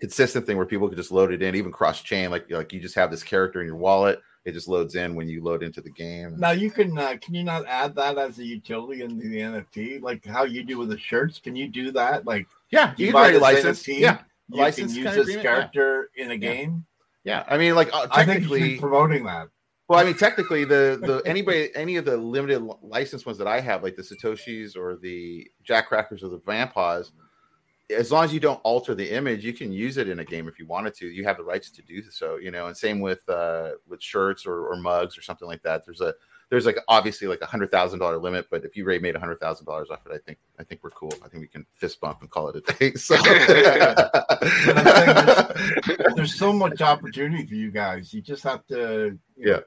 consistent 0.00 0.46
thing 0.46 0.56
where 0.56 0.64
people 0.66 0.88
could 0.88 0.96
just 0.98 1.12
load 1.12 1.30
it 1.32 1.42
in, 1.42 1.54
even 1.56 1.72
cross 1.72 2.00
chain. 2.02 2.30
Like 2.30 2.50
like 2.50 2.72
you 2.72 2.80
just 2.80 2.94
have 2.94 3.10
this 3.10 3.22
character 3.22 3.60
in 3.60 3.66
your 3.66 3.76
wallet, 3.76 4.20
it 4.46 4.52
just 4.52 4.68
loads 4.68 4.94
in 4.94 5.14
when 5.16 5.28
you 5.28 5.42
load 5.42 5.62
into 5.64 5.80
the 5.80 5.90
game. 5.90 6.38
Now 6.38 6.52
you 6.52 6.70
can 6.70 6.96
uh, 6.96 7.16
can 7.20 7.34
you 7.34 7.42
not 7.42 7.66
add 7.66 7.94
that 7.96 8.16
as 8.16 8.38
a 8.38 8.44
utility 8.44 9.02
in 9.02 9.18
the 9.18 9.24
NFT, 9.40 10.00
like 10.00 10.24
how 10.24 10.44
you 10.44 10.62
do 10.62 10.78
with 10.78 10.88
the 10.88 10.98
shirts? 10.98 11.40
Can 11.40 11.56
you 11.56 11.68
do 11.68 11.90
that? 11.92 12.24
Like 12.24 12.46
Yeah, 12.70 12.94
You 12.96 13.08
you 13.08 13.12
buy 13.12 13.32
can 13.32 13.42
already 13.42 13.56
this 13.58 13.64
license. 13.64 13.82
NFT? 13.82 13.98
Yeah, 13.98 14.18
you 14.50 14.60
License 14.60 14.94
can 14.94 15.02
use 15.02 15.14
this 15.14 15.22
agreement, 15.24 15.44
yeah. 15.44 15.50
character 15.50 16.10
in 16.16 16.30
a 16.30 16.36
game. 16.38 16.86
yeah. 17.24 17.44
I 17.48 17.58
mean, 17.58 17.74
like 17.74 17.92
uh, 17.92 18.06
I 18.12 18.24
think 18.24 18.42
technically, 18.42 18.78
promoting 18.78 19.24
that. 19.24 19.48
Well, 19.88 19.98
I 20.00 20.04
mean, 20.04 20.14
technically, 20.14 20.64
the 20.64 20.98
the 21.02 21.22
anybody 21.26 21.70
any 21.74 21.96
of 21.96 22.04
the 22.04 22.16
limited 22.16 22.60
license 22.82 23.26
ones 23.26 23.38
that 23.38 23.48
I 23.48 23.60
have, 23.60 23.82
like 23.82 23.96
the 23.96 24.02
Satoshis 24.02 24.76
or 24.76 24.96
the 24.96 25.46
Jack 25.64 25.88
Crackers 25.88 26.22
or 26.22 26.28
the 26.28 26.38
Vampaws, 26.40 27.10
as 27.94 28.10
long 28.10 28.24
as 28.24 28.32
you 28.32 28.40
don't 28.40 28.60
alter 28.64 28.94
the 28.94 29.08
image, 29.14 29.44
you 29.44 29.52
can 29.52 29.72
use 29.72 29.96
it 29.96 30.08
in 30.08 30.18
a 30.18 30.24
game 30.24 30.48
if 30.48 30.58
you 30.58 30.66
wanted 30.66 30.94
to. 30.94 31.06
You 31.06 31.24
have 31.24 31.36
the 31.36 31.44
rights 31.44 31.70
to 31.70 31.82
do 31.82 32.02
so, 32.10 32.36
you 32.36 32.50
know. 32.50 32.66
And 32.66 32.76
same 32.76 33.00
with 33.00 33.26
uh 33.28 33.72
with 33.86 34.02
shirts 34.02 34.44
or, 34.46 34.66
or 34.68 34.76
mugs 34.76 35.16
or 35.16 35.22
something 35.22 35.46
like 35.46 35.62
that. 35.62 35.84
There's 35.84 36.00
a 36.00 36.14
there's 36.48 36.66
like 36.66 36.78
obviously 36.88 37.26
like 37.28 37.40
a 37.42 37.46
hundred 37.46 37.70
thousand 37.70 37.98
dollar 38.00 38.18
limit, 38.18 38.46
but 38.50 38.64
if 38.64 38.76
you 38.76 38.84
already 38.84 39.00
made 39.00 39.14
a 39.16 39.20
hundred 39.20 39.38
thousand 39.40 39.66
dollars 39.66 39.90
off 39.90 40.00
it, 40.06 40.12
I 40.12 40.18
think 40.18 40.38
I 40.58 40.64
think 40.64 40.82
we're 40.82 40.90
cool. 40.90 41.12
I 41.24 41.28
think 41.28 41.42
we 41.42 41.48
can 41.48 41.64
fist 41.74 42.00
bump 42.00 42.22
and 42.22 42.30
call 42.30 42.48
it 42.48 42.56
a 42.56 42.60
day. 42.72 42.92
So. 42.94 43.16
There's 46.16 46.34
so 46.34 46.52
much 46.52 46.80
opportunity 46.82 47.46
for 47.46 47.54
you 47.54 47.70
guys. 47.70 48.12
You 48.12 48.20
just 48.20 48.42
have 48.44 48.66
to, 48.66 49.18
you 49.36 49.46
know, 49.46 49.52
Yeah. 49.52 49.60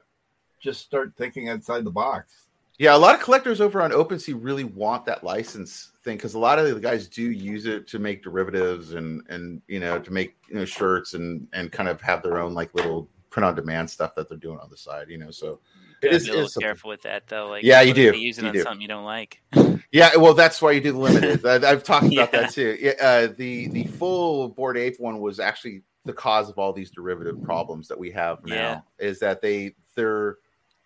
just 0.60 0.82
start 0.82 1.14
thinking 1.16 1.48
outside 1.48 1.84
the 1.84 1.90
box. 1.90 2.49
Yeah, 2.80 2.96
a 2.96 2.98
lot 2.98 3.14
of 3.14 3.20
collectors 3.20 3.60
over 3.60 3.82
on 3.82 3.90
OpenSea 3.90 4.38
really 4.42 4.64
want 4.64 5.04
that 5.04 5.22
license 5.22 5.90
thing 6.02 6.16
because 6.16 6.32
a 6.32 6.38
lot 6.38 6.58
of 6.58 6.66
the 6.66 6.80
guys 6.80 7.08
do 7.08 7.30
use 7.30 7.66
it 7.66 7.86
to 7.88 7.98
make 7.98 8.22
derivatives 8.22 8.94
and 8.94 9.20
and 9.28 9.60
you 9.68 9.78
know 9.80 9.98
to 9.98 10.10
make 10.10 10.34
you 10.48 10.54
know 10.54 10.64
shirts 10.64 11.12
and 11.12 11.46
and 11.52 11.70
kind 11.72 11.90
of 11.90 12.00
have 12.00 12.22
their 12.22 12.38
own 12.40 12.54
like 12.54 12.74
little 12.74 13.06
print 13.28 13.44
on 13.44 13.54
demand 13.54 13.90
stuff 13.90 14.14
that 14.14 14.30
they're 14.30 14.38
doing 14.38 14.58
on 14.60 14.70
the 14.70 14.78
side. 14.78 15.10
You 15.10 15.18
know, 15.18 15.30
so 15.30 15.60
it 16.02 16.06
Gotta 16.10 16.18
be 16.20 16.24
a 16.24 16.30
little 16.30 16.44
is 16.46 16.54
something. 16.54 16.66
careful 16.66 16.88
with 16.88 17.02
that, 17.02 17.26
though. 17.28 17.48
Like, 17.48 17.62
Yeah, 17.64 17.82
you 17.82 17.92
do. 17.92 18.16
Use 18.16 18.38
it 18.38 18.42
You 18.44 18.48
on 18.48 18.54
do. 18.54 18.62
something 18.62 18.80
you 18.80 18.88
don't 18.88 19.04
like. 19.04 19.42
Yeah, 19.92 20.14
well, 20.16 20.34
that's 20.34 20.62
why 20.62 20.70
you 20.70 20.80
do 20.80 20.92
the 20.92 20.98
limited. 20.98 21.44
I, 21.64 21.68
I've 21.68 21.82
talked 21.82 22.06
about 22.06 22.12
Yeah. 22.12 22.40
that 22.42 22.52
too. 22.52 22.78
Yeah, 22.80 22.92
uh, 23.02 23.34
the 23.36 23.68
the 23.68 23.84
full 23.88 24.48
Bored 24.48 24.78
Ape 24.78 24.98
one 25.00 25.18
was 25.20 25.38
actually 25.38 25.82
the 26.06 26.12
cause 26.14 26.48
of 26.48 26.58
all 26.58 26.72
these 26.72 26.90
derivative 26.90 27.42
problems 27.42 27.88
that 27.88 27.98
we 27.98 28.10
have 28.12 28.42
now. 28.46 28.86
Is 28.98 29.18
that 29.18 29.42
they 29.42 29.74
they're 29.96 30.38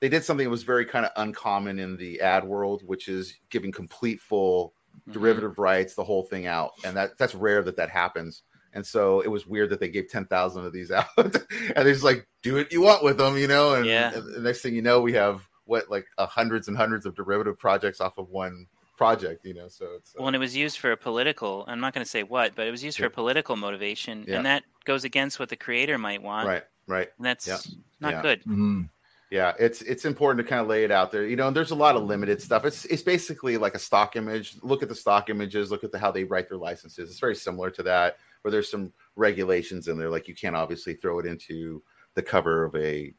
they 0.05 0.11
did 0.11 0.22
something 0.22 0.44
that 0.44 0.50
was 0.50 0.64
very 0.64 0.84
kind 0.84 1.07
of 1.07 1.12
uncommon 1.16 1.78
in 1.78 1.96
the 1.96 2.20
ad 2.20 2.44
world, 2.44 2.82
which 2.84 3.09
is 3.09 3.34
giving 3.48 3.72
complete 3.72 4.20
full 4.20 4.74
Mhm. 5.09 5.14
derivative 5.14 5.59
rights, 5.59 5.94
the 5.94 6.05
whole 6.05 6.24
thing 6.24 6.46
out, 6.46 6.72
and 6.84 6.94
that 6.98 7.16
that's 7.16 7.34
rare 7.34 7.62
that 7.62 7.76
that 7.76 7.88
happens. 7.88 8.42
And 8.74 8.84
so 8.86 9.20
it 9.22 9.28
was 9.28 9.46
weird 9.46 9.70
that 9.70 9.80
they 9.80 9.88
gave 9.88 10.09
ten 10.11 10.26
thousand 10.26 10.66
of 10.66 10.74
these 10.74 10.90
out, 10.98 11.07
and 11.16 11.32
they're 11.74 11.84
just 11.94 12.05
like, 12.05 12.26
do 12.42 12.52
what 12.57 12.70
you 12.70 12.82
want 12.82 13.02
with 13.02 13.16
them, 13.16 13.38
you 13.38 13.48
know. 13.48 13.72
And, 13.76 13.86
Yeah. 13.86 14.12
and 14.12 14.34
the 14.34 14.40
next 14.40 14.61
thing 14.61 14.74
you 14.74 14.82
know, 14.82 15.00
we 15.00 15.14
have 15.14 15.48
what 15.64 15.90
like 15.90 16.05
uh, 16.18 16.26
hundreds 16.26 16.68
and 16.68 16.76
hundreds 16.76 17.07
of 17.07 17.14
derivative 17.16 17.59
projects 17.59 17.98
off 18.02 18.18
of 18.18 18.28
one 18.28 18.66
project, 18.98 19.46
you 19.46 19.55
know. 19.55 19.68
So 19.68 19.86
it's 19.96 20.11
uh, 20.14 20.18
Well, 20.18 20.26
and 20.28 20.36
it 20.36 20.38
was 20.38 20.55
used 20.55 20.76
for 20.78 20.92
a 20.92 20.96
political. 20.98 21.64
I'm 21.66 21.80
not 21.80 21.94
going 21.94 22.05
to 22.05 22.11
say 22.11 22.22
what, 22.24 22.55
but 22.55 22.66
it 22.66 22.70
was 22.70 22.84
used 22.84 22.98
for 22.98 23.05
Yeah. 23.05 23.09
a 23.09 23.11
political 23.11 23.57
motivation, 23.57 24.26
Yeah. 24.28 24.36
and 24.36 24.44
that 24.46 24.64
goes 24.84 25.05
against 25.05 25.40
what 25.40 25.48
the 25.48 25.57
creator 25.57 25.96
might 25.96 26.22
want. 26.22 26.46
right, 26.46 26.64
right. 26.86 27.09
And 27.16 27.24
that's 27.26 27.46
Yeah. 27.48 27.57
not 28.00 28.12
Yeah. 28.12 28.22
good. 28.22 28.44
Mhm. 28.44 28.90
Yeah, 29.31 29.53
it's 29.59 29.83
it's 29.83 30.05
important 30.05 30.45
to 30.45 30.49
kind 30.49 30.61
of 30.61 30.68
lay 30.68 30.85
it 30.85 30.91
out 30.91 31.11
there. 31.11 31.27
You 31.27 31.35
know, 31.37 31.49
and 31.49 31.57
there's 31.57 31.70
a 31.70 31.75
lot 31.75 31.97
of 31.97 32.05
limited 32.05 32.41
stuff. 32.41 32.64
It's 32.64 32.85
it's 32.85 33.03
basically 33.03 33.57
like 33.57 33.75
a 33.75 33.79
stock 33.79 34.16
image. 34.16 34.57
Look 34.62 34.83
at 34.83 34.89
the 34.89 34.95
stock 34.95 35.31
images. 35.31 35.70
Look 35.70 35.83
at 35.83 35.93
the 35.93 35.99
how 35.99 36.11
they 36.11 36.25
write 36.25 36.49
their 36.49 36.59
licenses. 36.59 37.11
It's 37.11 37.18
very 37.18 37.35
similar 37.35 37.70
to 37.70 37.83
that, 37.85 38.18
where 38.43 38.53
there's 38.53 38.70
some 38.70 38.93
regulations 39.16 39.89
in 39.89 39.99
there. 39.99 40.11
Like 40.11 40.29
you 40.29 40.35
can't 40.35 40.55
obviously 40.55 40.95
throw 40.95 41.18
it 41.18 41.27
into 41.27 41.83
the 42.14 42.22
cover 42.22 42.64
of 42.64 42.77
a, 42.77 43.12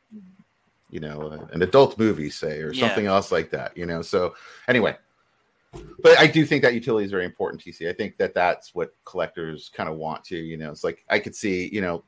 you 0.89 0.99
know, 0.99 1.47
an 1.51 1.61
adult 1.61 1.97
movie, 1.99 2.29
say, 2.29 2.61
or 2.61 2.71
Yeah. 2.71 2.87
something 2.87 3.07
else 3.07 3.31
like 3.31 3.49
that, 3.51 3.75
you 3.75 3.85
know. 3.85 4.01
So 4.01 4.35
anyway, 4.69 4.95
but 6.01 6.17
I 6.17 6.27
do 6.27 6.45
think 6.45 6.61
that 6.61 6.73
utility 6.73 7.05
is 7.05 7.11
very 7.11 7.25
important. 7.25 7.61
TC, 7.61 7.89
I 7.89 7.93
think 7.93 8.17
that 8.17 8.33
that's 8.33 8.73
what 8.73 8.93
collectors 9.03 9.69
kind 9.73 9.89
of 9.89 9.97
want 9.97 10.23
to, 10.25 10.37
you 10.37 10.55
know. 10.55 10.71
It's 10.71 10.83
like 10.83 11.03
I 11.09 11.19
could 11.19 11.35
see, 11.35 11.69
you 11.73 11.81
know, 11.81 12.03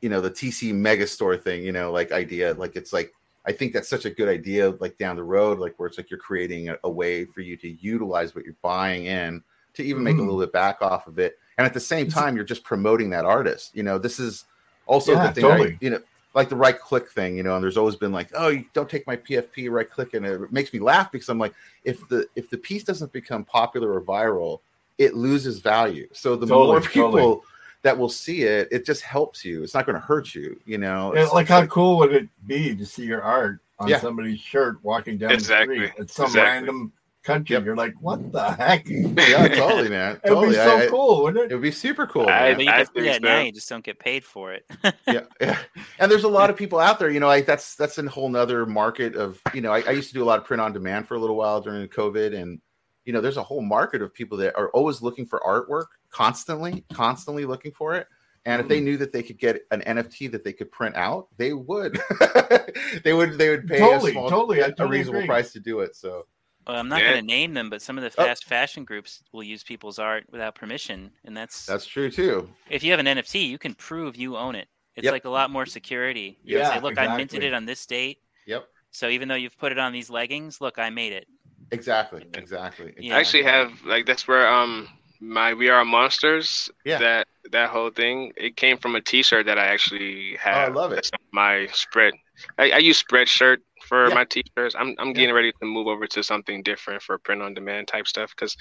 you 0.00 0.08
know, 0.08 0.20
the 0.20 0.30
TC 0.30 0.72
mega 0.72 1.06
store 1.06 1.36
thing, 1.36 1.64
you 1.64 1.72
know, 1.72 1.92
like 1.92 2.12
idea, 2.12 2.54
like 2.54 2.76
it's 2.76 2.92
like 2.92 3.12
I 3.44 3.52
think 3.52 3.72
that's 3.72 3.88
such 3.88 4.04
a 4.04 4.10
good 4.10 4.28
idea, 4.28 4.70
like 4.80 4.96
down 4.98 5.16
the 5.16 5.22
road, 5.24 5.58
like 5.58 5.74
where 5.78 5.88
it's 5.88 5.98
like 5.98 6.10
you're 6.10 6.18
creating 6.18 6.68
a, 6.68 6.78
a 6.84 6.90
way 6.90 7.24
for 7.24 7.40
you 7.40 7.56
to 7.58 7.68
utilize 7.68 8.34
what 8.34 8.44
you're 8.44 8.54
buying 8.62 9.06
in 9.06 9.42
to 9.74 9.82
even 9.82 10.02
make 10.04 10.16
a 10.16 10.20
Mhm. 10.20 10.26
little 10.26 10.40
bit 10.40 10.52
back 10.52 10.80
off 10.82 11.06
of 11.06 11.18
it, 11.18 11.38
and 11.58 11.66
at 11.66 11.74
the 11.74 11.80
same 11.80 12.08
time, 12.08 12.36
you're 12.36 12.44
just 12.44 12.62
promoting 12.62 13.10
that 13.10 13.24
artist. 13.24 13.74
You 13.74 13.82
know, 13.82 13.98
this 13.98 14.20
is 14.20 14.44
also 14.86 15.12
Yeah, 15.14 15.28
the 15.28 15.32
thing, 15.32 15.44
I- 15.46 15.76
you 15.80 15.90
know, 15.90 16.00
like 16.34 16.48
the 16.48 16.56
right 16.56 16.78
click 16.78 17.10
thing, 17.10 17.36
you 17.36 17.42
know, 17.42 17.54
and 17.56 17.62
there's 17.62 17.76
always 17.76 17.96
been 17.96 18.12
like, 18.12 18.28
oh, 18.34 18.48
you 18.48 18.64
don't 18.74 18.88
take 18.88 19.06
my 19.06 19.16
PFP 19.16 19.70
right 19.70 19.90
click, 19.90 20.14
and 20.14 20.24
it 20.24 20.52
makes 20.52 20.72
me 20.72 20.78
laugh 20.78 21.10
because 21.10 21.28
I'm 21.28 21.38
like, 21.38 21.54
if 21.84 22.06
the 22.08 22.28
if 22.36 22.48
the 22.50 22.58
piece 22.58 22.84
doesn't 22.84 23.12
become 23.12 23.44
popular 23.44 23.92
or 23.92 24.00
viral, 24.02 24.60
it 24.98 25.14
loses 25.14 25.58
value. 25.58 26.06
So 26.12 26.36
the 26.36 26.46
Totally, 26.46 26.78
more 26.78 26.80
people 26.80 27.12
totally. 27.12 27.40
That 27.82 27.96
will 27.98 28.08
see 28.08 28.42
it, 28.42 28.68
it 28.70 28.86
just 28.86 29.02
helps 29.02 29.44
you. 29.44 29.62
It's 29.62 29.74
not 29.74 29.86
going 29.86 29.94
to 30.00 30.06
hurt 30.06 30.34
you, 30.34 30.58
you 30.64 30.78
know. 30.78 31.12
Yeah, 31.14 31.22
It's- 31.22 31.34
like 31.34 31.44
it's 31.44 31.50
how 31.50 31.66
cool 31.66 31.98
would 31.98 32.12
it 32.12 32.28
be 32.46 32.74
to 32.76 32.86
see 32.86 33.04
your 33.04 33.22
art 33.22 33.58
on 33.78 33.88
Yeah. 33.88 33.98
somebody's 34.00 34.38
shirt 34.40 34.78
walking 34.84 35.18
down 35.18 35.32
Exactly, 35.32 35.80
the 35.80 35.86
street 35.88 36.00
at 36.00 36.10
some 36.10 36.24
exactly. 36.26 36.42
random 36.50 36.92
country? 37.24 37.54
Yep. 37.54 37.64
You're 37.64 37.74
like, 37.76 37.94
what 38.00 38.30
the 38.32 38.52
heck? 38.52 38.88
It 38.88 39.28
yeah, 39.28 39.48
totally, 39.48 39.88
man. 39.88 40.12
It'd 40.24 40.24
Totally. 40.24 40.48
be 40.50 40.54
so 40.54 40.76
I- 40.78 40.82
I- 40.84 40.86
cool, 40.86 41.22
wouldn't 41.24 41.44
It 41.44 41.50
it? 41.50 41.54
would 41.56 41.62
be 41.62 41.70
super 41.72 42.06
cool. 42.06 42.22
I- 42.28 42.54
man. 42.54 42.54
But 42.56 42.64
you 42.64 42.70
I 42.70 42.76
can 42.76 42.86
see 42.86 42.92
think 42.94 43.06
that 43.06 43.22
now. 43.22 43.40
You 43.40 43.52
just 43.52 43.68
don't 43.68 43.84
get 43.84 43.98
paid 43.98 44.24
for 44.24 44.52
it. 44.52 44.64
yeah, 45.08 45.20
yeah. 45.40 45.58
And 45.98 46.10
there's 46.10 46.22
a 46.24 46.28
lot 46.28 46.50
of 46.50 46.56
people 46.56 46.78
out 46.78 47.00
there, 47.00 47.10
you 47.10 47.18
know, 47.18 47.26
like 47.26 47.46
that's 47.46 47.74
that's 47.74 47.98
a 47.98 48.08
whole 48.08 48.28
nother 48.28 48.64
market 48.64 49.16
of, 49.16 49.40
you 49.54 49.60
know, 49.60 49.72
I, 49.72 49.80
I 49.80 49.90
used 49.90 50.06
to 50.08 50.14
do 50.14 50.22
a 50.22 50.26
lot 50.26 50.38
of 50.38 50.44
print 50.44 50.60
on 50.60 50.72
demand 50.72 51.08
for 51.08 51.14
a 51.16 51.18
little 51.18 51.36
while 51.36 51.60
during 51.60 51.88
COVID. 51.88 52.40
And, 52.40 52.60
you 53.04 53.12
know, 53.12 53.20
there's 53.20 53.38
a 53.38 53.42
whole 53.42 53.62
market 53.62 54.02
of 54.02 54.14
people 54.14 54.38
that 54.38 54.56
are 54.56 54.68
always 54.70 55.02
looking 55.02 55.26
for 55.26 55.40
artwork 55.40 55.86
constantly, 56.12 56.84
constantly 56.92 57.44
looking 57.44 57.72
for 57.72 57.94
it. 57.94 58.06
And 58.44 58.60
if 58.60 58.68
they 58.68 58.80
Mm. 58.80 58.84
knew 58.84 58.96
that 58.98 59.12
they 59.12 59.22
could 59.22 59.38
get 59.38 59.62
an 59.70 59.82
NFT 59.82 60.26
that 60.32 60.42
they 60.44 60.52
could 60.52 60.70
print 60.72 60.96
out, 60.96 61.28
they 61.36 61.52
would. 61.52 61.98
they 63.04 63.12
would 63.12 63.38
they 63.38 63.50
would 63.50 63.66
pay 63.68 63.78
Totally, 63.78 64.10
a, 64.10 64.14
small, 64.14 64.30
totally, 64.30 64.62
I 64.62 64.66
a 64.66 64.70
totally 64.70 64.98
reasonable 64.98 65.18
agree. 65.20 65.28
price 65.28 65.52
to 65.52 65.60
do 65.60 65.80
it. 65.80 65.94
So 65.96 66.26
Well, 66.66 66.76
I'm 66.76 66.88
not 66.88 67.00
Yeah. 67.00 67.12
going 67.12 67.20
to 67.20 67.26
name 67.26 67.54
them, 67.54 67.70
but 67.70 67.82
some 67.82 67.98
of 67.98 68.04
the 68.04 68.10
Oh. 68.20 68.24
fast 68.24 68.44
fashion 68.44 68.84
groups 68.84 69.22
will 69.32 69.42
use 69.42 69.62
people's 69.62 69.98
art 69.98 70.24
without 70.30 70.54
permission, 70.54 71.12
and 71.24 71.36
that's, 71.36 71.66
that's 71.66 71.86
true 71.86 72.10
too. 72.10 72.48
if 72.68 72.82
you 72.82 72.90
have 72.90 73.00
an 73.00 73.06
NFT, 73.06 73.48
you 73.48 73.58
can 73.58 73.74
prove 73.74 74.16
you 74.16 74.36
own 74.36 74.54
it. 74.54 74.68
It's 74.96 75.04
Yep. 75.04 75.12
like 75.12 75.24
a 75.24 75.30
lot 75.30 75.50
more 75.50 75.64
security. 75.66 76.38
You 76.44 76.56
can 76.56 76.64
Yeah, 76.64 76.70
say, 76.74 76.80
"Look, 76.80 76.98
I 76.98 77.16
minted 77.16 77.42
it 77.42 77.54
on 77.54 77.64
this 77.64 77.86
date." 77.86 78.18
Yep. 78.46 78.68
So 78.90 79.08
even 79.08 79.28
though 79.28 79.36
you've 79.36 79.56
put 79.56 79.72
it 79.72 79.78
on 79.78 79.92
these 79.92 80.10
leggings, 80.10 80.60
look, 80.60 80.78
I 80.78 80.90
made 80.90 81.12
it. 81.12 81.26
Exactly. 81.70 82.24
Exactly. 82.34 82.92
Yeah. 82.98 83.16
I 83.16 83.20
actually 83.20 83.44
have 83.44 83.72
like 83.86 84.04
that's 84.04 84.28
where 84.28 84.46
um 84.46 84.88
my 85.22 85.54
We 85.54 85.68
Are 85.68 85.84
Monsters 85.84 86.68
Yeah. 86.84 86.98
that 86.98 87.28
that 87.52 87.70
whole 87.70 87.90
thing 87.90 88.32
it 88.36 88.56
came 88.56 88.76
from 88.76 88.96
a 88.96 89.00
T-shirt 89.00 89.46
that 89.46 89.58
I 89.58 89.66
actually 89.66 90.36
Oh, 90.44 90.50
I 90.50 90.68
love 90.68 90.92
it. 90.92 90.96
That's 90.96 91.10
my 91.32 91.68
spread. 91.72 92.14
I, 92.58 92.72
I 92.72 92.78
use 92.78 93.02
Spreadshirt 93.02 93.58
for 93.86 94.08
Yeah. 94.08 94.14
my 94.14 94.24
T-shirts. 94.24 94.74
I'm 94.76 94.96
I'm 94.98 95.12
getting 95.12 95.32
ready 95.34 95.52
to 95.52 95.66
move 95.66 95.86
over 95.86 96.06
to 96.08 96.22
something 96.24 96.62
different 96.64 97.02
for 97.02 97.18
print 97.18 97.40
on 97.40 97.54
demand 97.54 97.86
type 97.88 98.08
stuff 98.08 98.32
because 98.34 98.56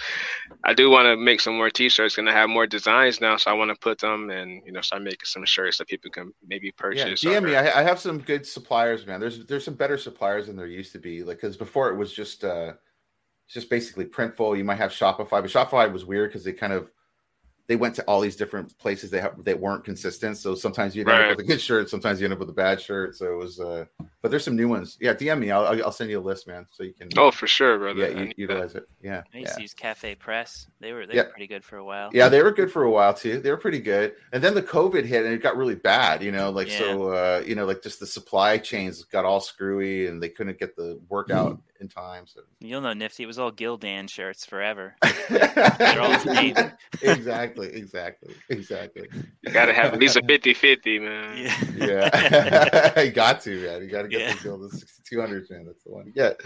I 0.63 0.73
do 0.75 0.89
want 0.91 1.05
to 1.07 1.17
make 1.17 1.41
some 1.41 1.55
more 1.57 1.69
T-shirts 1.71 2.17
and 2.19 2.29
I 2.29 2.33
have 2.33 2.49
more 2.49 2.67
designs 2.67 3.21
now, 3.21 3.37
so 3.37 3.49
I 3.49 3.53
want 3.55 3.69
to 3.71 3.75
put 3.75 3.97
them 3.99 4.29
and 4.29 4.61
you 4.65 4.71
know 4.71 4.81
start 4.81 5.01
making 5.01 5.25
some 5.25 5.45
shirts 5.45 5.79
that 5.79 5.87
people 5.87 6.11
can 6.11 6.31
maybe 6.47 6.67
Yeah, 6.67 6.71
purchase. 6.77 7.23
DM 7.23 7.43
me. 7.43 7.55
I, 7.55 7.79
I 7.79 7.83
have 7.83 7.99
some 7.99 8.19
good 8.19 8.45
suppliers, 8.45 9.07
man. 9.07 9.19
There's 9.19 9.45
there's 9.47 9.65
some 9.65 9.75
better 9.75 9.97
suppliers 9.97 10.45
than 10.47 10.55
there 10.57 10.67
used 10.67 10.91
to 10.91 10.99
be. 10.99 11.23
Like 11.23 11.37
because 11.41 11.57
before 11.57 11.89
it 11.89 11.95
was 11.95 12.13
just 12.13 12.43
uh, 12.43 12.73
it's 13.51 13.53
just 13.53 13.69
basically 13.69 14.05
Printful. 14.05 14.57
You 14.57 14.63
might 14.63 14.77
have 14.77 14.91
Shopify, 14.91 15.29
but 15.29 15.43
Shopify 15.47 15.91
was 15.91 16.05
weird 16.05 16.29
because 16.29 16.45
they 16.45 16.53
kind 16.53 16.71
of 16.71 16.89
they 17.67 17.75
went 17.75 17.95
to 17.95 18.03
all 18.03 18.19
these 18.19 18.35
different 18.35 18.77
places 18.79 19.11
they 19.11 19.21
have, 19.21 19.41
they 19.45 19.53
weren't 19.53 19.85
consistent. 19.85 20.35
So 20.37 20.55
sometimes 20.55 20.93
you 20.93 21.01
end 21.03 21.09
Right. 21.09 21.21
up 21.31 21.37
with 21.37 21.45
a 21.45 21.47
good 21.47 21.61
shirt, 21.61 21.89
sometimes 21.89 22.19
you 22.19 22.25
end 22.25 22.33
up 22.33 22.39
with 22.39 22.49
a 22.49 22.53
bad 22.53 22.81
shirt. 22.81 23.15
So 23.15 23.31
it 23.31 23.35
was. 23.37 23.59
uh 23.61 23.85
But 24.21 24.31
there's 24.31 24.43
some 24.45 24.55
new 24.55 24.67
ones. 24.69 24.97
Yeah, 25.01 25.13
DM 25.13 25.39
me. 25.39 25.51
I'll 25.51 25.65
I'll 25.67 25.85
I'll 25.85 25.91
send 25.91 26.09
you 26.09 26.19
a 26.19 26.21
list, 26.21 26.47
man, 26.47 26.65
so 26.71 26.83
you 26.83 26.93
can. 26.93 27.09
Oh, 27.17 27.29
for 27.31 27.47
sure, 27.47 27.77
brother. 27.77 27.99
yeah, 27.99 28.05
I 28.07 28.09
u- 28.09 28.15
need 28.19 28.29
that. 28.29 28.37
utilize 28.39 28.75
it. 28.75 28.85
Yeah, 29.01 29.23
I 29.33 29.37
used 29.39 29.49
yeah. 29.51 29.55
to 29.55 29.61
use 29.61 29.73
Cafe 29.73 30.15
Press. 30.15 30.67
They 30.79 30.93
were 30.93 31.05
they 31.05 31.15
Yeah. 31.15 31.23
were 31.23 31.29
pretty 31.31 31.47
good 31.47 31.63
for 31.65 31.75
a 31.77 31.83
while. 31.85 32.09
Yeah, 32.13 32.29
they 32.29 32.41
were 32.41 32.51
good 32.51 32.71
for 32.71 32.83
a 32.83 32.91
while 32.91 33.13
too. 33.13 33.39
They 33.41 33.51
were 33.51 33.57
pretty 33.57 33.79
good. 33.79 34.15
And 34.31 34.41
then 34.41 34.53
the 34.53 34.63
COVID 34.63 35.03
hit 35.05 35.25
and 35.25 35.33
it 35.33 35.41
got 35.41 35.57
really 35.57 35.75
bad, 35.75 36.23
you 36.23 36.31
know, 36.31 36.49
like 36.51 36.69
so 36.69 37.09
uh, 37.09 37.43
you 37.45 37.55
know, 37.55 37.65
like 37.65 37.81
just 37.83 37.99
the 37.99 38.07
supply 38.07 38.57
chains 38.57 39.03
got 39.03 39.23
all 39.25 39.41
screwy 39.41 40.07
and 40.07 40.21
they 40.23 40.29
couldn't 40.29 40.57
get 40.59 40.75
the 40.77 40.99
work 41.09 41.29
out 41.29 41.61
in 41.81 41.87
time. 41.89 42.25
So 42.27 42.41
You'll 42.59 42.81
know 42.81 42.93
Nifty. 42.93 43.23
It 43.23 43.25
was 43.27 43.39
all 43.39 43.51
Gildan 43.51 44.09
shirts 44.09 44.45
forever. 44.45 44.95
They're 45.29 45.99
all 46.01 46.11
the 46.11 46.19
same. 46.19 46.55
exactly, 47.01 47.67
exactly, 47.73 48.33
exactly. 48.49 49.07
You 49.41 49.51
gotta 49.51 49.73
have 49.73 49.93
at 49.93 49.99
least 49.99 50.15
a 50.15 50.21
50-50, 50.21 51.01
man. 51.01 51.37
Yeah. 51.77 51.85
Yeah. 52.95 52.99
you 53.03 53.11
got 53.11 53.41
to, 53.41 53.61
man. 53.61 53.81
You 53.81 53.89
gotta 53.89 54.07
get 54.07 54.21
Yeah. 54.21 54.33
the 54.35 54.39
deal 54.43 54.57
the 54.59 54.69
sixty 54.69 55.01
two 55.09 55.19
hundred, 55.19 55.49
man. 55.49 55.65
That's 55.65 55.83
the 55.83 55.91
one 55.91 56.05
to 56.05 56.11
get. 56.11 56.39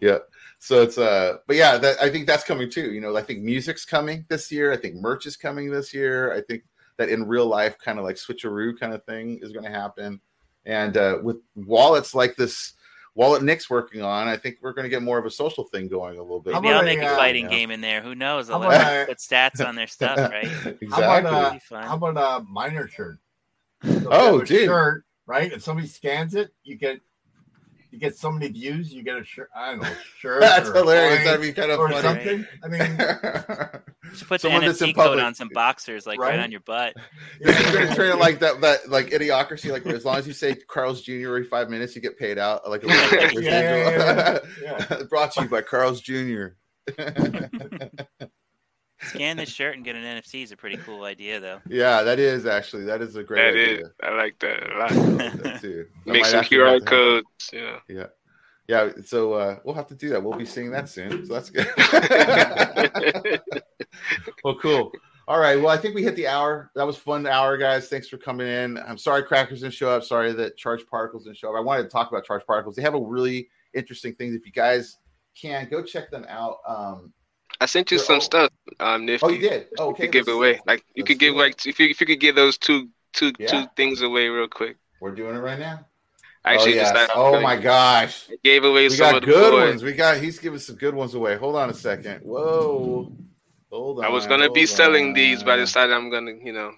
Yeah. 0.00 0.18
So 0.60 0.82
it's 0.82 0.96
uh 0.98 1.38
but 1.46 1.56
yeah, 1.56 1.76
that 1.78 2.00
I 2.00 2.08
think 2.10 2.26
that's 2.26 2.44
coming 2.44 2.70
too. 2.70 2.92
You 2.92 3.00
know, 3.00 3.16
I 3.16 3.22
think 3.22 3.40
music's 3.40 3.84
coming 3.84 4.24
this 4.28 4.50
year. 4.50 4.72
I 4.72 4.76
think 4.76 4.94
merch 4.94 5.26
is 5.26 5.36
coming 5.36 5.70
this 5.70 5.92
year. 5.92 6.32
I 6.32 6.40
think 6.40 6.62
that 6.96 7.08
in 7.08 7.26
real 7.28 7.46
life 7.46 7.76
kind 7.78 7.98
of 7.98 8.04
like 8.04 8.16
switcheroo 8.16 8.78
kind 8.78 8.92
of 8.94 9.04
thing 9.04 9.38
is 9.42 9.52
gonna 9.52 9.70
happen. 9.70 10.20
And 10.64 10.96
uh 10.96 11.18
with 11.22 11.36
wallets 11.54 12.14
like 12.14 12.36
this 12.36 12.74
wallet 13.18 13.42
Nick's 13.42 13.68
working 13.68 14.00
on, 14.00 14.28
I 14.28 14.36
think 14.36 14.58
we're 14.62 14.72
gonna 14.72 14.88
get 14.88 15.02
more 15.02 15.18
of 15.18 15.26
a 15.26 15.30
social 15.30 15.64
thing 15.64 15.88
going 15.88 16.18
a 16.18 16.22
little 16.22 16.40
bit. 16.40 16.54
How 16.54 16.60
Maybe 16.60 16.72
I'll 16.72 16.80
about 16.80 16.86
make 16.86 17.00
a, 17.00 17.06
a 17.06 17.12
uh, 17.12 17.16
fighting 17.16 17.46
yeah. 17.46 17.50
game 17.50 17.70
in 17.72 17.80
there. 17.80 18.00
Who 18.00 18.14
knows? 18.14 18.48
I'll 18.48 18.62
about 18.62 18.70
let 18.70 19.08
put 19.08 19.18
stats 19.18 19.66
on 19.66 19.74
their 19.74 19.88
stuff, 19.88 20.18
right? 20.30 20.44
exactly. 20.44 20.88
How 20.88 21.18
about, 21.18 21.22
That'd 21.24 21.26
uh, 21.26 21.52
be 21.52 21.58
fun. 21.58 21.82
How 21.82 21.96
about 21.96 22.40
a 22.40 22.44
minor 22.44 22.86
shirt? 22.86 23.18
So 23.82 24.08
Oh, 24.10 24.40
dude. 24.42 24.66
shirt, 24.66 25.04
right? 25.26 25.52
If 25.52 25.62
somebody 25.64 25.88
scans 25.88 26.36
it, 26.36 26.52
you 26.62 26.76
get 26.76 27.00
you 27.90 27.98
get 27.98 28.16
so 28.16 28.30
many 28.30 28.48
views, 28.48 28.92
you 28.92 29.02
get 29.02 29.16
a 29.16 29.24
shirt. 29.24 29.48
I 29.56 29.70
don't 29.72 29.82
know, 29.82 29.88
shirt. 30.20 30.40
that's 30.42 30.68
or 30.68 30.72
a 30.74 30.78
hilarious. 30.78 31.16
coin 31.18 31.24
That'd 31.24 31.40
be 31.40 31.52
kind 31.52 31.70
of 31.70 31.80
or 31.80 31.88
funny. 31.90 32.02
something. 32.02 32.46
I 32.62 32.68
mean, 32.68 33.80
You 34.10 34.14
should 34.16 34.28
put 34.28 34.40
Someone 34.40 34.62
the 34.62 34.68
that's 34.68 34.80
in 34.80 34.88
NFC 34.90 34.94
code 34.94 35.04
public. 35.04 35.24
on 35.24 35.34
some 35.34 35.50
boxers, 35.52 36.06
like 36.06 36.18
right, 36.18 36.30
Right? 36.30 36.40
on 36.40 36.50
your 36.50 36.60
butt. 36.60 36.94
You're 37.40 37.52
gonna 37.52 37.94
train 37.94 38.10
it 38.12 38.18
like 38.18 38.38
that, 38.38 38.60
that 38.62 38.88
like 38.88 39.08
idiocracy. 39.10 39.70
Like 39.70 39.84
as 39.86 40.04
long 40.06 40.16
as 40.16 40.26
you 40.26 40.32
say 40.32 40.54
Carl's 40.66 41.02
Jr. 41.02 41.12
every 41.28 41.44
five 41.44 41.68
minutes, 41.68 41.94
you 41.94 42.00
get 42.00 42.18
paid 42.18 42.38
out. 42.38 42.68
Like 42.70 42.84
a 42.84 42.86
little 42.86 43.42
Yeah, 43.42 44.38
yeah, 44.62 44.86
yeah. 44.90 45.02
brought 45.10 45.32
to 45.32 45.42
you 45.42 45.48
by 45.48 45.60
Carl's 45.62 46.00
Jr. 46.00 46.46
Scan 49.18 49.36
this 49.36 49.48
shirt 49.50 49.76
and 49.76 49.84
get 49.84 49.96
an 49.96 50.02
NFC 50.02 50.42
is 50.42 50.52
a 50.52 50.56
pretty 50.56 50.76
cool 50.78 51.04
idea, 51.04 51.40
though. 51.40 51.60
yeah, 51.68 52.02
that 52.02 52.18
is 52.18 52.46
actually 52.46 52.84
that 52.84 53.02
is 53.02 53.16
a 53.16 53.22
great 53.24 53.42
That 53.54 53.60
idea. 53.60 53.86
is, 53.86 53.90
I 54.02 54.10
like 54.10 54.38
that 54.40 54.72
a 54.72 54.78
lot. 54.78 54.90
like 54.94 55.42
that 55.42 55.60
too. 55.60 55.86
That 56.06 56.12
Make 56.12 56.24
some 56.26 56.44
QR 56.44 56.72
have 56.74 56.84
to 56.84 56.84
happen. 56.84 56.86
codes. 56.86 57.50
Yeah. 57.52 57.78
Yeah, 57.88 58.06
yeah. 58.68 58.88
So 59.04 59.32
uh, 59.34 59.58
we'll 59.64 59.74
have 59.74 59.86
to 59.88 59.94
do 59.94 60.08
that. 60.10 60.22
We'll 60.22 60.38
be 60.38 60.44
seeing 60.46 60.70
that 60.70 60.88
soon. 60.88 61.26
So 61.26 61.34
that's 61.34 61.50
good. 61.50 61.66
well, 64.44 64.56
cool. 64.60 64.92
All 65.26 65.38
right. 65.38 65.56
Well, 65.56 65.68
I 65.68 65.76
think 65.76 65.94
we 65.94 66.02
hit 66.02 66.16
the 66.16 66.26
hour. 66.26 66.70
That 66.74 66.86
was 66.86 66.96
fun 66.96 67.26
hour, 67.26 67.56
guys. 67.58 67.88
Thanks 67.88 68.08
for 68.08 68.16
coming 68.16 68.46
in. 68.46 68.78
I'm 68.78 68.96
sorry 68.96 69.22
Crackers 69.24 69.60
didn't 69.60 69.74
show 69.74 69.90
up. 69.90 70.02
Sorry 70.04 70.32
that 70.32 70.56
Charged 70.56 70.88
Particles 70.88 71.24
didn't 71.24 71.36
show 71.36 71.50
up. 71.50 71.56
I 71.56 71.60
wanted 71.60 71.82
to 71.82 71.88
talk 71.90 72.10
about 72.10 72.24
Charged 72.24 72.46
Particles. 72.46 72.76
They 72.76 72.82
have 72.82 72.94
a 72.94 73.00
really 73.00 73.48
interesting 73.74 74.14
thing. 74.14 74.34
If 74.34 74.46
you 74.46 74.52
guys 74.52 74.96
can 75.38 75.68
go 75.70 75.82
check 75.82 76.10
them 76.10 76.24
out. 76.28 76.56
Um, 76.66 77.12
I 77.60 77.66
sent 77.66 77.90
you 77.90 77.98
They're 77.98 78.04
some 78.06 78.14
all- 78.16 78.20
stuff, 78.20 78.50
um, 78.80 79.04
Nifty. 79.06 79.26
oh, 79.26 79.28
you 79.30 79.40
did. 79.40 79.66
Oh, 79.78 79.86
You 79.86 79.90
okay. 79.92 80.02
could 80.04 80.12
give 80.12 80.28
away. 80.28 80.60
Like 80.66 80.84
you 80.94 81.02
let's 81.02 81.08
could 81.08 81.18
give 81.18 81.34
do 81.34 81.40
like 81.40 81.66
if 81.66 81.78
you 81.80 81.88
if 81.88 82.00
you 82.00 82.06
could 82.06 82.20
give 82.20 82.34
those 82.36 82.56
two 82.58 82.88
two 83.12 83.32
Yeah. 83.38 83.46
two 83.48 83.64
things 83.76 84.02
away 84.02 84.28
real 84.28 84.48
quick. 84.48 84.76
We're 85.00 85.14
doing 85.14 85.34
it 85.36 85.40
right 85.40 85.58
now. 85.58 85.84
Actually, 86.44 86.72
oh, 86.74 86.76
yes. 86.76 86.92
just 86.92 87.10
oh 87.14 87.40
my 87.40 87.56
gosh. 87.56 88.28
I 88.30 88.36
gave 88.44 88.64
away 88.64 88.84
We 88.84 88.90
some 88.90 89.12
got 89.12 89.22
of 89.22 89.24
good 89.28 89.50
boys. 89.50 89.68
ones. 89.70 89.82
We 89.82 89.92
got. 89.92 90.18
He's 90.18 90.38
giving 90.38 90.58
some 90.60 90.76
good 90.76 90.94
ones 90.94 91.14
away. 91.14 91.36
Hold 91.36 91.56
on 91.56 91.68
a 91.70 91.74
second. 91.74 92.20
Whoa. 92.22 93.12
Hold 93.70 93.98
on. 93.98 94.04
I 94.04 94.08
was 94.08 94.26
gonna 94.26 94.50
be 94.50 94.60
hold 94.60 94.68
selling 94.70 95.12
these, 95.12 95.42
but 95.42 95.50
I 95.50 95.54
on. 95.54 95.58
decided 95.60 95.94
I'm 95.94 96.10
gonna 96.10 96.32
you 96.42 96.52
know 96.52 96.72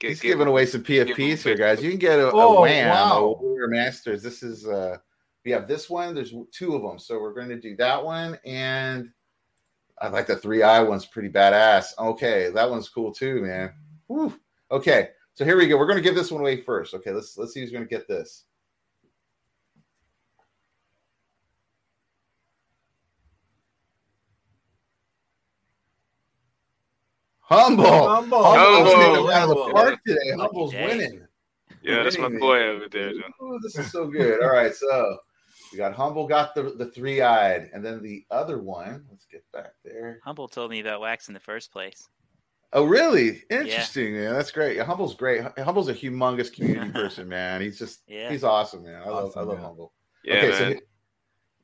get 0.00 0.08
He's 0.10 0.20
give 0.20 0.32
giving 0.32 0.48
away 0.48 0.66
some 0.66 0.82
PFPs 0.82 1.42
here, 1.42 1.54
guys. 1.56 1.82
You 1.82 1.90
can 1.90 1.98
get 1.98 2.18
a, 2.18 2.28
a 2.28 2.32
Oh, 2.34 2.60
WHAM, 2.62 2.88
wow. 2.90 3.18
a 3.24 3.32
Warrior 3.42 3.68
Masters. 3.68 4.22
This 4.22 4.42
is 4.42 4.66
uh 4.66 4.98
we 5.44 5.52
have 5.52 5.68
this 5.68 5.88
one. 5.88 6.14
There's 6.14 6.34
two 6.52 6.74
of 6.74 6.82
them, 6.82 6.98
so 6.98 7.18
we're 7.20 7.32
going 7.32 7.48
to 7.48 7.58
do 7.60 7.76
that 7.76 8.04
one, 8.04 8.38
and 8.44 9.08
I 10.00 10.08
like 10.08 10.26
the 10.26 10.36
three 10.36 10.62
eye 10.62 10.82
one's 10.82 11.06
pretty 11.06 11.28
badass. 11.28 11.98
Okay, 11.98 12.50
that 12.50 12.70
one's 12.70 12.88
cool 12.88 13.12
too, 13.12 13.42
man. 13.42 13.72
Whew. 14.06 14.38
Okay, 14.70 15.10
so 15.34 15.44
here 15.44 15.56
we 15.56 15.66
go. 15.66 15.76
We're 15.76 15.86
going 15.86 15.96
to 15.98 16.02
give 16.02 16.14
this 16.14 16.30
one 16.30 16.40
away 16.40 16.60
first. 16.60 16.94
Okay, 16.94 17.10
let's 17.10 17.36
let's 17.38 17.52
see 17.52 17.60
who's 17.60 17.72
going 17.72 17.84
to 17.84 17.88
get 17.88 18.06
this. 18.06 18.44
Humble. 27.40 27.86
Humble. 27.86 28.44
Humble's 28.44 28.92
Humble. 28.92 29.12
hitting 29.14 29.30
out 29.30 29.42
of 29.44 29.48
the 29.48 29.72
park 29.72 29.98
today. 30.06 30.32
Humble's 30.36 30.74
winning. 30.74 31.26
Yeah, 31.82 32.02
that's 32.02 32.18
my 32.18 32.28
boy 32.28 32.62
over 32.64 32.88
there. 32.90 33.12
Though. 33.14 33.46
Ooh, 33.46 33.58
this 33.62 33.78
is 33.78 33.90
so 33.90 34.06
good. 34.06 34.42
All 34.42 34.50
right, 34.50 34.74
so 34.74 35.16
we 35.72 35.78
got 35.78 35.92
humble, 35.94 36.26
got 36.26 36.54
the 36.54 36.62
the 36.76 36.86
three 36.90 37.20
eyed, 37.20 37.70
and 37.72 37.84
then 37.84 38.02
the 38.02 38.24
other 38.30 38.58
one. 38.58 39.04
Let's 39.10 39.26
get 39.26 39.44
back 39.52 39.72
there. 39.84 40.20
Humble 40.24 40.48
told 40.48 40.70
me 40.70 40.80
about 40.80 41.00
wax 41.00 41.28
in 41.28 41.34
the 41.34 41.40
first 41.40 41.72
place. 41.72 42.08
Oh, 42.72 42.84
really? 42.84 43.42
Interesting, 43.48 44.12
man. 44.14 44.34
That's 44.34 44.50
great. 44.50 44.76
Yeah, 44.76 44.84
Humble's 44.84 45.14
great. 45.14 45.42
Humble's 45.58 45.88
a 45.88 45.94
humongous 45.94 46.52
community 46.52 46.90
person, 46.92 47.26
man. 47.28 47.62
He's 47.62 47.78
just 47.78 48.02
Yeah. 48.06 48.30
he's 48.30 48.44
awesome, 48.44 48.82
man. 48.84 49.00
I 49.02 49.08
love 49.08 49.34
I 49.36 49.40
love 49.40 49.58
yeah. 49.58 49.64
Humble. 49.64 49.92
Yeah, 50.24 50.34
okay, 50.36 50.52
so 50.52 50.60
man. 50.64 50.72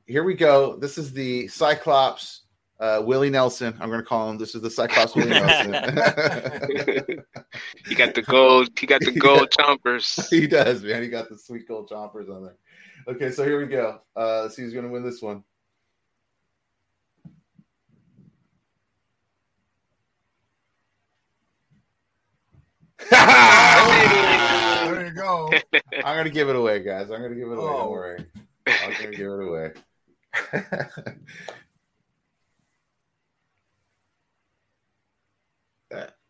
he- 0.07 0.12
here 0.12 0.24
we 0.24 0.34
go. 0.34 0.76
This 0.76 0.96
is 0.98 1.12
the 1.12 1.48
Cyclops 1.48 2.42
uh, 2.80 3.02
Willie 3.05 3.30
Nelson. 3.30 3.74
I'm 3.80 3.88
going 3.88 4.00
to 4.00 4.07
call 4.07 4.28
him. 4.30 4.36
This 4.38 4.55
is 4.55 4.61
the 4.62 4.70
Cyclops 4.70 5.14
Willie 5.14 5.30
Nelson. 5.40 5.72
he 7.86 7.94
got 7.94 8.14
the 8.14 8.22
gold. 8.22 8.68
He 8.78 8.86
got 8.86 9.00
the 9.00 9.12
gold 9.12 9.50
chompers. 9.59 10.28
he 10.28 10.46
does, 10.46 10.82
man. 10.82 11.02
He 11.02 11.09
got 11.09 11.28
the 11.28 11.38
sweet 11.38 11.66
gold 11.68 11.88
chompers 11.90 12.28
on 12.34 12.44
there. 12.44 12.57
Okay, 13.07 13.30
so 13.30 13.44
here 13.44 13.59
we 13.61 13.66
go. 13.66 14.00
Uh, 14.16 14.42
let's 14.42 14.57
see 14.57 14.62
who's 14.62 14.72
going 14.72 14.86
to 14.86 14.90
win 14.90 15.02
this 15.05 15.20
one. 15.20 15.44
I'm 23.11 24.88
There 24.94 25.07
you 25.07 25.12
go. 25.12 25.50
I'm 26.05 26.14
going 26.16 26.24
to 26.24 26.30
give 26.30 26.48
it 26.48 26.57
away, 26.57 26.82
guys. 26.82 27.11
I'm 27.11 27.20
going 27.20 27.30
to 27.32 27.36
give 27.38 27.48
it 27.48 27.59
away. 27.59 27.66
Don't 27.66 27.80
Oh. 27.82 27.90
worry. 27.90 28.24
I'm 28.66 28.92
going 28.98 29.11
to 29.12 29.16
give 29.16 29.26
it 29.26 29.42
away. 29.48 29.72
That- 35.90 36.16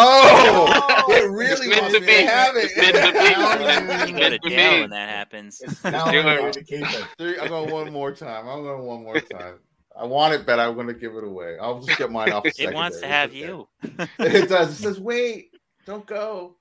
Oh, 0.00 1.04
it 1.08 1.28
really 1.30 1.66
It's 1.66 1.66
meant 1.68 1.82
wants 1.82 1.94
to 1.94 2.00
me 2.00 2.06
be. 2.06 2.12
to 2.12 2.26
have 2.28 2.56
it. 2.56 2.64
It's 2.64 2.76
meant 2.76 2.94
to 2.94 3.12
be. 3.12 4.08
You 4.12 4.18
go 4.18 4.28
to 4.30 4.34
It's 4.36 4.48
jail 4.48 4.72
me. 4.74 4.80
when 4.82 4.90
that 4.90 5.08
happens. 5.08 5.60
Now 5.84 6.10
Sure. 6.10 6.48
an. 6.48 6.52
Three, 7.18 7.38
I'm 7.40 7.48
going 7.48 7.70
one 7.72 7.92
more 7.92 8.12
time. 8.12 8.46
I'm 8.48 8.62
going 8.62 8.84
one 8.86 9.02
more 9.02 9.20
time. 9.20 9.56
I 9.98 10.04
want 10.04 10.34
it, 10.34 10.46
but 10.46 10.60
I'm 10.60 10.74
going 10.74 10.86
to 10.86 10.94
give 10.94 11.16
it 11.16 11.24
away. 11.24 11.56
I'll 11.60 11.80
just 11.80 11.98
get 11.98 12.12
mine 12.12 12.30
off. 12.32 12.44
The 12.44 12.54
It 12.62 12.72
wants 12.74 13.00
to 13.00 13.08
have 13.08 13.30
It's 13.34 13.38
you. 13.40 13.68
It 14.20 14.48
does. 14.48 14.70
It 14.78 14.82
says, 14.82 15.00
"Wait, 15.00 15.50
don't 15.86 16.06
go." 16.06 16.54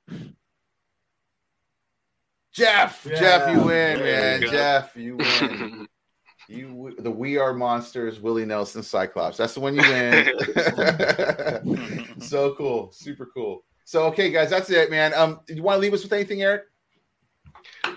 Jeff, 2.52 3.06
Yeah. 3.10 3.20
Jeff, 3.20 3.52
you 3.52 3.58
win, 3.62 4.00
There 4.00 4.40
man. 4.40 4.42
you. 4.42 4.50
Jeff, 4.50 4.96
you 4.96 5.18
win. 5.18 5.88
You, 6.48 6.96
the 7.00 7.12
We 7.12 7.38
Are 7.38 7.54
Monsters, 7.54 8.20
Willie 8.20 8.46
Nelson, 8.46 8.84
Cyclops. 8.84 9.38
That's 9.38 9.54
the 9.54 9.60
one 9.60 9.76
you 9.76 9.82
win. 9.82 10.28
so 12.22 12.56
cool, 12.56 12.92
super 12.92 13.30
cool. 13.34 13.64
So, 13.84 14.06
okay, 14.06 14.32
guys, 14.32 14.50
that's 14.50 14.70
it, 14.70 14.90
man. 14.90 15.14
Um, 15.14 15.40
you 15.48 15.64
want 15.64 15.78
to 15.78 15.82
leave 15.82 15.94
us 15.94 16.04
with 16.04 16.14
anything, 16.14 16.42
Eric? 16.42 16.64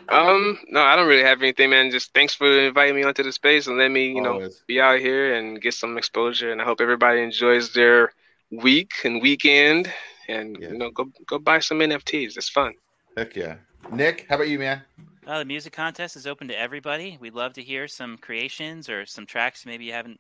um, 0.09 0.59
no, 0.69 0.83
I 0.83 0.97
don't 0.97 1.09
really 1.09 1.23
have 1.23 1.43
anything, 1.43 1.71
man. 1.71 1.91
Just 1.91 2.13
thanks 2.15 2.35
for 2.35 2.47
inviting 2.67 2.97
me 2.97 3.05
onto 3.05 3.23
the 3.23 3.33
space 3.33 3.67
and 3.67 3.79
let 3.79 3.91
me, 3.91 4.13
you 4.13 4.21
know, 4.21 4.49
be 4.67 4.81
out 4.81 4.99
here 4.99 5.35
and 5.35 5.61
get 5.61 5.75
some 5.75 5.99
exposure. 5.99 6.51
And 6.51 6.61
I 6.61 6.65
hope 6.65 6.81
everybody 6.81 7.23
enjoys 7.23 7.73
their 7.73 8.13
week 8.51 8.93
and 9.05 9.23
weekend. 9.23 9.93
And 10.29 10.57
Yeah. 10.61 10.71
you 10.71 10.79
know, 10.79 10.91
go 10.91 11.11
go 11.27 11.39
buy 11.39 11.61
some 11.61 11.81
NFTs. 11.81 12.37
It's 12.37 12.49
fun. 12.49 12.75
Heck 13.17 13.37
yeah. 13.37 13.57
Nick, 13.93 14.27
how 14.29 14.37
about 14.37 14.49
you, 14.49 14.59
man? 14.59 14.83
Uh, 15.27 15.39
the 15.39 15.45
music 15.45 15.73
contest 15.73 16.17
is 16.17 16.27
open 16.27 16.49
to 16.49 16.59
everybody. 16.59 17.19
We'd 17.21 17.35
love 17.35 17.53
to 17.55 17.63
hear 17.63 17.87
some 17.89 18.17
creations 18.17 18.89
or 18.89 19.05
some 19.07 19.27
tracks 19.27 19.67
maybe 19.67 19.85
you 19.85 19.93
haven't 19.93 20.19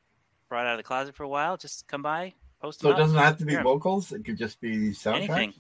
brought 0.49 0.67
out 0.67 0.73
of 0.73 0.79
the 0.79 0.83
closet 0.85 1.15
for 1.15 1.23
a 1.25 1.29
while. 1.29 1.57
Just 1.57 1.87
come 1.89 2.03
by, 2.03 2.35
post 2.61 2.81
So 2.81 2.89
them 2.89 2.97
it 2.97 3.01
doesn't 3.01 3.19
have 3.19 3.39
to 3.39 3.45
be 3.47 3.53
Sure. 3.55 3.63
vocals. 3.63 4.13
It 4.13 4.25
could 4.25 4.37
just 4.37 4.61
be 4.61 4.91
soundtrack. 4.91 5.17
Anything. 5.17 5.55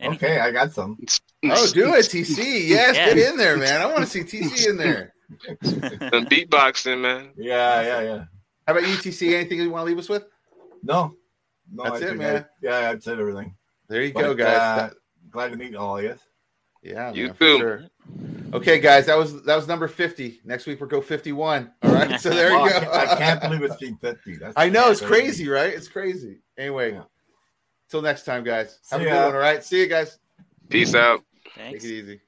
Anything. 0.00 0.30
Okay, 0.30 0.40
I 0.40 0.50
got 0.50 0.72
some. 0.72 0.98
Oh, 1.44 1.66
do 1.72 1.94
it, 1.94 2.06
TC. 2.06 2.68
Yes, 2.68 2.96
Yeah. 2.96 3.14
get 3.14 3.30
in 3.32 3.36
there, 3.36 3.56
man. 3.56 3.80
I 3.80 3.86
want 3.86 3.98
to 4.00 4.06
see 4.06 4.22
TC 4.22 4.68
in 4.70 4.76
there. 4.76 5.12
Some 5.62 6.26
beatboxing, 6.26 7.00
man. 7.00 7.30
Yeah, 7.36 7.80
yeah, 7.80 8.00
yeah. 8.02 8.24
How 8.66 8.74
about 8.76 8.86
you, 8.88 8.94
TC? 8.96 9.34
Anything 9.34 9.58
you 9.60 9.70
want 9.70 9.82
to 9.82 9.86
leave 9.86 9.98
us 9.98 10.08
with? 10.08 10.24
No, 10.82 11.16
no, 11.72 11.84
That's 11.84 12.02
I 12.02 12.06
it, 12.08 12.16
man. 12.16 12.36
I- 12.36 12.46
yeah, 12.60 12.80
that's 12.92 13.06
it. 13.06 13.18
Everything. 13.18 13.56
There 13.88 14.02
you 14.02 14.12
But, 14.12 14.22
go, 14.22 14.34
guys. 14.34 14.56
uh, 14.56 14.90
glad 15.30 15.50
to 15.52 15.56
meet 15.56 15.74
all 15.74 15.96
of 15.98 16.04
you. 16.04 16.16
yeah, 16.82 17.12
you 17.12 17.26
man, 17.28 17.34
for 17.34 17.38
too. 17.38 17.58
sure. 17.58 17.84
Okay, 18.54 18.78
guys, 18.78 19.06
that 19.06 19.18
was 19.18 19.42
that 19.42 19.56
was 19.56 19.66
number 19.66 19.88
fifty. 19.88 20.40
Next 20.44 20.66
week 20.66 20.80
we'll 20.80 20.88
go 20.88 21.00
fifty-one. 21.00 21.72
All 21.82 21.92
right, 21.92 22.20
so 22.20 22.30
there 22.30 22.50
you 22.52 22.58
go. 22.70 22.90
I 22.92 23.16
can't 23.16 23.40
believe 23.40 23.62
it's 23.62 23.76
beat 23.80 24.00
fifty. 24.00 24.36
That's 24.36 24.54
I 24.56 24.68
know 24.68 24.90
it's 24.90 25.00
crazy. 25.00 25.44
crazy, 25.44 25.48
right? 25.48 25.74
It's 25.74 25.88
crazy. 25.88 26.38
Anyway, 26.56 26.92
Yeah. 26.92 27.02
till 27.90 28.00
next 28.02 28.24
time, 28.24 28.44
guys. 28.44 28.78
Have 28.90 29.00
See 29.00 29.06
a 29.06 29.10
good 29.10 29.16
ya. 29.16 29.24
one. 29.26 29.34
All 29.34 29.40
right, 29.40 29.64
see 29.64 29.80
you 29.80 29.88
guys. 29.88 30.18
Peace 30.68 30.94
out. 30.94 31.24
Take 31.56 31.74
it 31.76 31.84
easy. 31.84 32.20